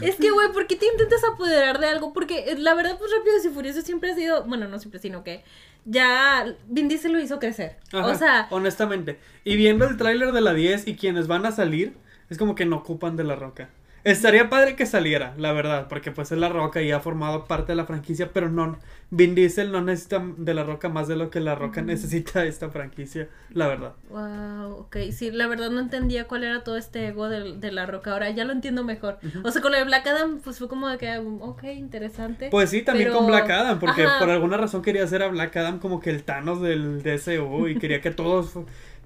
Es 0.00 0.14
que, 0.16 0.30
güey, 0.30 0.52
¿por 0.52 0.68
qué 0.68 0.76
te 0.76 0.86
intentas 0.86 1.20
apoderar 1.24 1.80
de 1.80 1.88
algo? 1.88 2.12
Porque 2.12 2.52
eh, 2.52 2.56
la 2.58 2.74
verdad, 2.74 2.96
pues 2.96 3.10
Rápidos 3.18 3.44
y 3.44 3.48
Furiosos 3.48 3.82
siempre 3.84 4.12
ha 4.12 4.14
sido, 4.14 4.44
bueno, 4.44 4.68
no 4.68 4.78
siempre, 4.78 5.00
sino 5.00 5.24
que 5.24 5.42
ya 5.84 6.46
Vin 6.68 6.86
Diesel 6.88 7.12
lo 7.12 7.18
hizo 7.20 7.40
crecer. 7.40 7.78
Ajá, 7.92 8.06
O 8.06 8.14
sea, 8.14 8.46
honestamente. 8.50 9.18
Y 9.42 9.56
viendo 9.56 9.84
el 9.86 9.96
tráiler 9.96 10.30
de 10.30 10.40
la 10.40 10.54
10 10.54 10.86
y 10.86 10.94
quienes 10.96 11.26
van 11.26 11.44
a 11.44 11.50
salir, 11.50 11.96
es 12.30 12.38
como 12.38 12.54
que 12.54 12.64
no 12.66 12.76
ocupan 12.76 13.16
de 13.16 13.24
la 13.24 13.34
roca. 13.34 13.68
Estaría 14.04 14.50
padre 14.50 14.76
que 14.76 14.84
saliera, 14.84 15.32
la 15.38 15.52
verdad, 15.52 15.88
porque 15.88 16.10
pues 16.12 16.30
es 16.30 16.36
la 16.36 16.50
roca 16.50 16.82
y 16.82 16.92
ha 16.92 17.00
formado 17.00 17.46
parte 17.46 17.72
de 17.72 17.76
la 17.76 17.86
franquicia, 17.86 18.30
pero 18.34 18.50
no, 18.50 18.78
Vin 19.08 19.34
Diesel 19.34 19.72
no 19.72 19.80
necesita 19.80 20.22
de 20.36 20.52
la 20.52 20.62
roca 20.62 20.90
más 20.90 21.08
de 21.08 21.16
lo 21.16 21.30
que 21.30 21.40
la 21.40 21.54
roca 21.54 21.80
necesita 21.82 22.42
de 22.42 22.48
esta 22.48 22.68
franquicia, 22.68 23.28
la 23.50 23.66
verdad. 23.66 23.94
Wow, 24.10 24.72
ok, 24.80 24.96
sí, 25.10 25.30
la 25.30 25.46
verdad 25.46 25.70
no 25.70 25.80
entendía 25.80 26.24
cuál 26.28 26.44
era 26.44 26.62
todo 26.64 26.76
este 26.76 27.08
ego 27.08 27.30
de, 27.30 27.54
de 27.56 27.72
la 27.72 27.86
roca, 27.86 28.12
ahora 28.12 28.28
ya 28.30 28.44
lo 28.44 28.52
entiendo 28.52 28.84
mejor. 28.84 29.18
O 29.42 29.50
sea, 29.50 29.62
con 29.62 29.74
el 29.74 29.86
Black 29.86 30.06
Adam, 30.06 30.40
pues 30.44 30.58
fue 30.58 30.68
como 30.68 30.86
de 30.88 30.98
que, 30.98 31.16
ok, 31.18 31.64
interesante. 31.64 32.48
Pues 32.50 32.68
sí, 32.68 32.82
también 32.82 33.08
Pero- 33.08 33.18
con 33.20 33.26
Black 33.28 33.48
Adam, 33.48 33.78
porque 33.78 34.04
Ajá. 34.04 34.18
por 34.18 34.28
alguna 34.28 34.58
razón 34.58 34.82
quería 34.82 35.04
hacer 35.04 35.22
a 35.22 35.28
Black 35.28 35.56
Adam 35.56 35.78
como 35.78 36.00
que 36.00 36.10
el 36.10 36.24
Thanos 36.24 36.60
del 36.60 37.02
DCU 37.02 37.68
y 37.68 37.78
quería 37.78 38.02
que 38.02 38.10
todos... 38.10 38.52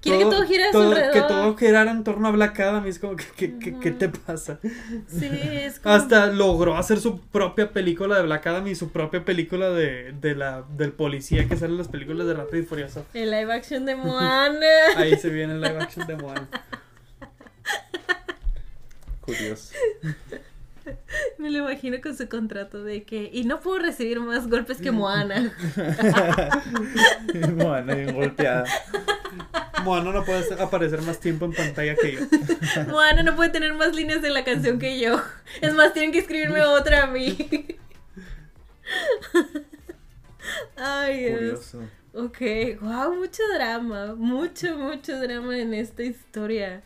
Quiere 0.01 0.19
que 0.19 0.25
todo 0.25 0.43
gire 0.45 0.63
a 0.65 0.71
su 0.71 0.79
alrededor. 0.81 1.13
Que 1.13 1.21
todo 1.21 1.57
girara 1.57 1.91
en 1.91 2.03
torno 2.05 2.27
a 2.29 2.31
Black 2.31 2.57
Adam 2.61 2.85
y 2.85 2.89
es 2.89 2.99
como 2.99 3.15
que- 3.17 3.57
¿qué 3.57 3.91
te 3.91 4.07
pasa? 4.09 4.59
Sí, 5.07 5.29
es 5.29 5.79
como... 5.79 5.93
Hasta 5.93 6.27
logró 6.27 6.77
hacer 6.77 6.99
su 7.01 7.19
propia 7.19 7.71
película 7.71 8.15
de 8.17 8.23
Black 8.23 8.47
Adam 8.47 8.65
y 8.67 8.75
su 8.75 8.91
propia 8.91 9.25
película 9.25 9.69
de, 9.71 10.13
de 10.13 10.35
la, 10.35 10.63
del 10.77 10.93
policía 10.93 11.47
que 11.49 11.57
sale 11.57 11.73
en 11.73 11.77
las 11.79 11.89
películas 11.89 12.27
de 12.27 12.33
Rápido 12.33 12.63
y 12.63 12.65
Furioso. 12.65 13.05
El 13.13 13.31
live 13.31 13.51
action 13.53 13.85
de 13.85 13.95
Moana. 13.97 14.65
Ahí 14.95 15.17
se 15.17 15.29
viene 15.29 15.53
el 15.53 15.61
live 15.61 15.79
action 15.81 16.07
de 16.07 16.15
Moana. 16.15 16.47
Curioso. 19.21 19.73
Me 21.37 21.51
lo 21.51 21.59
imagino 21.59 21.97
con 22.01 22.17
su 22.17 22.27
contrato 22.27 22.83
de 22.83 23.03
que... 23.03 23.29
Y 23.31 23.43
no 23.43 23.59
puedo 23.59 23.77
recibir 23.79 24.19
más 24.21 24.47
golpes 24.47 24.77
que 24.79 24.91
Moana. 24.91 25.53
Moana 27.55 27.93
bien 27.95 28.15
golpeada. 28.15 28.63
Moana 29.83 30.11
no 30.11 30.23
puede 30.25 30.53
aparecer 30.61 31.01
más 31.01 31.19
tiempo 31.19 31.45
en 31.45 31.53
pantalla 31.53 31.95
que 31.95 32.13
yo. 32.13 32.19
Moana 32.89 33.23
no 33.23 33.35
puede 33.35 33.49
tener 33.49 33.73
más 33.73 33.95
líneas 33.95 34.21
de 34.21 34.29
la 34.29 34.43
canción 34.43 34.79
que 34.79 34.99
yo. 34.99 35.21
Es 35.61 35.73
más, 35.73 35.93
tienen 35.93 36.11
que 36.11 36.19
escribirme 36.19 36.61
otra 36.61 37.03
a 37.03 37.07
mí. 37.07 37.37
Ay, 40.77 41.19
Dios. 41.25 41.37
Curioso. 41.71 41.83
Ok, 42.13 42.81
wow, 42.81 43.13
mucho 43.15 43.43
drama, 43.53 44.15
mucho, 44.15 44.75
mucho 44.77 45.19
drama 45.19 45.57
en 45.57 45.73
esta 45.75 46.03
historia. 46.03 46.81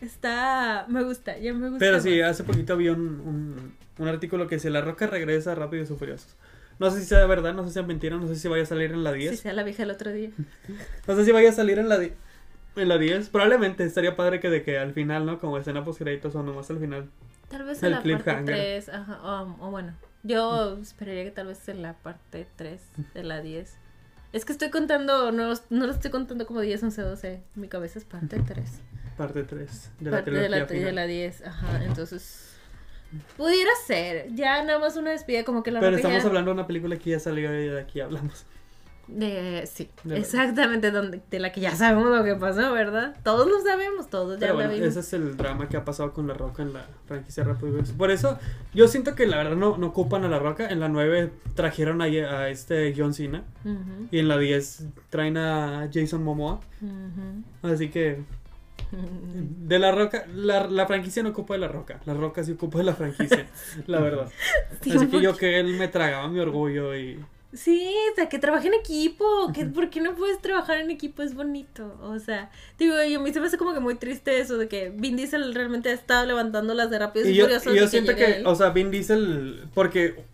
Está, 0.00 0.86
me 0.88 1.02
gusta, 1.02 1.36
ya 1.38 1.52
me 1.52 1.68
gusta. 1.68 1.78
Pero 1.78 2.00
sí, 2.00 2.20
más. 2.20 2.30
hace 2.30 2.44
poquito 2.44 2.76
vi 2.76 2.88
un, 2.88 2.98
un, 3.20 3.74
un 3.98 4.08
artículo 4.08 4.46
que 4.46 4.56
dice 4.56 4.70
La 4.70 4.80
Roca 4.80 5.06
regresa 5.06 5.54
Rápido 5.54 5.82
y 5.82 5.86
Furiosos. 5.86 6.36
No 6.78 6.90
sé 6.90 7.00
si 7.00 7.06
sea 7.06 7.24
verdad, 7.26 7.54
no 7.54 7.64
sé 7.66 7.72
si 7.72 7.78
es 7.78 7.86
mentira, 7.86 8.16
no 8.16 8.26
sé 8.26 8.36
si 8.36 8.48
vaya 8.48 8.64
a 8.64 8.66
salir 8.66 8.90
en 8.92 9.04
la 9.04 9.12
10. 9.12 9.30
Sí, 9.30 9.36
sea 9.36 9.52
la 9.52 9.62
vieja 9.62 9.82
el 9.84 9.90
otro 9.90 10.10
día. 10.12 10.30
No 11.06 11.14
sé 11.14 11.24
si 11.26 11.30
vaya 11.32 11.50
a 11.50 11.52
salir 11.52 11.78
en 11.78 11.88
la, 11.88 11.98
di- 11.98 12.12
en 12.76 12.88
la 12.88 12.98
10. 12.98 13.28
Probablemente 13.28 13.84
estaría 13.84 14.16
padre 14.16 14.40
que 14.40 14.50
de 14.50 14.62
que 14.62 14.78
al 14.78 14.92
final, 14.92 15.26
¿no? 15.26 15.38
Como 15.38 15.58
escena 15.58 15.84
post 15.84 16.00
créditos 16.00 16.34
o 16.34 16.42
nomás 16.42 16.70
al 16.70 16.78
final. 16.78 17.08
Tal 17.48 17.64
vez 17.64 17.82
en 17.82 17.90
la 17.90 17.96
parte 17.98 18.10
cliffhanger. 18.10 18.44
3, 18.44 18.88
ajá, 18.88 19.20
o, 19.22 19.66
o 19.66 19.70
bueno, 19.70 19.94
yo 20.22 20.78
esperaría 20.80 21.24
que 21.24 21.30
tal 21.30 21.48
vez 21.48 21.68
en 21.68 21.82
la 21.82 21.94
parte 21.94 22.46
3 22.56 22.80
de 23.14 23.22
la 23.22 23.40
10. 23.40 23.76
Es 24.32 24.44
que 24.44 24.52
estoy 24.52 24.70
contando, 24.70 25.30
no, 25.30 25.52
no 25.70 25.86
lo 25.86 25.92
estoy 25.92 26.10
contando 26.10 26.46
como 26.46 26.60
10, 26.60 26.82
11, 26.82 27.02
12. 27.02 27.42
Mi 27.54 27.68
cabeza 27.68 27.98
es 27.98 28.04
parte 28.04 28.40
3. 28.44 28.80
Parte 29.16 29.44
3 29.44 29.90
de 30.00 30.10
la 30.10 30.16
parte 30.16 30.30
de 30.32 30.48
la, 30.48 30.56
de 30.58 30.66
final. 30.66 30.94
la 30.94 31.06
10, 31.06 31.46
ajá, 31.46 31.84
entonces... 31.84 32.50
Pudiera 33.36 33.70
ser, 33.86 34.34
ya 34.34 34.64
nada 34.64 34.80
más 34.80 34.96
una 34.96 35.12
despedida 35.12 35.44
como 35.44 35.62
que 35.62 35.70
la 35.70 35.78
Pero 35.78 35.94
estamos 35.94 36.24
hablando 36.24 36.50
de 36.50 36.54
una 36.54 36.66
película 36.66 36.96
que 36.96 37.10
ya 37.10 37.20
salió 37.20 37.48
y 37.60 37.68
de 37.68 37.80
aquí 37.80 38.00
hablamos. 38.00 38.44
De, 39.06 39.68
sí, 39.70 39.90
De 40.02 40.18
exactamente, 40.18 40.90
donde, 40.90 41.20
de 41.30 41.38
la 41.38 41.52
que 41.52 41.60
ya 41.60 41.76
sabemos 41.76 42.16
lo 42.16 42.24
que 42.24 42.34
pasó, 42.36 42.72
¿verdad? 42.72 43.14
Todos 43.22 43.46
lo 43.46 43.60
sabemos, 43.60 44.08
todos 44.08 44.34
ya 44.34 44.40
Pero 44.40 44.52
lo 44.52 44.58
bueno, 44.60 44.72
vimos. 44.72 44.88
ese 44.88 45.00
es 45.00 45.12
el 45.12 45.36
drama 45.36 45.68
que 45.68 45.76
ha 45.76 45.84
pasado 45.84 46.12
con 46.12 46.26
La 46.26 46.34
Roca 46.34 46.62
en 46.62 46.72
la 46.72 46.86
franquicia 47.06 47.44
Rápido. 47.44 47.78
Por 47.98 48.10
eso, 48.10 48.38
yo 48.72 48.88
siento 48.88 49.14
que 49.14 49.26
la 49.26 49.36
verdad 49.36 49.56
no, 49.56 49.76
no 49.76 49.88
ocupan 49.88 50.24
a 50.24 50.28
La 50.28 50.38
Roca. 50.38 50.68
En 50.68 50.80
la 50.80 50.88
9 50.88 51.30
trajeron 51.54 52.00
a, 52.00 52.04
a 52.04 52.48
este 52.48 52.94
John 52.96 53.12
Cena. 53.14 53.44
Y 54.10 54.18
en 54.18 54.28
la 54.28 54.38
10 54.38 54.84
traen 55.10 55.36
a 55.36 55.88
Jason 55.92 56.22
Momoa. 56.22 56.60
Así 57.62 57.90
que, 57.90 58.22
de 58.90 59.78
La 59.78 59.92
Roca, 59.92 60.24
la, 60.34 60.66
la 60.68 60.86
franquicia 60.86 61.22
no 61.22 61.30
ocupa 61.30 61.54
de 61.54 61.60
La 61.60 61.68
Roca. 61.68 62.00
La 62.06 62.14
Roca 62.14 62.42
sí 62.44 62.52
ocupa 62.52 62.78
de 62.78 62.84
la 62.84 62.94
franquicia, 62.94 63.46
la 63.86 64.00
verdad. 64.00 64.28
Sí, 64.80 64.92
Así 64.92 65.08
que 65.08 65.20
yo 65.20 65.36
que 65.36 65.58
él 65.60 65.74
me 65.74 65.88
tragaba 65.88 66.28
mi 66.28 66.40
orgullo 66.40 66.96
y... 66.96 67.18
Sí, 67.54 67.94
o 68.12 68.14
sea, 68.16 68.28
que 68.28 68.38
trabaje 68.38 68.66
en 68.66 68.74
equipo, 68.74 69.52
que 69.54 69.64
¿por 69.64 69.88
qué 69.88 70.00
no 70.00 70.16
puedes 70.16 70.40
trabajar 70.40 70.78
en 70.78 70.90
equipo? 70.90 71.22
Es 71.22 71.34
bonito, 71.34 71.96
o 72.02 72.18
sea, 72.18 72.50
digo, 72.78 73.00
y 73.02 73.14
a 73.14 73.20
mí 73.20 73.32
se 73.32 73.40
me 73.40 73.46
hace 73.46 73.58
como 73.58 73.72
que 73.72 73.80
muy 73.80 73.94
triste 73.94 74.40
eso 74.40 74.58
de 74.58 74.66
que 74.66 74.90
Vin 74.90 75.16
Diesel 75.16 75.54
realmente 75.54 75.90
ha 75.90 75.92
estado 75.92 76.26
levantando 76.26 76.74
las 76.74 76.90
de 76.90 76.98
Rápidos 76.98 77.28
y, 77.28 77.32
Y 77.32 77.34
yo, 77.34 77.44
Furiosos 77.44 77.72
y 77.72 77.76
yo 77.76 77.88
siento 77.88 78.16
que, 78.16 78.42
o 78.44 78.54
sea, 78.56 78.70
Vin 78.70 78.90
Diesel, 78.90 79.68
porque 79.72 80.24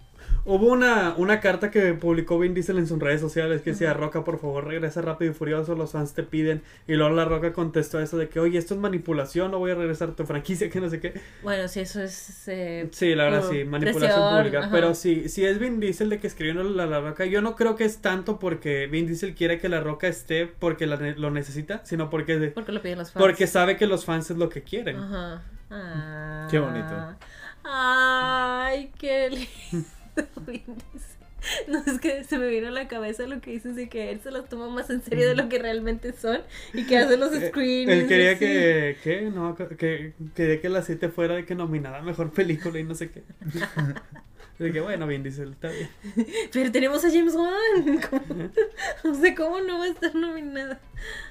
hubo 0.44 0.66
una, 0.66 1.14
una 1.16 1.40
carta 1.40 1.70
que 1.70 1.92
publicó 1.94 2.38
Vin 2.38 2.54
Diesel 2.54 2.78
en 2.78 2.86
sus 2.86 2.98
redes 2.98 3.20
sociales 3.20 3.62
que 3.62 3.70
decía, 3.70 3.94
Roca, 3.94 4.24
por 4.24 4.38
favor, 4.40 4.66
regresa 4.66 5.00
rápido 5.02 5.30
y 5.30 5.34
furioso, 5.34 5.74
los 5.74 5.92
fans 5.92 6.14
te 6.14 6.22
piden. 6.22 6.62
Y 6.88 6.94
luego 6.94 7.14
la 7.14 7.24
Roca 7.24 7.52
contestó 7.52 8.00
eso 8.00 8.16
de 8.18 8.28
que, 8.28 8.40
oye, 8.40 8.58
esto 8.58 8.74
es 8.74 8.80
manipulación, 8.80 9.50
no 9.50 9.58
voy 9.58 9.70
a 9.70 9.74
regresar 9.74 10.10
a 10.10 10.12
tu 10.16 10.24
franquicia, 10.24 10.68
que 10.70 10.80
no 10.80 10.88
sé 10.90 11.00
qué. 11.00 11.20
Bueno, 11.42 11.68
sí, 11.68 11.80
eso 11.80 12.02
es... 12.02 12.44
eh, 12.48 12.88
Sí, 12.92 13.14
la 13.14 13.24
verdad, 13.24 13.44
sí, 13.50 13.64
manipulación 13.64 14.00
presión, 14.20 14.36
pública. 14.38 14.58
ajá. 14.60 14.70
Pero 14.70 14.94
sí, 14.94 15.28
si 15.28 15.44
es 15.44 15.58
Vin 15.58 15.80
Diesel 15.80 16.08
de 16.10 16.18
que 16.18 16.26
escribió 16.26 16.62
la, 16.62 16.86
la 16.86 17.00
Roca, 17.00 17.24
yo 17.26 17.40
no 17.42 17.56
creo 17.56 17.76
que 17.76 17.84
es 17.84 17.98
tanto 17.98 18.38
porque 18.38 18.86
Vin 18.86 19.06
Diesel 19.06 19.34
quiere 19.34 19.58
que 19.58 19.68
la 19.68 19.80
Roca 19.80 20.08
esté 20.08 20.46
porque 20.46 20.86
la 20.86 20.96
lo 20.96 21.30
necesita, 21.30 21.84
sino 21.84 22.10
porque, 22.10 22.38
de- 22.38 22.48
Porque 22.50 22.72
lo 22.72 22.82
piden 22.82 22.98
los 22.98 23.12
fans. 23.12 23.22
porque 23.24 23.46
sabe 23.46 23.76
que 23.76 23.86
los 23.86 24.04
fans 24.04 24.30
es 24.30 24.36
lo 24.36 24.48
que 24.48 24.62
quieren. 24.62 24.96
Ajá. 24.96 25.42
Ah. 25.70 26.48
Qué 26.50 26.58
bonito. 26.58 27.16
Ay, 27.62 28.90
qué 28.98 29.30
lindo. 29.30 29.88
No, 31.68 31.78
es 31.86 31.98
que 32.00 32.22
se 32.24 32.36
me 32.38 32.48
vino 32.48 32.68
a 32.68 32.70
la 32.70 32.86
cabeza 32.86 33.26
lo 33.26 33.40
que 33.40 33.52
dices 33.52 33.74
de 33.74 33.88
que 33.88 34.10
él 34.10 34.20
se 34.20 34.30
los 34.30 34.48
toma 34.48 34.68
más 34.68 34.90
en 34.90 35.02
serio 35.02 35.26
de 35.26 35.34
lo 35.34 35.48
que 35.48 35.58
realmente 35.58 36.12
son 36.12 36.42
y 36.74 36.84
que 36.84 36.98
hace 36.98 37.16
los 37.16 37.32
Eh, 37.32 37.48
screenings. 37.48 38.02
Él 38.02 38.06
quería 38.06 38.38
que, 38.38 38.98
que, 39.02 39.22
no, 39.30 39.56
que 39.56 40.12
quería 40.34 40.60
que 40.60 40.68
la 40.68 40.82
7 40.82 41.08
fuera 41.08 41.36
de 41.36 41.46
que 41.46 41.54
nominada 41.54 41.98
a 41.98 42.02
mejor 42.02 42.32
película 42.32 42.78
y 42.78 42.84
no 42.84 42.94
sé 42.94 43.10
qué. 43.10 43.22
De 44.58 44.72
que 44.72 44.80
bueno, 44.80 45.06
Vin 45.06 45.22
Diesel, 45.22 45.52
está 45.52 45.70
bien. 45.70 45.88
Pero 46.52 46.70
tenemos 46.70 47.02
a 47.04 47.10
James 47.10 47.34
Wan. 47.34 47.98
¿Cómo? 48.10 48.50
No 49.04 49.14
sé 49.14 49.34
cómo 49.34 49.60
no 49.60 49.78
va 49.78 49.84
a 49.84 49.88
estar 49.88 50.14
nominada. 50.14 50.78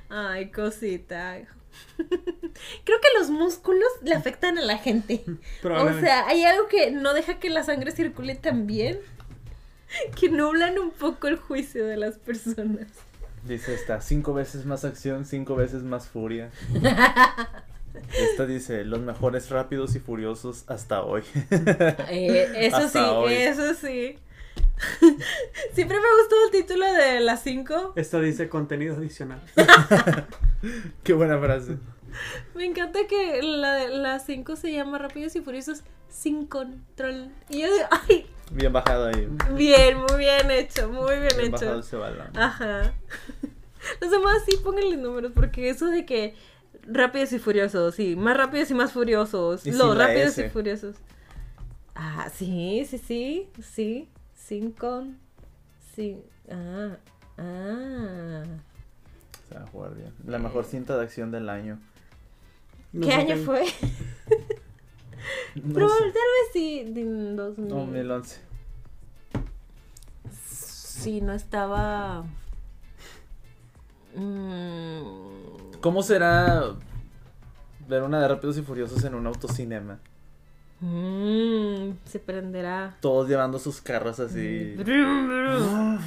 Ay, 0.09 0.49
cosita. 0.51 1.39
Creo 1.97 2.99
que 3.01 3.19
los 3.19 3.30
músculos 3.30 3.89
le 4.03 4.15
afectan 4.15 4.57
a 4.57 4.61
la 4.61 4.77
gente. 4.77 5.23
O 5.63 5.99
sea, 5.99 6.27
hay 6.27 6.43
algo 6.43 6.67
que 6.67 6.91
no 6.91 7.13
deja 7.13 7.39
que 7.39 7.49
la 7.49 7.63
sangre 7.63 7.91
circule 7.91 8.36
tan 8.36 8.67
bien. 8.67 8.99
Que 10.19 10.30
nublan 10.30 10.77
un 10.77 10.91
poco 10.91 11.27
el 11.27 11.38
juicio 11.38 11.88
de 11.88 11.97
las 11.97 12.19
personas. 12.19 12.86
Dice 13.43 13.73
esta, 13.73 14.01
cinco 14.01 14.36
veces 14.36 14.65
más 14.67 14.86
acción, 14.86 15.25
cinco 15.25 15.55
veces 15.55 15.82
más 15.82 16.07
furia. 16.07 16.51
Esta 18.13 18.45
dice, 18.45 18.86
los 18.86 18.99
mejores 18.99 19.49
rápidos 19.49 19.95
y 19.95 19.99
furiosos 19.99 20.63
hasta 20.67 21.01
hoy. 21.01 21.23
Eh, 22.09 22.51
eso 22.55 22.77
Hasta 22.77 22.89
sí, 22.89 23.09
hoy. 23.11 23.34
eso 23.34 23.73
sí. 23.73 24.17
Siempre 25.74 25.97
me 26.00 26.08
gustó 26.22 26.36
el 26.45 26.52
título 26.52 26.86
de 26.93 27.20
las 27.20 27.43
5. 27.43 27.93
Esta 27.95 28.20
dice 28.22 28.50
contenido 28.50 28.95
adicional. 28.95 29.41
Qué 31.04 31.14
buena 31.14 31.38
frase. 31.39 31.78
Me 32.56 32.66
encanta 32.66 33.00
que 33.08 33.41
la 33.43 33.74
de 33.76 33.89
las 33.89 34.26
5 34.26 34.56
se 34.56 34.72
llama 34.72 34.97
Rápidos 34.97 35.36
y 35.36 35.41
Furiosos 35.41 35.84
sin 36.10 36.45
control. 36.47 37.30
Y 37.50 37.62
yo 37.62 37.72
digo, 37.74 37.86
ay, 38.08 38.26
Bien 38.52 38.74
bajado 38.74 39.08
ahí. 39.10 39.28
bien, 39.54 39.97
muy 40.10 40.18
bien 40.18 40.50
hecho, 40.50 40.89
muy 40.89 41.18
bien, 41.20 41.30
Bien 41.38 41.52
bajado 41.52 41.72
hecho. 41.74 41.80
ese 41.88 41.95
balón. 41.97 42.36
Ajá. 42.36 42.93
Los 44.02 44.12
demás 44.12 44.41
sí 44.45 44.58
pónganle 44.64 44.97
números, 44.97 45.32
porque 45.36 45.70
eso 45.70 45.86
de 45.88 46.06
que 46.06 46.36
rápidos 46.88 47.32
y 47.34 47.39
furiosos, 47.39 47.93
sí, 47.95 48.16
más 48.16 48.36
rápidos 48.36 48.72
y 48.72 48.74
más 48.74 48.91
furiosos, 48.91 49.66
Y 49.68 49.72
los 49.72 49.95
rápidos 49.95 50.30
S. 50.30 50.47
y 50.47 50.50
furiosos. 50.50 50.95
Ah, 51.95 52.30
sí, 52.34 52.86
sí, 52.89 52.97
sí, 52.97 53.50
sí, 53.62 54.10
sin 54.50 54.72
con, 54.72 55.20
sí, 55.95 56.20
ah, 56.52 56.97
ah. 57.38 58.43
Se 59.47 59.54
va 59.54 59.62
a 59.62 59.68
jugar 59.68 59.93
bien. 59.93 60.12
La 60.26 60.39
mejor 60.39 60.66
cinta 60.66 60.97
de 60.97 61.04
acción 61.04 61.30
del 61.32 61.50
año. 61.50 61.80
No 62.91 63.06
¿Qué 63.06 63.14
año 63.14 63.36
fue? 63.45 63.66
No 65.54 65.74
Pero 65.76 65.89
sé. 65.89 66.00
tal 66.00 66.12
vez 66.14 66.52
sí, 66.52 66.80
en 66.80 67.36
2000. 67.36 67.70
2011. 67.70 68.41
Sí, 70.32 71.22
no 71.22 71.34
estaba... 71.34 72.26
Mm, 74.16 75.02
¿Cómo 75.82 76.02
será 76.02 76.64
ver 77.88 78.02
una 78.02 78.20
de 78.20 78.28
Rápidos 78.28 78.58
y 78.58 78.64
Furiosos 78.64 79.04
en 79.04 79.14
un 79.14 79.28
autocinema? 79.28 80.00
Mm, 80.82 81.91
se 82.05 82.19
prenderá. 82.19 82.95
Todos 83.01 83.27
llevando 83.27 83.59
sus 83.59 83.82
carros 83.82 84.19
así. 84.19 84.75
Brum, 84.77 85.27
brum. 85.27 85.99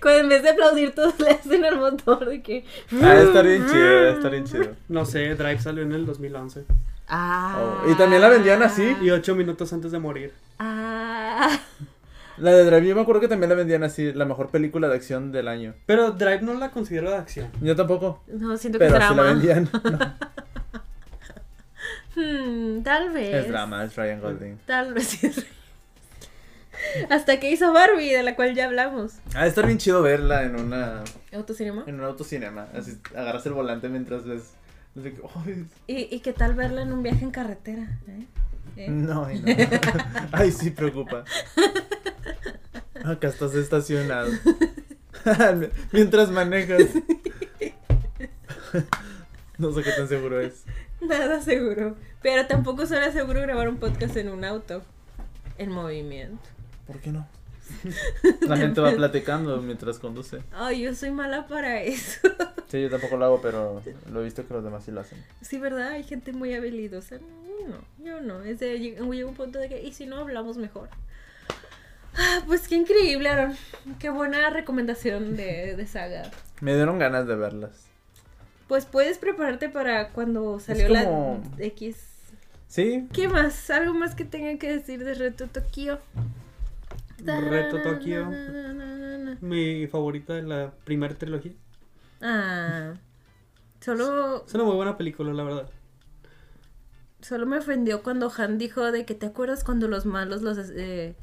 Cuando 0.00 0.20
en 0.20 0.28
vez 0.28 0.42
de 0.42 0.50
aplaudir 0.50 0.94
todos 0.94 1.18
le 1.20 1.30
hacen 1.30 1.64
al 1.64 1.78
motor 1.78 2.26
de 2.26 2.42
que... 2.42 2.64
Ah, 3.02 3.16
está 3.16 3.42
bien 3.42 3.66
chido, 3.66 4.08
está 4.08 4.28
bien 4.30 4.44
chido. 4.44 4.68
No 4.88 5.04
sé, 5.04 5.34
Drive 5.34 5.60
salió 5.60 5.82
en 5.82 5.92
el 5.92 6.06
2011. 6.06 6.64
Ah. 7.08 7.58
Oh, 7.84 7.90
y 7.90 7.94
también 7.94 8.22
la 8.22 8.28
vendían 8.28 8.62
así. 8.62 8.96
Y 9.02 9.10
ocho 9.10 9.34
minutos 9.36 9.72
antes 9.72 9.92
de 9.92 9.98
morir. 9.98 10.32
Ah. 10.58 11.58
La 12.38 12.52
de 12.52 12.64
Drive, 12.64 12.88
yo 12.88 12.94
me 12.94 13.02
acuerdo 13.02 13.20
que 13.20 13.28
también 13.28 13.48
la 13.48 13.56
vendían 13.56 13.82
así, 13.82 14.12
la 14.12 14.26
mejor 14.26 14.50
película 14.50 14.88
de 14.88 14.96
acción 14.96 15.32
del 15.32 15.48
año. 15.48 15.74
Pero 15.86 16.10
Drive 16.12 16.42
no 16.42 16.54
la 16.54 16.70
considero 16.70 17.10
de 17.10 17.16
acción. 17.16 17.48
Yo 17.62 17.74
tampoco, 17.76 18.22
No, 18.26 18.56
siento 18.56 18.78
que 18.78 18.86
pero 18.86 18.98
la 18.98 19.22
vendían. 19.22 19.68
No, 19.84 19.98
Hmm, 22.16 22.82
tal 22.82 23.10
vez. 23.12 23.34
es 23.44 23.48
drama, 23.48 23.84
es 23.84 23.94
Ryan 23.94 24.20
Golding. 24.20 24.56
Tal 24.66 24.94
vez 24.94 25.06
sí 25.06 25.26
es 25.26 25.44
Hasta 27.10 27.38
que 27.38 27.50
hizo 27.50 27.72
Barbie, 27.72 28.12
de 28.12 28.22
la 28.22 28.34
cual 28.36 28.54
ya 28.54 28.64
hablamos. 28.66 29.12
Ah, 29.34 29.46
está 29.46 29.62
bien 29.62 29.78
chido 29.78 30.02
verla 30.02 30.42
en 30.44 30.58
una 30.58 31.04
¿Autocinema? 31.32 31.84
en 31.86 31.96
un 32.00 32.04
autocinema. 32.06 32.68
Así 32.74 32.98
agarras 33.14 33.44
el 33.46 33.52
volante 33.52 33.88
mientras 33.88 34.24
ves. 34.24 34.54
¿Y, 35.86 36.14
y 36.14 36.20
qué 36.20 36.32
tal 36.32 36.54
verla 36.54 36.80
en 36.82 36.92
un 36.92 37.02
viaje 37.02 37.22
en 37.22 37.30
carretera? 37.30 37.82
¿eh? 38.08 38.26
¿Eh? 38.76 38.88
No, 38.88 39.26
ay, 39.26 39.40
no. 39.40 39.54
Ay, 40.32 40.50
sí 40.50 40.70
preocupa. 40.70 41.24
Acá 43.04 43.28
estás 43.28 43.54
estacionado. 43.54 44.30
Mientras 45.92 46.30
manejas. 46.30 46.82
No 49.58 49.72
sé 49.72 49.82
qué 49.82 49.90
tan 49.92 50.06
seguro 50.06 50.38
es. 50.38 50.64
Nada 51.00 51.40
seguro. 51.40 51.96
Pero 52.22 52.46
tampoco 52.46 52.86
suena 52.86 53.12
seguro 53.12 53.40
grabar 53.42 53.68
un 53.68 53.76
podcast 53.76 54.16
en 54.16 54.28
un 54.28 54.44
auto. 54.44 54.82
En 55.58 55.70
movimiento. 55.70 56.48
¿Por 56.86 57.00
qué 57.00 57.10
no? 57.10 57.26
La 58.42 58.56
gente 58.56 58.80
va 58.80 58.92
platicando 58.92 59.60
mientras 59.60 59.98
conduce. 59.98 60.42
Ay, 60.52 60.82
yo 60.82 60.94
soy 60.94 61.10
mala 61.10 61.46
para 61.46 61.82
eso. 61.82 62.20
Sí, 62.68 62.82
yo 62.82 62.90
tampoco 62.90 63.16
lo 63.16 63.24
hago, 63.26 63.40
pero 63.40 63.80
lo 64.10 64.20
he 64.20 64.24
visto 64.24 64.44
que 64.44 64.52
los 64.52 64.64
demás 64.64 64.82
sí 64.82 64.90
lo 64.90 65.00
hacen. 65.00 65.24
Sí, 65.40 65.56
¿verdad? 65.56 65.90
Hay 65.90 66.02
gente 66.02 66.32
muy 66.32 66.52
habilidosa. 66.52 67.18
No, 67.68 68.04
yo 68.04 68.20
no. 68.20 68.42
Es 68.42 68.58
de, 68.58 68.80
llega 68.80 69.04
llega 69.04 69.28
un 69.28 69.36
punto 69.36 69.60
de 69.60 69.68
que, 69.68 69.82
¿y 69.82 69.92
si 69.92 70.04
no 70.04 70.18
hablamos 70.18 70.56
mejor? 70.56 70.88
Ah, 72.16 72.42
pues 72.44 72.66
qué 72.66 72.74
increíble, 72.74 73.28
Aaron. 73.28 73.56
Qué 74.00 74.10
buena 74.10 74.50
recomendación 74.50 75.36
de, 75.36 75.76
de 75.76 75.86
saga. 75.86 76.28
Me 76.60 76.74
dieron 76.74 76.98
ganas 76.98 77.28
de 77.28 77.36
verlas. 77.36 77.86
Pues 78.68 78.84
puedes 78.86 79.18
prepararte 79.18 79.68
para 79.68 80.10
cuando 80.10 80.58
salió 80.60 80.88
como- 80.88 81.42
la 81.58 81.64
X. 81.66 81.96
Sí, 82.68 83.06
¿Qué 83.12 83.28
más? 83.28 83.70
¿Algo 83.70 83.94
más 83.94 84.14
que 84.16 84.24
tengan 84.24 84.58
que 84.58 84.72
decir 84.72 85.04
de 85.04 85.14
Reto 85.14 85.46
Tokio? 85.46 86.00
Reto 87.24 87.80
Tokio. 87.82 88.28
Mi 89.40 89.86
favorita 89.86 90.34
de 90.34 90.42
la 90.42 90.72
primera 90.84 91.14
trilogía. 91.14 91.52
Ah. 92.20 92.94
Solo, 93.80 94.44
Es 94.46 94.54
una 94.54 94.64
muy 94.64 94.74
buena 94.74 94.96
película, 94.96 95.32
la 95.32 95.44
verdad. 95.44 95.70
solo 97.20 97.46
me 97.46 97.58
ofendió 97.58 98.02
cuando 98.02 98.32
Han 98.36 98.58
dijo 98.58 98.90
de 98.92 99.04
que 99.04 99.14
te 99.14 99.26
acuerdas 99.26 99.64
cuando 99.64 99.86
los 99.88 100.06
malos 100.06 100.42
los 100.42 100.58
eh, 100.58 101.14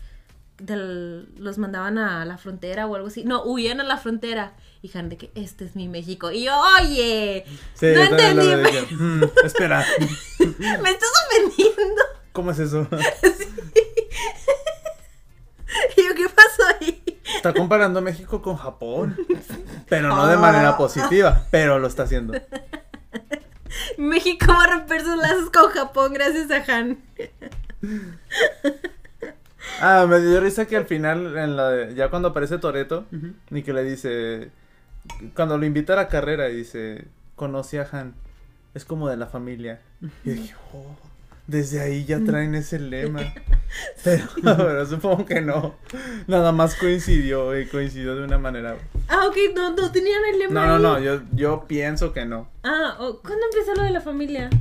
del- 0.58 1.34
los 1.36 1.58
mandaban 1.58 1.98
a 1.98 2.24
la 2.26 2.38
frontera 2.38 2.88
o 2.88 2.96
algo 2.96 3.08
así. 3.08 3.24
No, 3.26 3.44
huían 3.44 3.82
a 3.82 3.84
la 3.84 3.98
frontera. 3.98 4.54
Y 4.84 4.96
Han 4.98 5.08
de 5.10 5.18
que 5.18 5.32
este 5.34 5.64
es 5.66 5.76
mi 5.76 5.88
México. 5.88 6.30
Y 6.32 6.44
yo, 6.44 6.54
oye, 6.80 7.46
sí, 7.74 7.88
No 7.96 8.02
entendí. 8.04 8.48
Mm, 8.94 9.24
espera, 9.46 9.84
me 10.60 10.90
estás 10.92 11.10
ofendiendo. 11.28 12.02
¿cómo 12.34 12.52
es 12.52 12.60
eso? 12.60 12.88
Y 15.98 16.04
yo, 16.08 16.14
¿qué 16.16 16.30
pasó 16.30 16.64
ahí? 16.80 17.02
Está 17.36 17.52
comparando 17.54 18.00
México 18.02 18.42
con 18.44 18.58
Japón. 18.58 19.18
Pero 19.90 20.10
no 20.10 20.28
de 20.28 20.38
manera 20.38 20.78
positiva, 20.78 21.48
pero 21.50 21.80
lo 21.80 21.88
está 21.88 22.04
haciendo. 22.04 22.34
México 23.98 24.46
va 24.50 24.66
a 24.66 24.68
romper 24.68 25.02
sus 25.02 25.18
lazos 25.18 25.50
con 25.50 25.72
Japón 25.72 26.14
gracias 26.14 26.52
a 26.52 26.76
Han. 26.76 27.00
Ah, 29.82 30.06
me 30.08 30.20
dio 30.20 30.40
risa 30.42 30.66
que 30.68 30.78
al 30.78 30.86
final, 30.86 31.38
en 31.38 31.56
la 31.56 31.70
de- 31.70 31.96
ya 31.96 32.10
cuando 32.10 32.28
aparece 32.30 32.60
Toreto, 32.60 33.06
y 33.50 33.64
que 33.64 33.74
le 33.74 33.84
dice, 33.84 34.52
cuando 35.36 35.58
lo 35.58 35.66
invita 35.66 35.94
a 35.94 35.98
la 35.98 36.08
carrera, 36.08 36.50
y 36.50 36.56
dice, 36.58 37.06
conocí 37.36 37.78
a 37.78 37.88
Han, 37.92 38.14
es 38.74 38.86
como 38.86 39.10
de 39.10 39.18
la 39.18 39.28
familia. 39.28 39.80
Y 40.24 40.32
dije, 40.32 40.56
oh, 40.74 40.96
desde 41.48 41.82
ahí 41.82 42.06
ya 42.06 42.20
traen 42.24 42.56
ese 42.56 42.80
lema. 42.80 43.22
Pero, 44.04 44.26
pero 44.44 44.86
supongo 44.86 45.26
que 45.26 45.42
no. 45.42 45.74
Nada 46.28 46.52
más 46.52 46.76
coincidió 46.76 47.60
y 47.60 47.66
coincidió 47.66 48.16
de 48.16 48.24
una 48.24 48.38
manera. 48.38 48.78
Ah, 49.08 49.26
ok, 49.28 49.36
no, 49.56 49.72
no 49.76 49.92
tenían 49.92 50.22
el 50.32 50.40
lema. 50.40 50.68
No, 50.68 50.78
no, 50.80 50.94
ahí. 50.96 51.04
no, 51.06 51.16
yo, 51.16 51.22
yo 51.34 51.66
pienso 51.68 52.14
que 52.14 52.24
no. 52.26 52.48
Ah, 52.64 52.98
oh, 53.00 53.20
¿cuándo 53.20 53.44
empieza 53.46 53.74
lo 53.74 53.82
de 53.82 53.90
la 53.90 54.02
familia? 54.02 54.52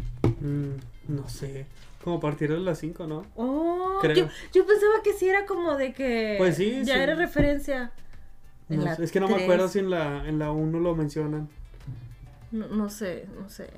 Mm, 0.41 1.13
no 1.15 1.29
sé. 1.29 1.67
Como 2.03 2.17
a 2.17 2.21
partir 2.21 2.51
de 2.51 2.59
las 2.59 2.79
5, 2.79 3.07
¿no? 3.07 3.27
Oh, 3.37 3.99
Creo. 4.01 4.15
yo, 4.17 4.29
yo 4.55 4.67
pensaba 4.67 4.95
que 5.05 5.13
sí 5.13 5.29
era 5.29 5.45
como 5.45 5.77
de 5.77 5.93
que 5.93 6.37
Pues 6.39 6.57
sí, 6.57 6.81
ya 6.85 6.95
sí. 6.95 7.01
era 7.01 7.15
referencia. 7.15 7.93
No 8.69 8.83
la 8.85 8.97
sé, 8.97 9.05
es 9.05 9.13
que 9.13 9.21
no 9.21 9.29
me 9.29 9.35
tres. 9.35 9.45
acuerdo 9.45 9.69
si 9.69 9.79
en 9.81 9.91
la 9.91 10.27
en 10.29 10.39
la 10.39 10.51
1 10.53 10.81
lo 10.81 10.95
mencionan. 10.95 11.49
No, 12.51 12.67
no 12.69 12.89
sé, 12.91 13.27
no 13.41 13.49
sé, 13.49 13.69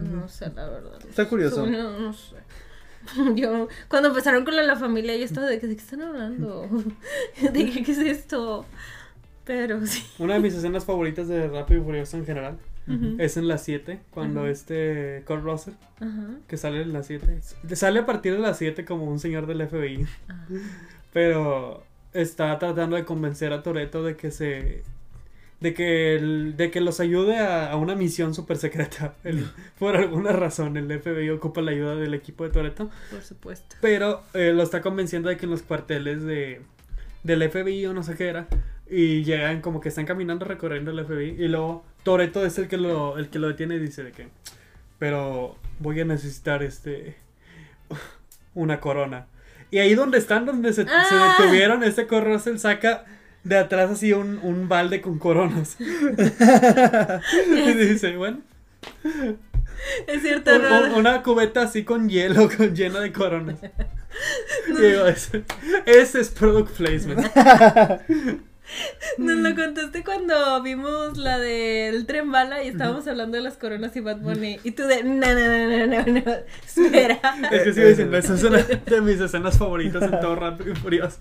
no 0.00 0.26
sé 0.28 0.50
la 0.54 0.68
verdad. 0.68 0.98
Está 1.08 1.28
curioso. 1.28 1.66
No, 1.66 1.98
no 1.98 2.12
sé. 2.12 2.36
Yo, 3.34 3.68
cuando 3.88 4.08
empezaron 4.10 4.44
con 4.44 4.54
la 4.56 4.76
familia, 4.76 5.16
yo 5.16 5.24
estaba 5.24 5.48
de 5.48 5.58
que, 5.58 5.66
¿de 5.66 5.74
qué 5.74 5.82
están 5.82 6.02
hablando? 6.02 6.68
¿De 7.52 7.70
qué, 7.70 7.82
qué 7.82 7.92
es 7.92 7.98
esto? 7.98 8.64
Pero 9.44 9.84
sí. 9.86 10.04
Una 10.20 10.34
de 10.34 10.40
mis 10.40 10.54
escenas 10.54 10.84
favoritas 10.84 11.26
de 11.26 11.48
Rápido 11.48 11.80
y 11.80 11.84
Furioso 11.84 12.16
en 12.16 12.24
general 12.24 12.58
Ujú. 12.86 13.16
es 13.18 13.36
en 13.36 13.48
las 13.48 13.64
7, 13.64 13.98
cuando 14.12 14.42
Ujú. 14.42 14.50
este 14.50 15.24
Kurt 15.26 15.42
Russell, 15.42 15.74
Ajá. 15.96 16.28
que 16.46 16.56
sale 16.56 16.82
en 16.82 16.92
las 16.92 17.06
7, 17.08 17.40
sale 17.74 17.98
a 17.98 18.06
partir 18.06 18.34
de 18.34 18.38
las 18.38 18.56
7 18.58 18.84
como 18.84 19.04
un 19.06 19.18
señor 19.18 19.46
del 19.48 19.66
FBI, 19.66 20.06
Ah. 20.28 20.46
pero 21.12 21.82
está 22.14 22.58
tratando 22.58 22.96
de 22.96 23.04
convencer 23.04 23.52
a 23.52 23.62
Toreto 23.62 24.02
de 24.02 24.16
que 24.16 24.30
se 24.30 24.82
de 25.60 25.74
que 25.74 26.16
el- 26.16 26.56
de 26.56 26.72
que 26.72 26.80
los 26.80 26.98
ayude 26.98 27.38
a, 27.38 27.70
a 27.70 27.76
una 27.76 27.94
misión 27.94 28.34
super 28.34 28.56
secreta. 28.56 29.14
El- 29.24 29.46
por 29.78 29.96
alguna 29.96 30.32
razón 30.32 30.76
el 30.76 30.88
FBI 31.00 31.30
ocupa 31.30 31.60
la 31.62 31.70
ayuda 31.70 31.94
del 31.94 32.14
equipo 32.14 32.42
de 32.44 32.50
Toreto. 32.50 32.90
Por 33.10 33.22
supuesto. 33.22 33.76
Pero 33.80 34.22
eh, 34.34 34.52
lo 34.52 34.62
está 34.64 34.80
convenciendo 34.82 35.28
de 35.28 35.36
que 35.36 35.44
en 35.46 35.50
los 35.52 35.62
cuarteles 35.62 36.22
de 36.24 36.60
del 37.22 37.48
FBI 37.48 37.86
o 37.86 37.94
no 37.94 38.02
sé 38.02 38.16
qué 38.16 38.26
era. 38.28 38.48
Y 38.90 39.22
llegan 39.24 39.60
como 39.62 39.80
que 39.80 39.88
están 39.88 40.04
caminando 40.04 40.44
recorriendo 40.44 40.90
el 40.90 41.04
FBI. 41.06 41.42
Y 41.44 41.48
luego 41.48 41.84
Toreto 42.02 42.44
es 42.44 42.58
el 42.58 42.66
que 42.68 42.76
lo, 42.76 43.16
el 43.16 43.28
que 43.30 43.38
lo 43.38 43.46
detiene 43.48 43.76
y 43.76 43.78
dice 43.78 44.02
de 44.02 44.10
que. 44.12 44.28
Pero 44.98 45.56
voy 45.78 46.00
a 46.00 46.04
necesitar 46.04 46.62
este. 46.64 47.14
una 48.54 48.80
corona. 48.80 49.26
Y 49.72 49.78
ahí 49.80 49.94
donde 49.96 50.18
están, 50.18 50.46
donde 50.46 50.72
se, 50.72 50.84
se 50.84 50.90
Ah. 50.92 51.34
detuvieron, 51.38 51.82
este 51.82 52.06
Kurt 52.06 52.24
Russell 52.24 52.58
saca 52.58 53.04
de 53.42 53.58
atrás 53.58 53.90
así 53.90 54.12
un, 54.12 54.38
un 54.44 54.68
balde 54.68 55.00
con 55.00 55.18
coronas. 55.18 55.76
y 55.80 57.72
dice, 57.74 58.16
bueno, 58.16 58.40
Es 60.06 60.22
cierto, 60.22 60.54
un- 60.54 60.62
¿no? 60.62 60.84
un- 60.84 60.92
una 60.92 61.22
cubeta 61.22 61.62
así 61.62 61.82
con 61.84 62.08
hielo, 62.08 62.48
con, 62.56 62.74
llena 62.76 63.00
de 63.00 63.12
coronas. 63.12 63.58
Y 64.68 64.72
digo, 64.80 65.06
ese, 65.06 65.42
ese 65.86 66.20
es 66.20 66.28
product 66.28 66.76
placement. 66.76 67.26
Nos 69.18 69.36
lo 69.36 69.54
contaste 69.54 70.02
cuando 70.04 70.62
vimos 70.62 71.18
la 71.18 71.38
del 71.38 72.06
tren 72.06 72.32
bala 72.32 72.62
y 72.62 72.68
estábamos 72.68 73.06
hablando 73.06 73.36
de 73.36 73.42
las 73.42 73.56
coronas 73.56 73.94
y 73.96 74.00
Bad 74.00 74.18
Bunny. 74.18 74.58
Y 74.64 74.70
tú 74.72 74.84
de, 74.84 75.02
no, 75.04 75.12
no, 75.14 75.34
no, 75.34 75.86
no, 75.86 75.86
no, 75.86 76.20
no, 76.20 76.32
espera. 76.64 77.20
Es 77.50 77.62
que 77.62 77.72
sigo 77.74 77.88
diciendo, 77.88 78.16
esa 78.16 78.34
es 78.34 78.42
una 78.42 78.58
de 78.62 79.00
mis 79.00 79.20
escenas 79.20 79.58
favoritas 79.58 80.02
en 80.02 80.20
todo 80.20 80.34
Rápido 80.36 80.72
y 80.72 80.76
Furioso. 80.76 81.18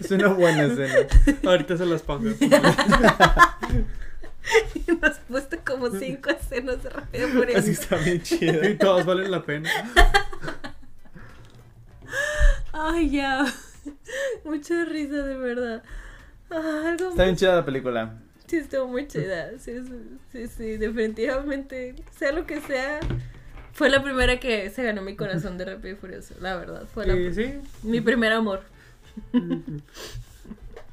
Es 0.00 0.10
una 0.10 0.28
buena 0.28 0.64
escena. 0.64 1.06
Ahorita 1.44 1.76
se 1.76 1.86
las 1.86 2.02
pongo. 2.02 2.30
Y 4.74 4.92
nos 5.00 5.18
puesto 5.28 5.56
como 5.64 5.90
cinco 5.90 6.30
escenas 6.30 6.82
de 6.82 6.90
rápido 6.90 7.28
Así 7.56 7.70
está 7.70 7.96
bien 7.96 8.22
chido. 8.22 8.68
Y 8.68 8.74
todas 8.74 9.06
valen 9.06 9.30
la 9.30 9.42
pena. 9.42 9.70
Ay, 12.72 13.10
ya. 13.10 13.46
Mucha 14.44 14.84
risa, 14.84 15.16
de 15.16 15.36
verdad. 15.36 15.82
Ah, 16.52 16.82
algo 16.88 17.10
Está 17.10 17.24
bien 17.24 17.36
chida 17.36 17.54
la 17.54 17.64
película. 17.64 18.14
Sí, 18.46 18.56
estuvo 18.56 18.88
muy 18.88 19.06
chida. 19.06 19.52
Sí, 19.58 19.72
sí, 20.32 20.48
sí, 20.48 20.76
definitivamente. 20.76 21.94
Sea 22.18 22.32
lo 22.32 22.44
que 22.44 22.60
sea. 22.60 22.98
Fue 23.72 23.88
la 23.88 24.02
primera 24.02 24.40
que 24.40 24.68
se 24.70 24.82
ganó 24.82 25.02
mi 25.02 25.14
corazón 25.14 25.56
de 25.56 25.66
Rápido 25.66 25.94
y 25.94 25.96
Furioso. 25.96 26.34
La 26.40 26.56
verdad. 26.56 26.88
Fue 26.92 27.06
la, 27.06 27.14
sí. 27.32 27.54
mi 27.84 28.00
primer 28.00 28.32
amor. 28.32 28.62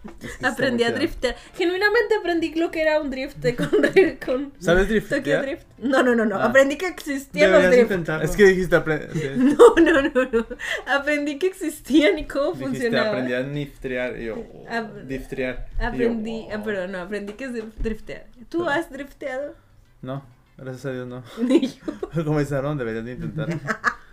Es 0.08 0.16
que 0.20 0.28
está 0.28 0.48
Aprendí 0.50 0.84
a 0.84 0.92
driftear. 0.92 1.36
Genuinamente 1.56 2.16
aprendí 2.16 2.54
lo 2.56 2.72
que 2.72 2.82
era 2.82 3.00
un 3.02 3.10
drift 3.10 3.38
con, 3.56 3.68
con 4.26 4.54
¿Sabes 4.60 4.88
Tokyo 4.88 5.00
driftear? 5.10 5.42
Drift. 5.46 5.64
No, 5.80 6.02
no, 6.04 6.16
no, 6.16 6.26
no. 6.26 6.38
Ah. 6.38 6.46
Aprendí 6.46 6.78
que 6.78 6.88
existían 6.88 7.52
los 7.52 7.62
Deberías 7.62 7.72
drifts. 7.88 7.92
intentarlo. 7.92 8.26
Es 8.26 8.36
que 8.36 8.46
dijiste 8.48 8.76
aprender. 8.76 9.10
No, 9.38 9.76
no, 9.82 10.02
no, 10.02 10.30
no. 10.32 10.48
Aprendí 10.88 11.38
que 11.40 11.48
existían 11.48 12.18
y 12.20 12.26
cómo 12.26 12.52
Dijiste 12.54 12.66
funcionaba. 12.68 13.10
aprendí 13.10 13.34
a 13.34 13.44
niftrear. 13.44 14.20
Y 14.20 14.26
yo, 14.26 14.36
oh, 14.36 14.66
yo, 15.08 15.58
Aprendí, 15.80 16.48
oh. 16.50 16.54
ah, 16.56 16.62
pero 16.64 16.88
no, 16.88 17.00
aprendí 17.00 17.34
que 17.34 17.46
es 17.46 17.54
dr- 17.54 17.74
driftear. 17.80 18.26
¿Tú 18.50 18.60
Pero- 18.60 18.70
has 18.72 18.90
drifteado? 18.92 19.56
No, 20.02 20.24
gracias 20.58 20.86
a 20.86 20.92
Dios 20.92 21.08
no. 21.08 21.24
Ni 21.42 21.68
yo. 21.68 22.56
Aaron, 22.58 22.78
deberías 22.78 23.06
de 23.06 23.14
intentar. 23.14 23.50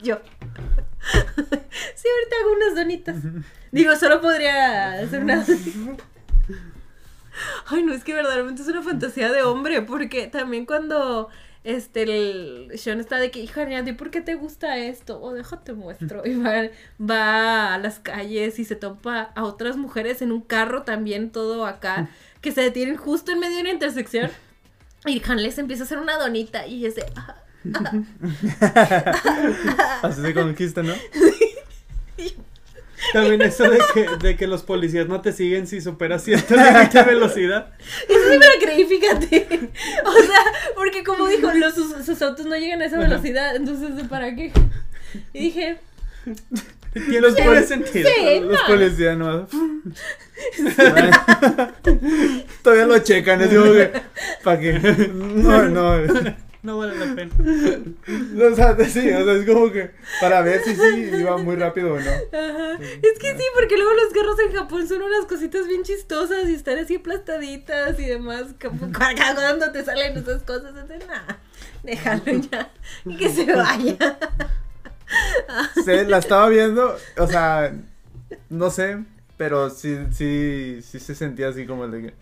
Yo. 0.03 0.19
sí, 1.95 2.09
ahorita 2.09 2.37
hago 2.43 2.53
unas 2.57 2.75
donitas. 2.75 3.17
Digo, 3.73 3.97
solo 3.97 4.21
podría 4.21 5.01
hacer 5.01 5.23
una. 5.23 5.43
Ay, 7.67 7.83
no, 7.85 7.95
es 7.95 8.05
que 8.05 8.13
verdaderamente 8.13 8.61
es 8.61 8.69
una 8.69 8.83
fantasía 8.83 9.33
de 9.33 9.43
hombre, 9.43 9.81
porque 9.81 10.27
también 10.27 10.67
cuando 10.67 11.31
este 11.65 12.03
el 12.03 12.79
Sean 12.79 13.01
está 13.01 13.17
de 13.17 13.31
que, 13.31 13.41
hija, 13.41 13.67
¿y 13.67 13.93
por 13.95 14.11
qué 14.11 14.21
te 14.21 14.35
gusta 14.35 14.77
esto? 14.77 15.23
O 15.23 15.33
déjate 15.33 15.73
muestro. 15.73 16.23
Y 16.27 16.35
va, 16.35 16.69
va 17.01 17.75
a 17.75 17.79
las 17.79 17.99
calles 17.99 18.59
y 18.59 18.67
se 18.67 18.77
topa 18.77 19.33
a 19.35 19.45
otras 19.45 19.79
mujeres 19.79 20.21
en 20.21 20.33
un 20.33 20.43
carro 20.43 20.83
también, 20.83 21.31
todo 21.31 21.65
acá, 21.65 22.11
que 22.43 22.53
se 22.53 22.61
detienen 22.61 22.99
justo 22.99 23.33
en 23.33 23.41
medio 23.41 23.57
de 23.57 23.63
una 23.63 23.73
intersección. 23.73 24.31
Y 25.07 25.23
Han 25.27 25.43
les 25.43 25.59
empieza 25.59 25.83
a 25.83 25.87
hacer 25.87 25.99
una 25.99 26.17
donita 26.19 26.67
y 26.67 26.87
es 26.87 26.95
de, 26.95 27.05
ah, 27.17 27.37
Así 30.03 30.21
se 30.21 30.35
conquista, 30.35 30.83
¿no? 30.83 30.95
También 33.13 33.43
eso 33.43 33.69
de 33.69 33.79
que, 33.93 34.09
de 34.21 34.37
que 34.37 34.47
los 34.47 34.63
policías 34.63 35.07
no 35.09 35.21
te 35.21 35.33
siguen 35.33 35.67
si 35.67 35.81
superas 35.81 36.25
de 36.25 36.37
velocidad. 37.07 37.73
Eso 38.09 38.31
sí 38.31 38.39
me 38.39 38.47
lo 38.47 38.53
creí, 38.61 38.85
fíjate. 38.85 39.71
O 40.05 40.13
sea, 40.13 40.43
porque 40.75 41.05
como 41.05 41.29
dijo, 41.29 41.53
los, 41.53 41.75
sus, 41.75 42.05
sus 42.05 42.23
autos 42.23 42.47
no 42.47 42.57
llegan 42.57 42.81
a 42.83 42.87
esa 42.87 42.99
velocidad, 42.99 43.57
entonces 43.57 43.97
¿de 43.97 44.05
¿para 44.05 44.35
qué? 44.35 44.53
Y 45.33 45.41
dije, 45.41 45.79
Tiene, 46.95 47.21
Los 47.21 47.35
tiene 47.35 47.63
sentido. 47.65 48.09
Sí. 48.17 48.41
Los 48.41 48.53
no. 48.53 48.67
policías 48.67 49.19
no. 49.19 49.49
Todavía 52.63 52.87
lo 52.87 52.99
checan, 53.01 53.43
es 53.43 53.49
como 53.49 53.73
que. 53.73 53.93
¿Para 54.43 54.61
qué? 54.61 54.73
No, 55.15 55.69
no. 55.69 56.35
No 56.63 56.79
vale 56.79 56.97
la 56.97 57.15
pena. 57.15 57.31
O 58.51 58.55
sea, 58.57 58.75
sí, 58.87 59.11
o 59.13 59.25
sea, 59.25 59.35
es 59.35 59.45
como 59.45 59.71
que. 59.71 59.91
Para 60.19 60.41
ver 60.41 60.63
si 60.65 60.75
sí 60.75 61.11
iba 61.19 61.37
muy 61.37 61.57
rápido 61.57 61.93
o 61.93 62.01
no. 62.01 62.11
ajá. 62.11 62.79
Es 62.81 63.19
que 63.19 63.37
sí, 63.37 63.45
porque 63.55 63.77
luego 63.77 63.93
los 63.93 64.13
carros 64.15 64.39
en 64.49 64.55
Japón 64.55 64.89
son 64.89 65.03
unas 65.03 65.27
cositas 65.27 65.67
bien 65.69 65.83
chistosas 65.83 66.49
y 66.49 66.55
están 66.55 66.79
así 66.79 66.97
aplastaditas 66.97 68.01
y 68.01 68.07
demás. 68.07 68.45
como 68.63 68.91
Cuando 68.93 69.73
te 69.73 69.85
salen 69.85 70.17
esas 70.17 70.43
cosas, 70.45 70.75
es 70.75 70.89
de 70.89 70.99
nada. 71.07 71.39
Déjalo 71.83 72.23
ya. 72.51 72.71
Y 73.05 73.17
que 73.19 73.29
se 73.29 73.45
vaya. 73.45 74.19
Se, 75.85 76.05
la 76.05 76.19
estaba 76.19 76.49
viendo, 76.49 76.97
o 77.19 77.27
sea, 77.27 77.73
no 78.51 78.71
sé, 78.71 79.05
pero 79.37 79.71
sí, 79.71 79.99
sí, 80.13 80.81
sí 80.83 80.99
se 81.01 81.15
sentía 81.15 81.49
así 81.49 81.67
como 81.67 81.85
el 81.85 81.91
de 81.91 82.03
que. 82.03 82.15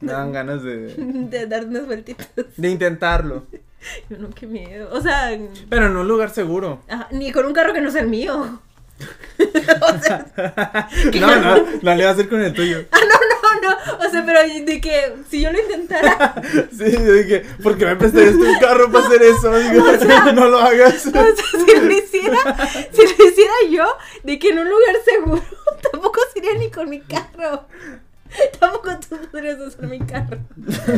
Me 0.00 0.12
dan 0.12 0.30
ganas 0.32 0.62
de, 0.62 0.94
De 0.96 1.46
dar 1.46 1.64
unas 1.64 1.86
vueltitas. 1.86 2.28
de 2.56 2.68
intentarlo. 2.68 3.46
Yo 4.10 4.18
no, 4.18 4.30
qué 4.30 4.46
miedo. 4.46 4.88
O 4.92 5.00
sea, 5.00 5.30
Pero 5.70 5.86
en 5.86 5.96
un 5.96 6.06
lugar 6.08 6.30
seguro. 6.30 6.82
ajá, 6.88 7.08
ni 7.12 7.32
con 7.32 7.46
un 7.46 7.52
carro 7.54 7.72
que 7.72 7.80
no 7.80 7.90
sea 7.90 8.02
el 8.02 8.08
mío. 8.08 8.60
o 9.38 9.98
sea, 10.02 10.26
No, 11.20 11.36
no, 11.40 11.64
la 11.82 11.94
le 11.94 12.04
va 12.04 12.10
a 12.10 12.12
hacer 12.12 12.28
con 12.28 12.40
el 12.42 12.52
tuyo. 12.52 12.84
Ah, 12.90 12.98
no. 13.68 14.06
O 14.06 14.10
sea, 14.10 14.24
pero 14.24 14.40
de 14.64 14.80
que 14.80 15.12
si 15.28 15.42
yo 15.42 15.52
lo 15.52 15.60
intentara, 15.60 16.34
Sí, 16.76 16.92
yo 16.92 17.12
dije, 17.12 17.44
¿por 17.62 17.76
qué 17.76 17.86
me 17.86 17.96
prestarías 17.96 18.34
un 18.34 18.58
carro 18.58 18.90
para 18.90 19.06
hacer 19.06 19.22
eso? 19.22 19.52
Digo, 19.70 20.32
no 20.34 20.48
lo 20.48 20.58
hagas. 20.58 21.06
o 21.06 21.10
sea, 21.10 21.26
si 21.50 21.80
lo 21.80 21.92
hiciera, 21.92 22.68
si 22.92 23.02
lo 23.02 23.28
hiciera 23.28 23.54
yo, 23.70 23.86
de 24.22 24.38
que 24.38 24.50
en 24.50 24.58
un 24.58 24.68
lugar 24.68 24.96
seguro, 25.04 25.42
tampoco 25.92 26.20
sería 26.32 26.54
ni 26.54 26.70
con 26.70 26.88
mi 26.88 27.00
carro. 27.00 27.66
Tampoco 28.58 28.90
tú 29.08 29.16
podrías 29.30 29.58
usar 29.60 29.86
mi 29.86 30.00
carro. 30.00 30.38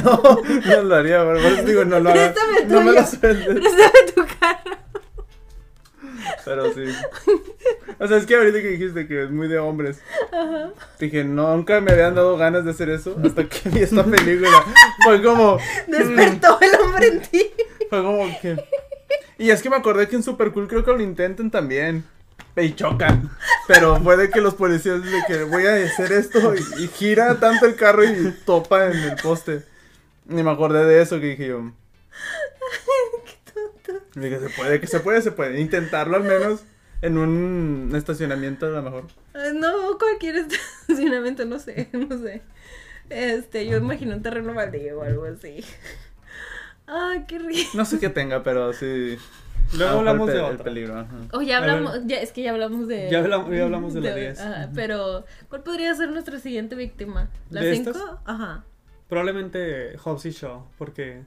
No, 0.02 0.40
no 0.42 0.82
lo 0.82 0.94
haría, 0.96 1.22
por 1.22 1.36
eso 1.36 1.62
digo, 1.62 1.84
no 1.84 2.00
lo. 2.00 2.10
Préstame 2.10 2.58
el 2.62 2.68
No 2.68 2.80
me 2.80 2.92
lo 2.92 3.06
sueltes. 3.06 3.46
Préstame 3.46 4.12
tu 4.14 4.26
carro. 4.40 4.87
Pero 6.44 6.72
sí. 6.72 6.84
O 7.98 8.06
sea, 8.06 8.16
es 8.16 8.26
que 8.26 8.36
ahorita 8.36 8.60
que 8.60 8.68
dijiste 8.68 9.06
que 9.06 9.24
es 9.24 9.30
muy 9.30 9.48
de 9.48 9.58
hombres. 9.58 10.00
Ajá. 10.32 10.70
Dije, 10.98 11.24
no, 11.24 11.56
nunca 11.56 11.80
me 11.80 11.92
habían 11.92 12.14
dado 12.14 12.36
ganas 12.36 12.64
de 12.64 12.70
hacer 12.70 12.90
eso 12.90 13.16
hasta 13.24 13.44
que 13.48 13.68
vi 13.68 13.80
esta 13.80 14.04
película. 14.04 14.64
Fue 15.04 15.22
como, 15.22 15.58
Despertó 15.86 16.58
el 16.60 16.80
hombre 16.80 17.06
en 17.08 17.22
ti. 17.22 17.50
fue 17.90 18.02
como 18.02 18.40
que. 18.40 18.56
Y 19.38 19.50
es 19.50 19.62
que 19.62 19.70
me 19.70 19.76
acordé 19.76 20.08
que 20.08 20.16
en 20.16 20.22
Super 20.22 20.52
Cool 20.52 20.68
creo 20.68 20.84
que 20.84 20.92
lo 20.92 21.00
intentan 21.00 21.50
también. 21.50 22.04
Y 22.56 22.74
chocan. 22.74 23.30
Pero 23.68 24.00
fue 24.02 24.16
de 24.16 24.30
que 24.30 24.40
los 24.40 24.54
policías 24.54 25.02
de 25.02 25.22
que 25.26 25.44
voy 25.44 25.66
a 25.66 25.74
hacer 25.74 26.12
esto 26.12 26.54
y, 26.54 26.84
y 26.84 26.88
gira 26.88 27.38
tanto 27.38 27.66
el 27.66 27.76
carro 27.76 28.04
y 28.04 28.32
topa 28.44 28.86
en 28.86 28.98
el 28.98 29.16
poste. 29.16 29.62
Y 30.28 30.42
me 30.42 30.50
acordé 30.50 30.84
de 30.84 31.00
eso 31.02 31.20
que 31.20 31.26
dije 31.26 31.48
yo. 31.48 31.72
Dije, 34.20 34.38
se 34.40 34.48
puede, 34.50 34.80
que 34.80 34.86
se 34.86 35.00
puede, 35.00 35.22
se 35.22 35.32
puede. 35.32 35.60
Intentarlo 35.60 36.16
al 36.16 36.24
menos 36.24 36.62
en 37.02 37.16
un 37.18 37.92
estacionamiento 37.94 38.66
a 38.66 38.70
lo 38.70 38.82
mejor. 38.82 39.04
Ay, 39.34 39.52
No, 39.54 39.98
cualquier 39.98 40.36
estacionamiento, 40.36 41.44
no 41.44 41.58
sé, 41.58 41.88
no 41.92 42.18
sé. 42.18 42.42
Este, 43.10 43.66
yo 43.66 43.78
imagino 43.78 44.14
un 44.16 44.22
terreno 44.22 44.52
baldío 44.54 44.98
o 44.98 45.02
algo 45.02 45.24
así. 45.24 45.64
Ay, 46.86 47.24
qué 47.28 47.38
rico. 47.38 47.70
No 47.74 47.84
sé 47.84 47.98
qué 47.98 48.08
tenga, 48.08 48.42
pero 48.42 48.72
sí. 48.72 49.18
Luego 49.76 49.98
hablamos 49.98 50.28
de 50.28 50.40
otra. 50.40 50.64
peligro. 50.64 50.98
ajá. 50.98 51.14
O 51.32 51.42
ya 51.42 51.58
A 51.58 51.60
ver. 51.60 51.70
hablamos, 51.70 52.00
ya, 52.06 52.20
es 52.20 52.32
que 52.32 52.42
ya 52.42 52.52
hablamos 52.52 52.88
de... 52.88 53.10
Ya 53.10 53.18
hablamos- 53.18 53.54
ya 53.54 53.64
hablamos 53.64 53.92
de 53.92 54.00
la 54.00 54.14
10. 54.14 54.40
ajá, 54.40 54.70
pero, 54.74 55.26
¿cuál 55.50 55.62
podría 55.62 55.94
ser 55.94 56.10
nuestra 56.10 56.38
siguiente 56.38 56.74
víctima? 56.74 57.28
¿La 57.50 57.60
¿De 57.60 57.74
5? 57.76 57.90
estas? 57.90 58.02
Ajá. 58.24 58.64
Probablemente 59.08 59.96
Hobbs 60.02 60.24
y 60.26 60.30
Shaw, 60.30 60.64
porque... 60.78 61.22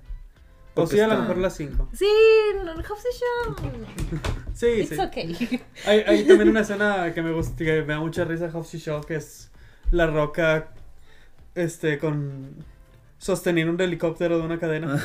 O 0.75 0.87
sí, 0.87 0.99
a 0.99 1.07
lo 1.07 1.17
mejor 1.19 1.37
las 1.37 1.55
5. 1.57 1.89
Sí, 1.93 2.05
no, 2.63 2.71
Hobbs 2.73 3.03
y 3.11 3.17
Shaw. 3.19 3.55
Sí, 4.53 4.67
It's 4.67 4.89
sí. 4.89 4.99
okay. 4.99 5.61
Hay, 5.85 5.99
hay 6.07 6.23
también 6.25 6.49
una 6.49 6.61
escena 6.61 7.13
que 7.13 7.21
me 7.21 7.31
gusta, 7.33 7.55
que 7.57 7.81
me 7.81 7.93
da 7.93 7.99
mucha 7.99 8.23
risa 8.23 8.49
Hobbs 8.53 8.73
y 8.75 8.77
Shaw, 8.77 9.01
que 9.03 9.15
es 9.15 9.51
la 9.91 10.07
roca, 10.07 10.69
este, 11.55 11.97
con... 11.99 12.69
Sosteniendo 13.17 13.71
un 13.71 13.79
helicóptero 13.79 14.39
de 14.39 14.43
una 14.45 14.57
cadena 14.57 14.97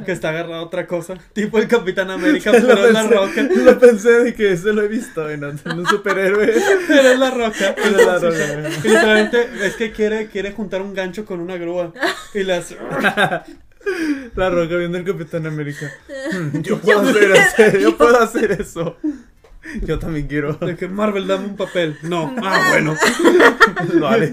que 0.04 0.10
está 0.10 0.30
agarrado 0.30 0.54
a 0.54 0.62
otra 0.64 0.88
cosa, 0.88 1.14
tipo 1.32 1.58
el 1.58 1.68
Capitán 1.68 2.10
América, 2.10 2.50
pero 2.52 2.86
es 2.88 2.92
la 2.92 3.04
pensé- 3.04 3.14
roca. 3.14 3.42
Lo 3.62 3.78
pensé 3.78 4.10
de 4.10 4.34
que 4.34 4.50
eso 4.50 4.72
lo 4.72 4.82
he 4.82 4.88
visto 4.88 5.30
en, 5.30 5.44
en 5.44 5.78
un 5.78 5.86
superhéroe. 5.86 6.52
Pero 6.88 7.08
es 7.10 7.18
la 7.20 7.30
roca. 7.30 7.72
Pero 7.76 8.00
es 8.00 8.04
la 8.06 8.18
roca. 8.18 8.68
Y 8.82 8.88
literalmente 8.88 9.48
es 9.64 9.76
que 9.76 9.92
quiere, 9.92 10.26
quiere 10.26 10.50
juntar 10.50 10.82
un 10.82 10.92
gancho 10.92 11.24
con 11.24 11.38
una 11.38 11.56
grúa. 11.56 11.92
Y 12.34 12.42
las. 12.42 12.74
La 14.34 14.50
roca 14.50 14.76
viendo 14.76 14.98
el 14.98 15.04
Capitán 15.04 15.46
América. 15.46 15.90
Hmm, 16.32 16.60
Yo 16.62 16.78
puedo 16.80 17.00
hacer 17.00 17.32
eso. 17.32 17.78
Yo 17.78 17.96
puedo 17.96 18.20
hacer 18.20 18.52
eso. 18.52 18.96
Yo 19.82 19.98
también 19.98 20.26
quiero. 20.28 20.54
De 20.54 20.76
que 20.76 20.88
Marvel, 20.88 21.26
dame 21.26 21.46
un 21.46 21.56
papel. 21.56 21.98
No. 22.02 22.34
Ah, 22.42 22.68
bueno. 22.70 22.96
Vale. 24.00 24.32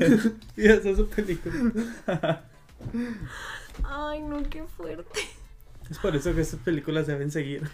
Y 0.56 0.68
esa 0.68 0.90
es 0.90 0.98
su 0.98 1.10
película. 1.10 2.44
Ay, 3.84 4.22
no, 4.22 4.44
qué 4.50 4.64
fuerte. 4.64 5.20
Es 5.90 5.98
por 5.98 6.16
eso 6.16 6.34
que 6.36 6.42
esas 6.42 6.60
películas 6.60 7.08
deben 7.08 7.32
seguir. 7.32 7.68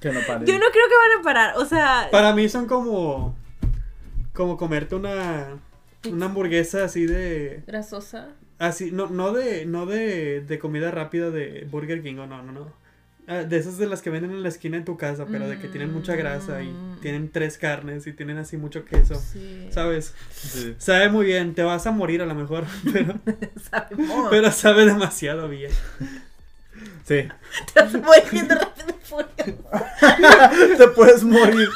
Que 0.00 0.10
no 0.10 0.20
pare. 0.26 0.44
Yo 0.46 0.58
no 0.58 0.66
creo 0.72 0.88
que 0.88 0.96
van 0.96 1.20
a 1.20 1.22
parar, 1.22 1.54
o 1.56 1.64
sea... 1.64 2.08
Para 2.10 2.34
mí 2.34 2.48
son 2.48 2.66
como. 2.66 3.36
Como 4.32 4.56
comerte 4.56 4.96
una. 4.96 5.60
Una 6.10 6.26
hamburguesa 6.26 6.84
así 6.84 7.06
de. 7.06 7.62
Grasosa. 7.66 8.30
Así, 8.58 8.90
no, 8.92 9.08
no 9.08 9.32
de. 9.32 9.66
No 9.66 9.86
de, 9.86 10.40
de 10.40 10.58
comida 10.58 10.90
rápida 10.90 11.30
de 11.30 11.66
Burger 11.70 12.02
King 12.02 12.16
o 12.18 12.26
no, 12.26 12.42
no, 12.42 12.52
no. 12.52 12.84
Ah, 13.26 13.36
de 13.42 13.56
esas 13.56 13.78
de 13.78 13.86
las 13.86 14.02
que 14.02 14.10
venden 14.10 14.32
en 14.32 14.42
la 14.42 14.50
esquina 14.50 14.76
en 14.76 14.84
tu 14.84 14.98
casa, 14.98 15.24
pero 15.30 15.48
de 15.48 15.58
que 15.58 15.66
tienen 15.68 15.90
mucha 15.92 16.14
grasa 16.14 16.62
y 16.62 16.66
Mm. 16.68 17.00
tienen 17.00 17.30
tres 17.30 17.56
carnes 17.56 18.06
y 18.06 18.12
tienen 18.12 18.36
así 18.36 18.58
mucho 18.58 18.84
queso. 18.84 19.14
Sí. 19.14 19.66
¿Sabes? 19.70 20.14
Sí. 20.30 20.74
Sabe 20.76 21.08
muy 21.08 21.24
bien, 21.24 21.54
te 21.54 21.62
vas 21.62 21.86
a 21.86 21.90
morir 21.90 22.20
a 22.20 22.26
lo 22.26 22.34
mejor, 22.34 22.64
pero, 22.92 23.14
Sabemos. 23.70 24.26
pero 24.30 24.52
sabe 24.52 24.84
demasiado 24.84 25.48
bien. 25.48 25.70
Sí. 27.04 27.26
Te 27.74 27.80
vas 27.80 27.94
a 27.94 27.98
morir 27.98 28.46
de 28.46 28.54
rápido 28.56 28.88
y 28.90 29.06
furioso. 29.06 29.86
Te 30.76 30.88
puedes 30.88 31.22
morir 31.22 31.68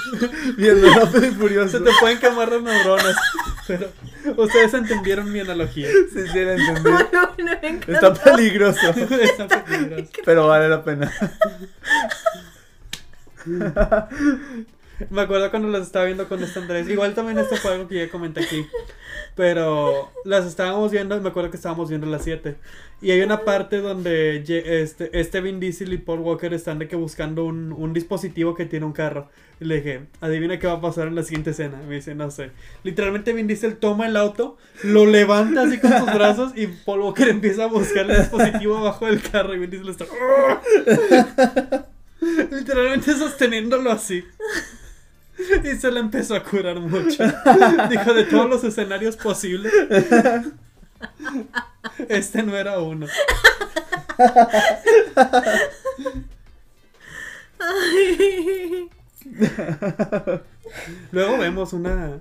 viendo 0.56 0.88
Rápido 0.94 1.26
y 1.26 1.30
Furioso. 1.30 1.78
Se 1.78 1.84
te 1.84 1.90
pueden 2.00 2.18
quemar 2.18 2.50
las 2.50 2.62
neuronas, 2.62 3.16
pero 3.66 3.90
ustedes 4.36 4.74
entendieron 4.74 5.32
mi 5.32 5.40
analogía. 5.40 5.88
Sí, 6.12 6.26
sí, 6.32 6.44
la 6.44 6.54
entendí. 6.54 6.82
Bueno, 6.90 7.34
me 7.38 7.68
encantó. 7.68 7.92
Está 7.92 8.14
peligroso. 8.14 8.90
Está 8.90 9.64
peligroso. 9.64 10.10
Pero 10.24 10.46
vale 10.46 10.68
la 10.68 10.82
pena. 10.82 11.12
Me 15.10 15.22
acuerdo 15.22 15.50
cuando 15.50 15.68
las 15.68 15.82
estaba 15.82 16.06
viendo 16.06 16.28
con 16.28 16.42
este 16.42 16.58
Andrés. 16.58 16.88
Igual 16.88 17.14
también 17.14 17.38
esto 17.38 17.56
fue 17.56 17.72
algo 17.72 17.88
que 17.88 17.96
ya 17.96 18.10
comenté 18.10 18.40
aquí. 18.44 18.66
Pero 19.36 20.10
las 20.24 20.46
estábamos 20.46 20.90
viendo, 20.90 21.20
me 21.20 21.28
acuerdo 21.28 21.50
que 21.50 21.56
estábamos 21.56 21.88
viendo 21.88 22.06
las 22.08 22.24
7. 22.24 22.56
Y 23.00 23.12
hay 23.12 23.20
una 23.20 23.44
parte 23.44 23.78
donde 23.78 24.42
este, 24.82 25.18
este 25.18 25.40
Vin 25.40 25.60
Diesel 25.60 25.92
y 25.92 25.98
Paul 25.98 26.20
Walker 26.20 26.52
están 26.52 26.80
de 26.80 26.88
que 26.88 26.96
buscando 26.96 27.44
un, 27.44 27.72
un 27.72 27.92
dispositivo 27.92 28.56
que 28.56 28.66
tiene 28.66 28.86
un 28.86 28.92
carro. 28.92 29.28
Y 29.60 29.66
le 29.66 29.76
dije, 29.76 30.06
adivina 30.20 30.58
qué 30.58 30.66
va 30.66 30.74
a 30.74 30.80
pasar 30.80 31.06
en 31.06 31.14
la 31.14 31.22
siguiente 31.22 31.50
escena. 31.50 31.80
Me 31.88 31.96
dice, 31.96 32.16
no 32.16 32.30
sé. 32.32 32.50
Literalmente 32.82 33.32
Vin 33.32 33.46
Diesel 33.46 33.76
toma 33.76 34.08
el 34.08 34.16
auto, 34.16 34.56
lo 34.82 35.06
levanta 35.06 35.62
así 35.62 35.78
con 35.78 35.92
sus 35.96 36.12
brazos 36.12 36.52
y 36.56 36.66
Paul 36.66 37.02
Walker 37.02 37.28
empieza 37.28 37.64
a 37.64 37.68
buscar 37.68 38.10
el 38.10 38.16
dispositivo 38.16 38.78
abajo 38.78 39.06
del 39.06 39.22
carro 39.22 39.54
y 39.54 39.58
Vin 39.58 39.70
Diesel 39.70 39.90
está... 39.90 40.06
Literalmente 42.50 43.14
sosteniéndolo 43.14 43.92
así. 43.92 44.24
Y 45.64 45.76
se 45.76 45.90
le 45.90 46.00
empezó 46.00 46.34
a 46.34 46.42
curar 46.42 46.80
mucho. 46.80 47.24
Dijo, 47.90 48.14
de 48.14 48.24
todos 48.24 48.48
los 48.48 48.64
escenarios 48.64 49.16
posibles, 49.16 49.72
este 52.08 52.42
no 52.42 52.56
era 52.56 52.78
uno. 52.80 53.06
Ay. 57.58 58.88
Luego 61.12 61.38
vemos 61.38 61.72
una... 61.72 62.20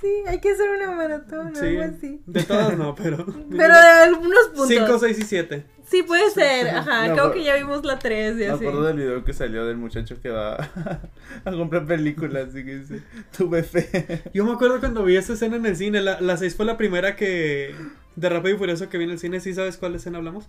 Sí, 0.00 0.22
hay 0.26 0.40
que 0.40 0.52
hacer 0.52 0.70
una 0.70 0.92
maratón 0.92 1.48
o 1.48 1.54
Sí, 1.58 1.66
algo 1.66 1.82
así. 1.96 2.20
de 2.26 2.42
todas 2.44 2.78
no, 2.78 2.94
pero... 2.94 3.26
Pero 3.26 3.74
de 3.74 3.80
algunos 4.04 4.46
puntos. 4.48 4.68
5, 4.68 4.98
6 5.00 5.18
y 5.18 5.22
7. 5.22 5.66
Sí, 5.88 6.02
puede 6.02 6.30
ser. 6.30 6.68
Ajá, 6.76 7.08
No, 7.08 7.14
creo 7.14 7.32
que 7.32 7.44
ya 7.44 7.54
vimos 7.56 7.84
la 7.84 7.98
3 7.98 8.34
y 8.34 8.38
Me 8.38 8.46
así. 8.46 8.54
acuerdo 8.66 8.84
del 8.84 8.96
video 8.96 9.24
que 9.24 9.32
salió 9.32 9.66
del 9.66 9.76
muchacho 9.76 10.16
que 10.20 10.30
va 10.30 10.54
a 11.44 11.50
comprar 11.52 11.86
películas 11.86 12.48
y 12.56 12.64
que 12.64 12.78
dice, 12.78 13.02
tuve 13.36 13.62
fe. 13.62 14.22
Yo 14.32 14.44
me 14.44 14.52
acuerdo 14.52 14.80
cuando 14.80 15.04
vi 15.04 15.16
esa 15.16 15.34
escena 15.34 15.56
en 15.56 15.66
el 15.66 15.76
cine. 15.76 16.00
La, 16.00 16.20
la 16.20 16.36
6 16.36 16.56
fue 16.56 16.64
la 16.66 16.76
primera 16.76 17.16
que... 17.16 17.74
De 18.16 18.28
Rápido 18.28 18.54
y 18.54 18.58
Furioso 18.58 18.88
que 18.88 18.96
vi 18.96 19.04
en 19.04 19.10
el 19.10 19.18
cine. 19.18 19.40
¿Sí 19.40 19.54
sabes 19.54 19.76
cuál 19.76 19.96
escena 19.96 20.18
hablamos? 20.18 20.48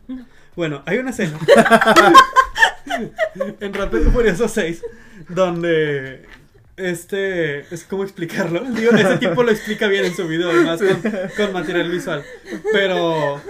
Bueno, 0.56 0.84
hay 0.86 1.00
una 1.00 1.10
escena. 1.10 1.38
en 3.60 3.74
Rápido 3.74 4.08
y 4.08 4.12
Furioso 4.12 4.48
6. 4.48 4.84
Donde... 5.30 6.26
Este... 6.78 7.60
Es 7.74 7.84
como 7.84 8.04
explicarlo. 8.04 8.64
Ese 8.76 9.18
tipo 9.18 9.44
lo 9.44 9.52
explica 9.52 9.88
bien 9.88 10.06
en 10.06 10.16
su 10.16 10.28
video. 10.28 10.50
Además 10.50 10.82
con, 10.82 11.12
con 11.38 11.54
material 11.54 11.90
visual. 11.90 12.24
Pero... 12.72 13.42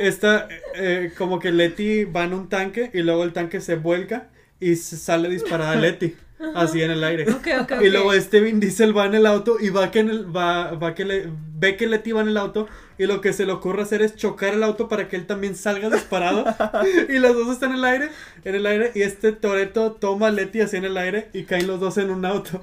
Esta... 0.00 0.48
eh, 0.74 1.12
como 1.16 1.38
que 1.38 1.52
Letty 1.52 2.04
va 2.04 2.24
en 2.24 2.34
un 2.34 2.48
tanque. 2.48 2.90
Y 2.92 3.02
luego 3.02 3.24
el 3.24 3.32
tanque 3.32 3.60
se 3.60 3.76
vuelca. 3.76 4.28
Y 4.60 4.76
sale 4.76 5.28
disparada 5.28 5.74
Letty. 5.76 6.14
Así 6.54 6.82
en 6.82 6.90
el 6.90 7.04
aire. 7.04 7.30
Ok, 7.30 7.48
ok, 7.60 7.72
Y 7.82 7.90
luego 7.90 8.12
este 8.12 8.40
Vin 8.40 8.60
Diesel 8.60 8.96
va 8.96 9.06
en 9.06 9.14
el 9.14 9.26
auto 9.26 9.56
y 9.60 9.70
va 9.70 9.90
que 9.90 10.00
en 10.00 10.10
el, 10.10 10.36
va, 10.36 10.72
va 10.72 10.94
que 10.94 11.04
le, 11.04 11.28
ve 11.62 11.76
que 11.76 11.86
Letty 11.86 12.12
va 12.12 12.22
en 12.22 12.28
el 12.28 12.36
auto 12.36 12.68
y 12.98 13.06
lo 13.06 13.20
que 13.20 13.32
se 13.32 13.46
le 13.46 13.52
ocurre 13.52 13.82
hacer 13.82 14.02
es 14.02 14.16
chocar 14.16 14.54
el 14.54 14.62
auto 14.62 14.88
para 14.88 15.08
que 15.08 15.16
él 15.16 15.26
también 15.26 15.54
salga 15.54 15.88
disparado 15.88 16.44
y 17.08 17.18
los 17.18 17.34
dos 17.34 17.50
están 17.50 17.70
en 17.70 17.78
el 17.78 17.84
aire, 17.84 18.08
en 18.44 18.54
el 18.54 18.66
aire 18.66 18.92
y 18.94 19.02
este 19.02 19.32
Toreto 19.32 19.92
toma 19.92 20.28
a 20.28 20.30
Letty 20.30 20.60
así 20.60 20.76
en 20.76 20.84
el 20.84 20.96
aire 20.96 21.28
y 21.32 21.44
caen 21.44 21.66
los 21.66 21.80
dos 21.80 21.98
en 21.98 22.10
un 22.10 22.24
auto. 22.24 22.60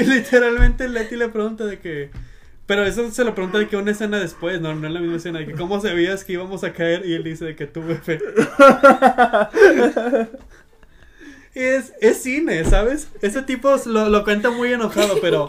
y 0.00 0.04
literalmente 0.04 0.88
Letty 0.88 1.16
le 1.16 1.28
pregunta 1.28 1.64
de 1.66 1.78
que 1.78 2.10
pero 2.66 2.84
eso 2.84 3.10
se 3.10 3.24
lo 3.24 3.34
pregunta 3.34 3.58
de 3.58 3.68
que 3.68 3.76
una 3.76 3.90
escena 3.90 4.18
después, 4.18 4.58
no, 4.60 4.74
no 4.74 4.86
en 4.86 4.94
la 4.94 5.00
misma 5.00 5.16
escena, 5.16 5.38
de 5.40 5.46
que 5.46 5.52
cómo 5.52 5.80
sabías 5.82 6.24
que 6.24 6.32
íbamos 6.32 6.64
a 6.64 6.72
caer 6.72 7.04
y 7.04 7.12
él 7.12 7.22
dice 7.22 7.44
de 7.44 7.56
que 7.56 7.66
tuve 7.66 7.94
fe. 8.02 8.18
Es, 11.54 11.92
es 12.00 12.22
cine, 12.22 12.64
¿sabes? 12.64 13.08
Ese 13.22 13.42
tipo 13.42 13.74
lo, 13.86 14.08
lo 14.08 14.24
cuenta 14.24 14.50
muy 14.50 14.72
enojado, 14.72 15.18
pero 15.20 15.48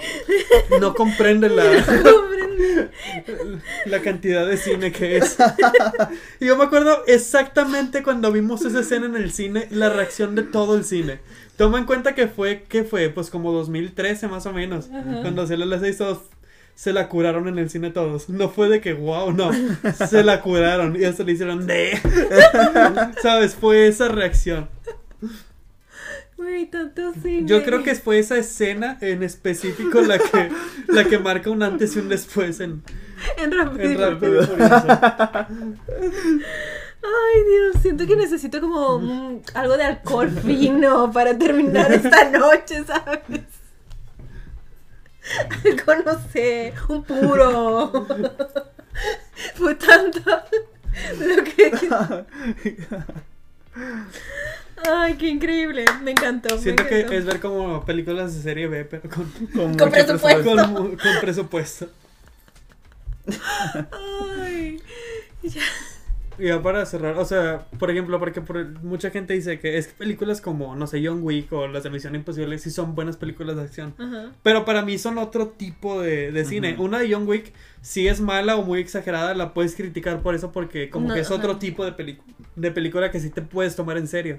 no 0.80 0.94
comprende 0.94 1.50
la, 1.50 1.64
la 3.86 4.02
cantidad 4.02 4.46
de 4.46 4.58
cine 4.58 4.92
que 4.92 5.18
es. 5.18 5.38
Y 6.40 6.46
yo 6.46 6.58
me 6.58 6.66
acuerdo 6.66 7.04
exactamente 7.08 8.04
cuando 8.04 8.32
vimos 8.32 8.64
esa 8.66 8.82
escena 8.82 9.06
en 9.06 9.16
el 9.16 9.32
cine, 9.32 9.68
la 9.72 9.90
reacción 9.90 10.36
de 10.36 10.44
todo 10.44 10.76
el 10.76 10.84
cine. 10.84 11.20
Toma 11.58 11.78
en 11.80 11.86
cuenta 11.86 12.16
que 12.16 12.28
fue, 12.28 12.66
¿qué 12.68 12.84
fue? 12.84 13.10
Pues 13.10 13.30
como 13.30 13.52
2013 13.52 14.28
más 14.28 14.46
o 14.46 14.54
menos. 14.54 14.90
Ajá. 14.90 15.22
Cuando 15.22 15.48
se 15.48 15.58
seis 15.80 15.98
todos 15.98 16.20
se 16.76 16.92
la 16.92 17.08
curaron 17.08 17.48
en 17.48 17.58
el 17.58 17.70
cine 17.70 17.90
todos. 17.92 18.28
No 18.28 18.50
fue 18.50 18.68
de 18.68 18.82
que 18.82 18.94
wow, 18.94 19.32
no. 19.32 19.52
Se 20.10 20.24
la 20.24 20.42
curaron 20.42 21.00
y 21.00 21.06
hasta 21.06 21.24
le 21.24 21.32
hicieron 21.32 21.66
de. 21.66 21.98
¿Sabes? 23.22 23.56
Fue 23.56 23.88
esa 23.88 24.10
reacción. 24.10 24.68
Güey, 26.46 26.68
tanto 26.68 27.12
cine. 27.24 27.48
Yo 27.48 27.64
creo 27.64 27.82
que 27.82 27.96
fue 27.96 28.20
esa 28.20 28.38
escena 28.38 29.00
en 29.02 29.24
específico 29.24 30.00
la 30.02 30.20
que, 30.20 30.52
la 30.88 31.04
que 31.04 31.18
marca 31.18 31.50
un 31.50 31.64
antes 31.64 31.96
y 31.96 32.00
un 32.00 32.08
después 32.08 32.60
en, 32.60 32.84
En 33.38 33.52
rápido. 33.52 34.12
en. 34.14 34.62
Ay, 37.02 37.44
Dios, 37.50 37.82
siento 37.82 38.06
que 38.06 38.16
necesito 38.16 38.62
como 38.62 39.00
mm, 39.00 39.42
algo 39.56 39.76
de 39.76 39.86
alcohol 39.86 40.30
fino 40.30 41.12
para 41.12 41.36
terminar 41.36 41.92
esta 41.92 42.30
noche, 42.30 42.84
¿sabes? 42.86 43.42
Algo, 45.50 46.04
no 46.06 46.20
sé, 46.32 46.76
un 46.90 47.04
puro. 47.04 48.08
Fue 49.56 49.74
tanto 49.74 50.22
lo 51.20 51.44
que... 51.44 51.72
Ay, 54.84 55.16
qué 55.16 55.30
increíble, 55.30 55.86
me 56.04 56.12
encantó. 56.12 56.56
me 56.56 56.62
Siento 56.62 56.86
que 56.86 57.02
es 57.18 57.26
ver 57.26 57.40
como 57.40 57.86
películas 57.86 58.36
de 58.36 58.42
serie 58.42 58.68
B, 58.68 58.86
pero 58.86 59.10
con, 59.10 59.76
Con, 59.78 59.90
presupuesto. 59.90 60.56
con 60.56 60.98
presupuesto. 61.22 61.88
Ay, 64.42 64.82
ya. 65.44 65.62
Y 66.38 66.48
ya 66.48 66.62
para 66.62 66.86
cerrar, 66.86 67.18
o 67.18 67.24
sea, 67.26 67.66
por 67.80 67.90
ejemplo, 67.92 68.20
porque 68.20 68.42
por- 68.42 68.68
mucha 68.84 69.10
gente 69.10 69.34
dice 69.34 69.60
que 69.60 69.78
es 69.78 69.88
que 69.88 69.94
películas 69.94 70.42
como, 70.42 70.76
no 70.76 70.86
sé, 70.86 71.02
John 71.06 71.20
Wick 71.24 71.52
o 71.54 71.68
las 71.68 71.84
de 71.84 71.90
Misión 71.90 72.14
Imposible 72.16 72.58
sí 72.60 72.72
son 72.72 72.94
buenas 72.94 73.16
películas 73.16 73.56
de 73.56 73.62
acción. 73.62 73.94
Pero 74.44 74.66
para 74.66 74.82
mí 74.82 74.98
son 74.98 75.18
otro 75.18 75.48
tipo 75.50 76.02
de, 76.02 76.32
de 76.32 76.44
cine. 76.46 76.76
Una 76.78 77.00
de 77.00 77.14
John 77.14 77.28
Wick, 77.28 77.54
si 77.82 78.08
es 78.08 78.20
mala 78.20 78.58
o 78.58 78.64
muy 78.64 78.80
exagerada, 78.82 79.34
la 79.34 79.54
puedes 79.54 79.76
criticar 79.76 80.22
por 80.22 80.36
eso, 80.36 80.52
porque 80.52 80.90
como 80.90 81.08
No, 81.08 81.14
que 81.14 81.22
es 81.22 81.32
otro 81.32 81.58
tipo 81.58 81.86
de, 81.86 82.18
de 82.56 82.72
película 82.72 83.12
que 83.12 83.20
sí 83.20 83.30
te 83.30 83.42
puedes 83.42 83.76
tomar 83.76 83.98
en 83.98 84.08
serio. 84.08 84.38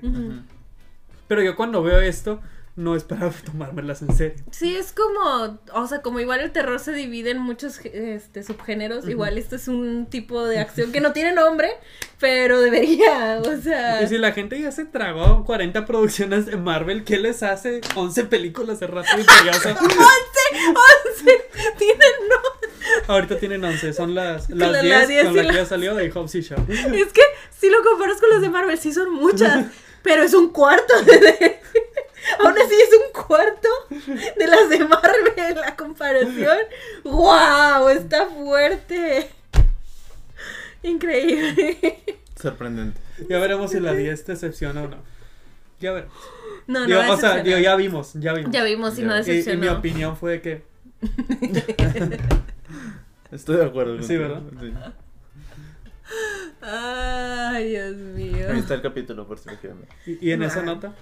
Pero 1.28 1.43
yo 1.43 1.56
cuando 1.56 1.82
veo 1.82 2.01
esto, 2.01 2.40
no 2.77 2.94
esperaba 2.94 3.32
tomármelas 3.44 4.03
en 4.03 4.15
serio. 4.15 4.44
Sí, 4.51 4.77
es 4.77 4.93
como, 4.93 5.59
o 5.73 5.86
sea, 5.86 6.03
como 6.03 6.20
igual 6.20 6.40
el 6.40 6.53
terror 6.53 6.78
se 6.78 6.93
divide 6.93 7.31
en 7.31 7.39
muchos 7.39 7.81
este, 7.85 8.43
subgéneros, 8.43 9.01
Ujú. 9.05 9.11
igual 9.11 9.39
este 9.39 9.57
es 9.57 9.66
un 9.69 10.07
tipo 10.07 10.44
de 10.44 10.59
acción 10.59 10.93
que 10.93 11.01
no 11.01 11.12
tiene 11.12 11.32
nombre, 11.32 11.70
pero 12.20 12.61
debería, 12.61 13.40
o 13.44 13.61
sea... 13.62 14.03
Y 14.03 14.07
si 14.09 14.19
la 14.19 14.32
gente 14.32 14.61
ya 14.61 14.70
se 14.73 14.85
tragó 14.85 15.44
40 15.44 15.86
producciones 15.86 16.47
de 16.47 16.57
Marvel, 16.57 17.05
¿qué 17.05 17.19
les 17.19 17.43
hace 17.43 17.81
11 17.94 18.24
películas 18.24 18.78
de 18.81 18.86
Rápido 18.89 19.19
y 19.20 19.24
Furioso? 19.24 19.69
¡Once! 19.81 21.44
¡Tienen 21.78 21.98
nombre! 22.28 23.03
Ahorita 23.09 23.39
tienen 23.39 23.65
11, 23.65 23.93
son 23.93 24.15
las, 24.15 24.48
las 24.51 24.70
la- 24.73 24.82
10 24.82 24.94
las 24.98 25.09
10 25.09 25.24
con 25.27 25.32
y 25.35 25.43
la 25.43 25.48
que 25.51 25.57
ya 25.57 25.66
salió 25.66 25.94
de 25.94 26.11
Hobbs 26.11 26.35
y 26.36 26.40
Shaw. 26.43 26.59
Es 26.69 27.12
que 27.12 27.23
si 27.59 27.69
lo 27.70 27.82
comparas 27.82 28.20
con 28.20 28.31
las 28.31 28.40
de 28.40 28.48
Marvel, 28.48 28.78
sí 28.78 28.93
son 28.93 29.12
muchas, 29.12 29.66
pero 30.06 30.22
es 30.22 30.32
un 30.34 30.50
cuarto 30.50 30.94
de... 31.04 31.58
Aún 32.38 32.52
así 32.58 32.74
es 32.74 32.90
un 32.94 33.12
cuarto 33.26 33.68
de 34.36 34.46
las 34.46 34.68
de 34.70 34.78
Marvel, 34.80 35.54
la 35.56 35.74
comparación. 35.76 36.58
¡Wow! 37.04 37.88
Está 37.88 38.26
fuerte. 38.26 39.30
Increíble. 40.82 41.98
Sorprendente. 42.40 43.00
Ya 43.28 43.38
veremos 43.38 43.70
si 43.72 43.80
la 43.80 43.92
10 43.94 44.24
te 44.24 44.32
decepciona 44.32 44.82
o 44.82 44.88
no. 44.88 44.96
Ya 45.80 45.92
veremos. 45.92 46.14
No, 46.68 46.80
no, 46.80 46.86
Digo, 46.86 46.98
o 47.00 47.04
sea, 47.04 47.12
decepcionó. 47.14 47.44
digo, 47.44 47.58
ya 47.58 47.76
vimos, 47.76 48.12
ya 48.14 48.32
vimos. 48.32 48.52
Ya 48.52 48.64
vimos 48.64 48.98
y 48.98 49.02
no 49.02 49.10
Ya. 49.10 49.18
Y- 49.18 49.22
y, 49.22 49.36
decepcionó. 49.38 49.60
mi 49.60 49.68
opinión 49.68 50.16
fue 50.16 50.40
que 50.40 50.62
Estoy 53.32 53.56
de 53.56 53.64
acuerdo. 53.64 54.00
Sí, 54.02 54.16
¿verdad? 54.16 54.42
Ay, 56.60 57.70
Dios 57.70 57.96
mío. 57.96 58.46
Ahí 58.50 58.58
está 58.58 58.74
el 58.74 58.82
capítulo, 58.82 59.26
por 59.26 59.38
si 59.38 59.48
lo 59.50 59.56
quieren 59.56 59.80
ver. 59.80 59.88
y, 60.06 60.28
y 60.28 60.32
en 60.32 60.42
esa 60.42 60.62
nota, 60.62 60.94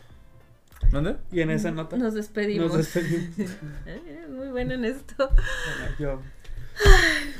¿Dónde? 0.91 1.17
y 1.33 1.41
en 1.41 1.51
esa 1.51 1.71
nota 1.71 1.97
Nos 1.97 2.15
despedimos. 2.15 2.69
nos 2.69 2.77
despedimos. 2.79 3.29
Eh, 3.87 4.27
Muy 4.29 4.49
bueno 4.49 4.75
en 4.75 4.85
esto. 4.85 5.29
Bueno, 5.29 5.95
yo 5.99 6.23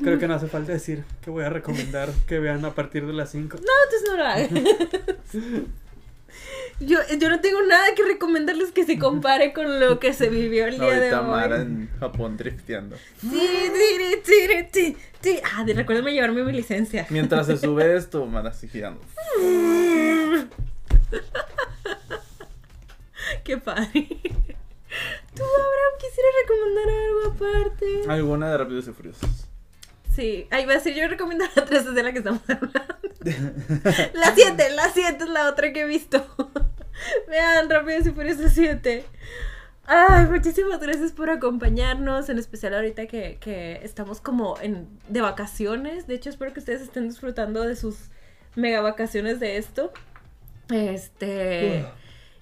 creo 0.03 0.19
que 0.19 0.29
no 0.29 0.35
hace 0.35 0.47
falta 0.47 0.73
decir 0.73 1.05
que 1.23 1.31
voy 1.31 1.45
a 1.45 1.51
recomendar 1.51 2.09
que 2.27 2.39
vean 2.39 2.65
a 2.65 2.75
partir 2.75 3.07
de 3.07 3.13
las 3.13 3.31
5. 3.33 3.57
No, 3.59 3.63
entonces 3.85 4.09
no 4.09 4.17
lo 4.17 4.25
hagan. 4.25 5.67
Yo, 6.81 6.99
yo 7.19 7.29
no 7.31 7.41
tengo 7.41 7.63
nada 7.63 7.95
que 7.95 8.05
recomendarles 8.05 8.73
que 8.73 8.85
se 8.85 8.99
compare 8.99 9.53
con 9.53 9.79
lo 9.81 10.01
que 10.01 10.13
se 10.13 10.29
vivió 10.29 10.67
el 10.67 10.79
día 10.79 10.99
de 10.99 11.15
hoy. 11.15 11.25
Mara 11.25 11.63
en 11.63 11.89
Japón 12.01 12.37
drifteando. 12.37 12.97
Sí, 13.21 13.31
tiri, 13.31 14.21
tiri, 14.23 14.65
tiri, 14.71 14.97
tiri. 15.21 15.41
Ah, 15.55 15.65
de, 15.65 15.75
recuérdame 15.75 16.13
llevarme 16.13 16.43
mi 16.43 16.53
licencia. 16.53 17.07
Mientras 17.11 17.47
se 17.47 17.57
sube 17.57 17.97
esto, 17.97 18.27
Mara 18.27 18.53
sigue 18.53 18.73
girando. 18.73 19.01
Qué 23.45 23.57
padre. 23.59 24.09
¿Tú, 25.35 25.43
Abraham, 25.43 25.95
quisieras 25.99 26.33
recomendar 26.43 26.89
algo 26.89 27.21
aparte? 27.35 27.87
Alguna 28.09 28.51
de 28.51 28.59
Rápidos 28.59 28.89
y 28.89 28.93
Furiosos. 28.93 29.49
Sí, 30.15 30.47
ahí 30.51 30.65
va 30.65 30.75
a 30.75 30.81
ser 30.81 30.95
yo 30.95 31.09
recomendar 31.09 31.51
a 31.57 31.65
tres 31.65 31.93
de 31.93 32.03
la 32.03 32.13
que 32.13 32.19
estamos 32.19 32.43
hablando 32.49 32.94
la 33.25 34.35
7, 34.35 34.71
la 34.71 34.91
7 34.93 35.25
es 35.25 35.31
la 35.31 35.49
otra 35.49 35.73
que 35.73 35.83
he 35.83 35.87
visto. 35.87 36.25
Vean, 37.29 37.69
Rápidos 37.69 38.07
y 38.07 38.11
Furiosos 38.11 38.53
7. 38.53 39.05
Ay, 39.87 40.27
muchísimas 40.27 40.81
gracias 40.81 41.13
por 41.13 41.29
acompañarnos, 41.29 42.29
en 42.29 42.39
especial 42.39 42.75
ahorita 42.75 43.07
que, 43.07 43.39
que 43.41 43.81
estamos 43.83 44.21
como 44.21 44.59
en, 44.61 44.89
de 45.09 45.21
vacaciones. 45.21 46.07
De 46.07 46.15
hecho, 46.15 46.31
espero 46.31 46.53
que 46.53 46.61
ustedes 46.61 46.81
estén 46.81 47.09
disfrutando 47.09 47.63
de 47.63 47.77
sus 47.77 48.11
mega 48.55 48.81
vacaciones 48.81 49.41
de 49.41 49.57
esto. 49.59 49.93
Este... 50.71 51.85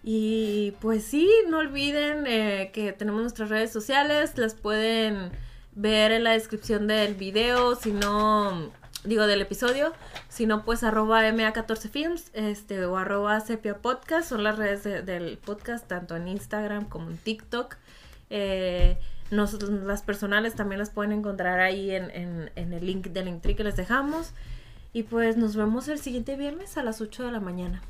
Y 0.05 0.73
pues 0.81 1.05
sí, 1.05 1.31
no 1.49 1.59
olviden 1.59 2.25
eh, 2.27 2.71
que 2.73 2.93
tenemos 2.93 3.21
nuestras 3.21 3.51
redes 3.51 3.71
sociales, 3.71 4.37
las 4.37 4.55
pueden 4.55 5.31
ver 5.75 6.11
en 6.11 6.25
la 6.25 6.33
descripción 6.33 6.89
del 6.89 7.15
video, 7.15 7.77
si 7.77 7.93
no, 7.93 8.73
digo 9.05 9.27
del 9.27 9.41
episodio, 9.43 9.93
si 10.29 10.47
no 10.47 10.65
pues 10.65 10.83
arroba 10.85 11.23
MA14films 11.29 12.31
este, 12.35 12.85
o 12.85 12.97
arroba 12.97 13.41
sepia 13.41 13.79
podcast, 13.79 14.29
son 14.29 14.45
las 14.45 14.57
redes 14.57 14.85
de- 14.85 15.03
del 15.03 15.39
podcast 15.39 15.87
tanto 15.89 16.17
en 16.17 16.29
Instagram 16.29 16.89
como 16.89 17.11
en 17.11 17.19
TikTok. 17.19 17.77
Eh, 18.31 18.99
nos- 19.31 19.61
las 19.63 20.03
personales 20.03 20.55
también 20.55 20.79
las 20.79 20.91
pueden 20.91 21.13
encontrar 21.13 21.61
ahí 21.61 21.91
en 21.95 22.51
el 22.55 22.87
link 22.87 23.07
del 23.09 23.27
Linktree 23.27 23.57
que 23.57 23.65
les 23.65 23.77
dejamos. 23.77 24.33
Y 24.95 25.05
pues 25.05 25.37
nos 25.39 25.57
vemos 25.57 25.89
el 25.89 25.99
siguiente 25.99 26.37
viernes 26.37 26.77
a 26.77 26.83
las 26.83 27.01
8 27.01 27.25
de 27.25 27.33
la 27.33 27.41
mañana. 27.41 27.81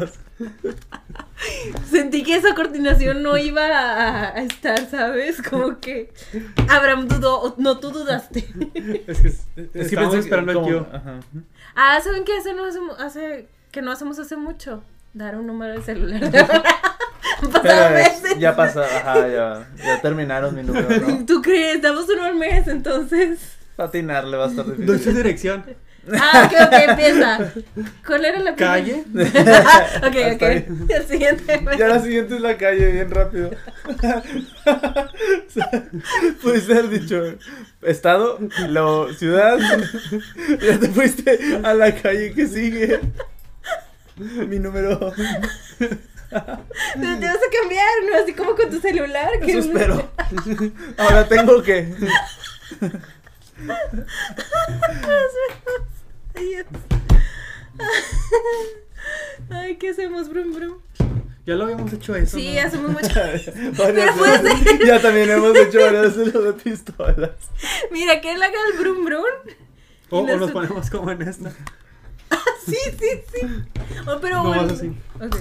vemos. 0.00 0.10
Sentí 1.90 2.22
que 2.22 2.36
esa 2.36 2.54
coordinación 2.54 3.22
no 3.22 3.36
iba 3.36 3.64
a, 3.66 4.28
a 4.36 4.42
estar, 4.42 4.88
¿sabes? 4.90 5.40
Como 5.42 5.78
que 5.80 6.12
Abraham 6.68 7.08
dudó, 7.08 7.54
no 7.58 7.78
tú 7.78 7.90
dudaste. 7.90 8.48
Es 9.06 9.20
que, 9.20 9.28
Es 9.74 9.88
que 9.90 9.96
pensé 9.96 10.18
esperando 10.18 10.52
el 10.66 10.78
ajá. 10.94 11.20
Ah, 11.74 12.00
¿saben 12.02 12.24
qué 12.24 12.36
hace, 12.36 12.54
no 12.54 12.64
hacemos, 12.66 12.98
hace 13.00 13.48
que 13.70 13.82
no 13.82 13.92
hacemos 13.92 14.18
hace 14.18 14.36
mucho? 14.36 14.82
Dar 15.14 15.36
un 15.36 15.46
número 15.46 15.74
de 15.74 15.82
celular. 15.82 16.20
Pasaba 17.52 17.90
Pero 18.22 18.38
ya 18.40 18.56
pasa, 18.56 18.82
ajá, 18.82 19.28
ya, 19.28 19.68
ya 19.76 20.00
terminaron 20.02 20.54
mi 20.54 20.62
número, 20.62 20.88
¿no? 21.00 21.24
¿Tú 21.26 21.40
crees? 21.40 21.80
Damos 21.80 22.08
uno 22.08 22.24
al 22.24 22.34
mes, 22.34 22.66
entonces. 22.66 23.56
Patinarle 23.76 24.36
va 24.36 24.46
a 24.46 24.48
estar 24.48 24.66
Doy 24.66 24.76
su 24.76 24.82
difícil. 24.92 25.14
dirección. 25.16 25.64
Ah, 26.20 26.46
ok, 26.46 26.52
ok, 26.66 26.72
empieza. 26.88 27.52
¿Cuál 28.06 28.24
era 28.24 28.38
la? 28.38 28.54
Calle. 28.54 29.04
ok, 29.14 30.16
ok. 30.34 30.42
El 30.88 31.06
siguiente. 31.08 31.60
Ya 31.78 31.88
la 31.88 32.00
siguiente 32.00 32.36
es 32.36 32.40
la 32.40 32.56
calle, 32.56 32.86
bien 32.92 33.10
rápido. 33.10 33.50
Pudiste 36.42 36.72
haber 36.72 36.88
dicho 36.88 37.22
estado, 37.82 38.38
luego 38.68 39.12
ciudad. 39.12 39.58
Ya 40.60 40.78
te 40.78 40.88
fuiste 40.88 41.38
a 41.62 41.74
la 41.74 41.94
calle 41.94 42.32
que 42.32 42.46
sigue. 42.46 43.00
Mi 44.16 44.58
número. 44.58 45.12
Pero 45.78 47.18
te 47.18 47.26
vas 47.26 47.36
a 47.36 47.50
cambiar, 47.60 47.88
¿no? 48.10 48.16
Así 48.22 48.32
como 48.34 48.54
con 48.54 48.70
tu 48.70 48.80
celular. 48.80 49.30
que- 49.40 49.50
Eso 49.52 49.60
espero. 49.60 50.10
Ahora 50.98 51.26
tengo 51.28 51.62
que. 51.62 51.88
Ay, 59.50 59.76
¿qué 59.76 59.90
hacemos, 59.90 60.28
brum, 60.28 60.54
brum? 60.54 60.78
Ya 61.46 61.54
lo 61.54 61.64
habíamos 61.64 61.92
hecho 61.92 62.14
eso. 62.14 62.36
Sí, 62.36 62.54
¿no? 62.54 62.60
hacemos 62.66 62.90
mucho. 62.90 63.08
Puede. 63.76 64.86
Ya 64.86 65.00
también 65.00 65.30
hemos 65.30 65.56
hecho 65.56 65.80
varias 65.80 66.16
de 66.16 66.52
pistolas. 66.52 67.30
Mira, 67.90 68.20
que 68.20 68.32
él 68.32 68.42
haga 68.42 68.54
el 68.72 68.78
brum, 68.78 69.04
brum. 69.04 69.22
O, 70.10 70.26
nos 70.26 70.50
ponemos 70.50 70.90
como 70.90 71.10
en 71.10 71.22
esta. 71.22 71.52
Sí, 72.66 72.76
sí, 72.98 73.06
sí. 73.32 73.40
Oh, 74.06 74.18
pero 74.20 74.42
No 74.42 74.48
bueno. 74.48 74.74
así. 74.74 74.92
Ok. 75.18 75.36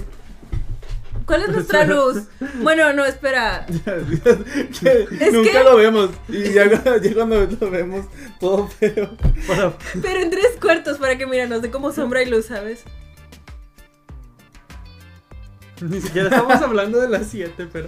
¿Cuál 1.28 1.42
es 1.44 1.50
nuestra 1.50 1.84
luz? 1.84 2.24
Bueno, 2.62 2.94
no, 2.94 3.06
espera. 3.06 3.66
Es 3.68 5.34
nunca 5.34 5.52
que- 5.52 5.64
lo 5.64 5.76
vemos. 5.76 6.10
Y 6.30 6.54
ya, 6.54 6.66
ya 7.02 7.14
cuando 7.14 7.46
lo 7.60 7.70
vemos, 7.70 8.06
todo 8.40 8.68
feo. 8.70 9.16
Para- 9.48 9.74
Pero 10.02 10.20
en 10.22 10.30
tres 10.32 10.56
cuartos 10.60 10.98
para 10.98 11.18
que, 11.18 11.28
mira, 11.28 11.46
nos 11.46 11.62
dé 11.62 11.70
como 11.70 11.92
sombra 11.92 12.24
y 12.24 12.30
luz, 12.30 12.46
¿sabes? 12.46 12.84
Ni 15.82 16.02
siquiera 16.02 16.30
estamos 16.30 16.56
hablando 16.62 17.00
de 17.00 17.10
las 17.10 17.28
7, 17.28 17.68
pero. 17.72 17.88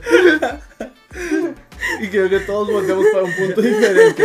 Y 2.01 2.07
creo 2.09 2.29
que 2.29 2.39
todos 2.41 2.69
volteamos 2.71 3.05
para 3.11 3.23
un 3.25 3.33
punto 3.35 3.61
diferente. 3.61 4.23